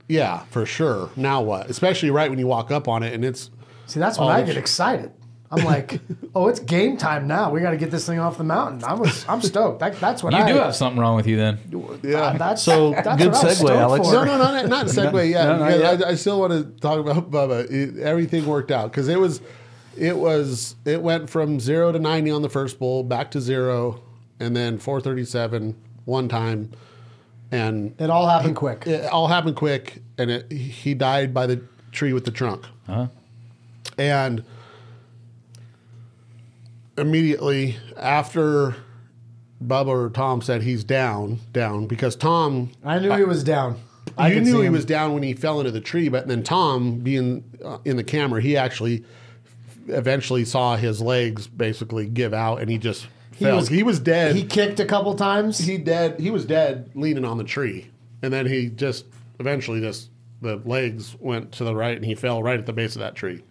yeah, 0.07 0.39
for 0.45 0.65
sure. 0.65 1.11
Now 1.15 1.43
what? 1.43 1.69
Especially 1.69 2.09
right 2.09 2.29
when 2.29 2.39
you 2.39 2.47
walk 2.47 2.71
up 2.71 2.87
on 2.87 3.03
it, 3.03 3.13
and 3.13 3.23
it's 3.23 3.51
See, 3.85 3.99
that's 3.99 4.17
when 4.17 4.29
I 4.29 4.41
get 4.41 4.57
excited. 4.57 5.11
I'm 5.58 5.66
like, 5.66 5.99
oh, 6.36 6.47
it's 6.47 6.60
game 6.60 6.97
time 6.97 7.28
now. 7.28 7.51
We 7.51 7.62
got 7.62 7.72
to 7.72 7.78
get 7.78 7.91
this 7.91 8.06
thing 8.06 8.20
off 8.20 8.38
the 8.38 8.43
mountain. 8.43 8.84
I 8.84 8.93
was, 8.93 9.26
I'm 9.28 9.41
stoked. 9.41 9.80
That, 9.80 9.99
that's 9.99 10.22
what 10.24 10.34
You 10.34 10.39
I 10.39 10.51
do 10.51 10.58
have 10.60 10.76
something 10.76 10.99
wrong 11.01 11.16
with 11.16 11.28
you 11.28 11.38
then. 11.38 11.60
yeah. 12.03 12.36
That's 12.38 12.62
So, 12.62 12.91
that's 12.91 13.22
good 13.22 13.32
what 13.32 13.43
I 13.43 13.47
was 13.47 13.60
segue, 13.62 13.70
Alex. 13.78 14.08
for. 14.08 14.14
No, 14.14 14.24
no, 14.26 14.38
no, 14.38 14.51
not, 14.53 14.68
not 14.68 14.86
segue 14.88 15.30
yet. 15.30 15.45
no, 15.45 15.58
not 15.60 15.72
because. 15.72 16.03
I, 16.03 16.10
I 16.10 16.16
still 16.16 16.39
want 16.39 16.53
to 16.53 16.64
talk 16.82 16.99
about 16.99 17.32
Bubba. 17.32 17.70
It, 17.72 17.99
everything 17.99 18.45
worked 18.45 18.72
out 18.72 18.91
because 18.91 19.08
it 19.08 19.20
was, 19.20 19.41
it 19.97 20.18
was, 20.18 20.76
it 20.86 21.01
went 21.01 21.30
from 21.30 21.60
zero 21.60 21.91
to 21.91 21.99
ninety 21.99 22.30
on 22.32 22.41
the 22.41 22.49
first 22.49 22.80
bull, 22.80 23.03
back 23.03 23.32
to 23.32 23.39
zero, 23.41 24.01
and 24.39 24.56
then 24.56 24.78
four 24.78 24.99
thirty 24.99 25.24
seven 25.26 25.76
one 26.03 26.28
time, 26.28 26.70
and 27.51 27.95
It 27.99 28.10
all 28.10 28.28
happened 28.28 28.56
quick. 28.56 28.86
it 28.88 29.06
all 29.12 29.28
happened 29.28 29.56
quick, 29.56 30.01
and 30.18 30.30
it, 30.30 30.51
he 30.51 30.93
died 30.93 31.34
by 31.34 31.47
the 31.47 31.62
tree 31.91 32.12
with 32.14 32.26
the 32.26 32.32
trunk. 32.32 32.66
Uh-huh. 32.88 33.08
And 33.97 34.43
immediately 36.97 37.77
after 37.97 38.75
Bubba 39.63 39.87
or 39.87 40.09
Tom 40.09 40.41
said 40.41 40.61
he's 40.63 40.83
down, 40.83 41.39
down 41.51 41.87
because 41.87 42.15
Tom, 42.15 42.71
I 42.83 42.99
knew 42.99 43.11
he 43.13 43.23
was 43.23 43.43
down. 43.43 43.79
I 44.17 44.31
you 44.31 44.41
knew 44.41 44.61
he 44.61 44.69
was 44.69 44.85
down 44.85 45.13
when 45.13 45.23
he 45.23 45.33
fell 45.33 45.59
into 45.59 45.71
the 45.71 45.81
tree, 45.81 46.09
but 46.09 46.27
then 46.27 46.43
Tom, 46.43 46.99
being 46.99 47.43
uh, 47.63 47.79
in 47.85 47.97
the 47.97 48.03
camera, 48.03 48.41
he 48.41 48.55
actually 48.55 49.03
eventually 49.87 50.45
saw 50.45 50.75
his 50.75 51.01
legs 51.01 51.47
basically 51.47 52.05
give 52.07 52.33
out, 52.33 52.61
and 52.61 52.69
he 52.69 52.77
just 52.77 53.07
fell. 53.33 53.57
was- 53.57 53.67
he 53.67 53.83
was 53.83 53.99
dead. 53.99 54.35
He 54.35 54.43
kicked 54.45 54.79
a 54.79 54.85
couple 54.85 55.13
times. 55.15 55.57
he 55.57 55.77
dead. 55.77 56.19
He 56.19 56.31
was 56.31 56.45
dead, 56.45 56.91
leaning 56.95 57.25
on 57.25 57.37
the 57.37 57.43
tree, 57.43 57.89
and 58.21 58.31
then 58.31 58.45
he 58.45 58.69
just 58.69 59.05
eventually 59.39 59.81
just 59.81 60.09
the 60.41 60.57
legs 60.65 61.15
went 61.19 61.51
to 61.53 61.63
the 61.63 61.75
right, 61.75 61.95
and 61.95 62.05
he 62.05 62.15
fell 62.15 62.41
right 62.43 62.59
at 62.59 62.65
the 62.65 62.73
base 62.73 62.95
of 62.95 62.99
that 62.99 63.15
tree 63.15 63.41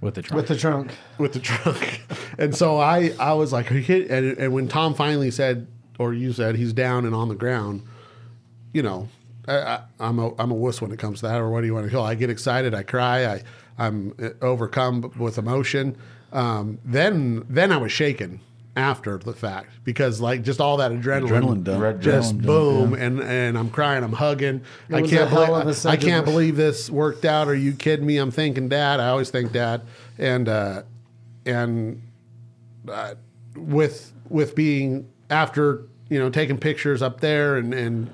With 0.00 0.14
the 0.14 0.22
trunk. 0.22 0.36
with 0.36 0.48
the 0.48 0.56
trunk. 0.56 0.92
with 1.18 1.32
the 1.32 1.40
trunk. 1.40 2.02
and 2.38 2.54
so 2.54 2.78
I 2.78 3.12
I 3.18 3.34
was 3.34 3.52
like, 3.52 3.70
Are 3.70 3.74
you 3.74 3.84
kidding? 3.84 4.10
And, 4.10 4.38
and 4.38 4.52
when 4.52 4.68
Tom 4.68 4.94
finally 4.94 5.30
said, 5.30 5.66
or 5.98 6.14
you 6.14 6.32
said, 6.32 6.56
he's 6.56 6.72
down 6.72 7.04
and 7.04 7.14
on 7.14 7.28
the 7.28 7.34
ground, 7.34 7.82
you 8.72 8.82
know, 8.82 9.08
I, 9.46 9.56
I, 9.58 9.82
I'm 10.00 10.18
a 10.18 10.34
I'm 10.40 10.50
a 10.50 10.54
wuss 10.54 10.80
when 10.80 10.92
it 10.92 10.98
comes 10.98 11.20
to 11.20 11.26
that. 11.26 11.40
Or 11.40 11.50
what 11.50 11.60
do 11.60 11.66
you 11.66 11.74
want 11.74 11.86
to 11.86 11.92
call? 11.92 12.04
I 12.04 12.14
get 12.14 12.30
excited, 12.30 12.74
I 12.74 12.82
cry, 12.82 13.26
I 13.26 13.42
I'm 13.78 14.14
overcome 14.40 15.12
with 15.18 15.38
emotion. 15.38 15.96
Um, 16.32 16.78
then 16.84 17.44
then 17.48 17.72
I 17.72 17.76
was 17.76 17.92
shaken 17.92 18.40
after 18.76 19.18
the 19.18 19.32
fact 19.32 19.70
because 19.84 20.20
like 20.20 20.42
just 20.42 20.60
all 20.60 20.76
that 20.76 20.92
adrenaline, 20.92 21.28
Adrenaline 21.28 21.64
dump. 21.64 22.00
Just 22.00 22.34
adrenaline 22.38 22.42
dump, 22.42 22.46
boom 22.46 22.94
and 22.94 23.20
and 23.20 23.58
I'm 23.58 23.68
crying 23.70 24.04
I'm 24.04 24.12
hugging. 24.12 24.62
I 24.92 25.02
can't 25.02 25.30
a 25.30 25.34
believe 25.34 25.48
of 25.50 25.66
a 25.66 25.70
I 25.70 25.72
second- 25.72 26.08
can't 26.08 26.24
believe 26.24 26.56
this 26.56 26.88
worked 26.88 27.24
out. 27.24 27.48
Are 27.48 27.54
you 27.54 27.72
kidding 27.72 28.06
me? 28.06 28.16
I'm 28.18 28.30
thinking 28.30 28.68
dad. 28.68 29.00
I 29.00 29.08
always 29.08 29.30
think 29.30 29.52
dad. 29.52 29.82
And 30.18 30.48
uh 30.48 30.82
and 31.44 32.02
uh, 32.88 33.14
with 33.56 34.12
with 34.28 34.54
being 34.54 35.08
after 35.30 35.82
you 36.08 36.18
know 36.18 36.30
taking 36.30 36.56
pictures 36.58 37.02
up 37.02 37.20
there 37.20 37.56
and 37.56 37.74
and 37.74 38.10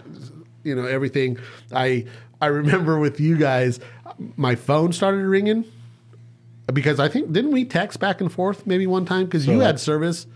you 0.65 0.75
know 0.75 0.87
everything 0.87 1.39
I 1.73 2.07
I 2.41 2.47
remember 2.47 2.99
with 2.99 3.21
you 3.21 3.37
guys 3.37 3.79
my 4.37 4.55
phone 4.55 4.93
started 4.93 5.25
ringing 5.27 5.65
because 6.73 6.99
I 6.99 7.09
think 7.09 7.33
didn't 7.33 7.53
we 7.53 7.65
text 7.65 8.01
back 8.01 8.21
and 8.21 8.33
forth 8.33 8.67
maybe 8.67 8.87
one 8.87 9.05
time? 9.05 9.27
Because 9.27 9.47
you 9.47 9.61
had 9.61 9.79
service 9.79 10.27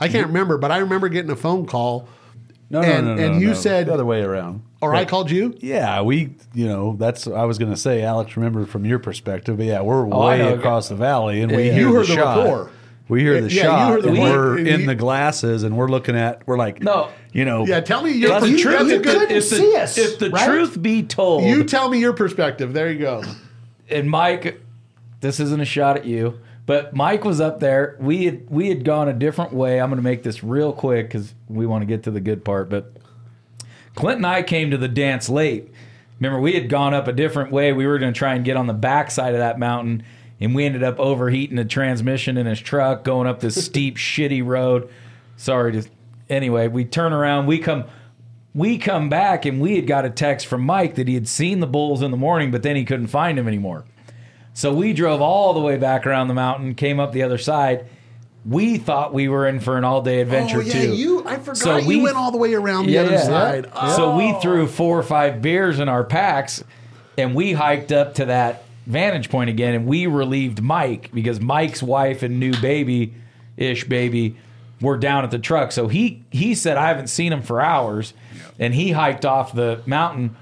I 0.00 0.08
can't 0.08 0.26
remember 0.28 0.58
but 0.58 0.70
I 0.70 0.78
remember 0.78 1.08
getting 1.08 1.30
a 1.30 1.36
phone 1.36 1.66
call 1.66 2.08
No, 2.70 2.80
no, 2.80 2.88
And- 2.88 3.06
no, 3.06 3.14
no. 3.14 3.22
and 3.24 3.40
you 3.40 3.48
no. 3.48 3.54
said- 3.54 3.86
the 3.86 3.94
other 3.94 4.04
way 4.04 4.22
around. 4.22 4.62
or 4.80 4.94
I 4.94 5.04
called 5.04 5.30
you 5.30 5.54
Yeah, 5.60 6.02
we, 6.02 6.30
you 6.52 6.66
know, 6.66 6.96
that's 6.98 7.26
I 7.26 7.44
was 7.44 7.58
going 7.58 7.70
to 7.70 7.76
say, 7.76 8.02
Alex. 8.02 8.36
Remember 8.36 8.66
from 8.66 8.84
your 8.84 8.98
perspective, 8.98 9.56
but 9.56 9.66
yeah, 9.66 9.80
we're 9.82 10.06
Oh, 10.12 10.20
I 10.22 10.30
way 10.30 10.38
know. 10.40 10.54
across 10.54 10.88
the 10.88 10.96
valley, 10.96 11.40
and 11.42 11.50
we 11.54 11.66
Yeah. 11.66 11.72
hear 11.72 11.80
You 11.82 11.88
the 11.92 11.98
heard 11.98 12.06
the 12.08 12.14
shot. 12.14 12.38
rapport. 12.38 12.70
We 13.08 13.20
hear 13.20 13.34
the 13.40 13.48
Yeah, 13.48 13.54
you 13.54 13.62
shot, 13.62 13.88
heard 13.92 14.02
the 14.02 14.08
and 14.08 14.18
rapport. 14.18 14.38
we're 14.38 14.58
in 14.58 14.80
you- 14.80 14.86
the 14.86 14.94
glasses, 14.96 15.62
and 15.62 15.76
we're 15.76 15.86
looking 15.88 16.16
at, 16.16 16.42
we're 16.46 16.58
like, 16.58 16.82
No. 16.82 17.06
you 17.32 17.44
know, 17.44 17.64
yeah 17.64 17.78
tell 17.80 18.02
me 18.02 18.10
your 18.10 18.32
If 18.32 18.40
the 18.40 18.48
you- 18.50 18.58
truth, 18.58 18.88
you 18.88 18.96
if 18.96 19.02
the- 19.04 19.10
couldn't 19.12 19.30
if 19.30 19.48
the, 19.48 19.56
see 19.56 19.76
us, 19.76 19.96
if 19.96 20.18
the 20.18 20.30
right? 20.30 20.44
truth 20.48 20.82
be 20.82 21.04
told, 21.04 21.44
you 21.44 21.62
tell 21.62 21.88
me 21.88 22.00
your 22.00 22.12
perspective 22.14 22.72
there 22.72 22.90
you 22.90 22.98
go 22.98 23.22
and 23.88 24.10
Mike, 24.10 24.60
this 25.20 25.38
isn't 25.38 25.60
a 25.60 25.64
shot 25.64 25.96
at 25.96 26.04
you, 26.04 26.34
but 26.66 26.94
Mike 26.94 27.24
was 27.24 27.40
up 27.40 27.60
there. 27.60 27.96
We 28.00 28.24
had 28.24 28.50
we 28.50 28.68
had 28.68 28.84
gone 28.84 29.08
a 29.08 29.12
different 29.12 29.52
way. 29.52 29.80
I'm 29.80 29.88
going 29.88 29.98
to 29.98 30.02
make 30.02 30.24
this 30.24 30.42
real 30.42 30.72
quick 30.72 31.06
because 31.06 31.32
we 31.48 31.64
want 31.64 31.82
to 31.82 31.86
get 31.86 32.02
to 32.02 32.10
the 32.10 32.20
good 32.20 32.44
part. 32.44 32.68
But 32.68 32.92
Clint 33.94 34.18
and 34.18 34.26
I 34.26 34.42
came 34.42 34.72
to 34.72 34.76
the 34.76 34.88
dance 34.88 35.28
late. 35.28 35.70
Remember, 36.18 36.40
we 36.40 36.54
had 36.54 36.68
gone 36.68 36.92
up 36.92 37.06
a 37.06 37.12
different 37.12 37.52
way. 37.52 37.72
We 37.72 37.86
were 37.86 37.98
going 37.98 38.12
to 38.12 38.18
try 38.18 38.34
and 38.34 38.44
get 38.44 38.56
on 38.56 38.66
the 38.66 38.74
backside 38.74 39.34
of 39.34 39.38
that 39.40 39.58
mountain, 39.58 40.02
and 40.40 40.54
we 40.54 40.64
ended 40.64 40.82
up 40.82 40.98
overheating 40.98 41.56
the 41.56 41.64
transmission 41.64 42.36
in 42.36 42.46
his 42.46 42.60
truck, 42.60 43.04
going 43.04 43.28
up 43.28 43.40
this 43.40 43.64
steep, 43.64 43.96
shitty 43.96 44.44
road. 44.44 44.90
Sorry 45.36 45.72
to. 45.72 45.88
Anyway, 46.28 46.66
we 46.66 46.84
turn 46.84 47.12
around. 47.12 47.46
We 47.46 47.58
come. 47.58 47.84
We 48.54 48.78
come 48.78 49.10
back 49.10 49.44
and 49.44 49.60
we 49.60 49.76
had 49.76 49.86
got 49.86 50.06
a 50.06 50.10
text 50.10 50.46
from 50.46 50.62
Mike 50.62 50.94
that 50.94 51.06
he 51.06 51.12
had 51.12 51.28
seen 51.28 51.60
the 51.60 51.66
bulls 51.66 52.00
in 52.00 52.10
the 52.10 52.16
morning, 52.16 52.50
but 52.50 52.62
then 52.62 52.74
he 52.74 52.86
couldn't 52.86 53.08
find 53.08 53.36
them 53.36 53.46
anymore. 53.46 53.84
So 54.56 54.72
we 54.72 54.94
drove 54.94 55.20
all 55.20 55.52
the 55.52 55.60
way 55.60 55.76
back 55.76 56.06
around 56.06 56.28
the 56.28 56.34
mountain, 56.34 56.74
came 56.74 56.98
up 56.98 57.12
the 57.12 57.22
other 57.22 57.36
side. 57.36 57.84
We 58.46 58.78
thought 58.78 59.12
we 59.12 59.28
were 59.28 59.46
in 59.46 59.60
for 59.60 59.76
an 59.76 59.84
all 59.84 60.00
day 60.00 60.22
adventure 60.22 60.58
oh 60.58 60.62
yeah 60.62 60.72
too. 60.72 60.94
you 60.94 61.26
I 61.26 61.36
forgot 61.36 61.56
So 61.58 61.76
you 61.76 61.88
we- 61.88 62.00
went 62.02 62.16
all 62.16 62.30
the 62.30 62.38
way 62.38 62.54
around 62.54 62.86
the 62.86 62.96
other 62.96 63.18
side 63.18 63.66
So 63.96 64.16
we 64.16 64.32
oh. 64.32 64.40
threw 64.40 64.66
four 64.66 64.98
or 64.98 65.02
five 65.02 65.42
beers 65.42 65.78
in 65.78 65.90
our 65.90 66.04
packs 66.04 66.64
and 67.18 67.34
we 67.34 67.52
hiked 67.52 67.92
up 67.92 68.14
to 68.14 68.24
that 68.26 68.64
vantage 68.86 69.28
point 69.28 69.50
again 69.50 69.74
and 69.74 69.84
we 69.86 70.06
relieved 70.06 70.62
Mike 70.62 71.10
because 71.12 71.38
Mike's 71.38 71.82
wife 71.82 72.22
and 72.22 72.40
new 72.40 72.58
baby 72.62 73.12
ish 73.58 73.84
baby 73.84 74.36
were 74.80 74.96
down 74.96 75.22
at 75.24 75.30
the 75.30 75.38
truck. 75.38 75.70
So 75.70 75.88
he 75.88 76.24
he 76.30 76.54
said 76.54 76.78
I 76.78 76.88
haven't 76.88 77.08
seen 77.08 77.30
him 77.30 77.42
for 77.42 77.60
hours 77.60 78.14
and 78.58 78.72
he 78.72 78.92
hiked 78.92 79.26
off 79.26 79.52
the 79.52 79.82
mountain. 79.84 80.34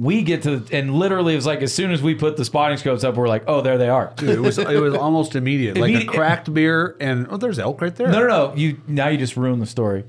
We 0.00 0.22
get 0.22 0.44
to 0.44 0.64
and 0.72 0.94
literally 0.94 1.34
it 1.34 1.36
was 1.36 1.44
like 1.46 1.60
as 1.60 1.74
soon 1.74 1.90
as 1.90 2.00
we 2.00 2.14
put 2.14 2.38
the 2.38 2.44
spotting 2.44 2.78
scopes 2.78 3.04
up, 3.04 3.16
we're 3.16 3.28
like, 3.28 3.44
oh, 3.46 3.60
there 3.60 3.76
they 3.76 3.90
are. 3.90 4.14
Dude, 4.16 4.30
it 4.30 4.40
was 4.40 4.56
it 4.58 4.80
was 4.80 4.94
almost 5.06 5.36
immediate, 5.36 5.76
like 5.76 5.94
a 5.94 6.06
cracked 6.06 6.52
beer, 6.54 6.96
and 7.00 7.26
oh, 7.28 7.36
there's 7.36 7.58
elk 7.58 7.82
right 7.82 7.94
there. 7.94 8.08
No, 8.08 8.20
no, 8.20 8.26
no. 8.28 8.54
You 8.54 8.80
now 8.86 9.08
you 9.08 9.18
just 9.18 9.36
ruined 9.36 9.60
the 9.60 9.66
story. 9.66 10.04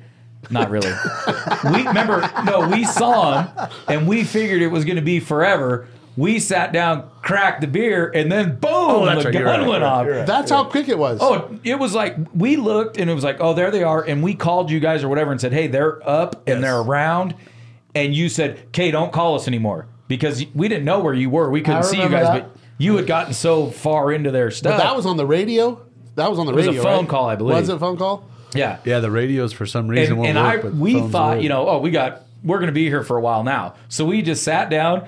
Not 0.50 0.70
really. 0.70 0.92
we 1.66 1.86
remember. 1.86 2.30
No, 2.46 2.70
we 2.70 2.84
saw 2.86 3.44
him, 3.44 3.70
and 3.88 4.08
we 4.08 4.24
figured 4.24 4.62
it 4.62 4.68
was 4.68 4.86
going 4.86 4.96
to 4.96 5.02
be 5.02 5.20
forever. 5.20 5.88
We 6.18 6.39
sat 6.39 6.74
down, 6.74 7.10
cracked 7.22 7.62
the 7.62 7.68
beer, 7.68 8.12
and 8.14 8.30
then 8.32 8.58
boom, 8.60 8.72
oh, 8.74 9.06
that's 9.06 9.24
the 9.24 9.30
right, 9.30 9.34
gun 9.34 9.60
right, 9.62 9.68
went 9.68 9.84
off. 9.84 10.08
right, 10.08 10.26
that's 10.26 10.52
how 10.52 10.66
quick 10.66 10.89
it 10.89 10.98
was 10.98 11.20
Oh, 11.22 11.58
it 11.64 11.80
was 11.80 11.94
like 11.96 12.18
we 12.34 12.58
looked, 12.58 12.98
and 12.98 13.10
it 13.10 13.14
was 13.14 13.24
like, 13.24 13.38
oh, 13.39 13.54
there 13.54 13.72
they 13.72 13.84
are, 13.84 14.04
and 14.04 14.22
we 14.22 14.36
called 14.36 14.70
you 14.70 14.80
guys 14.82 15.04
or 15.04 15.10
whatever, 15.10 15.32
and 15.32 15.39
said, 15.39 15.54
hey, 15.54 15.68
they're 15.68 16.08
up 16.08 16.48
and 16.48 16.62
they're 16.62 16.80
around, 16.80 17.34
and 17.96 18.16
you 18.16 18.30
said, 18.30 18.72
"Kay, 18.72 18.92
don't 18.92 19.12
call 19.12 19.36
us 19.36 19.48
anymore 19.48 19.88
because 20.08 20.44
we 20.54 20.68
didn't 20.68 20.86
know 20.86 21.00
where 21.00 21.14
you 21.14 21.30
were. 21.30 21.50
We 21.50 21.62
couldn't 21.62 21.84
see 21.84 22.02
you 22.02 22.10
guys, 22.10 22.28
that. 22.28 22.44
but 22.54 22.58
you 22.78 22.98
had 22.98 23.08
gotten 23.08 23.34
so 23.34 23.68
far 23.68 24.12
into 24.12 24.32
their 24.32 24.52
stuff. 24.52 24.74
But 24.78 24.84
that 24.84 24.96
was 24.96 25.06
on 25.06 25.18
the 25.18 25.26
radio. 25.26 25.82
That 26.16 26.30
was 26.30 26.39
on 26.39 26.46
the 26.46 26.54
was 26.54 26.68
a 26.68 26.74
phone 26.74 27.02
right? 27.02 27.10
call, 27.10 27.30
I 27.30 27.36
believe. 27.36 27.58
Was 27.58 27.70
it 27.70 27.76
a 27.76 27.80
phone 27.80 27.98
call? 27.98 28.26
yeah, 28.54 28.80
Yeah, 28.84 29.00
the 29.00 29.10
radios 29.12 29.54
for 29.54 29.66
some 29.66 29.88
reason 29.88 30.14
and, 30.14 30.18
won't 30.18 30.30
and 30.30 30.39
I 30.39 30.58
but 30.58 30.74
we 30.74 31.00
thought 31.10 31.38
will. 31.38 31.44
you 31.44 31.50
know 31.50 31.70
oh 31.70 31.80
we 31.80 31.89
got 31.89 32.24
we're 32.44 32.60
gonna 32.60 32.74
be 32.74 32.88
here 32.88 33.02
for 33.04 33.16
a 33.16 33.22
while 33.22 33.44
now 33.46 33.76
so 33.88 34.04
we 34.04 34.22
just 34.22 34.44
sat 34.44 34.70
down 34.70 35.08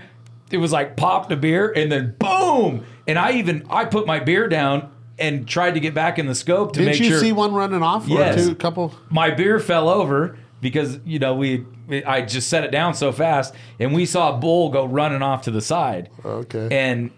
it 0.50 0.58
was 0.60 0.72
like 0.72 0.96
popped 0.96 1.30
a 1.34 1.36
beer 1.36 1.70
and 1.76 1.92
then 1.92 2.16
boom 2.20 2.86
and 3.06 3.20
I 3.20 3.34
even 3.34 3.66
I 3.70 3.84
put 3.84 4.08
my 4.08 4.20
beer 4.20 4.48
down 4.48 4.92
and 5.20 5.46
tried 5.46 5.74
to 5.74 5.82
get 5.82 5.94
back 5.94 6.18
in 6.18 6.26
the 6.26 6.36
scope 6.36 6.72
to 6.74 6.80
Didn't 6.80 6.94
make 6.94 7.02
you 7.02 7.10
sure 7.10 7.20
see 7.20 7.34
one 7.34 7.54
running 7.54 7.84
off? 7.84 8.08
Yes. 8.08 8.40
Or 8.40 8.50
two 8.50 8.56
couple. 8.56 8.96
my 9.10 9.30
beer 9.30 9.60
fell 9.60 9.90
over 9.90 10.38
because 10.62 11.00
you 11.06 11.20
know 11.20 11.36
we 11.36 11.66
I 12.06 12.22
just 12.22 12.50
set 12.50 12.64
it 12.64 12.72
down 12.72 12.94
so 12.94 13.12
fast 13.12 13.54
and 13.80 13.94
we 13.94 14.06
saw 14.06 14.36
a 14.36 14.38
bull 14.40 14.70
go 14.70 14.86
running 14.86 15.22
off 15.22 15.44
to 15.44 15.52
the 15.52 15.62
side 15.62 16.10
Okay. 16.24 16.68
and 16.72 17.12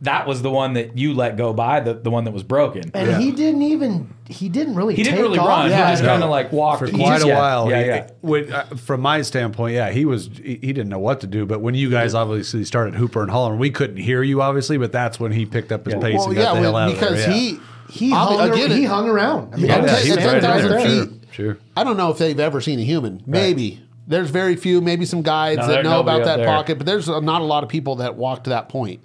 that 0.00 0.26
was 0.26 0.42
the 0.42 0.50
one 0.50 0.72
that 0.72 0.98
you 0.98 1.14
let 1.14 1.36
go 1.36 1.52
by, 1.52 1.78
the, 1.78 1.94
the 1.94 2.10
one 2.10 2.24
that 2.24 2.32
was 2.32 2.42
broken. 2.42 2.90
And 2.92 3.22
he 3.22 3.30
didn't 3.30 3.62
even 3.62 4.12
he 4.28 4.48
didn't 4.48 4.74
really 4.74 4.96
He 4.96 5.04
didn't 5.04 5.16
take 5.18 5.22
really 5.26 5.38
off. 5.38 5.46
run. 5.46 5.70
Yeah, 5.70 5.86
he 5.86 5.92
just 5.92 6.02
no. 6.02 6.08
kind 6.08 6.24
of 6.24 6.30
like 6.30 6.50
walked 6.50 6.80
for 6.80 6.88
quite 6.88 7.18
just- 7.20 7.24
a 7.26 7.28
while. 7.28 7.70
Yeah, 7.70 8.06
He- 8.06 8.12
when- 8.20 8.52
uh, 8.52 8.64
from 8.76 9.00
my 9.00 9.22
standpoint, 9.22 9.74
yeah, 9.76 9.90
he 9.90 10.04
was 10.04 10.28
he, 10.42 10.54
he 10.60 10.72
didn't 10.72 10.88
know 10.88 10.98
what 10.98 11.20
to 11.20 11.28
do. 11.28 11.46
But 11.46 11.60
when 11.60 11.74
you 11.76 11.88
guys 11.88 12.14
obviously 12.14 12.64
started 12.64 12.96
Hooper 12.96 13.22
and 13.22 13.30
hollering, 13.30 13.60
we 13.60 13.70
couldn't 13.70 13.98
hear 13.98 14.24
you 14.24 14.42
obviously. 14.42 14.76
But 14.76 14.90
that's 14.90 15.20
when 15.20 15.30
he 15.30 15.46
picked 15.46 15.70
up 15.70 15.84
his 15.84 15.94
Yeah. 15.94 16.00
pace 16.00 16.14
Well, 16.16 16.26
and 16.28 16.34
got 16.36 16.42
yeah, 16.42 16.54
the 16.54 16.60
hell 16.62 16.72
well, 16.72 16.82
out 16.82 16.92
of 16.94 16.98
there. 17.00 17.10
because 17.10 17.26
yeah. 17.28 17.32
he 17.32 17.60
He 17.90 18.10
hung, 18.10 18.40
I 18.40 18.56
get 18.56 18.70
he 18.72 18.82
hung 18.84 19.08
around. 19.08 19.54
I 19.54 19.56
mean, 19.58 19.66
Yeah, 19.66 19.76
I'm 19.76 19.84
at 19.84 20.02
just 20.04 20.18
ten- 20.18 20.40
10,000 20.42 20.70
Sure, 20.70 20.80
feet. 21.06 21.10
sure. 21.30 21.58
I 21.76 21.84
don't 21.84 21.96
know 21.96 22.10
if 22.10 22.18
they've 22.18 22.40
ever 22.40 22.60
seen 22.60 22.80
a 22.80 22.84
human. 22.84 23.22
Maybe. 23.24 23.82
There's 24.06 24.30
very 24.30 24.56
few, 24.56 24.80
maybe 24.80 25.04
some 25.04 25.22
guides 25.22 25.60
No, 25.60 25.66
that 25.68 25.84
know 25.84 26.00
about 26.00 26.24
that 26.24 26.36
there. 26.38 26.46
pocket, 26.46 26.76
but 26.78 26.86
there's 26.86 27.08
not 27.08 27.40
a 27.40 27.44
lot 27.44 27.62
of 27.62 27.68
people 27.68 27.96
that 27.96 28.16
walk 28.16 28.44
to 28.44 28.50
that 28.50 28.68
point 28.68 29.00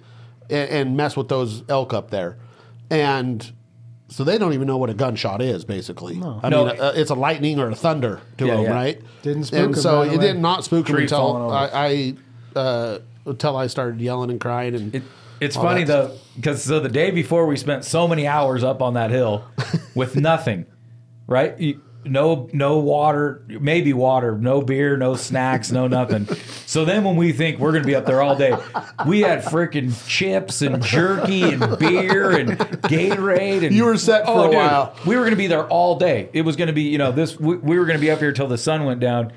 and, 0.50 0.68
and 0.70 0.96
mess 0.96 1.16
with 1.16 1.28
those 1.28 1.62
elk 1.68 1.94
up 1.94 2.10
there. 2.10 2.36
And 2.90 3.52
so 4.08 4.24
they 4.24 4.38
don't 4.38 4.54
even 4.54 4.66
know 4.66 4.76
what 4.76 4.90
a 4.90 4.94
gunshot 4.94 5.40
is, 5.40 5.64
basically. 5.64 6.16
I 6.42 6.48
No. 6.48 6.66
mean, 6.66 6.80
uh, 6.80 6.92
it's 6.96 7.10
a 7.10 7.14
lightning 7.14 7.60
or 7.60 7.70
a 7.70 7.74
thunder 7.76 8.20
to 8.38 8.46
Yeah, 8.46 8.54
them, 8.56 8.64
yeah. 8.64 8.70
right? 8.74 9.00
Didn't 9.22 9.44
spook 9.44 9.58
And 9.60 9.74
'em 9.76 9.80
so 9.80 10.02
it 10.02 10.18
did 10.20 10.38
not 10.38 10.64
spook 10.64 10.86
them 10.86 10.96
until. 10.96 11.50
I, 11.52 11.68
I 12.54 12.58
uh, 12.58 12.98
until 13.26 13.56
I 13.56 13.66
started 13.66 14.00
yelling 14.00 14.30
and 14.30 14.40
crying. 14.40 14.74
And 14.74 14.94
It, 14.94 15.02
it's 15.40 15.54
funny 15.54 15.84
though, 15.84 16.12
because 16.34 16.64
so 16.64 16.80
the 16.80 16.88
day 16.88 17.10
before 17.10 17.46
we 17.46 17.56
spent 17.56 17.84
so 17.84 18.08
many 18.08 18.26
hours 18.26 18.64
up 18.64 18.80
on 18.82 18.94
that 18.94 19.10
hill 19.10 19.44
with 19.94 20.16
nothing, 20.30 20.64
right? 21.26 21.56
You- 21.60 21.82
no, 22.04 22.48
no 22.52 22.78
water, 22.78 23.42
maybe 23.48 23.92
water, 23.92 24.36
no 24.36 24.62
beer, 24.62 24.96
no 24.96 25.14
snacks, 25.14 25.70
no 25.70 25.88
nothing. 25.88 26.26
So 26.66 26.84
then 26.84 27.04
when 27.04 27.16
we 27.16 27.32
think 27.32 27.58
we're 27.58 27.72
going 27.72 27.82
to 27.82 27.86
be 27.86 27.94
up 27.94 28.06
there 28.06 28.22
all 28.22 28.36
day, 28.36 28.56
we 29.06 29.20
had 29.20 29.44
freaking 29.44 29.92
chips 30.06 30.62
and 30.62 30.82
jerky 30.82 31.42
and 31.42 31.78
beer 31.78 32.30
and 32.30 32.50
Gatorade. 32.50 33.64
And 33.64 33.74
You 33.74 33.84
were 33.84 33.98
set 33.98 34.24
for 34.24 34.30
oh, 34.30 34.42
a 34.44 34.46
dude, 34.46 34.56
while. 34.56 34.96
We 35.06 35.16
were 35.16 35.22
going 35.22 35.32
to 35.32 35.36
be 35.36 35.48
there 35.48 35.66
all 35.66 35.96
day. 35.96 36.28
It 36.32 36.42
was 36.42 36.56
going 36.56 36.68
to 36.68 36.72
be, 36.72 36.84
you 36.84 36.98
know, 36.98 37.12
this. 37.12 37.38
We, 37.38 37.56
we 37.56 37.78
were 37.78 37.84
going 37.84 37.98
to 37.98 38.00
be 38.00 38.10
up 38.10 38.20
here 38.20 38.32
till 38.32 38.48
the 38.48 38.58
sun 38.58 38.84
went 38.84 39.00
down. 39.00 39.32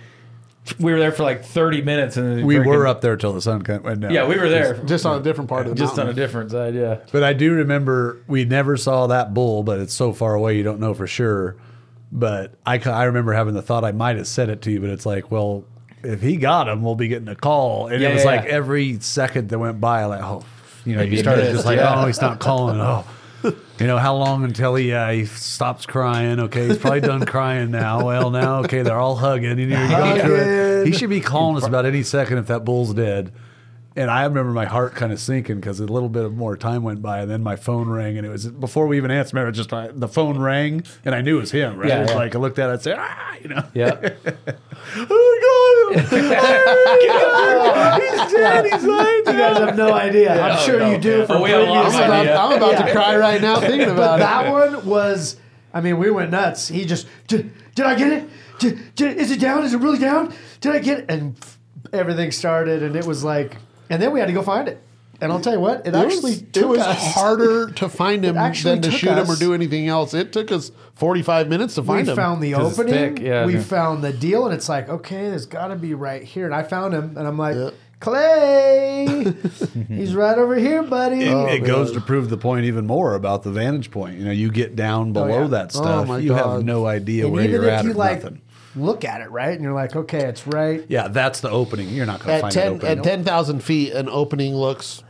We 0.80 0.93
were 0.93 0.99
there 0.99 1.12
for 1.12 1.24
like 1.24 1.43
thirty 1.43 1.82
minutes, 1.82 2.18
and 2.18 2.45
we 2.45 2.55
freaking- 2.55 2.68
were 2.68 2.86
up 2.86 3.01
there 3.01 3.18
till 3.18 3.34
the 3.34 3.41
sun 3.41 3.64
went 3.64 4.01
down. 4.01 4.12
Yeah, 4.12 4.28
we 4.28 4.38
were 4.38 4.47
there. 4.47 4.78
just 4.84 5.07
on 5.07 5.20
a 5.20 5.24
different 5.24 5.49
part 5.49 5.66
of 5.66 5.72
the 5.72 5.76
just 5.76 5.97
on 5.97 6.07
a 6.07 6.14
different 6.14 6.51
side, 6.51 6.76
yeah. 6.76 6.99
But 7.12 7.24
I 7.24 7.34
do 7.34 7.51
remember 7.53 8.22
we 8.28 8.45
never 8.45 8.78
saw 8.78 9.07
that 9.07 9.34
bull, 9.34 9.64
but 9.64 9.80
it's 9.80 9.93
so 9.93 10.14
far 10.14 10.36
away 10.36 10.55
you 10.57 10.64
don't 10.64 10.80
know 10.80 10.93
for 10.93 11.07
sure. 11.07 11.55
But 12.12 12.55
I, 12.66 12.78
I 12.78 13.05
remember 13.05 13.34
having 13.34 13.53
the 13.53 13.62
thought 13.62 13.86
I 13.86 13.91
might 13.93 14.18
have 14.18 14.28
said 14.28 14.49
it 14.49 14.62
to 14.64 14.72
you, 14.72 14.82
but 14.82 14.89
it's 14.89 15.05
like, 15.05 15.32
well, 15.32 15.64
if 16.03 16.22
he 16.22 16.36
got 16.38 16.68
him, 16.68 16.84
we'll 16.84 16.95
be 16.95 17.07
getting 17.07 17.30
a 17.30 17.36
call. 17.36 17.88
And 17.88 18.01
Yeah, 18.01 18.09
it 18.09 18.14
was 18.14 18.24
yeah, 18.24 18.32
like 18.32 18.45
yeah. 18.45 18.51
every 18.51 18.99
second 18.99 19.49
that 19.49 19.59
went 19.59 19.80
by, 19.80 20.05
like, 20.05 20.22
oh, 20.22 20.43
you 20.86 20.95
know, 20.95 21.03
you 21.03 21.18
started 21.18 21.51
just 21.51 21.66
like, 21.66 21.80
oh, 21.80 22.05
he's 22.05 22.22
not 22.22 22.39
calling. 22.39 22.80
Oh, 22.82 23.05
you 23.43 23.88
know, 23.88 23.97
how 23.97 24.16
long 24.16 24.43
until 24.43 24.76
he 24.76 24.93
uh, 24.93 25.12
he 25.12 25.26
stops 25.26 25.86
crying? 25.86 26.39
Okay, 26.39 26.68
he's 26.68 26.78
probably 26.78 27.01
done 27.01 27.26
crying 27.26 27.72
now. 27.72 28.05
Well, 28.05 28.30
now, 28.30 28.59
okay, 28.64 28.82
they're 28.82 28.99
all 28.99 29.16
hugging. 29.16 29.57
You 29.57 29.68
know, 29.68 29.82
you 29.84 29.89
go 29.89 30.22
through 30.22 30.82
it. 30.82 30.88
He 30.88 30.93
should 30.93 31.09
be 31.09 31.22
calling 31.22 31.57
us 31.57 31.66
about 31.66 31.86
any 31.86 32.03
second 32.03 32.39
if 32.39 32.47
that 32.47 32.66
bull's 32.66 32.93
dead. 32.93 33.32
And 33.94 34.10
I 34.10 34.24
remember 34.24 34.54
my 34.54 34.64
heart 34.66 34.96
kind 34.96 35.12
of 35.12 35.20
sinking 35.20 35.58
because 35.58 35.82
a 35.82 35.86
little 35.86 36.08
bit 36.08 36.24
of 36.24 36.34
more 36.34 36.56
time 36.56 36.82
went 36.84 37.02
by, 37.02 37.20
and 37.20 37.30
then 37.30 37.44
my 37.44 37.58
phone 37.58 37.89
rang, 37.89 38.18
and 38.18 38.26
it 38.26 38.30
was 38.30 38.48
before 38.48 38.88
we 38.88 38.96
even 38.96 39.12
answered. 39.12 39.34
Remember, 39.34 39.50
it 39.50 39.54
just 39.54 39.74
uh, 39.74 39.89
the 39.94 40.08
phone 40.08 40.39
rang, 40.39 40.84
and 41.04 41.14
I 41.14 41.20
knew 41.22 41.38
it 41.38 41.42
was 41.42 41.52
him. 41.52 41.78
Right? 41.78 41.89
Yeah, 41.89 41.98
it 41.98 42.02
was 42.04 42.12
yeah. 42.12 42.16
like 42.16 42.34
I 42.36 42.39
looked 42.39 42.58
at 42.58 42.70
it, 42.70 42.74
I'd 42.74 42.82
say, 42.84 42.96
ah, 42.98 43.36
you 43.42 43.50
know, 43.50 43.64
Yeah. 43.74 43.92
oh 44.96 45.92
my 45.92 45.98
god, 45.98 48.02
he's 48.02 48.32
dead. 48.34 48.66
He's 48.66 48.84
lying 48.84 49.18
You 49.18 49.24
guys 49.26 49.58
have 49.58 49.76
no 49.76 49.94
idea. 49.94 50.42
I'm 50.42 50.58
Oh, 50.58 50.66
sure 50.66 50.80
no. 50.80 50.92
you 50.92 50.98
do. 50.98 51.26
From 51.26 51.42
we 51.42 51.50
have 51.52 51.68
a 51.68 51.72
lot 51.72 51.86
of 51.88 51.94
previous- 51.94 52.10
I'm 52.10 52.28
about. 52.28 52.52
I'm 52.52 52.58
about 52.58 52.72
Yeah. 52.72 52.86
to 52.86 52.92
cry 52.94 53.18
right 53.18 53.42
now 53.42 53.60
thinking 53.60 53.82
about 53.89 53.96
but 53.96 54.16
about 54.16 54.20
that 54.20 54.48
it. 54.48 54.52
one 54.78 54.86
was. 54.86 55.38
I 55.74 55.82
mean, 55.82 55.98
we 55.98 56.10
went 56.12 56.32
nuts. 56.32 56.68
He 56.68 56.86
just 56.86 57.08
did. 57.28 57.52
Did 57.76 57.86
I 57.86 57.96
get 57.96 58.12
it? 58.12 58.30
Did, 58.60 58.96
did, 58.96 59.18
is 59.18 59.32
it 59.32 59.39
down? 59.39 59.64
Is 59.64 59.74
it 59.74 59.80
really 59.80 59.98
down? 60.00 60.34
Did 60.60 60.74
I 60.74 60.80
get 60.80 61.00
it? 61.00 61.06
And 61.10 61.36
everything 61.94 62.32
started, 62.32 62.84
and 62.84 62.96
it 62.96 63.06
was 63.06 63.24
like, 63.24 63.56
and 63.92 64.02
then 64.02 64.12
we 64.12 64.20
had 64.20 64.26
to 64.28 64.34
go 64.34 64.42
find 64.42 64.68
it. 64.68 64.82
And 65.24 65.32
I'll 65.32 65.39
tell 65.39 65.54
you 65.54 65.60
what, 65.60 65.82
it, 65.82 65.89
It 65.89 65.96
actually 65.96 66.32
was, 66.32 66.42
took 66.52 66.64
it 66.64 66.68
was 66.68 66.80
us 66.80 67.14
harder 67.14 67.70
to 67.76 67.88
find 67.89 68.26
him 68.26 68.34
than 68.34 68.54
to 68.54 68.82
took 68.89 68.92
shoot 68.92 69.12
him 69.16 69.30
or 69.30 69.36
do 69.36 69.54
anything 69.54 69.88
else. 69.88 70.16
It 70.16 70.34
took 70.34 70.52
us 70.52 70.72
45 70.96 71.48
minutes 71.48 71.76
to 71.76 71.82
We 71.82 71.88
find 71.88 72.08
him. 72.08 72.14
We 72.14 72.16
found 72.24 72.42
the 72.42 72.54
'Cause 72.54 72.72
it's 72.72 72.80
opening. 72.80 73.16
thick, 73.18 73.24
yeah. 73.24 73.46
we 73.46 73.54
Yeah. 73.54 73.62
found 73.62 74.04
the 74.04 74.12
deal, 74.14 74.46
and 74.46 74.54
it's 74.56 74.68
like, 74.68 74.89
okay, 74.89 75.30
there's 75.30 75.46
got 75.46 75.68
to 75.68 75.76
be 75.76 75.94
right 75.94 76.24
here. 76.24 76.48
And 76.48 76.56
I 76.56 76.64
found 76.64 76.96
him, 76.96 77.14
and 77.18 77.28
I'm 77.28 77.38
like, 77.38 77.56
Yeah. 77.56 77.70
Clay, 78.00 79.32
he's 79.88 80.16
right 80.16 80.38
over 80.38 80.56
here, 80.56 80.82
buddy. 80.84 81.22
It, 81.26 81.34
Oh, 81.34 81.46
it 81.46 81.60
goes 81.60 81.92
to 81.92 82.02
prove 82.02 82.30
the 82.32 82.38
point 82.38 82.66
even 82.66 82.88
more 82.88 83.14
about 83.14 83.44
the 83.44 83.52
vantage 83.52 83.92
point. 83.92 84.18
You 84.18 84.26
know, 84.26 84.32
you 84.32 84.50
get 84.52 84.76
down 84.76 85.10
oh, 85.10 85.14
below 85.14 85.42
yeah. 85.44 85.48
that 85.50 85.72
Oh, 85.76 85.82
stuff, 85.82 86.08
my 86.08 86.18
you 86.18 86.34
have 86.34 86.64
no 86.64 86.88
idea 86.88 87.26
and 87.26 87.34
where 87.34 87.44
even 87.44 87.54
you're 87.62 87.66
if 87.66 87.74
at 87.80 87.86
you 87.86 87.92
or 87.92 87.94
like 87.94 88.24
nothing. 88.24 88.42
Look 88.76 89.06
at 89.06 89.22
it 89.22 89.30
right, 89.32 89.54
and 89.54 89.62
you're 89.62 89.74
like, 89.74 89.96
okay, 89.96 90.26
it's 90.26 90.48
right. 90.48 90.84
Yeah, 90.88 91.08
that's 91.08 91.42
the 91.42 91.50
opening. 91.50 91.90
You're 91.90 92.06
not 92.06 92.20
going 92.20 92.30
to 92.30 92.34
at 92.36 92.42
find 92.42 92.54
10 92.54 92.76
it 92.76 92.84
at 92.84 93.04
10,000 93.04 93.64
feet, 93.64 93.94
an 93.94 94.10
opening 94.10 94.56
looks 94.56 95.04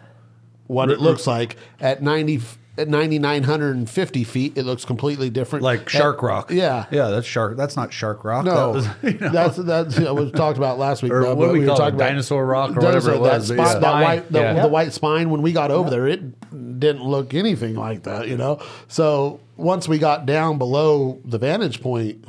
what 0.67 0.89
it 0.89 0.99
looks 0.99 1.27
like. 1.27 1.57
At 1.79 2.01
90 2.01 2.41
at 2.77 2.87
9,950 2.87 4.23
feet, 4.23 4.57
it 4.57 4.63
looks 4.63 4.85
completely 4.85 5.29
different. 5.29 5.63
like 5.63 5.89
Shark 5.89 6.21
Rock. 6.23 6.51
Yeah. 6.51 6.85
yeah, 6.89 7.09
that's 7.09 7.27
Shark. 7.27 7.57
That's 7.57 7.75
not 7.75 7.91
Shark 7.91 8.23
Rock. 8.23 8.45
No, 8.45 8.73
that 8.73 8.73
was, 8.73 8.87
you 9.13 9.19
know. 9.19 9.29
that's 9.29 9.57
that's 9.57 9.95
that 9.97 10.15
was 10.15 10.31
talked 10.31 10.57
about 10.57 10.79
last 10.79 11.03
week. 11.03 11.11
Or 11.11 11.23
Bob, 11.23 11.37
what 11.37 11.47
do 11.53 11.59
we 11.59 11.65
call 11.65 11.85
it, 11.85 11.97
Dinosaur 11.97 12.45
Rock 12.45 12.71
or 12.71 12.81
whatever 12.81 13.11
it 13.13 13.19
was, 13.19 13.49
That, 13.49 13.57
but 13.57 13.65
spine, 13.65 13.73
yeah. 13.73 13.79
that 13.79 13.81
Spine, 13.81 14.03
white, 14.03 14.31
the, 14.31 14.39
yeah. 14.39 14.61
the 14.61 14.67
white 14.69 14.93
spine. 14.93 15.29
When 15.29 15.41
we 15.41 15.51
got 15.51 15.69
over 15.71 15.89
there, 15.89 16.07
it 16.07 16.79
didn't 16.79 17.03
look 17.03 17.33
anything 17.33 17.75
like 17.75 18.03
that. 18.03 18.27
You 18.29 18.37
know. 18.37 18.61
So 18.87 19.41
once 19.57 19.87
we 19.87 19.99
got 19.99 20.25
down 20.25 20.57
below 20.57 21.19
the 21.25 21.37
vantage 21.37 21.81
point, 21.81 22.23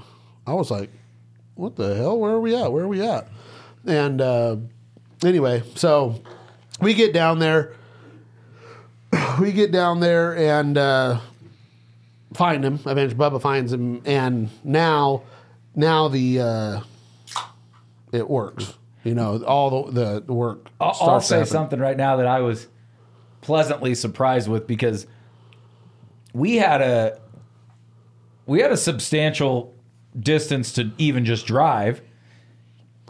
I 0.47 0.55
was 0.55 0.71
like, 0.71 0.91
"What 1.55 1.77
the 1.77 1.95
hell? 1.95 2.19
Where 2.19 2.33
are 2.33 2.41
we 2.41 2.55
at? 2.57 2.73
Where 2.73 2.85
are 2.85 2.89
we 2.89 3.03
at?" 3.03 3.29
And 3.87 4.21
uh, 4.21 4.57
anyway, 5.25 5.63
so 5.75 6.23
we 6.81 6.95
get 6.95 7.13
down 7.13 7.39
there. 7.39 7.73
We 9.41 9.53
get 9.53 9.73
down 9.73 10.01
there 10.01 10.37
and 10.37 10.77
uh, 10.77 11.21
find 12.35 12.65
him. 12.65 12.75
Eventually, 12.75 13.15
Bubba 13.15 13.41
finds 13.41 13.73
him, 13.73 14.03
and 14.05 14.51
now, 14.63 15.23
now 15.75 16.09
the 16.09 16.41
uh, 16.41 16.81
it 18.13 18.29
works. 18.29 18.75
You 19.05 19.15
know, 19.15 19.43
all 19.43 19.91
the 19.91 19.93
the, 19.93 20.21
the 20.21 20.33
work. 20.33 20.69
I'll, 20.81 20.97
I'll 21.01 21.21
say 21.21 21.37
happen. 21.37 21.51
something 21.51 21.81
right 21.81 21.97
now 21.97 22.17
that 22.17 22.27
I 22.27 22.41
was 22.41 22.69
pleasantly 23.41 23.95
surprised 23.95 24.49
with 24.49 24.67
because 24.67 25.07
we 26.33 26.57
had 26.57 26.81
a 26.81 27.21
we 28.47 28.61
had 28.61 28.73
a 28.73 28.77
substantial 28.77 29.75
distance 30.19 30.73
to 30.73 30.91
even 30.99 31.25
just 31.25 31.47
drive. 31.47 32.03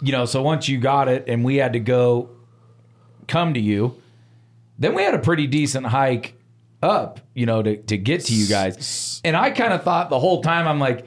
You 0.01 0.13
know, 0.13 0.25
so 0.25 0.43
once 0.43 0.69
you 0.69 0.79
got 0.79 1.09
it 1.09 1.25
and 1.29 1.45
we 1.45 1.57
had 1.57 1.75
to 1.75 1.81
go 1.81 2.31
come 3.29 3.55
to 3.55 3.61
you, 3.61 4.01
then 4.79 4.95
we 4.95 5.03
had 5.03 5.15
a 5.15 5.19
pretty 5.19 5.47
decent 5.47 5.87
hike 5.87 6.35
up, 6.83 7.21
you 7.35 7.47
know, 7.47 7.63
to, 7.63 7.77
to 7.77 7.97
get 7.97 8.23
to 8.23 8.35
you 8.35 8.49
guys. 8.49 9.21
And 9.25 9.37
I 9.37 9.51
kind 9.51 9.73
of 9.73 9.85
thought 9.85 10.11
the 10.11 10.19
whole 10.19 10.43
time, 10.43 10.67
I'm 10.67 10.81
like, 10.81 11.07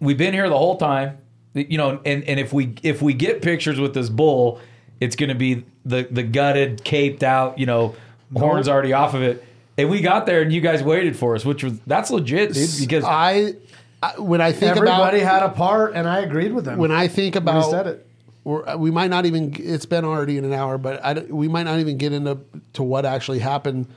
we've 0.00 0.18
been 0.18 0.34
here 0.34 0.48
the 0.48 0.58
whole 0.58 0.76
time 0.76 1.18
you 1.54 1.78
know 1.78 2.00
and, 2.04 2.24
and 2.24 2.38
if 2.38 2.52
we 2.52 2.74
if 2.82 3.02
we 3.02 3.14
get 3.14 3.42
pictures 3.42 3.80
with 3.80 3.94
this 3.94 4.08
bull 4.08 4.60
it's 5.00 5.16
going 5.16 5.28
to 5.28 5.34
be 5.34 5.64
the 5.84 6.06
the 6.10 6.22
gutted 6.22 6.84
caped 6.84 7.22
out 7.22 7.58
you 7.58 7.66
know 7.66 7.94
horns 8.36 8.68
already 8.68 8.92
off 8.92 9.14
of 9.14 9.22
it 9.22 9.44
and 9.76 9.88
we 9.88 10.00
got 10.00 10.26
there 10.26 10.42
and 10.42 10.52
you 10.52 10.60
guys 10.60 10.82
waited 10.82 11.16
for 11.16 11.34
us 11.34 11.44
which 11.44 11.64
was 11.64 11.78
that's 11.80 12.10
legit 12.10 12.52
dude 12.52 12.70
because 12.78 13.04
I, 13.04 13.54
I 14.02 14.18
when 14.20 14.40
I 14.40 14.52
think 14.52 14.76
about 14.76 14.86
Everybody 14.88 15.20
about 15.20 15.40
had 15.40 15.42
a 15.42 15.48
part, 15.54 15.94
and 15.94 16.08
I 16.08 16.20
agreed 16.20 16.52
with 16.52 16.64
them. 16.64 16.78
when 16.78 16.92
I 16.92 17.08
think 17.08 17.34
When 17.34 17.44
he 17.44 17.50
about 17.50 17.70
said 17.70 17.86
it. 17.86 18.06
we're, 18.44 18.76
we 18.76 18.90
might 18.90 19.10
not 19.10 19.26
even 19.26 19.54
it's 19.58 19.86
been 19.86 20.04
already 20.04 20.38
in 20.38 20.44
an 20.44 20.52
hour 20.52 20.78
but 20.78 21.04
I, 21.04 21.14
we 21.14 21.48
might 21.48 21.64
not 21.64 21.80
even 21.80 21.98
get 21.98 22.12
into 22.12 22.38
to 22.74 22.82
what 22.82 23.04
actually 23.04 23.40
happened 23.40 23.88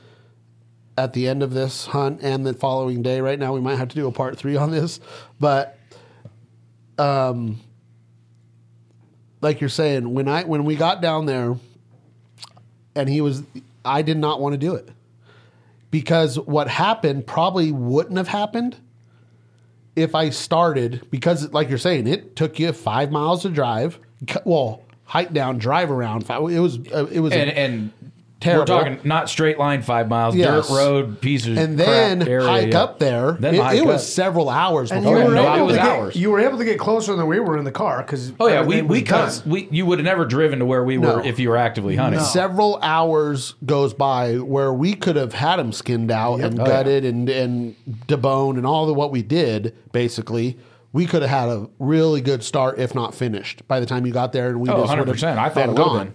at 0.98 1.12
the 1.14 1.28
end 1.28 1.42
of 1.42 1.52
this 1.54 1.86
hunt 1.86 2.20
and 2.22 2.44
the 2.44 2.52
following 2.52 3.00
day 3.02 3.20
right 3.20 3.38
now 3.38 3.54
we 3.54 3.60
might 3.60 3.76
have 3.76 3.88
to 3.88 3.94
do 3.94 4.06
a 4.08 4.12
part 4.12 4.36
three 4.36 4.56
on 4.56 4.70
this 4.70 5.00
but 5.40 5.78
um 6.98 7.60
like 9.40 9.60
you're 9.60 9.70
saying 9.70 10.12
when 10.12 10.28
i 10.28 10.44
when 10.44 10.64
we 10.64 10.76
got 10.76 11.00
down 11.00 11.24
there 11.26 11.56
and 12.94 13.08
he 13.08 13.20
was 13.22 13.42
i 13.84 14.02
did 14.02 14.18
not 14.18 14.40
want 14.40 14.52
to 14.52 14.58
do 14.58 14.74
it 14.74 14.88
because 15.90 16.38
what 16.40 16.68
happened 16.68 17.26
probably 17.26 17.72
wouldn't 17.72 18.16
have 18.18 18.28
happened 18.28 18.76
if 19.96 20.14
I 20.14 20.30
started 20.30 21.06
because, 21.10 21.52
like 21.52 21.68
you're 21.68 21.78
saying, 21.78 22.06
it 22.06 22.36
took 22.36 22.58
you 22.58 22.72
five 22.72 23.10
miles 23.10 23.42
to 23.42 23.50
drive. 23.50 23.98
Well, 24.44 24.82
hike 25.04 25.32
down, 25.32 25.58
drive 25.58 25.90
around. 25.90 26.22
It 26.28 26.60
was 26.60 26.78
uh, 26.92 27.06
it 27.10 27.20
was 27.20 27.32
and 27.32 27.50
and 27.50 27.92
terrible. 28.42 28.74
We're 28.74 28.80
talking 28.80 29.00
not 29.04 29.28
straight 29.30 29.58
line 29.58 29.82
five 29.82 30.08
miles, 30.08 30.34
Yes. 30.34 30.68
dirt 30.68 30.74
road 30.74 31.20
pieces, 31.20 31.56
and 31.56 31.76
crap 31.76 31.86
then 31.88 32.28
area, 32.28 32.46
hike 32.46 32.74
up 32.74 32.98
there. 32.98 33.32
Then 33.32 33.54
it 33.54 33.62
hike 33.62 33.78
it 33.78 33.86
was 33.86 33.96
up. 33.96 34.08
several 34.08 34.48
hours 34.50 34.90
And 34.92 35.02
before. 35.04 35.18
you 35.18 35.24
were 35.24 35.34
no, 35.34 35.52
it 35.52 35.56
able 35.56 35.66
was 35.66 35.76
to 35.76 35.82
get, 35.82 35.88
hours. 35.92 36.16
you 36.16 36.30
were 36.30 36.40
able 36.40 36.58
to 36.58 36.64
get 36.64 36.78
closer 36.78 37.14
than 37.16 37.26
we 37.26 37.40
were 37.40 37.56
in 37.56 37.64
the 37.64 37.70
car 37.72 37.98
because 38.02 38.32
Oh 38.38 38.48
yeah, 38.48 38.62
we 38.64 38.82
we 38.82 39.02
cut. 39.02 39.42
We 39.46 39.68
you 39.70 39.86
would 39.86 39.98
have 39.98 40.04
never 40.04 40.24
driven 40.24 40.58
to 40.58 40.66
where 40.66 40.84
we 40.84 40.96
No. 40.98 41.16
were 41.16 41.22
if 41.22 41.38
you 41.38 41.48
were 41.48 41.56
actively 41.56 41.96
hunting. 41.96 42.20
several 42.20 42.78
hours 42.82 43.54
goes 43.64 43.94
by 43.94 44.36
where 44.36 44.72
we 44.72 44.94
could 44.94 45.16
have 45.16 45.32
had 45.32 45.56
them 45.56 45.72
skinned 45.72 46.10
out 46.10 46.40
and 46.40 46.58
Oh, 46.60 46.64
yeah. 46.64 46.68
gutted 46.68 47.04
and 47.04 47.28
and 47.28 47.74
deboned 48.08 48.56
and 48.58 48.66
all 48.66 48.88
of 48.88 48.96
what 48.96 49.10
we 49.10 49.22
did 49.22 49.74
basically 49.92 50.56
we 50.92 51.06
could 51.06 51.22
have 51.22 51.30
had 51.30 51.48
a 51.48 51.68
really 51.78 52.20
good 52.20 52.42
start 52.42 52.78
if 52.78 52.94
not 52.94 53.14
finished 53.14 53.66
by 53.66 53.80
the 53.80 53.86
time 53.86 54.04
you 54.04 54.12
got 54.12 54.32
there 54.32 54.48
and 54.50 54.60
we 54.60 54.68
Oh, 54.68 54.82
just 54.82 54.92
100%. 54.92 55.38
I 55.38 55.48
thought 55.48 55.64
it 55.64 55.68
would 55.68 55.78
have 55.78 55.86
gone 55.86 56.06
been. 56.08 56.14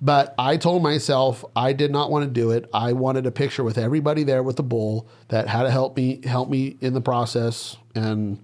But 0.00 0.34
I 0.38 0.56
told 0.56 0.82
myself 0.82 1.44
I 1.56 1.72
did 1.72 1.90
not 1.90 2.10
want 2.10 2.24
to 2.24 2.30
do 2.30 2.50
it. 2.52 2.68
I 2.72 2.92
wanted 2.92 3.26
a 3.26 3.30
picture 3.30 3.64
with 3.64 3.78
everybody 3.78 4.22
there 4.24 4.42
with 4.42 4.56
the 4.56 4.62
bull 4.62 5.06
that 5.28 5.48
had 5.48 5.64
to 5.64 5.70
help 5.70 5.96
me 5.96 6.20
help 6.24 6.48
me 6.48 6.76
in 6.80 6.94
the 6.94 7.00
process 7.00 7.76
and 7.94 8.38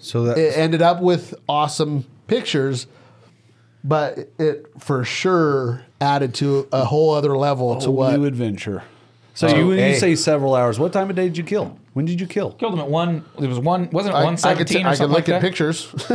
So 0.00 0.24
that 0.24 0.38
it 0.38 0.56
ended 0.56 0.80
up 0.82 1.00
with 1.02 1.34
awesome 1.48 2.04
pictures, 2.26 2.86
but 3.84 4.30
it 4.38 4.66
for 4.78 5.04
sure 5.04 5.84
added 6.00 6.34
to 6.36 6.68
a 6.72 6.84
whole 6.84 7.14
other 7.14 7.36
level 7.36 7.76
to 7.76 7.86
whole 7.86 7.94
what 7.96 8.18
new 8.18 8.24
adventure. 8.24 8.82
So 9.34 9.48
Oh, 9.48 9.56
you, 9.56 9.66
when 9.68 9.78
hey. 9.78 9.92
you 9.94 9.98
say 9.98 10.14
several 10.14 10.54
hours, 10.54 10.78
what 10.78 10.92
time 10.92 11.08
of 11.10 11.16
day 11.16 11.24
did 11.24 11.38
you 11.38 11.44
kill? 11.44 11.78
When 11.94 12.06
did 12.06 12.20
you 12.20 12.26
kill? 12.26 12.52
Killed 12.52 12.72
him 12.72 12.80
at 12.80 12.88
one. 12.88 13.24
It 13.38 13.46
was 13.48 13.58
one. 13.58 13.90
Wasn't 13.90 14.14
it 14.14 14.18
I, 14.18 14.24
one 14.24 14.34
I 14.44 14.54
could, 14.54 14.66
seventeen 14.68 14.86
I 14.86 14.92
or 14.92 14.96
could 14.96 15.02
look 15.10 15.10
like 15.10 15.28
at 15.28 15.32
that? 15.32 15.42
pictures. 15.42 15.88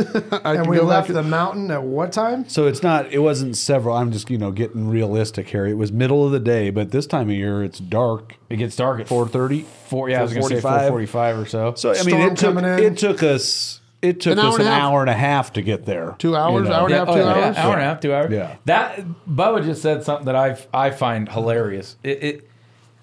I 0.44 0.54
And 0.54 0.58
could 0.62 0.68
we 0.68 0.76
go 0.78 0.82
left 0.84 1.06
back 1.08 1.14
the 1.14 1.22
mountain 1.22 1.70
at 1.70 1.82
what 1.84 2.12
time? 2.12 2.48
So 2.48 2.66
it's 2.66 2.82
not. 2.82 3.12
It 3.12 3.20
wasn't 3.20 3.56
several. 3.56 3.96
I'm 3.96 4.10
just 4.10 4.28
you 4.28 4.38
know 4.38 4.50
getting 4.50 4.88
realistic 4.88 5.48
here. 5.48 5.66
It 5.66 5.74
was 5.74 5.92
middle 5.92 6.26
of 6.26 6.32
the 6.32 6.40
day, 6.40 6.70
but 6.70 6.90
this 6.90 7.06
time 7.06 7.28
of 7.30 7.36
year 7.36 7.62
it's 7.62 7.78
dark. 7.78 8.34
It 8.50 8.56
gets 8.56 8.74
dark 8.74 9.00
at 9.00 9.06
Four 9.08 9.28
thirty. 9.28 9.62
four. 9.86 10.10
Yeah, 10.10 10.18
I 10.18 10.22
was 10.22 10.32
going 10.34 10.48
to 10.48 10.60
say 10.60 10.60
4:45. 10.60 11.42
or 11.42 11.46
so. 11.46 11.74
So 11.74 11.90
I 11.90 12.02
mean, 12.02 12.02
Storm 12.06 12.22
it 12.22 12.28
took 12.36 12.54
coming 12.54 12.64
in. 12.64 12.78
it 12.80 12.98
took 12.98 13.22
us 13.22 13.80
it 14.02 14.20
took 14.20 14.32
An 14.32 14.38
hour 14.40 14.48
us 14.48 14.54
and 14.58 14.62
an 14.62 14.68
a 14.68 14.74
half. 14.74 14.82
hour 14.82 15.00
and 15.02 15.10
a 15.10 15.14
half 15.14 15.52
to 15.54 15.62
get 15.62 15.84
there. 15.86 16.16
Two 16.18 16.34
hours, 16.36 16.64
you 16.64 16.70
know. 16.70 16.74
hour 16.74 16.84
and 16.86 16.92
a 16.92 16.96
yeah, 16.96 16.98
half, 17.04 17.08
oh, 17.08 17.12
two 17.14 17.18
yeah, 17.20 17.26
hours. 17.28 17.56
yeah, 17.56 17.64
hour 17.66 17.72
and 17.74 17.80
a 17.82 17.84
half, 17.84 18.00
two 18.00 18.14
hours. 18.14 18.32
Yeah. 18.32 18.56
That 18.64 19.04
Bubba 19.28 19.64
just 19.64 19.82
said 19.82 20.02
something 20.02 20.26
that 20.26 20.36
I 20.36 20.56
I 20.74 20.90
find 20.90 21.28
hilarious. 21.28 21.96
It, 22.02 22.22
it 22.24 22.50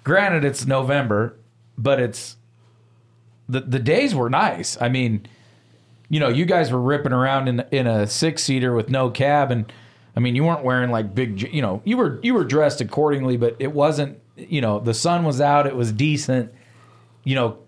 granted 0.04 0.44
it's 0.44 0.66
November, 0.66 1.36
but 1.78 2.00
it's 2.00 2.36
the 3.48 3.60
the 3.60 3.78
days 3.78 4.14
were 4.14 4.28
nice. 4.30 4.76
I 4.80 4.88
mean, 4.88 5.26
you 6.08 6.20
know, 6.20 6.28
you 6.28 6.44
guys 6.44 6.70
were 6.72 6.80
ripping 6.80 7.12
around 7.12 7.48
in 7.48 7.64
in 7.70 7.86
a 7.86 8.06
six 8.06 8.42
seater 8.42 8.72
with 8.74 8.90
no 8.90 9.10
cab, 9.10 9.50
and 9.50 9.72
I 10.16 10.20
mean, 10.20 10.34
you 10.34 10.44
weren't 10.44 10.64
wearing 10.64 10.90
like 10.90 11.14
big, 11.14 11.42
you 11.52 11.62
know, 11.62 11.82
you 11.84 11.96
were 11.96 12.18
you 12.22 12.34
were 12.34 12.44
dressed 12.44 12.80
accordingly, 12.80 13.36
but 13.36 13.56
it 13.58 13.72
wasn't. 13.72 14.18
You 14.36 14.60
know, 14.60 14.80
the 14.80 14.92
sun 14.92 15.24
was 15.24 15.40
out. 15.40 15.66
It 15.66 15.74
was 15.74 15.92
decent. 15.92 16.52
You 17.24 17.34
know, 17.36 17.58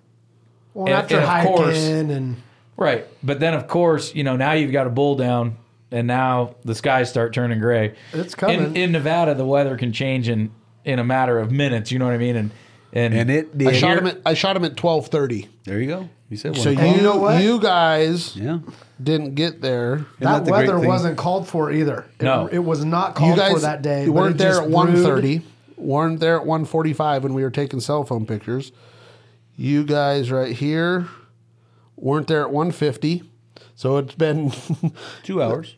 Well, 0.74 0.87
And- 0.87 0.95
after 0.95 1.14
and 1.16 1.24
of 1.24 1.29
hiking 1.31 1.55
course- 1.57 1.89
and 1.89 2.37
Right. 2.76 3.07
But 3.24 3.41
then, 3.41 3.55
of 3.55 3.66
course, 3.66 4.14
you 4.14 4.22
know, 4.22 4.37
now 4.37 4.53
you've 4.53 4.70
got 4.70 4.87
a 4.87 4.91
bull 4.91 5.16
down 5.16 5.57
and 5.91 6.07
now 6.07 6.55
the 6.64 6.74
skies 6.76 7.09
start 7.11 7.33
turning 7.33 7.59
gray. 7.59 7.95
It's 8.12 8.37
coming. 8.37 8.61
In, 8.61 8.76
in 8.76 8.93
Nevada, 8.93 9.35
the 9.35 9.45
weather 9.47 9.76
can 9.76 9.93
change 9.93 10.29
in, 10.29 10.51
in 10.85 10.99
a 11.01 11.05
matter 11.05 11.41
of 11.41 11.51
minutes. 11.51 11.91
You 11.91 11.99
know 11.99 12.05
what 12.05 12.14
I 12.14 12.18
mean? 12.18 12.37
And, 12.37 12.51
and, 12.93 13.14
And 13.14 13.30
it 13.30 13.51
I 13.66 13.72
shot 13.72 13.99
him 13.99 14.07
at 14.07 14.18
I 14.24 14.34
shot 14.34 14.57
him 14.57 14.64
at 14.64 14.76
twelve 14.76 15.09
thirty. 15.09 15.49
There 15.64 15.80
you 15.80 15.86
go. 15.86 16.09
You 16.30 16.36
said 16.36 16.53
one. 16.53 16.61
So 16.61 16.70
o'clock. 16.70 16.86
you 16.86 16.93
you 16.97 17.03
know 17.03 17.16
what? 17.16 17.43
you 17.43 17.59
guys 17.61 18.36
yeah. 18.36 18.59
didn't 19.03 19.34
get 19.34 19.62
there. 19.62 19.95
Isn't 19.95 20.07
that, 20.20 20.45
the 20.45 20.51
great 20.51 20.66
weather 20.66 20.78
thing? 20.80 20.89
wasn't 20.89 21.16
called 21.18 21.49
for 21.49 21.70
either. 21.72 22.05
It, 22.18 22.24
No. 22.24 22.47
it 22.53 22.59
was 22.59 22.84
not 22.84 23.11
You 23.11 23.14
called 23.14 23.36
guys 23.39 23.53
for 23.53 23.61
that 23.61 23.80
day. 23.82 24.05
You 24.05 24.12
but 24.12 24.20
weren't 24.22 24.34
it 24.34 24.39
there 24.39 24.51
just 24.51 24.62
at 24.62 24.68
one 24.70 24.91
brewed. 24.93 25.05
thirty. 25.05 25.43
weren't 25.76 26.20
there 26.20 26.36
at 26.39 26.45
one 26.47 26.64
forty 26.66 26.93
five 26.93 27.22
when 27.22 27.32
we 27.34 27.43
were 27.43 27.51
taking 27.51 27.80
cell 27.80 28.05
phone 28.05 28.26
pictures. 28.26 28.72
You 29.57 29.84
guys 29.84 30.30
right 30.30 30.55
here 30.55 31.09
weren't 31.97 32.26
there 32.28 32.43
at 32.43 32.51
one 32.51 32.72
fifty. 32.72 33.22
So 33.74 33.97
it's 33.99 34.14
been 34.14 34.53
Two 35.22 35.43
hours. 35.43 35.76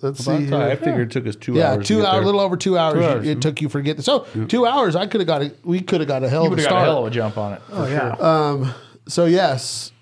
let's 0.00 0.20
About 0.20 0.38
see 0.40 0.46
time. 0.50 0.60
I 0.62 0.66
here. 0.68 0.76
figured 0.76 1.00
it 1.08 1.10
took 1.12 1.26
us 1.26 1.36
two 1.36 1.54
Yeah, 1.54 1.72
hours. 1.72 1.86
to 1.86 1.94
two 1.94 2.06
hours, 2.06 2.22
a 2.22 2.26
little 2.26 2.40
over 2.40 2.56
two 2.56 2.76
hours. 2.78 2.94
Two 2.94 3.04
hours. 3.04 3.26
It 3.26 3.40
took 3.42 3.60
you 3.60 3.68
for 3.68 3.80
get 3.82 4.02
so 4.02 4.26
two 4.48 4.66
hours. 4.66 4.96
I 4.96 5.06
could 5.06 5.20
have 5.20 5.26
got 5.28 5.42
a 5.42 5.52
we 5.64 5.80
could 5.80 6.00
have 6.00 6.08
got 6.08 6.22
a 6.24 6.28
hell 6.28 6.42
you 6.42 6.46
of 6.48 6.52
a 6.52 6.56
would 6.56 6.60
have 6.60 6.68
got 6.70 6.76
a 6.76 6.80
start. 6.80 6.88
hell 6.88 6.98
of 7.00 7.06
a 7.06 7.10
jump 7.10 7.38
on 7.38 7.52
it. 7.54 7.62
Oh 7.70 7.86
yeah. 7.86 8.72
so 9.06 9.24
yes, 9.26 9.92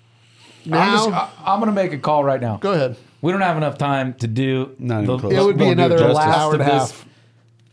I'm, 0.65 0.71
now 0.71 0.93
just, 0.95 1.09
I, 1.09 1.29
I'm 1.45 1.59
going 1.59 1.69
to 1.69 1.75
make 1.75 1.93
a 1.93 1.97
call 1.97 2.23
right 2.23 2.41
now. 2.41 2.57
go 2.57 2.73
ahead. 2.73 2.97
We 3.21 3.31
don't 3.31 3.41
have 3.41 3.57
enough 3.57 3.77
time 3.79 4.13
to 4.15 4.27
do 4.27 4.75
Not 4.77 5.03
even 5.03 5.19
close. 5.19 5.33
It 5.33 5.43
would 5.43 5.57
be 5.57 5.65
Won't 5.65 5.79
another 5.79 6.13
last 6.13 6.37
hour 6.37 6.53
and 6.53 6.61
a 6.61 6.65
of 6.65 6.71
half. 6.71 6.89
this, 6.91 7.05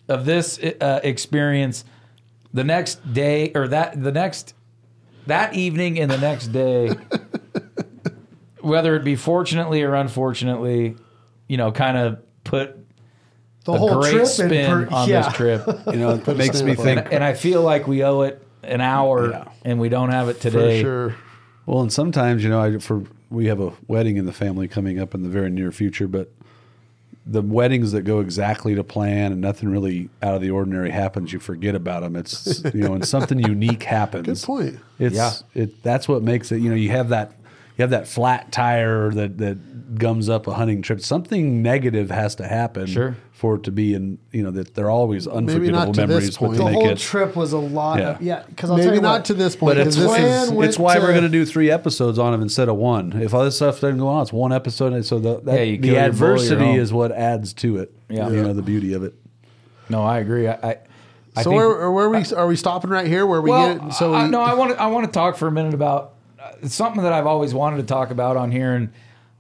of 0.09 0.25
this 0.25 0.59
uh, 0.81 1.01
experience. 1.05 1.85
The 2.55 2.65
next 2.65 3.13
day, 3.13 3.51
or 3.55 3.69
that 3.69 4.01
the 4.03 4.13
next 4.13 4.55
that 5.27 5.55
evening 5.55 5.99
and 5.99 6.11
the 6.11 6.19
next 6.19 6.49
day, 6.49 6.95
whether 8.61 8.97
it 8.97 9.05
be 9.05 9.17
fortunately 9.17 9.83
or 9.83 9.95
unfortunately, 9.95 10.97
you 11.49 11.57
know, 11.57 11.73
kind 11.73 11.97
of 11.97 12.19
put 12.45 12.77
the 13.65 13.73
a 13.73 13.79
whole 13.79 14.01
great 14.01 14.13
trip 14.13 14.27
spin 14.27 14.71
per, 14.89 14.95
on 14.95 15.09
yeah. 15.09 15.23
this 15.23 15.33
trip. 15.35 15.67
You 15.87 15.99
know, 15.99 16.11
it 16.15 16.37
makes 16.37 16.63
me 16.63 16.75
think. 16.75 17.01
and, 17.05 17.13
and 17.15 17.25
I 17.25 17.35
feel 17.35 17.63
like 17.63 17.87
we 17.87 18.03
owe 18.05 18.23
it 18.23 18.47
an 18.63 18.81
hour, 18.81 19.31
Yeah. 19.31 19.49
and 19.65 19.79
we 19.81 19.89
don't 19.89 20.11
have 20.11 20.29
it 20.29 20.35
For 20.37 20.51
today. 20.51 20.83
sure. 20.83 21.15
Well, 21.67 21.81
and 21.83 21.93
sometimes 21.93 22.43
you 22.45 22.51
know, 22.51 22.61
I 22.61 22.79
for 22.79 23.03
we 23.31 23.47
have 23.47 23.61
a 23.61 23.73
wedding 23.89 24.17
in 24.17 24.27
the 24.27 24.33
family 24.33 24.69
coming 24.69 24.99
up 25.01 25.15
in 25.15 25.23
the 25.23 25.29
very 25.31 25.51
near 25.51 25.73
future, 25.73 26.07
but 26.07 26.31
the 27.27 27.41
weddings 27.41 27.93
that 27.93 28.03
go 28.03 28.21
exactly 28.21 28.75
to 28.75 28.85
plan 28.85 29.33
and 29.33 29.41
nothing 29.41 29.71
really 29.71 30.11
out 30.23 30.35
of 30.35 30.43
the 30.43 30.51
ordinary 30.51 30.91
happens, 30.91 31.33
you 31.33 31.39
forget 31.39 31.75
about 31.75 32.03
them. 32.03 32.17
It's 32.17 32.63
you 32.75 32.83
know, 32.83 32.93
and 32.93 33.07
something 33.09 33.39
unique 33.49 33.83
happens. 33.85 34.27
Good 34.27 34.47
point. 34.47 34.79
It's 34.99 35.17
Yeah. 35.17 35.33
it 35.55 35.83
that's 35.83 36.07
what 36.07 36.23
makes 36.23 36.53
it. 36.53 36.59
You 36.61 36.69
know, 36.69 36.77
you 36.77 36.91
have 36.91 37.09
that 37.09 37.33
you 37.77 37.83
have 37.83 37.91
that 37.91 38.07
flat 38.07 38.53
tire 38.53 39.11
that 39.11 39.39
that 39.39 39.97
gums 39.97 40.29
up 40.29 40.47
a 40.47 40.55
hunting 40.55 40.83
trip. 40.83 41.01
Something 41.01 41.63
negative 41.63 42.11
has 42.11 42.35
to 42.37 42.49
happen 42.49 42.87
Sure. 42.87 43.17
for 43.33 43.57
it 43.57 43.65
to 43.65 43.71
be 43.71 43.95
in. 43.95 44.19
You 44.33 44.43
know 44.43 44.51
that 44.53 44.75
they're 44.75 44.91
always 44.91 45.27
not 45.27 45.37
unforgettable 45.37 45.93
to 45.93 46.07
this 46.07 46.09
memories, 46.09 46.39
but 46.39 46.47
point. 46.47 46.57
The 46.59 46.65
whole 46.65 46.89
it. 46.91 46.99
trip 46.99 47.37
was 47.37 47.53
a 47.53 47.59
lot. 47.59 47.99
Yeah. 47.99 48.11
Of, 48.11 48.23
yeah, 48.23 48.43
because 48.49 48.71
I'll 48.71 48.77
tell 48.77 48.87
Maybe 48.87 48.97
you 48.97 49.03
not 49.03 49.19
what, 49.19 49.25
to 49.27 49.35
this 49.35 49.57
point. 49.57 49.77
But 49.77 49.87
it's, 49.87 49.97
this 49.97 50.19
is, 50.19 50.51
it's 50.51 50.79
why 50.79 50.95
to- 50.95 51.01
we're 51.01 51.13
going 51.13 51.23
to 51.25 51.29
do 51.29 51.45
three 51.45 51.71
episodes 51.71 52.19
on 52.19 52.33
them 52.33 52.43
instead 52.43 52.69
of 52.69 52.77
one. 52.77 53.13
If 53.13 53.35
all 53.35 53.45
this 53.45 53.57
stuff 53.57 53.81
doesn't 53.81 53.99
go 53.99 54.09
on, 54.09 54.23
it's 54.23 54.33
one 54.33 54.53
episode. 54.53 54.93
And 54.93 55.05
so 55.05 55.19
the, 55.19 55.41
that, 55.41 55.53
Yeah, 55.53 55.65
the 55.65 55.71
your 55.71 55.79
bull, 55.79 55.91
you're 55.91 56.01
adversity 56.01 56.75
is 56.75 56.93
what 56.93 57.13
adds 57.13 57.53
to 57.55 57.79
it. 57.79 57.93
Yeah. 58.09 58.29
You 58.31 58.43
know, 58.43 58.53
the 58.53 58.63
beauty 58.63 58.95
of 58.95 59.03
it. 59.05 59.15
No, 59.89 60.03
I 60.03 60.19
agree. 60.19 60.49
I, 60.49 60.55
I, 60.55 60.79
I 61.37 61.43
so 61.43 61.51
think, 61.51 61.59
where, 61.59 61.91
where 61.91 62.09
we 62.09 62.25
are 62.35 62.47
we 62.47 62.57
stopping 62.57 62.91
right 62.91 63.07
here 63.07 63.27
where 63.27 63.41
we 63.41 63.51
well, 63.51 63.77
get 63.77 63.89
it? 63.89 63.93
So 63.95 64.15
I, 64.15 64.29
no, 64.29 64.41
I 64.41 64.55
want 64.55 64.73
to. 64.73 64.81
I 64.81 64.87
want 64.87 65.05
to 65.07 65.13
talk 65.13 65.37
for 65.37 65.49
a 65.49 65.53
minute 65.53 65.75
about 65.75 66.14
Uh, 66.45 66.53
it's 66.63 66.75
something 66.75 67.03
that 67.03 67.13
I've 67.13 67.27
always 67.27 67.55
wanted 67.55 67.79
to 67.79 67.83
talk 67.85 68.11
about 68.11 68.37
on 68.37 68.51
here, 68.51 68.75
and 68.75 68.93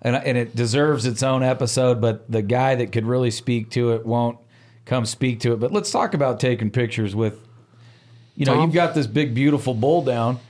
and 0.03 0.17
and 0.17 0.39
it 0.39 0.57
deserves 0.57 1.07
its 1.07 1.23
own 1.23 1.43
episode. 1.43 2.01
But 2.01 2.31
the 2.31 2.43
guy 2.43 2.75
that 2.77 2.93
could 2.93 3.05
really 3.07 3.31
speak 3.31 3.71
to 3.73 3.93
it 3.93 4.07
won't 4.07 4.39
come 4.87 5.05
speak 5.07 5.41
to 5.41 5.53
it. 5.53 5.61
But 5.61 5.73
let's 5.73 5.91
talk 5.91 6.15
about 6.15 6.41
taking 6.41 6.71
pictures 6.71 7.15
with. 7.15 7.41
You 8.37 8.47
know, 8.47 8.55
Tom? 8.55 8.63
you've 8.63 8.75
got 8.75 8.95
this 8.95 9.07
big, 9.07 9.35
beautiful 9.35 9.75
bull 9.75 10.03
down, 10.03 10.41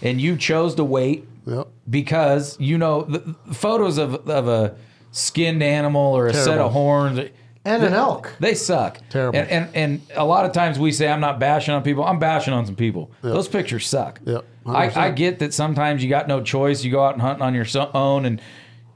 and 0.00 0.20
you 0.20 0.36
chose 0.36 0.74
to 0.76 0.84
wait 0.84 1.28
Yep. 1.46 1.68
because 1.90 2.58
you 2.58 2.78
know 2.78 3.02
the, 3.02 3.36
the 3.46 3.54
photos 3.54 3.98
of 3.98 4.28
of 4.30 4.48
a 4.48 4.76
skinned 5.10 5.62
animal 5.62 6.16
or 6.16 6.26
a 6.28 6.32
set 6.34 6.58
of 6.58 6.72
horns 6.72 7.20
and 7.64 7.82
an 7.82 7.94
elk. 7.94 8.34
they 8.40 8.54
suck. 8.54 8.98
Terrible. 9.08 9.38
And, 9.38 9.48
and 9.50 9.68
and 9.74 10.00
a 10.14 10.24
lot 10.24 10.44
of 10.44 10.52
times 10.52 10.78
we 10.78 10.92
say 10.92 11.08
I'm 11.08 11.20
not 11.20 11.38
bashing 11.38 11.74
on 11.74 11.82
people. 11.82 12.04
I'm 12.04 12.18
bashing 12.18 12.52
on 12.52 12.66
some 12.66 12.76
people. 12.76 13.10
Those 13.22 13.48
pictures 13.48 13.86
suck. 13.88 14.20
Yep, 14.24 14.44
I, 14.66 15.06
I 15.06 15.10
get 15.10 15.38
that 15.38 15.54
sometimes 15.54 16.02
you 16.02 16.10
got 16.10 16.28
no 16.28 16.42
choice. 16.42 16.84
You 16.84 16.90
go 16.90 17.04
out 17.04 17.14
and 17.14 17.22
hunt 17.22 17.40
on 17.40 17.54
your 17.54 17.66
own, 17.94 18.26
and 18.26 18.40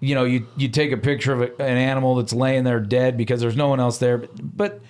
you 0.00 0.14
know 0.14 0.24
you 0.24 0.46
you 0.56 0.68
take 0.68 0.92
a 0.92 0.96
picture 0.98 1.32
of 1.32 1.40
a, 1.40 1.62
an 1.62 1.76
animal 1.78 2.16
that's 2.16 2.32
laying 2.32 2.64
there 2.64 2.80
dead 2.80 3.16
because 3.16 3.40
there's 3.40 3.56
no 3.56 3.68
one 3.68 3.80
else 3.80 3.98
there. 3.98 4.18
But, 4.18 4.56
but 4.56 4.80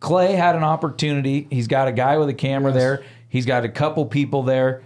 Clay 0.00 0.32
had 0.32 0.56
an 0.56 0.64
opportunity. 0.64 1.46
He's 1.50 1.68
got 1.68 1.86
a 1.88 1.92
guy 1.92 2.18
with 2.18 2.28
a 2.28 2.34
camera 2.34 2.72
there. 2.72 3.04
He's 3.28 3.46
got 3.46 3.64
a 3.64 3.68
couple 3.68 4.04
people 4.06 4.42
there, 4.42 4.82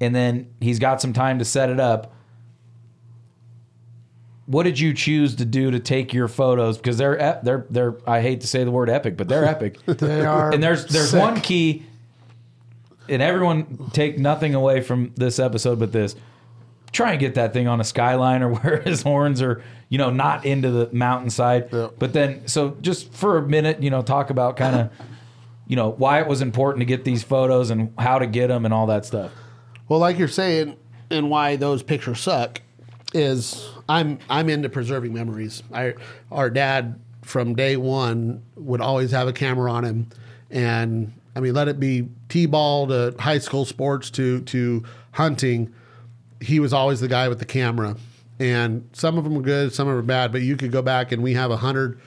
and 0.00 0.14
then 0.14 0.54
he's 0.60 0.78
got 0.78 1.02
some 1.02 1.12
time 1.12 1.38
to 1.40 1.44
set 1.44 1.68
it 1.68 1.78
up 1.80 2.14
what 4.52 4.64
did 4.64 4.78
you 4.78 4.92
choose 4.92 5.36
to 5.36 5.46
do 5.46 5.70
to 5.70 5.80
take 5.80 6.12
your 6.12 6.28
photos? 6.28 6.76
Because 6.76 6.98
they're 6.98 7.40
they're 7.42 7.66
they're 7.70 7.96
I 8.06 8.20
hate 8.20 8.42
to 8.42 8.46
say 8.46 8.64
the 8.64 8.70
word 8.70 8.90
epic, 8.90 9.16
but 9.16 9.26
they're 9.26 9.46
epic. 9.46 9.78
They 9.86 10.26
are. 10.26 10.52
and 10.52 10.62
there's 10.62 10.84
there's 10.86 11.10
sick. 11.10 11.20
one 11.20 11.40
key, 11.40 11.84
and 13.08 13.22
everyone 13.22 13.90
take 13.92 14.18
nothing 14.18 14.54
away 14.54 14.82
from 14.82 15.12
this 15.16 15.38
episode, 15.38 15.78
but 15.78 15.92
this. 15.92 16.14
Try 16.92 17.12
and 17.12 17.20
get 17.20 17.36
that 17.36 17.54
thing 17.54 17.68
on 17.68 17.80
a 17.80 17.84
skyline 17.84 18.42
or 18.42 18.52
where 18.54 18.82
his 18.82 19.00
horns 19.00 19.40
are, 19.40 19.62
you 19.88 19.96
know, 19.96 20.10
not 20.10 20.44
into 20.44 20.70
the 20.70 20.90
mountainside. 20.92 21.72
Yep. 21.72 21.94
But 21.98 22.12
then, 22.12 22.46
so 22.46 22.76
just 22.82 23.14
for 23.14 23.38
a 23.38 23.42
minute, 23.48 23.82
you 23.82 23.88
know, 23.88 24.02
talk 24.02 24.28
about 24.28 24.58
kind 24.58 24.76
of, 24.76 24.90
you 25.66 25.74
know, 25.74 25.88
why 25.88 26.20
it 26.20 26.26
was 26.26 26.42
important 26.42 26.80
to 26.82 26.84
get 26.84 27.04
these 27.04 27.22
photos 27.22 27.70
and 27.70 27.94
how 27.96 28.18
to 28.18 28.26
get 28.26 28.48
them 28.48 28.66
and 28.66 28.74
all 28.74 28.88
that 28.88 29.06
stuff. 29.06 29.32
well, 29.88 30.00
like 30.00 30.18
you're 30.18 30.28
saying, 30.28 30.76
and 31.10 31.30
why 31.30 31.56
those 31.56 31.82
pictures 31.82 32.20
suck 32.20 32.60
is 33.14 33.68
I'm 33.88 34.18
I'm 34.28 34.48
into 34.48 34.68
preserving 34.68 35.12
memories. 35.12 35.62
I 35.72 35.94
our 36.30 36.50
dad 36.50 36.98
from 37.22 37.54
day 37.54 37.76
one 37.76 38.42
would 38.56 38.80
always 38.80 39.10
have 39.12 39.28
a 39.28 39.32
camera 39.32 39.70
on 39.70 39.84
him, 39.84 40.08
and 40.50 41.12
I 41.36 41.40
mean, 41.40 41.54
let 41.54 41.68
it 41.68 41.78
be 41.80 42.08
t-ball 42.28 42.88
to 42.88 43.14
high 43.18 43.38
school 43.38 43.64
sports 43.64 44.10
to 44.12 44.40
to 44.42 44.82
hunting. 45.12 45.72
He 46.40 46.58
was 46.60 46.72
always 46.72 47.00
the 47.00 47.08
guy 47.08 47.28
with 47.28 47.38
the 47.38 47.44
camera, 47.44 47.96
and 48.38 48.88
some 48.92 49.16
of 49.18 49.24
them 49.24 49.34
were 49.34 49.42
good, 49.42 49.72
some 49.72 49.86
of 49.88 49.92
them 49.92 49.96
were 49.96 50.02
bad. 50.06 50.32
But 50.32 50.42
you 50.42 50.56
could 50.56 50.72
go 50.72 50.82
back 50.82 51.12
and 51.12 51.22
we 51.22 51.34
have 51.34 51.50
a 51.50 51.56
hundred 51.56 52.00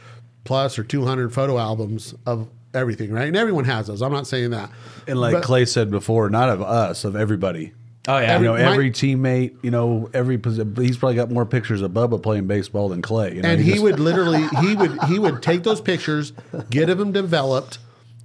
plus 0.43 0.77
or 0.77 0.83
two 0.83 1.05
hundred 1.05 1.33
photo 1.33 1.57
albums 1.57 2.13
of 2.25 2.47
everything, 2.73 3.11
right? 3.11 3.27
And 3.27 3.37
everyone 3.37 3.63
has 3.65 3.87
those. 3.87 4.01
I'm 4.01 4.11
not 4.11 4.27
saying 4.27 4.49
that. 4.51 4.69
And 5.07 5.19
like 5.19 5.33
But- 5.33 5.43
Clay 5.43 5.65
said 5.65 5.89
before, 5.89 6.29
not 6.29 6.49
of 6.49 6.61
us, 6.61 7.05
of 7.05 7.15
everybody. 7.15 7.71
Oh 8.07 8.17
yeah. 8.19 8.37
you 8.37 8.45
know, 8.45 8.53
my- 8.53 8.61
every 8.61 8.91
teammate, 8.91 9.55
you 9.63 9.71
know, 9.71 10.09
every 10.13 10.37
posi- 10.37 10.77
he's 10.79 10.97
probably 10.97 11.15
got 11.15 11.31
more 11.31 11.45
pictures 11.45 11.81
of 11.81 11.91
Bubba 11.91 12.21
playing 12.21 12.45
baseball 12.47 12.89
than 12.89 13.01
Clay. 13.01 13.35
You 13.35 13.41
know, 13.41 13.49
and 13.49 13.61
he 13.61 13.71
just- 13.71 13.83
would 13.83 13.99
literally 13.99 14.45
he 14.61 14.75
would 14.75 15.01
he 15.05 15.17
would 15.19 15.41
take 15.41 15.63
those 15.63 15.81
pictures, 15.81 16.33
get 16.69 16.85
them 16.87 17.11
developed, 17.11 17.79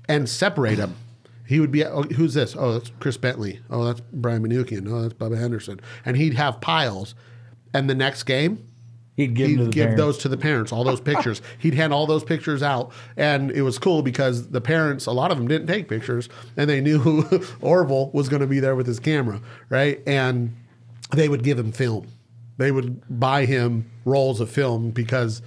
and 0.09 0.29
separate 0.29 0.75
them. 0.77 0.95
He 1.47 1.59
would 1.59 1.73
be, 1.73 1.85
oh, 1.85 2.03
who's 2.05 2.35
this? 2.35 2.55
Oh, 2.57 2.75
that's 2.75 2.93
Chris 3.01 3.17
Bentley. 3.17 3.59
Oh, 3.71 3.85
that's 3.85 4.01
Brian 4.13 4.41
Manukian. 4.47 4.89
Oh, 4.89 5.03
that's 5.03 5.15
Bubba 5.15 5.37
Henderson. 5.39 5.81
And 6.05 6.17
he'd 6.17 6.35
have 6.35 6.61
piles. 6.61 7.17
And 7.75 7.91
the 7.91 7.95
next 7.95 8.23
game, 8.23 8.65
he'd 9.21 9.35
give, 9.35 9.49
he'd 9.49 9.57
to 9.59 9.69
give 9.69 9.97
those 9.97 10.19
to 10.19 10.29
the 10.29 10.37
parents, 10.37 10.73
all 10.73 10.85
those 10.85 11.01
pictures. 11.01 11.43
he'd 11.59 11.75
hand 11.75 11.93
all 11.93 12.07
those 12.07 12.25
pictures 12.25 12.63
out, 12.63 12.93
and 13.17 13.51
it 13.51 13.63
was 13.63 13.79
cool 13.79 14.03
because 14.03 14.49
the 14.49 14.61
parents, 14.61 15.07
a 15.07 15.13
lot 15.13 15.31
of 15.31 15.39
them 15.39 15.49
didn't 15.49 15.67
take 15.67 15.89
pictures, 15.89 16.29
and 16.57 16.69
they 16.69 16.81
knew 16.81 16.99
who 16.99 17.45
Orville 17.61 18.11
was 18.13 18.29
going 18.29 18.41
to 18.41 18.47
be 18.47 18.61
there 18.61 18.77
with 18.77 18.87
his 18.87 18.99
camera, 18.99 19.41
right? 19.69 20.01
And 20.07 20.55
they 21.13 21.29
would 21.29 21.43
give 21.43 21.59
him 21.59 21.73
film. 21.73 22.07
They 22.57 22.71
would 22.71 23.03
buy 23.09 23.47
him 23.47 23.91
rolls 24.05 24.41
of 24.41 24.51
film 24.51 24.91
because 24.91 25.41
uh, 25.41 25.45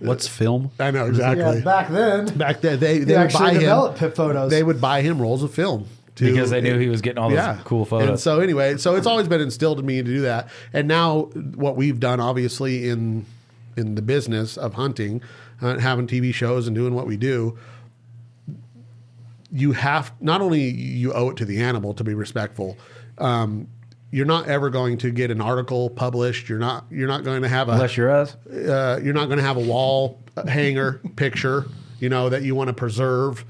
what's 0.00 0.26
film? 0.26 0.70
I 0.80 0.90
know 0.90 1.06
exactly. 1.06 1.58
Yeah, 1.58 1.64
back 1.64 1.88
then, 1.88 2.36
Back 2.36 2.60
then, 2.60 2.80
they 2.80 2.98
they 2.98 3.04
They 3.04 3.14
would 3.14 3.22
actually 3.22 3.44
buy 3.44 3.52
him 3.52 3.60
developed 3.60 4.16
photos. 4.16 4.50
They 4.50 4.62
would 4.62 4.80
buy 4.80 5.02
him 5.02 5.22
rolls 5.22 5.42
of 5.42 5.54
film 5.54 5.88
to- 6.16 6.24
Because 6.30 6.50
they 6.50 6.60
knew 6.60 6.78
he 6.78 6.88
was 6.88 7.00
getting 7.00 7.18
all 7.18 7.30
those 7.30 7.64
cool 7.64 7.84
photos. 7.84 8.08
And 8.08 8.20
so 8.20 8.40
anyway, 8.40 8.76
so 8.76 8.96
it's 8.96 9.06
always 9.06 9.28
been 9.28 9.40
instilled 9.40 9.78
in 9.78 9.86
me 9.86 9.96
to 9.96 10.02
do 10.02 10.20
that. 10.22 10.48
And 10.72 10.88
now 10.88 11.22
what 11.54 11.76
we've 11.76 12.00
done, 12.00 12.20
obviously 12.20 12.88
in 12.88 13.24
in 13.76 13.94
the 13.94 14.02
business 14.02 14.56
of 14.56 14.74
hunting, 14.74 15.20
uh, 15.60 15.78
having 15.78 16.06
TV 16.06 16.32
shows 16.32 16.66
and 16.66 16.74
doing 16.74 16.94
what 16.94 17.06
we 17.06 17.16
do, 17.16 17.58
you 19.52 19.72
have 19.72 20.12
not 20.20 20.40
only 20.40 20.62
you 20.62 21.12
owe 21.12 21.30
it 21.30 21.36
to 21.36 21.44
the 21.44 21.60
animal 21.62 21.94
to 21.94 22.04
be 22.04 22.14
respectful. 22.14 22.76
Um, 23.18 23.68
you're 24.10 24.26
not 24.26 24.46
ever 24.48 24.70
going 24.70 24.98
to 24.98 25.10
get 25.10 25.30
an 25.30 25.40
article 25.40 25.90
published. 25.90 26.48
You're 26.48 26.58
not. 26.58 26.86
You're 26.90 27.08
not 27.08 27.24
going 27.24 27.42
to 27.42 27.48
have 27.48 27.68
a 27.68 27.72
Unless 27.72 27.96
you're 27.96 28.10
us. 28.10 28.34
uh, 28.46 29.00
you're 29.02 29.14
not 29.14 29.26
going 29.26 29.38
to 29.38 29.44
have 29.44 29.56
a 29.56 29.60
wall 29.60 30.20
hanger 30.48 31.00
picture, 31.16 31.66
you 32.00 32.08
know, 32.08 32.28
that 32.28 32.42
you 32.42 32.54
want 32.54 32.68
to 32.68 32.74
preserve 32.74 33.44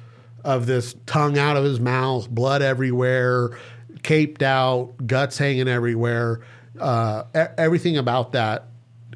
of 0.47 0.67
this 0.67 0.95
tongue 1.07 1.37
out 1.37 1.57
of 1.57 1.65
his 1.65 1.81
mouth, 1.81 2.31
blood 2.31 2.63
everywhere, 2.63 3.59
caped 4.03 4.43
out, 4.43 4.93
guts 5.07 5.37
hanging 5.39 5.67
everywhere. 5.69 6.41
Uh, 6.81 7.25
everything 7.59 7.97
about 7.97 8.33
that 8.33 8.67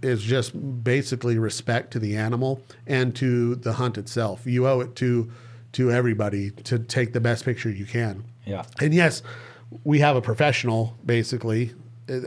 is 0.03 0.22
just 0.22 0.53
basically 0.83 1.39
respect 1.39 1.93
to 1.93 1.99
the 1.99 2.16
animal 2.16 2.61
and 2.87 3.14
to 3.16 3.55
the 3.57 3.74
hunt 3.74 3.97
itself. 3.97 4.43
You 4.45 4.66
owe 4.66 4.81
it 4.81 4.97
to 4.97 5.31
to 5.72 5.93
everybody 5.93 6.51
to 6.51 6.81
take 6.81 7.12
the 7.12 7.20
best 7.20 7.45
picture 7.45 7.70
you 7.70 7.85
can. 7.85 8.24
Yeah. 8.45 8.64
And 8.81 8.93
yes, 8.93 9.22
we 9.85 10.01
have 10.01 10.16
a 10.16 10.20
professional 10.22 10.97
basically 11.07 11.72
uh, 12.09 12.18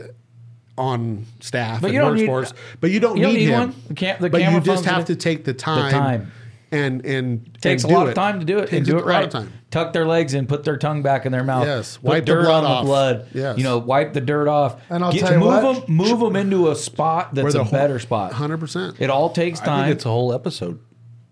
on 0.78 1.26
staff 1.40 1.82
But 1.82 1.88
and 1.88 1.94
you 1.94 2.00
don't 2.00 2.26
works 2.26 2.52
need- 2.52 2.60
but 2.80 2.90
you 2.90 3.00
don't 3.00 3.16
you 3.18 3.24
don't 3.24 3.32
need, 3.34 3.38
need 3.40 3.48
him. 3.48 3.58
one. 3.60 3.74
The 3.88 3.94
cam- 3.94 4.22
the 4.22 4.30
but 4.30 4.40
you 4.40 4.60
just 4.60 4.86
have 4.86 5.04
to 5.06 5.16
take 5.16 5.44
the 5.44 5.52
time, 5.52 5.92
time. 5.92 6.32
And 6.74 7.04
and 7.06 7.58
Takes 7.60 7.84
and 7.84 7.92
a 7.92 7.96
lot 7.96 8.06
it. 8.06 8.10
of 8.10 8.14
time 8.14 8.40
to 8.40 8.46
do 8.46 8.58
it 8.58 8.62
and 8.62 8.70
Takes 8.70 8.88
do 8.88 8.94
a 8.96 8.98
it 8.98 9.00
lot 9.02 9.08
right. 9.08 9.24
of 9.26 9.30
time. 9.30 9.52
Tuck 9.70 9.92
their 9.92 10.06
legs 10.06 10.34
in, 10.34 10.46
put 10.46 10.64
their 10.64 10.76
tongue 10.76 11.02
back 11.02 11.26
in 11.26 11.32
their 11.32 11.42
mouth. 11.44 11.66
Yes. 11.66 11.96
Put 11.96 12.04
Wipe 12.04 12.26
the 12.26 12.34
blood 12.34 12.64
on 12.64 12.70
off. 12.70 12.82
the 12.82 12.86
blood. 12.86 13.26
Yes. 13.34 13.58
You 13.58 13.64
know, 13.64 13.78
wipe 13.78 14.12
the 14.12 14.20
dirt 14.20 14.48
off. 14.48 14.80
And 14.90 15.02
I'll 15.04 15.12
tell 15.12 15.32
you 15.32 15.38
move 15.38 15.62
what- 15.62 15.86
them, 15.86 15.96
move 15.96 16.20
them 16.20 16.36
into 16.36 16.70
a 16.70 16.76
spot 16.76 17.34
that's 17.34 17.54
the 17.54 17.60
a 17.60 17.64
whole- 17.64 17.72
better 17.72 17.98
spot. 17.98 18.32
100%. 18.32 19.00
It 19.00 19.10
all 19.10 19.30
takes 19.30 19.60
I 19.62 19.64
time. 19.64 19.84
think 19.86 19.96
it's 19.96 20.04
a 20.06 20.10
whole 20.10 20.32
episode. 20.32 20.78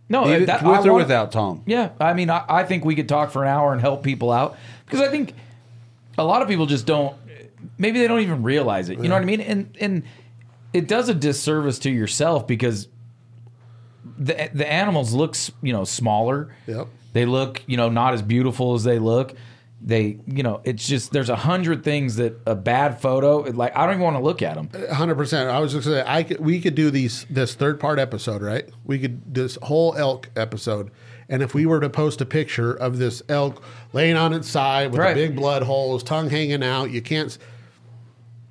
no, 0.08 0.26
Even 0.28 0.46
that, 0.46 0.62
with 0.62 0.70
I 0.74 0.78
or 0.80 0.92
want- 0.92 1.04
without 1.04 1.30
Tom. 1.32 1.62
Yeah, 1.66 1.90
I 2.00 2.14
mean, 2.14 2.30
I, 2.30 2.44
I 2.48 2.64
think 2.64 2.84
we 2.84 2.94
could 2.94 3.08
talk 3.08 3.30
for 3.30 3.42
an 3.44 3.48
hour 3.48 3.72
and 3.72 3.80
help 3.80 4.02
people 4.02 4.32
out 4.32 4.56
because 4.86 5.00
I 5.00 5.08
think 5.08 5.34
a 6.18 6.24
lot 6.24 6.42
of 6.42 6.48
people 6.48 6.66
just 6.66 6.84
don't. 6.86 7.16
Maybe 7.78 8.00
they 8.00 8.08
don't 8.08 8.20
even 8.20 8.42
realize 8.42 8.88
it. 8.88 8.98
You 8.98 9.08
know 9.08 9.14
what 9.14 9.22
I 9.22 9.26
mean? 9.26 9.40
And 9.40 9.76
and 9.80 10.02
it 10.74 10.88
does 10.88 11.08
a 11.08 11.14
disservice 11.14 11.78
to 11.80 11.90
yourself 11.90 12.46
because 12.46 12.88
the 14.24 14.50
the 14.52 14.70
animals 14.70 15.12
look 15.14 15.36
you 15.62 15.72
know 15.72 15.84
smaller. 15.84 16.54
Yep. 16.66 16.86
They 17.12 17.26
look 17.26 17.62
you 17.66 17.76
know 17.76 17.88
not 17.88 18.14
as 18.14 18.22
beautiful 18.22 18.74
as 18.74 18.84
they 18.84 18.98
look. 18.98 19.34
They 19.84 20.18
you 20.26 20.42
know 20.44 20.60
it's 20.64 20.86
just 20.86 21.10
there's 21.12 21.28
a 21.28 21.34
hundred 21.36 21.82
things 21.82 22.16
that 22.16 22.38
a 22.46 22.54
bad 22.54 23.00
photo 23.00 23.40
like 23.50 23.76
I 23.76 23.84
don't 23.84 23.94
even 23.96 24.04
want 24.04 24.16
to 24.16 24.22
look 24.22 24.40
at 24.40 24.54
them. 24.54 24.70
hundred 24.92 25.16
percent. 25.16 25.50
I 25.50 25.58
was 25.58 25.72
just 25.72 25.86
saying, 25.86 26.04
I 26.06 26.22
could, 26.22 26.38
we 26.40 26.60
could 26.60 26.74
do 26.76 26.90
these 26.90 27.26
this 27.28 27.54
third 27.54 27.80
part 27.80 27.98
episode, 27.98 28.42
right? 28.42 28.68
We 28.84 28.98
could 29.00 29.34
this 29.34 29.58
whole 29.62 29.96
elk 29.96 30.30
episode, 30.36 30.92
and 31.28 31.42
if 31.42 31.52
we 31.52 31.66
were 31.66 31.80
to 31.80 31.90
post 31.90 32.20
a 32.20 32.24
picture 32.24 32.72
of 32.72 32.98
this 32.98 33.24
elk 33.28 33.60
laying 33.92 34.16
on 34.16 34.32
its 34.32 34.48
side 34.48 34.92
with 34.92 35.00
Right. 35.00 35.10
a 35.10 35.14
big 35.14 35.34
blood 35.34 35.64
hole, 35.64 35.94
his 35.94 36.04
tongue 36.04 36.30
hanging 36.30 36.62
out, 36.62 36.92
you 36.92 37.02
can't. 37.02 37.36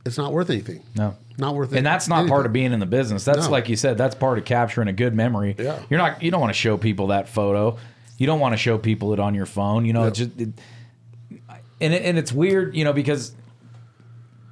It's 0.06 0.18
not 0.18 0.34
worth 0.34 0.50
anything. 0.50 0.84
No. 0.96 1.16
Not 1.42 1.56
worth 1.56 1.74
it. 1.74 1.78
And 1.78 1.86
that's 1.86 2.08
not 2.08 2.28
part 2.30 2.46
of 2.46 2.54
being 2.54 2.72
in 2.72 2.80
the 2.80 2.86
business. 2.86 3.26
That's 3.26 3.46
No. 3.48 3.52
like 3.52 3.68
you 3.68 3.76
said, 3.76 3.98
that's 3.98 4.16
part 4.16 4.38
of 4.38 4.46
capturing 4.46 4.88
a 4.88 4.94
good 4.94 5.14
memory. 5.14 5.56
Yeah. 5.60 5.80
You're 5.89 5.98
not 5.98 6.24
you 6.24 6.32
don't 6.32 6.39
want 6.39 6.54
to 6.54 6.60
show 6.60 6.78
people 6.78 7.08
that 7.08 7.28
photo. 7.28 7.78
You 8.18 8.28
don't 8.28 8.39
want 8.39 8.54
to 8.54 8.58
show 8.58 8.78
people 8.78 9.12
it 9.14 9.20
on 9.20 9.36
your 9.36 9.46
phone. 9.48 9.84
You 9.86 9.92
know, 9.94 10.04
it's 10.06 10.20
just 10.20 10.39
it, 10.39 10.50
and 11.82 11.94
it, 11.94 12.04
and 12.04 12.18
it's 12.18 12.32
weird, 12.32 12.76
you 12.76 12.84
know, 12.86 12.94
because 12.94 13.34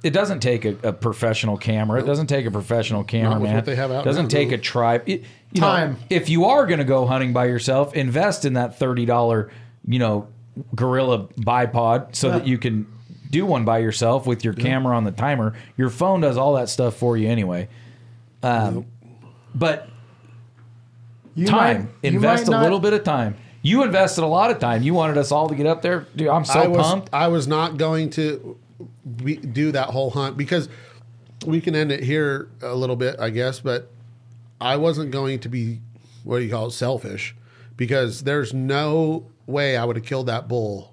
it 0.02 0.10
doesn't 0.12 0.40
take 0.40 0.64
a, 0.64 0.76
a 0.82 0.92
professional 0.92 1.56
camera. 1.56 2.00
It 2.00 2.06
doesn't 2.06 2.26
take 2.26 2.46
a 2.46 2.50
professional 2.50 3.04
cameraman. 3.04 3.42
with 3.42 3.52
what 3.54 3.64
they 3.66 3.76
have 3.76 3.92
out 3.92 4.04
doesn't 4.04 4.24
now, 4.24 4.28
take 4.28 4.52
a 4.52 4.58
tribe. 4.58 5.04
It- 5.06 5.24
you 5.52 5.60
Time. 5.60 5.92
Know, 5.94 5.98
if 6.10 6.28
you 6.28 6.44
are 6.44 6.64
going 6.66 6.78
to 6.78 6.84
go 6.84 7.06
hunting 7.06 7.32
by 7.32 7.46
yourself, 7.46 7.94
invest 7.94 8.44
in 8.44 8.52
that 8.54 8.78
thirty 8.78 9.04
dollar, 9.04 9.50
you 9.86 9.98
know, 9.98 10.28
gorilla 10.76 11.26
bipod 11.40 12.14
so 12.14 12.30
that 12.30 12.46
you 12.46 12.56
can 12.56 12.86
do 13.30 13.46
one 13.46 13.64
by 13.64 13.78
yourself 13.78 14.26
with 14.26 14.44
your 14.44 14.54
camera 14.54 14.96
on 14.96 15.04
the 15.04 15.12
timer. 15.12 15.54
Your 15.76 15.88
phone 15.90 16.20
does 16.20 16.36
all 16.36 16.54
that 16.54 16.68
stuff 16.68 16.96
for 16.96 17.16
you 17.16 17.28
anyway. 17.28 17.68
Um, 18.42 18.86
But 19.54 19.88
You 21.34 21.46
time, 21.46 21.76
might- 21.78 21.88
you 22.10 22.16
invest 22.16 22.46
might 22.46 22.48
a 22.48 22.50
not- 22.58 22.62
little 22.62 22.80
bit 22.80 22.92
of 22.92 23.04
time. 23.04 23.36
You 23.62 23.82
invested 23.82 24.24
a 24.24 24.26
lot 24.26 24.50
of 24.50 24.58
time. 24.58 24.82
You 24.82 24.94
wanted 24.94 25.18
us 25.18 25.30
all 25.30 25.48
to 25.48 25.54
get 25.54 25.66
up 25.66 25.82
there. 25.82 26.06
Dude, 26.16 26.28
I'm 26.28 26.44
so 26.44 26.60
I 26.60 26.66
was, 26.66 26.86
pumped. 26.86 27.10
I 27.12 27.28
was 27.28 27.46
not 27.46 27.76
going 27.76 28.10
to 28.10 28.56
be, 29.16 29.36
do 29.36 29.70
that 29.72 29.88
whole 29.88 30.10
hunt 30.10 30.36
because 30.36 30.68
we 31.46 31.60
can 31.60 31.74
end 31.76 31.92
it 31.92 32.02
here 32.02 32.48
a 32.62 32.74
little 32.74 32.96
bit, 32.96 33.16
I 33.20 33.30
guess. 33.30 33.60
But 33.60 33.90
I 34.60 34.76
wasn't 34.76 35.10
going 35.10 35.40
to 35.40 35.48
be 35.48 35.80
what 36.24 36.38
do 36.38 36.44
you 36.44 36.50
call 36.50 36.66
it, 36.66 36.72
selfish, 36.72 37.34
because 37.76 38.22
there's 38.22 38.52
no 38.54 39.26
way 39.46 39.76
I 39.76 39.84
would 39.84 39.96
have 39.96 40.04
killed 40.04 40.26
that 40.26 40.48
bull 40.48 40.89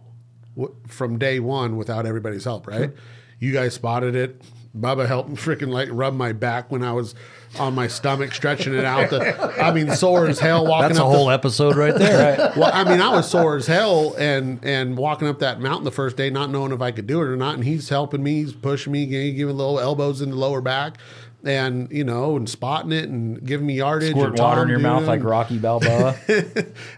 w- 0.57 0.75
from 0.87 1.17
day 1.17 1.39
one 1.39 1.77
without 1.77 2.05
everybody's 2.05 2.43
help. 2.43 2.67
Right? 2.67 2.91
You 3.39 3.53
guys 3.53 3.75
spotted 3.75 4.15
it. 4.15 4.41
Bubba 4.75 5.07
helped 5.07 5.29
me 5.29 5.35
freaking 5.37 5.69
like 5.69 5.89
rub 5.91 6.13
my 6.13 6.31
back 6.31 6.71
when 6.71 6.83
I 6.83 6.91
was 6.91 7.15
on 7.59 7.73
my 7.73 7.87
stomach, 7.87 8.33
stretching 8.33 8.73
it 8.73 8.83
out. 8.83 9.09
The, 9.09 9.61
I 9.63 9.71
mean, 9.73 9.91
sore 9.95 10.27
as 10.27 10.39
hell 10.39 10.65
walking 10.65 10.89
That's 10.89 10.99
a 10.99 11.03
up 11.03 11.11
the 11.11 11.17
whole 11.17 11.31
episode 11.31 11.75
right 11.75 11.95
there. 11.95 12.53
well, 12.57 12.71
I 12.73 12.83
mean, 12.83 13.01
I 13.01 13.09
was 13.09 13.29
sore 13.29 13.55
as 13.55 13.67
hell, 13.67 14.13
and 14.17 14.63
and 14.63 14.97
walking 14.97 15.27
up 15.27 15.39
that 15.39 15.59
mountain 15.59 15.83
the 15.83 15.91
first 15.91 16.17
day, 16.17 16.29
not 16.29 16.49
knowing 16.49 16.71
if 16.71 16.81
I 16.81 16.91
could 16.91 17.07
do 17.07 17.21
it 17.21 17.27
or 17.27 17.37
not. 17.37 17.55
And 17.55 17.63
he's 17.63 17.89
helping 17.89 18.23
me, 18.23 18.43
he's 18.43 18.53
pushing 18.53 18.93
me, 18.93 19.05
giving 19.05 19.35
giving 19.35 19.57
little 19.57 19.79
elbows 19.79 20.21
in 20.21 20.29
the 20.31 20.35
lower 20.35 20.61
back, 20.61 20.97
and 21.43 21.89
you 21.91 22.03
know, 22.03 22.35
and 22.35 22.49
spotting 22.49 22.91
it 22.91 23.07
and 23.09 23.45
giving 23.45 23.67
me 23.67 23.75
yardage. 23.75 24.11
Squirt 24.11 24.31
and 24.31 24.39
water 24.39 24.55
Tom 24.61 24.63
in 24.63 24.69
your 24.69 24.79
mouth 24.79 25.05
like 25.05 25.23
Rocky 25.23 25.57
Balboa. 25.59 26.15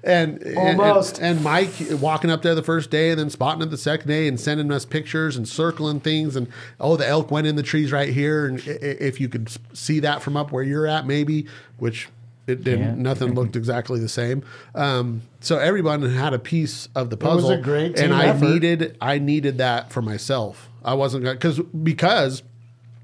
and 0.03 0.41
and- 0.41 0.57
Almost. 0.57 1.17
And, 1.19 1.35
and 1.37 1.43
Mike 1.43 1.71
walking 1.99 2.29
up 2.31 2.41
there 2.41 2.55
the 2.55 2.63
first 2.63 2.89
day, 2.89 3.11
and 3.11 3.19
then 3.19 3.29
spotting 3.29 3.61
it 3.61 3.69
the 3.69 3.77
second 3.77 4.07
day, 4.07 4.27
and 4.27 4.39
sending 4.39 4.71
us 4.71 4.85
pictures 4.85 5.35
and 5.35 5.47
circling 5.47 5.99
things, 5.99 6.35
and 6.35 6.47
oh, 6.79 6.95
the 6.95 7.07
elk 7.07 7.31
went 7.31 7.47
in 7.47 7.55
the 7.55 7.63
trees 7.63 7.91
right 7.91 8.09
here, 8.13 8.45
and 8.47 8.59
i- 8.67 8.71
i- 8.71 8.75
if 8.99 9.19
you 9.19 9.29
could 9.29 9.49
see 9.73 9.99
that 9.99 10.21
from 10.21 10.35
up 10.37 10.51
where 10.51 10.63
you're 10.63 10.87
at, 10.87 11.05
maybe, 11.05 11.45
which 11.77 12.09
it 12.47 12.63
didn't. 12.63 12.85
Can't. 12.85 12.97
Nothing 12.99 13.35
looked 13.35 13.55
exactly 13.57 13.99
the 13.99 14.09
same. 14.09 14.41
Um, 14.73 15.21
so 15.41 15.59
everyone 15.59 16.01
had 16.09 16.33
a 16.33 16.39
piece 16.39 16.89
of 16.95 17.09
the 17.11 17.15
was 17.17 17.43
puzzle. 17.43 17.51
a 17.51 17.57
great 17.61 17.99
and 17.99 18.13
I 18.13 18.27
effort. 18.27 18.45
needed 18.45 18.97
I 18.99 19.19
needed 19.19 19.57
that 19.59 19.91
for 19.91 20.01
myself. 20.01 20.69
I 20.83 20.93
wasn't 20.95 21.25
going 21.25 21.35
because 21.35 21.59
because. 21.59 22.41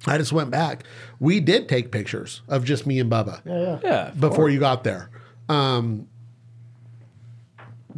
I 0.08 0.20
just 0.20 0.32
went 0.32 0.52
back. 0.52 0.84
We 1.20 1.40
did 1.40 1.70
take 1.70 1.92
pictures 1.92 2.42
of 2.48 2.64
just 2.66 2.86
me 2.86 3.00
and 3.00 3.10
Bubba 3.12 3.42
Yeah, 3.46 3.62
yeah. 3.62 3.80
yeah. 3.84 4.10
before 4.12 4.36
course. 4.38 4.54
you 4.54 4.60
got 4.60 4.84
there. 4.84 5.10
Um, 5.50 6.08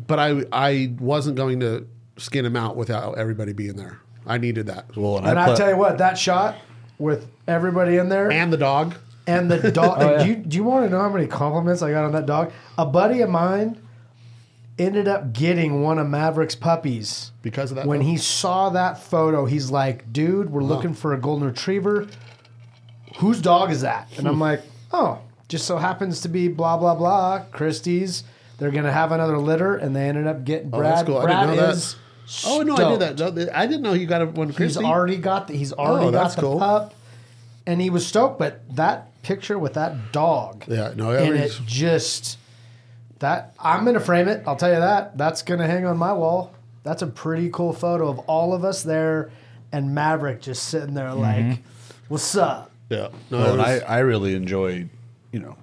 but 0.07 0.19
I 0.19 0.43
I 0.51 0.93
wasn't 0.99 1.35
going 1.37 1.59
to 1.61 1.87
skin 2.17 2.45
him 2.45 2.55
out 2.55 2.75
without 2.75 3.17
everybody 3.17 3.53
being 3.53 3.75
there. 3.75 3.99
I 4.25 4.37
needed 4.37 4.67
that. 4.67 4.95
Well, 4.95 5.17
And 5.19 5.39
I 5.39 5.55
tell 5.55 5.69
you 5.69 5.77
what, 5.77 5.97
that 5.99 6.17
shot 6.17 6.55
with 6.99 7.27
everybody 7.47 7.97
in 7.97 8.09
there 8.09 8.31
And 8.31 8.51
the 8.51 8.57
dog. 8.57 8.95
and 9.25 9.49
the 9.49 9.71
dog. 9.71 9.97
Oh, 10.01 10.11
yeah. 10.11 10.23
do, 10.23 10.29
you, 10.29 10.35
do 10.35 10.57
you 10.57 10.63
want 10.63 10.85
to 10.85 10.89
know 10.89 10.99
how 10.99 11.09
many 11.09 11.27
compliments 11.27 11.81
I 11.81 11.91
got 11.91 12.03
on 12.03 12.11
that 12.11 12.25
dog? 12.25 12.51
A 12.77 12.85
buddy 12.85 13.21
of 13.21 13.29
mine 13.29 13.81
ended 14.77 15.07
up 15.07 15.31
getting 15.31 15.81
one 15.81 15.97
of 15.97 16.07
Maverick's 16.07 16.55
puppies. 16.55 17.31
Because 17.41 17.71
of 17.71 17.77
that 17.77 17.85
When 17.87 17.99
photo? 17.99 18.11
he 18.11 18.17
saw 18.17 18.69
that 18.71 19.01
photo, 19.01 19.45
he's 19.45 19.71
like, 19.71 20.11
dude, 20.11 20.49
we're 20.51 20.61
looking 20.63 20.93
for 20.93 21.13
a 21.13 21.17
golden 21.19 21.47
retriever. 21.47 22.07
Whose 23.17 23.41
dog 23.41 23.71
is 23.71 23.81
that? 23.81 24.07
And 24.17 24.27
I'm 24.27 24.39
like, 24.39 24.61
oh, 24.91 25.19
just 25.47 25.65
so 25.65 25.77
happens 25.77 26.21
to 26.21 26.29
be 26.29 26.47
blah, 26.49 26.77
blah, 26.77 26.93
blah. 26.95 27.43
Christie's. 27.51 28.23
They're 28.59 28.71
going 28.71 28.83
to 28.85 28.91
have 28.91 29.11
another 29.11 29.37
litter. 29.37 29.75
And 29.75 29.95
they 29.95 30.07
ended 30.09 30.27
up 30.27 30.43
getting 30.43 30.69
Oh, 30.73 30.81
that's 30.81 31.03
Brad. 31.03 31.05
cool. 31.05 31.17
I 31.19 31.45
didn't 31.45 31.55
know 31.57 31.67
that. 31.67 31.73
is. 31.75 31.95
Oh 32.45 32.61
no, 32.61 32.75
I 32.75 32.89
knew 32.89 32.97
that. 32.97 33.17
No, 33.17 33.47
I 33.53 33.65
didn't 33.67 33.83
know 33.83 33.93
you 33.93 34.05
got 34.05 34.27
one. 34.33 34.49
He's 34.49 34.75
already 34.77 35.15
got 35.15 35.47
the, 35.47 35.53
he's 35.55 35.71
already 35.71 36.07
Oh, 36.07 36.11
got 36.11 36.23
that's 36.23 36.35
the 36.35 36.41
cool. 36.41 36.59
pup, 36.59 36.93
and 37.65 37.79
he 37.79 37.89
was 37.89 38.05
stoked. 38.05 38.37
But 38.37 38.59
that 38.75 39.07
picture 39.23 39.57
with 39.57 39.75
that 39.75 40.11
dog, 40.11 40.65
Yeah, 40.67 40.91
no, 40.93 41.11
and 41.11 41.35
that 41.35 41.39
it 41.39 41.43
was- 41.43 41.59
just 41.65 42.37
that 43.19 43.53
I'm 43.57 43.85
gonna 43.85 44.01
frame 44.01 44.27
it. 44.27 44.43
I'll 44.45 44.57
tell 44.57 44.73
you 44.73 44.79
that. 44.81 45.17
That's 45.17 45.41
gonna 45.41 45.67
hang 45.67 45.85
on 45.85 45.97
my 45.97 46.11
wall. 46.11 46.51
That's 46.83 47.01
a 47.01 47.07
pretty 47.07 47.49
cool 47.49 47.71
photo 47.71 48.09
of 48.09 48.19
all 48.27 48.53
of 48.53 48.65
us 48.65 48.83
there, 48.83 49.31
and 49.71 49.95
Maverick 49.95 50.41
just 50.41 50.63
sitting 50.63 50.95
there 50.95 51.07
Mm-hmm. 51.11 51.49
like, 51.51 51.59
"What's 52.09 52.35
up?" 52.35 52.71
Yeah, 52.89 53.09
no, 53.31 53.37
Well, 53.39 53.57
was- 53.57 53.81
I, 53.83 53.97
I 53.97 53.99
really 53.99 54.33
enjoy, 54.35 54.87
you 55.31 55.39
know, 55.39 55.57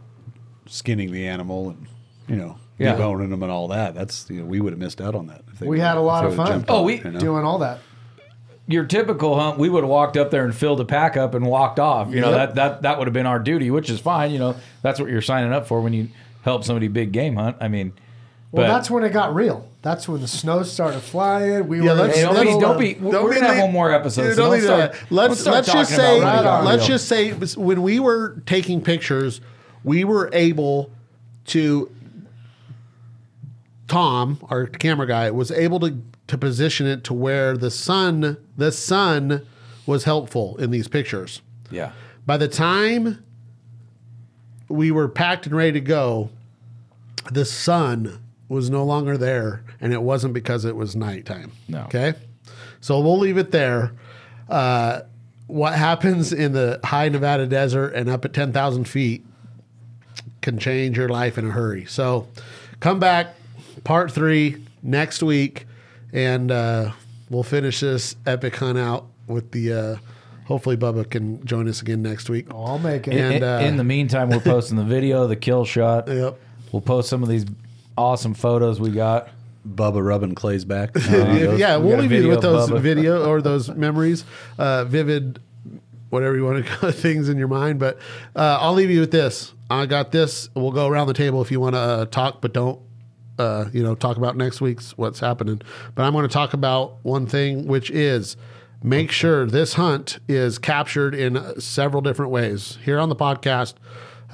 skinning 0.66 1.10
the 1.12 1.26
animal 1.26 1.70
and, 1.70 1.86
you 2.28 2.36
know, 2.36 2.56
Yeah. 2.78 2.96
deboning 2.96 3.30
them 3.30 3.42
and 3.42 3.50
all 3.52 3.68
that. 3.68 3.94
That's, 3.94 4.28
you 4.30 4.40
know, 4.40 4.46
we 4.46 4.60
would 4.60 4.72
have 4.72 4.80
missed 4.80 5.00
out 5.00 5.14
on 5.14 5.26
that. 5.28 5.42
If 5.52 5.58
they 5.60 5.66
We 5.66 5.80
had 5.80 5.96
a 5.96 6.00
lot 6.00 6.24
of 6.26 6.34
fun. 6.34 6.64
Oh, 6.68 6.82
we- 6.82 6.94
it, 6.94 7.04
you 7.04 7.10
know? 7.12 7.20
Doing 7.20 7.44
all 7.44 7.58
that. 7.58 7.78
Your 8.66 8.84
typical 8.84 9.38
hunt, 9.38 9.58
we 9.58 9.68
would 9.68 9.82
have 9.84 9.90
walked 9.90 10.16
up 10.16 10.30
there 10.30 10.44
and 10.44 10.54
filled 10.54 10.80
a 10.80 10.86
pack 10.86 11.16
up 11.18 11.34
and 11.34 11.44
walked 11.46 11.78
off. 11.78 12.10
You 12.14 12.22
know 12.22 12.30
Yep. 12.30 12.36
that 12.38 12.54
that 12.54 12.82
that 12.82 12.98
would 12.98 13.06
have 13.06 13.12
been 13.12 13.26
our 13.26 13.38
duty, 13.38 13.70
which 13.70 13.90
is 13.90 14.00
fine. 14.00 14.30
You 14.30 14.38
know 14.38 14.54
that's 14.80 14.98
what 14.98 15.10
you're 15.10 15.20
signing 15.20 15.52
up 15.52 15.66
for 15.66 15.82
when 15.82 15.92
you 15.92 16.08
help 16.44 16.64
somebody 16.64 16.88
big 16.88 17.12
game 17.12 17.36
hunt. 17.36 17.56
I 17.60 17.68
mean, 17.68 17.92
Well, 18.54 18.66
but- 18.68 18.72
that's 18.72 18.88
when 18.88 19.02
it 19.02 19.12
got 19.12 19.34
real. 19.34 19.66
That's 19.82 20.08
when 20.08 20.20
the 20.20 20.28
snow 20.28 20.62
started 20.62 21.00
flying. 21.00 21.66
We 21.66 21.78
Yeah, 21.82 21.92
were. 21.94 22.02
let's- 22.02 22.16
Hey, 22.16 22.22
don't 22.22 22.40
be, 22.44 22.60
don't 22.60 22.78
be. 22.78 22.94
Don't 22.94 23.24
we're 23.24 23.34
be 23.34 23.40
gonna 23.40 23.52
have 23.54 23.64
one 23.64 23.72
more 23.72 23.92
episode. 23.92 24.22
Dude, 24.22 24.36
so 24.36 24.42
don't 24.42 24.50
don't 24.52 24.62
start, 24.62 24.92
that. 24.92 25.00
Let's 25.12 25.42
don't 25.44 25.52
let's 25.54 25.72
just 25.72 25.90
say 25.90 26.20
Right 26.22 26.64
let's 26.64 26.86
just 26.86 27.08
say 27.08 27.32
when 27.32 27.82
we 27.82 27.98
were 27.98 28.40
taking 28.46 28.80
pictures, 28.80 29.40
we 29.82 30.04
were 30.04 30.30
able 30.32 30.90
to. 31.46 31.90
Tom, 33.88 34.38
our 34.48 34.66
camera 34.66 35.06
guy, 35.06 35.30
was 35.32 35.50
able 35.50 35.80
to 35.80 36.00
to 36.28 36.38
position 36.38 36.86
it 36.86 37.04
to 37.04 37.12
where 37.12 37.56
the 37.56 37.70
sun 37.70 38.36
the 38.56 38.70
sun 38.72 39.42
was 39.84 40.04
helpful 40.04 40.56
in 40.58 40.70
these 40.70 40.86
pictures. 40.88 41.42
yeah. 41.70 41.90
By 42.24 42.38
the 42.38 42.48
time 42.48 43.22
we 44.68 44.90
were 44.90 45.08
packed 45.08 45.44
and 45.44 45.54
ready 45.54 45.72
to 45.72 45.80
go, 45.80 46.30
the 47.30 47.44
sun 47.44 48.20
was 48.54 48.70
no 48.70 48.84
longer 48.84 49.18
there, 49.18 49.62
and 49.80 49.92
it 49.92 50.00
wasn't 50.02 50.32
because 50.32 50.64
it 50.64 50.76
was 50.76 50.96
nighttime. 50.96 51.52
No. 51.68 51.80
Okay, 51.82 52.14
so 52.80 53.00
we'll 53.00 53.18
leave 53.18 53.36
it 53.36 53.50
there. 53.50 53.92
Uh, 54.48 55.02
what 55.46 55.74
happens 55.74 56.32
in 56.32 56.52
the 56.52 56.80
high 56.84 57.08
Nevada 57.10 57.46
desert 57.46 57.88
and 57.94 58.08
up 58.08 58.24
at 58.24 58.32
ten 58.32 58.52
thousand 58.52 58.84
feet 58.88 59.24
can 60.40 60.58
change 60.58 60.96
your 60.96 61.08
life 61.08 61.38
in 61.38 61.46
a 61.46 61.50
hurry. 61.50 61.84
So, 61.86 62.28
come 62.80 62.98
back, 62.98 63.34
part 63.84 64.12
three 64.12 64.56
next 64.82 65.22
week, 65.22 65.66
and 66.12 66.50
uh, 66.50 66.92
we'll 67.30 67.42
finish 67.42 67.80
this 67.80 68.16
epic 68.26 68.56
hunt 68.56 68.78
out 68.78 69.06
with 69.26 69.50
the. 69.52 69.72
Uh, 69.72 69.96
hopefully, 70.46 70.76
Bubba 70.76 71.08
can 71.08 71.44
join 71.46 71.68
us 71.68 71.80
again 71.82 72.02
next 72.02 72.28
week. 72.28 72.46
Oh, 72.52 72.64
I'll 72.64 72.78
make 72.78 73.08
it. 73.08 73.14
In, 73.14 73.18
And, 73.18 73.34
in- 73.36 73.42
uh, 73.42 73.58
in 73.60 73.76
the 73.76 73.84
meantime, 73.84 74.28
we're 74.30 74.40
posting 74.40 74.76
the 74.76 74.84
video, 74.84 75.26
the 75.26 75.36
kill 75.36 75.64
shot. 75.64 76.08
Yep. 76.14 76.38
We'll 76.72 76.80
post 76.82 77.08
some 77.08 77.22
of 77.22 77.28
these 77.28 77.44
awesome 77.96 78.34
photos 78.34 78.80
we 78.80 78.90
got. 78.90 79.28
Bubba 79.66 80.04
rubbing 80.04 80.34
Clay's 80.34 80.64
back. 80.64 80.90
If- 80.96 81.58
yeah, 81.58 81.78
we 81.78 81.86
we'll 81.86 81.98
leave 81.98 82.12
you 82.12 82.28
with 82.28 82.42
those 82.42 82.68
Bubba. 82.70 82.80
video 82.80 83.26
or 83.30 83.40
those 83.40 83.70
memories, 83.70 84.24
uh, 84.58 84.84
vivid, 84.84 85.40
whatever 86.10 86.36
you 86.36 86.44
want 86.44 86.64
to 86.64 86.70
call 86.76 86.90
it, 86.90 86.94
things 86.94 87.28
in 87.28 87.38
your 87.38 87.48
mind. 87.48 87.78
But 87.78 87.98
uh, 88.36 88.58
I'll 88.60 88.74
leave 88.74 88.90
you 88.90 89.00
with 89.00 89.10
this. 89.10 89.52
I 89.70 89.86
got 89.86 90.12
this. 90.12 90.50
We'll 90.54 90.70
go 90.72 90.86
around 90.86 91.06
the 91.06 91.14
table 91.14 91.40
if 91.40 91.50
you 91.50 91.60
want 91.60 91.74
to 91.74 91.80
uh, 91.80 92.04
talk, 92.06 92.42
but 92.42 92.52
don't, 92.52 92.78
uh, 93.38 93.66
you 93.72 93.82
know, 93.82 93.94
talk 93.94 94.18
about 94.18 94.36
next 94.36 94.60
week's 94.60 94.96
what's 94.98 95.20
happening. 95.20 95.62
But 95.94 96.02
I'm 96.04 96.12
going 96.12 96.28
to 96.28 96.32
talk 96.32 96.52
about 96.52 96.96
one 97.02 97.26
thing, 97.26 97.66
which 97.66 97.90
is 97.90 98.36
make 98.82 99.10
sure 99.10 99.46
this 99.46 99.74
hunt 99.74 100.18
is 100.28 100.58
captured 100.58 101.14
in 101.14 101.38
uh, 101.38 101.58
several 101.58 102.02
different 102.02 102.30
ways 102.30 102.76
here 102.84 102.98
on 102.98 103.08
the 103.08 103.16
podcast, 103.16 103.74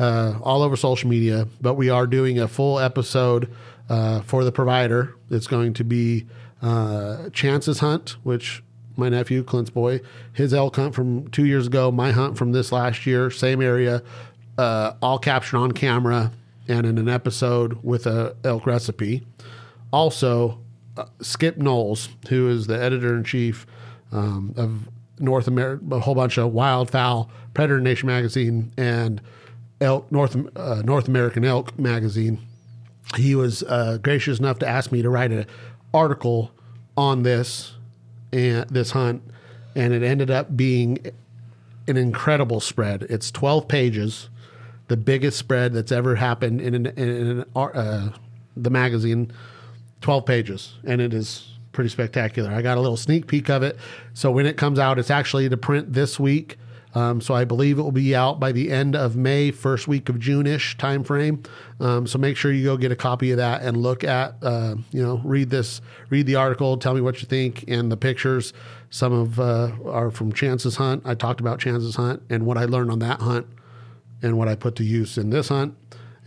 uh, 0.01 0.39
all 0.43 0.63
over 0.63 0.77
social 0.77 1.09
media. 1.09 1.47
But 1.61 1.75
we 1.75 1.91
are 1.91 2.07
doing 2.07 2.41
a 2.41 2.49
full 2.49 2.81
episode 2.81 3.53
uh, 3.89 4.23
for 4.23 4.43
the 4.45 4.51
provider. 4.51 5.15
It's 5.31 5.47
going 5.47 5.75
to 5.75 5.85
be 5.85 6.27
uh, 6.63 7.29
Chance's 7.31 7.81
hunt, 7.81 8.17
which 8.23 8.63
my 8.97 9.09
nephew 9.09 9.45
Clint's 9.45 9.71
boy, 9.71 10.01
his 10.33 10.53
elk 10.53 10.77
hunt 10.77 10.95
from 10.95 11.29
two 11.29 11.45
years 11.45 11.67
ago, 11.67 11.93
my 11.93 12.11
hunt 12.13 12.37
from 12.37 12.53
this 12.53 12.73
last 12.73 13.07
year, 13.07 13.31
same 13.31 13.63
area, 13.63 14.03
uh, 14.59 14.95
all 15.01 15.19
captured 15.19 15.59
on 15.59 15.73
camera 15.73 16.33
and 16.67 16.87
in 16.87 16.99
an 16.99 17.09
episode 17.09 17.83
with 17.83 18.07
a 18.07 18.35
elk 18.45 18.67
recipe. 18.67 19.27
Also, 19.93 20.59
uh, 20.97 21.05
Skip 21.21 21.57
Knowles, 21.57 22.09
who 22.29 22.49
is 22.49 22.67
the 22.67 22.81
editor 22.81 23.17
in 23.17 23.25
chief 23.25 23.67
um, 24.13 24.55
of 24.57 24.89
North 25.19 25.47
America, 25.47 25.83
a 25.93 26.01
whole 26.01 26.15
bunch 26.15 26.39
of 26.39 26.53
wildfowl, 26.53 27.29
Predator 27.55 27.81
Nation 27.81 28.07
magazine, 28.07 28.73
and 28.77 29.21
elk 29.81 30.11
North 30.13 30.37
uh, 30.57 30.83
North 30.85 31.09
American 31.09 31.45
Elk 31.45 31.79
magazine. 31.79 32.41
He 33.17 33.35
was 33.35 33.63
uh, 33.65 33.99
gracious 34.01 34.39
enough 34.39 34.59
to 34.61 34.69
ask 34.69 34.93
me 34.93 35.03
to 35.03 35.11
write 35.11 35.33
an 35.33 35.47
article 35.93 36.53
on 36.97 37.23
this 37.23 37.75
and 38.33 38.69
this 38.69 38.93
hunt, 38.93 39.23
and 39.75 39.93
it 39.93 40.03
ended 40.03 40.31
up 40.31 40.57
being 40.57 40.99
an 41.89 41.97
incredible 41.97 42.61
spread. 42.61 43.03
It's 43.05 43.31
12 43.31 43.67
pages, 43.67 44.29
the 44.89 44.97
biggest 44.97 45.39
spread 45.39 45.73
that's 45.73 45.91
ever 45.91 46.17
happened 46.17 46.61
in, 46.61 46.75
an, 46.75 46.87
in 46.87 47.09
an, 47.09 47.45
uh, 47.57 48.11
the 48.57 48.71
magazine. 48.71 49.33
12 50.01 50.25
pages, 50.25 50.75
and 50.85 51.01
it 51.01 51.13
is 51.13 51.51
pretty 51.73 51.91
spectacular. 51.91 52.51
I 52.51 52.63
got 52.63 52.79
a 52.79 52.81
little 52.81 52.97
sneak 52.97 53.27
peek 53.27 53.51
of 53.51 53.63
it. 53.63 53.77
So 54.15 54.31
when 54.31 54.47
it 54.47 54.57
comes 54.57 54.79
out, 54.79 54.99
it's 54.99 55.11
actually 55.11 55.49
to 55.49 55.57
print 55.57 55.93
this 55.93 56.19
week. 56.19 56.57
Um, 56.95 57.21
so 57.21 57.35
I 57.35 57.45
believe 57.45 57.79
it 57.79 57.83
will 57.83 57.93
be 57.93 58.17
out 58.17 58.41
by 58.41 58.53
the 58.53 58.71
end 58.71 58.97
of 58.97 59.15
May, 59.15 59.51
first 59.51 59.87
week 59.87 60.09
of 60.09 60.19
June-ish 60.19 60.77
time 60.77 61.05
frame. 61.05 61.43
Um, 61.79 62.07
so 62.07 62.19
make 62.19 62.37
sure 62.37 62.53
you 62.53 62.65
go 62.65 62.77
get 62.77 62.91
a 62.91 62.97
copy 62.97 63.31
of 63.31 63.37
that 63.37 63.63
and 63.63 63.77
look 63.77 64.03
at, 64.03 64.35
uh, 64.43 64.75
you 64.91 65.03
know, 65.03 65.21
read 65.25 65.51
this, 65.51 65.81
read 66.09 66.27
the 66.27 66.35
article, 66.35 66.77
tell 66.77 66.95
me 66.95 67.01
what 67.01 67.23
you 67.23 67.29
think, 67.29 67.65
and 67.69 67.93
the 67.93 67.97
pictures. 67.97 68.53
Some 68.91 69.13
of 69.13 69.39
uh, 69.39 69.71
are 69.87 70.11
from 70.11 70.33
Chance's 70.33 70.77
hunt. 70.77 71.03
I 71.05 71.15
talked 71.15 71.41
about 71.41 71.61
Chance's 71.61 71.95
hunt 71.95 72.23
and 72.29 72.45
what 72.45 72.59
I 72.59 72.65
learned 72.65 72.91
on 72.91 72.99
that 72.99 73.21
hunt 73.21 73.47
and 74.21 74.37
what 74.37 74.49
I 74.49 74.57
put 74.57 74.75
to 74.77 74.85
use 74.85 75.17
in 75.17 75.31
this 75.31 75.49
hunt. 75.49 75.77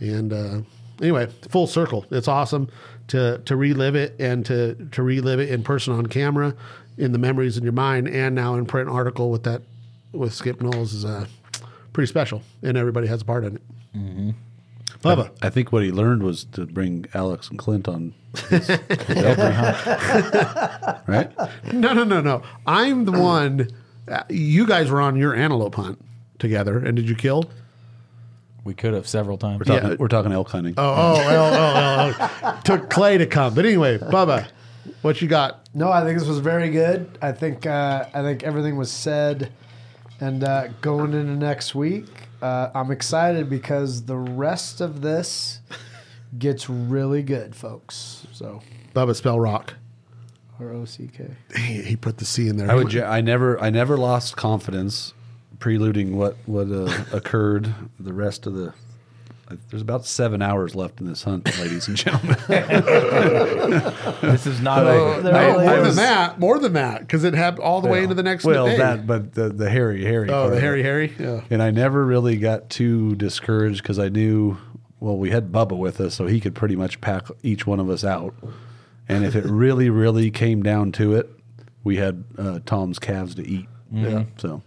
And 0.00 0.32
uh, 0.32 0.60
anyway, 1.00 1.28
full 1.50 1.66
circle. 1.66 2.06
It's 2.10 2.28
awesome 2.28 2.68
to 3.08 3.38
to 3.44 3.54
relive 3.54 3.94
it 3.94 4.16
and 4.18 4.46
to 4.46 4.74
to 4.92 5.02
relive 5.02 5.40
it 5.40 5.50
in 5.50 5.62
person 5.62 5.92
on 5.92 6.06
camera, 6.06 6.54
in 6.96 7.12
the 7.12 7.18
memories 7.18 7.58
in 7.58 7.64
your 7.64 7.72
mind, 7.72 8.08
and 8.08 8.34
now 8.34 8.54
in 8.54 8.64
print 8.64 8.88
article 8.88 9.30
with 9.30 9.42
that 9.44 9.60
with 10.14 10.32
Skip 10.32 10.60
Knowles 10.60 10.92
is 10.92 11.04
uh, 11.04 11.26
pretty 11.92 12.06
special, 12.06 12.42
and 12.62 12.76
everybody 12.76 13.06
has 13.06 13.22
a 13.22 13.24
part 13.24 13.44
in 13.44 13.56
it. 13.56 13.62
Mm-hmm. 13.96 14.30
Bubba, 15.00 15.30
I 15.42 15.50
think 15.50 15.70
what 15.72 15.82
he 15.82 15.92
learned 15.92 16.22
was 16.22 16.44
to 16.52 16.64
bring 16.64 17.06
Alex 17.12 17.50
and 17.50 17.58
Clint 17.58 17.88
on. 17.88 18.14
right? 21.06 21.30
no, 21.72 21.92
no, 21.92 22.04
no, 22.04 22.20
no. 22.20 22.42
I'm 22.66 23.04
the 23.04 23.12
one. 23.12 23.68
Uh, 24.08 24.22
you 24.28 24.66
guys 24.66 24.90
were 24.90 25.00
on 25.00 25.16
your 25.16 25.34
antelope 25.34 25.74
hunt 25.74 26.02
together, 26.38 26.78
and 26.78 26.96
did 26.96 27.08
you 27.08 27.14
kill? 27.14 27.44
We 28.64 28.72
could 28.72 28.94
have 28.94 29.06
several 29.06 29.36
times. 29.36 29.60
We're 29.60 29.74
talking, 29.74 29.90
Yeah. 29.90 29.96
we're 29.98 30.08
talking 30.08 30.32
elk 30.32 30.48
hunting. 30.48 30.74
Oh, 30.78 30.82
oh, 30.82 31.16
oh, 31.18 32.14
oh, 32.18 32.30
oh. 32.42 32.60
Took 32.64 32.88
Clay 32.88 33.18
to 33.18 33.26
come, 33.26 33.54
but 33.54 33.66
anyway, 33.66 33.98
Bubba, 33.98 34.46
what 35.02 35.20
you 35.20 35.28
got? 35.28 35.68
No, 35.74 35.90
I 35.92 36.02
think 36.02 36.18
this 36.18 36.26
was 36.26 36.38
very 36.38 36.70
good. 36.70 37.18
I 37.20 37.32
think 37.32 37.66
uh, 37.66 38.06
I 38.14 38.22
think 38.22 38.42
everything 38.42 38.76
was 38.76 38.90
said, 38.90 39.52
and 40.20 40.44
uh, 40.44 40.68
going 40.80 41.12
into 41.12 41.36
next 41.36 41.74
week, 41.74 42.06
uh, 42.42 42.70
I'm 42.74 42.90
excited 42.90 43.48
because 43.48 44.04
the 44.04 44.16
rest 44.16 44.80
of 44.80 45.00
this 45.00 45.60
gets 46.38 46.68
really 46.68 47.22
good, 47.22 47.54
folks. 47.54 48.26
So 48.32 48.60
Bubba 48.94 49.14
spell 49.14 49.40
rock. 49.40 49.74
R 50.60 50.70
O 50.70 50.84
C 50.84 51.08
K. 51.08 51.30
He, 51.56 51.82
he 51.82 51.96
put 51.96 52.18
the 52.18 52.24
C 52.24 52.48
in 52.48 52.56
there. 52.56 52.70
I 52.70 52.74
would. 52.74 52.96
I 52.96 53.20
never. 53.20 53.60
I 53.60 53.70
never 53.70 53.96
lost 53.96 54.36
confidence, 54.36 55.12
preluding 55.58 56.16
what 56.16 56.36
what 56.46 56.70
uh, 56.70 57.04
occurred. 57.12 57.74
The 57.98 58.12
rest 58.12 58.46
of 58.46 58.54
the. 58.54 58.72
There's 59.70 59.82
about 59.82 60.06
seven 60.06 60.40
hours 60.42 60.74
left 60.74 61.00
in 61.00 61.06
this 61.06 61.22
hunt, 61.22 61.46
ladies 61.58 61.86
and 61.88 61.96
gentlemen. 61.96 62.36
This 64.22 64.46
is 64.46 64.60
not 64.60 64.86
Oh, 64.86 65.18
a. 65.18 65.22
there 65.22 65.34
I- 65.34 65.46
really 65.46 65.66
I 65.66 65.74
more 65.76 65.80
was- 65.84 65.96
than 65.96 66.04
that, 66.04 66.40
more 66.40 66.58
than 66.58 66.72
that, 66.74 67.00
because 67.00 67.24
it 67.24 67.34
happened 67.34 67.62
all 67.62 67.80
the 67.80 67.88
way 67.88 68.02
into 68.02 68.14
the 68.14 68.22
next 68.22 68.44
well, 68.44 68.66
day. 68.66 68.78
that, 68.78 69.06
but 69.06 69.34
the 69.34 69.48
the 69.50 69.68
hairy, 69.70 70.02
hairy. 70.04 70.28
oh, 70.30 70.32
part 70.32 70.50
the 70.50 70.56
of 70.56 70.62
Harry 70.62 70.80
it. 70.80 70.84
Harry. 70.84 71.12
Yeah. 71.18 71.40
And 71.50 71.62
I 71.62 71.70
never 71.70 72.04
really 72.04 72.36
got 72.36 72.70
too 72.70 73.14
discouraged 73.16 73.82
because 73.82 73.98
I 73.98 74.08
knew 74.08 74.56
well, 75.00 75.18
we 75.18 75.30
had 75.30 75.52
Bubba 75.52 75.76
with 75.76 76.00
us, 76.00 76.14
so 76.14 76.26
he 76.26 76.40
could 76.40 76.54
pretty 76.54 76.76
much 76.76 77.00
pack 77.02 77.26
each 77.42 77.66
one 77.66 77.78
of 77.80 77.90
us 77.90 78.04
out. 78.04 78.34
And 79.06 79.24
if 79.26 79.36
it 79.36 79.44
really, 79.44 79.90
really 79.90 80.30
came 80.30 80.62
down 80.62 80.90
to 80.92 81.14
it, 81.14 81.28
we 81.82 81.96
had 81.96 82.24
uh, 82.38 82.60
Tom's 82.64 82.98
calves 82.98 83.34
to 83.34 83.46
eat. 83.46 83.68
Yeah. 83.92 84.24
So 84.38 84.62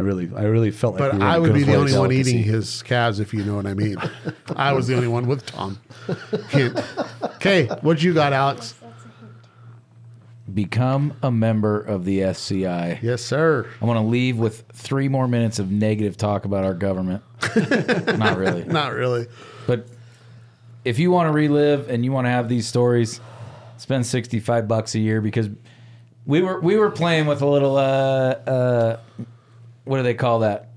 I 0.00 0.02
really, 0.02 0.30
I 0.34 0.44
really 0.44 0.70
felt 0.70 0.94
like. 0.94 1.00
But 1.10 1.12
we 1.12 1.18
were 1.18 1.24
in 1.24 1.30
I 1.30 1.36
a 1.36 1.40
would 1.42 1.52
be 1.52 1.62
the 1.62 1.74
only 1.74 1.90
place. 1.90 1.98
one 1.98 2.08
delicacy. 2.08 2.38
eating 2.38 2.42
his 2.50 2.82
calves, 2.82 3.20
if 3.20 3.34
you 3.34 3.44
know 3.44 3.54
what 3.56 3.66
I 3.66 3.74
mean. 3.74 3.96
I 4.56 4.72
was 4.72 4.86
the 4.86 4.94
only 4.96 5.08
one 5.08 5.26
with 5.26 5.44
Tom. 5.44 5.78
Hint. 6.48 6.82
Okay, 7.36 7.66
what 7.82 8.02
you 8.02 8.14
got, 8.14 8.32
Alex? 8.32 8.74
Become 10.54 11.12
a 11.22 11.30
member 11.30 11.78
of 11.80 12.04
the 12.06 12.22
SCI. 12.24 12.98
Yes, 13.02 13.20
sir. 13.22 13.68
I 13.80 13.84
want 13.84 13.98
to 13.98 14.04
leave 14.04 14.38
with 14.38 14.64
three 14.72 15.06
more 15.08 15.28
minutes 15.28 15.58
of 15.58 15.70
negative 15.70 16.16
talk 16.16 16.44
about 16.46 16.64
our 16.64 16.74
government. 16.74 17.22
Not 18.18 18.38
really. 18.38 18.64
Not 18.64 18.94
really. 18.94 19.26
But 19.68 19.86
if 20.84 20.98
you 20.98 21.10
want 21.12 21.28
to 21.28 21.32
relive 21.32 21.90
and 21.90 22.04
you 22.06 22.10
want 22.10 22.24
to 22.24 22.30
have 22.30 22.48
these 22.48 22.66
stories, 22.66 23.20
spend 23.76 24.06
65 24.06 24.66
bucks 24.66 24.94
a 24.94 24.98
year 24.98 25.20
because 25.20 25.50
we 26.26 26.42
were 26.42 26.58
we 26.60 26.76
were 26.76 26.90
playing 26.90 27.26
with 27.26 27.42
a 27.42 27.46
little 27.46 27.76
uh 27.76 27.80
uh 27.80 29.00
what 29.84 29.98
do 29.98 30.02
they 30.02 30.14
call 30.14 30.40
that? 30.40 30.68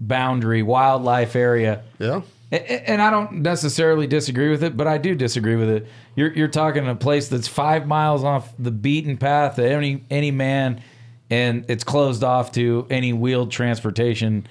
Boundary 0.00 0.62
wildlife 0.62 1.36
area. 1.36 1.82
Yeah. 1.98 2.22
And 2.50 3.00
I 3.00 3.10
don't 3.10 3.40
necessarily 3.40 4.06
disagree 4.06 4.50
with 4.50 4.62
it, 4.62 4.76
but 4.76 4.86
I 4.86 4.98
do 4.98 5.14
disagree 5.14 5.56
with 5.56 5.70
it. 5.70 5.86
You're 6.16 6.34
you're 6.34 6.48
talking 6.48 6.86
a 6.86 6.94
place 6.94 7.28
that's 7.28 7.48
five 7.48 7.86
miles 7.86 8.24
off 8.24 8.52
the 8.58 8.70
beaten 8.70 9.16
path 9.16 9.58
of 9.58 9.64
any 9.64 10.04
any 10.10 10.30
man, 10.30 10.82
and 11.30 11.64
it's 11.68 11.82
closed 11.82 12.22
off 12.22 12.52
to 12.52 12.86
any 12.90 13.14
wheeled 13.14 13.52
transportation. 13.52 14.46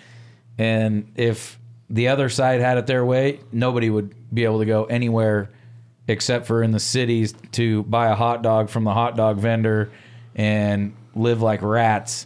And 0.58 1.12
if 1.16 1.60
the 1.92 2.08
other 2.08 2.30
side 2.30 2.60
had 2.60 2.80
it 2.80 2.88
their 2.88 3.06
way, 3.06 3.40
nobody 3.52 3.92
would 3.92 4.16
be 4.34 4.46
able 4.46 4.60
to 4.60 4.66
go 4.66 4.86
anywhere 4.86 5.52
except 6.08 6.48
for 6.48 6.64
in 6.64 6.72
the 6.72 6.80
cities 6.80 7.36
to 7.52 7.84
buy 7.84 8.08
a 8.08 8.16
hot 8.16 8.42
dog 8.42 8.70
from 8.70 8.84
the 8.84 8.94
hot 8.94 9.16
dog 9.16 9.38
vendor 9.38 9.92
and 10.36 10.96
live 11.14 11.42
like 11.42 11.62
rats 11.62 12.26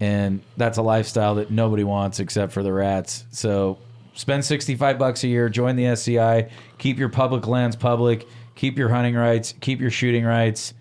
and 0.00 0.40
that's 0.56 0.78
a 0.78 0.82
lifestyle 0.82 1.36
that 1.36 1.50
nobody 1.50 1.84
wants 1.84 2.20
except 2.20 2.52
for 2.52 2.62
the 2.62 2.72
rats. 2.72 3.24
So 3.30 3.78
spend 4.14 4.44
65 4.44 4.98
bucks 4.98 5.24
a 5.24 5.28
year, 5.28 5.48
join 5.48 5.76
the 5.76 5.86
SCI, 5.86 6.50
keep 6.78 6.98
your 6.98 7.08
public 7.08 7.46
lands 7.46 7.76
public, 7.76 8.26
keep 8.54 8.78
your 8.78 8.88
hunting 8.88 9.14
rights, 9.14 9.54
keep 9.60 9.80
your 9.80 9.90
shooting 9.90 10.24
rights. 10.24 10.74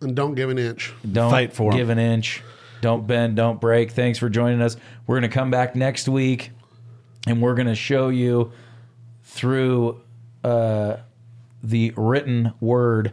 And 0.00 0.16
don't 0.16 0.34
give 0.34 0.50
an 0.50 0.58
inch. 0.58 0.92
Don't 1.10 1.30
Fight 1.30 1.52
for 1.52 1.70
'em. 1.72 1.78
give 1.78 1.88
an 1.90 1.98
inch. 1.98 2.42
Don't 2.80 3.06
bend, 3.06 3.36
don't 3.36 3.60
break. 3.60 3.92
Thanks 3.92 4.18
for 4.18 4.28
joining 4.28 4.60
us. 4.60 4.76
We're 5.06 5.20
going 5.20 5.30
to 5.30 5.34
come 5.34 5.50
back 5.52 5.76
next 5.76 6.08
week 6.08 6.50
and 7.28 7.40
we're 7.40 7.54
going 7.54 7.68
to 7.68 7.76
show 7.76 8.08
you 8.08 8.50
through 9.22 10.00
uh, 10.42 10.96
the 11.62 11.92
written 11.96 12.52
word 12.60 13.12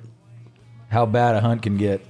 how 0.89 1.05
bad 1.05 1.35
a 1.35 1.41
hunt 1.41 1.61
can 1.61 1.77
get 1.77 2.03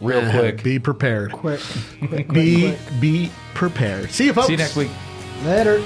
real 0.00 0.30
quick. 0.30 0.62
Be 0.62 0.78
prepared. 0.78 1.32
Quick, 1.32 1.60
quick, 1.98 2.08
quick, 2.10 2.28
Be 2.32 2.60
quick. 2.76 3.00
be 3.00 3.30
prepared. 3.54 4.10
See 4.10 4.26
you 4.26 4.32
folks. 4.32 4.46
See 4.46 4.52
you 4.54 4.58
next 4.58 4.76
week. 4.76 4.90
Later. 5.44 5.82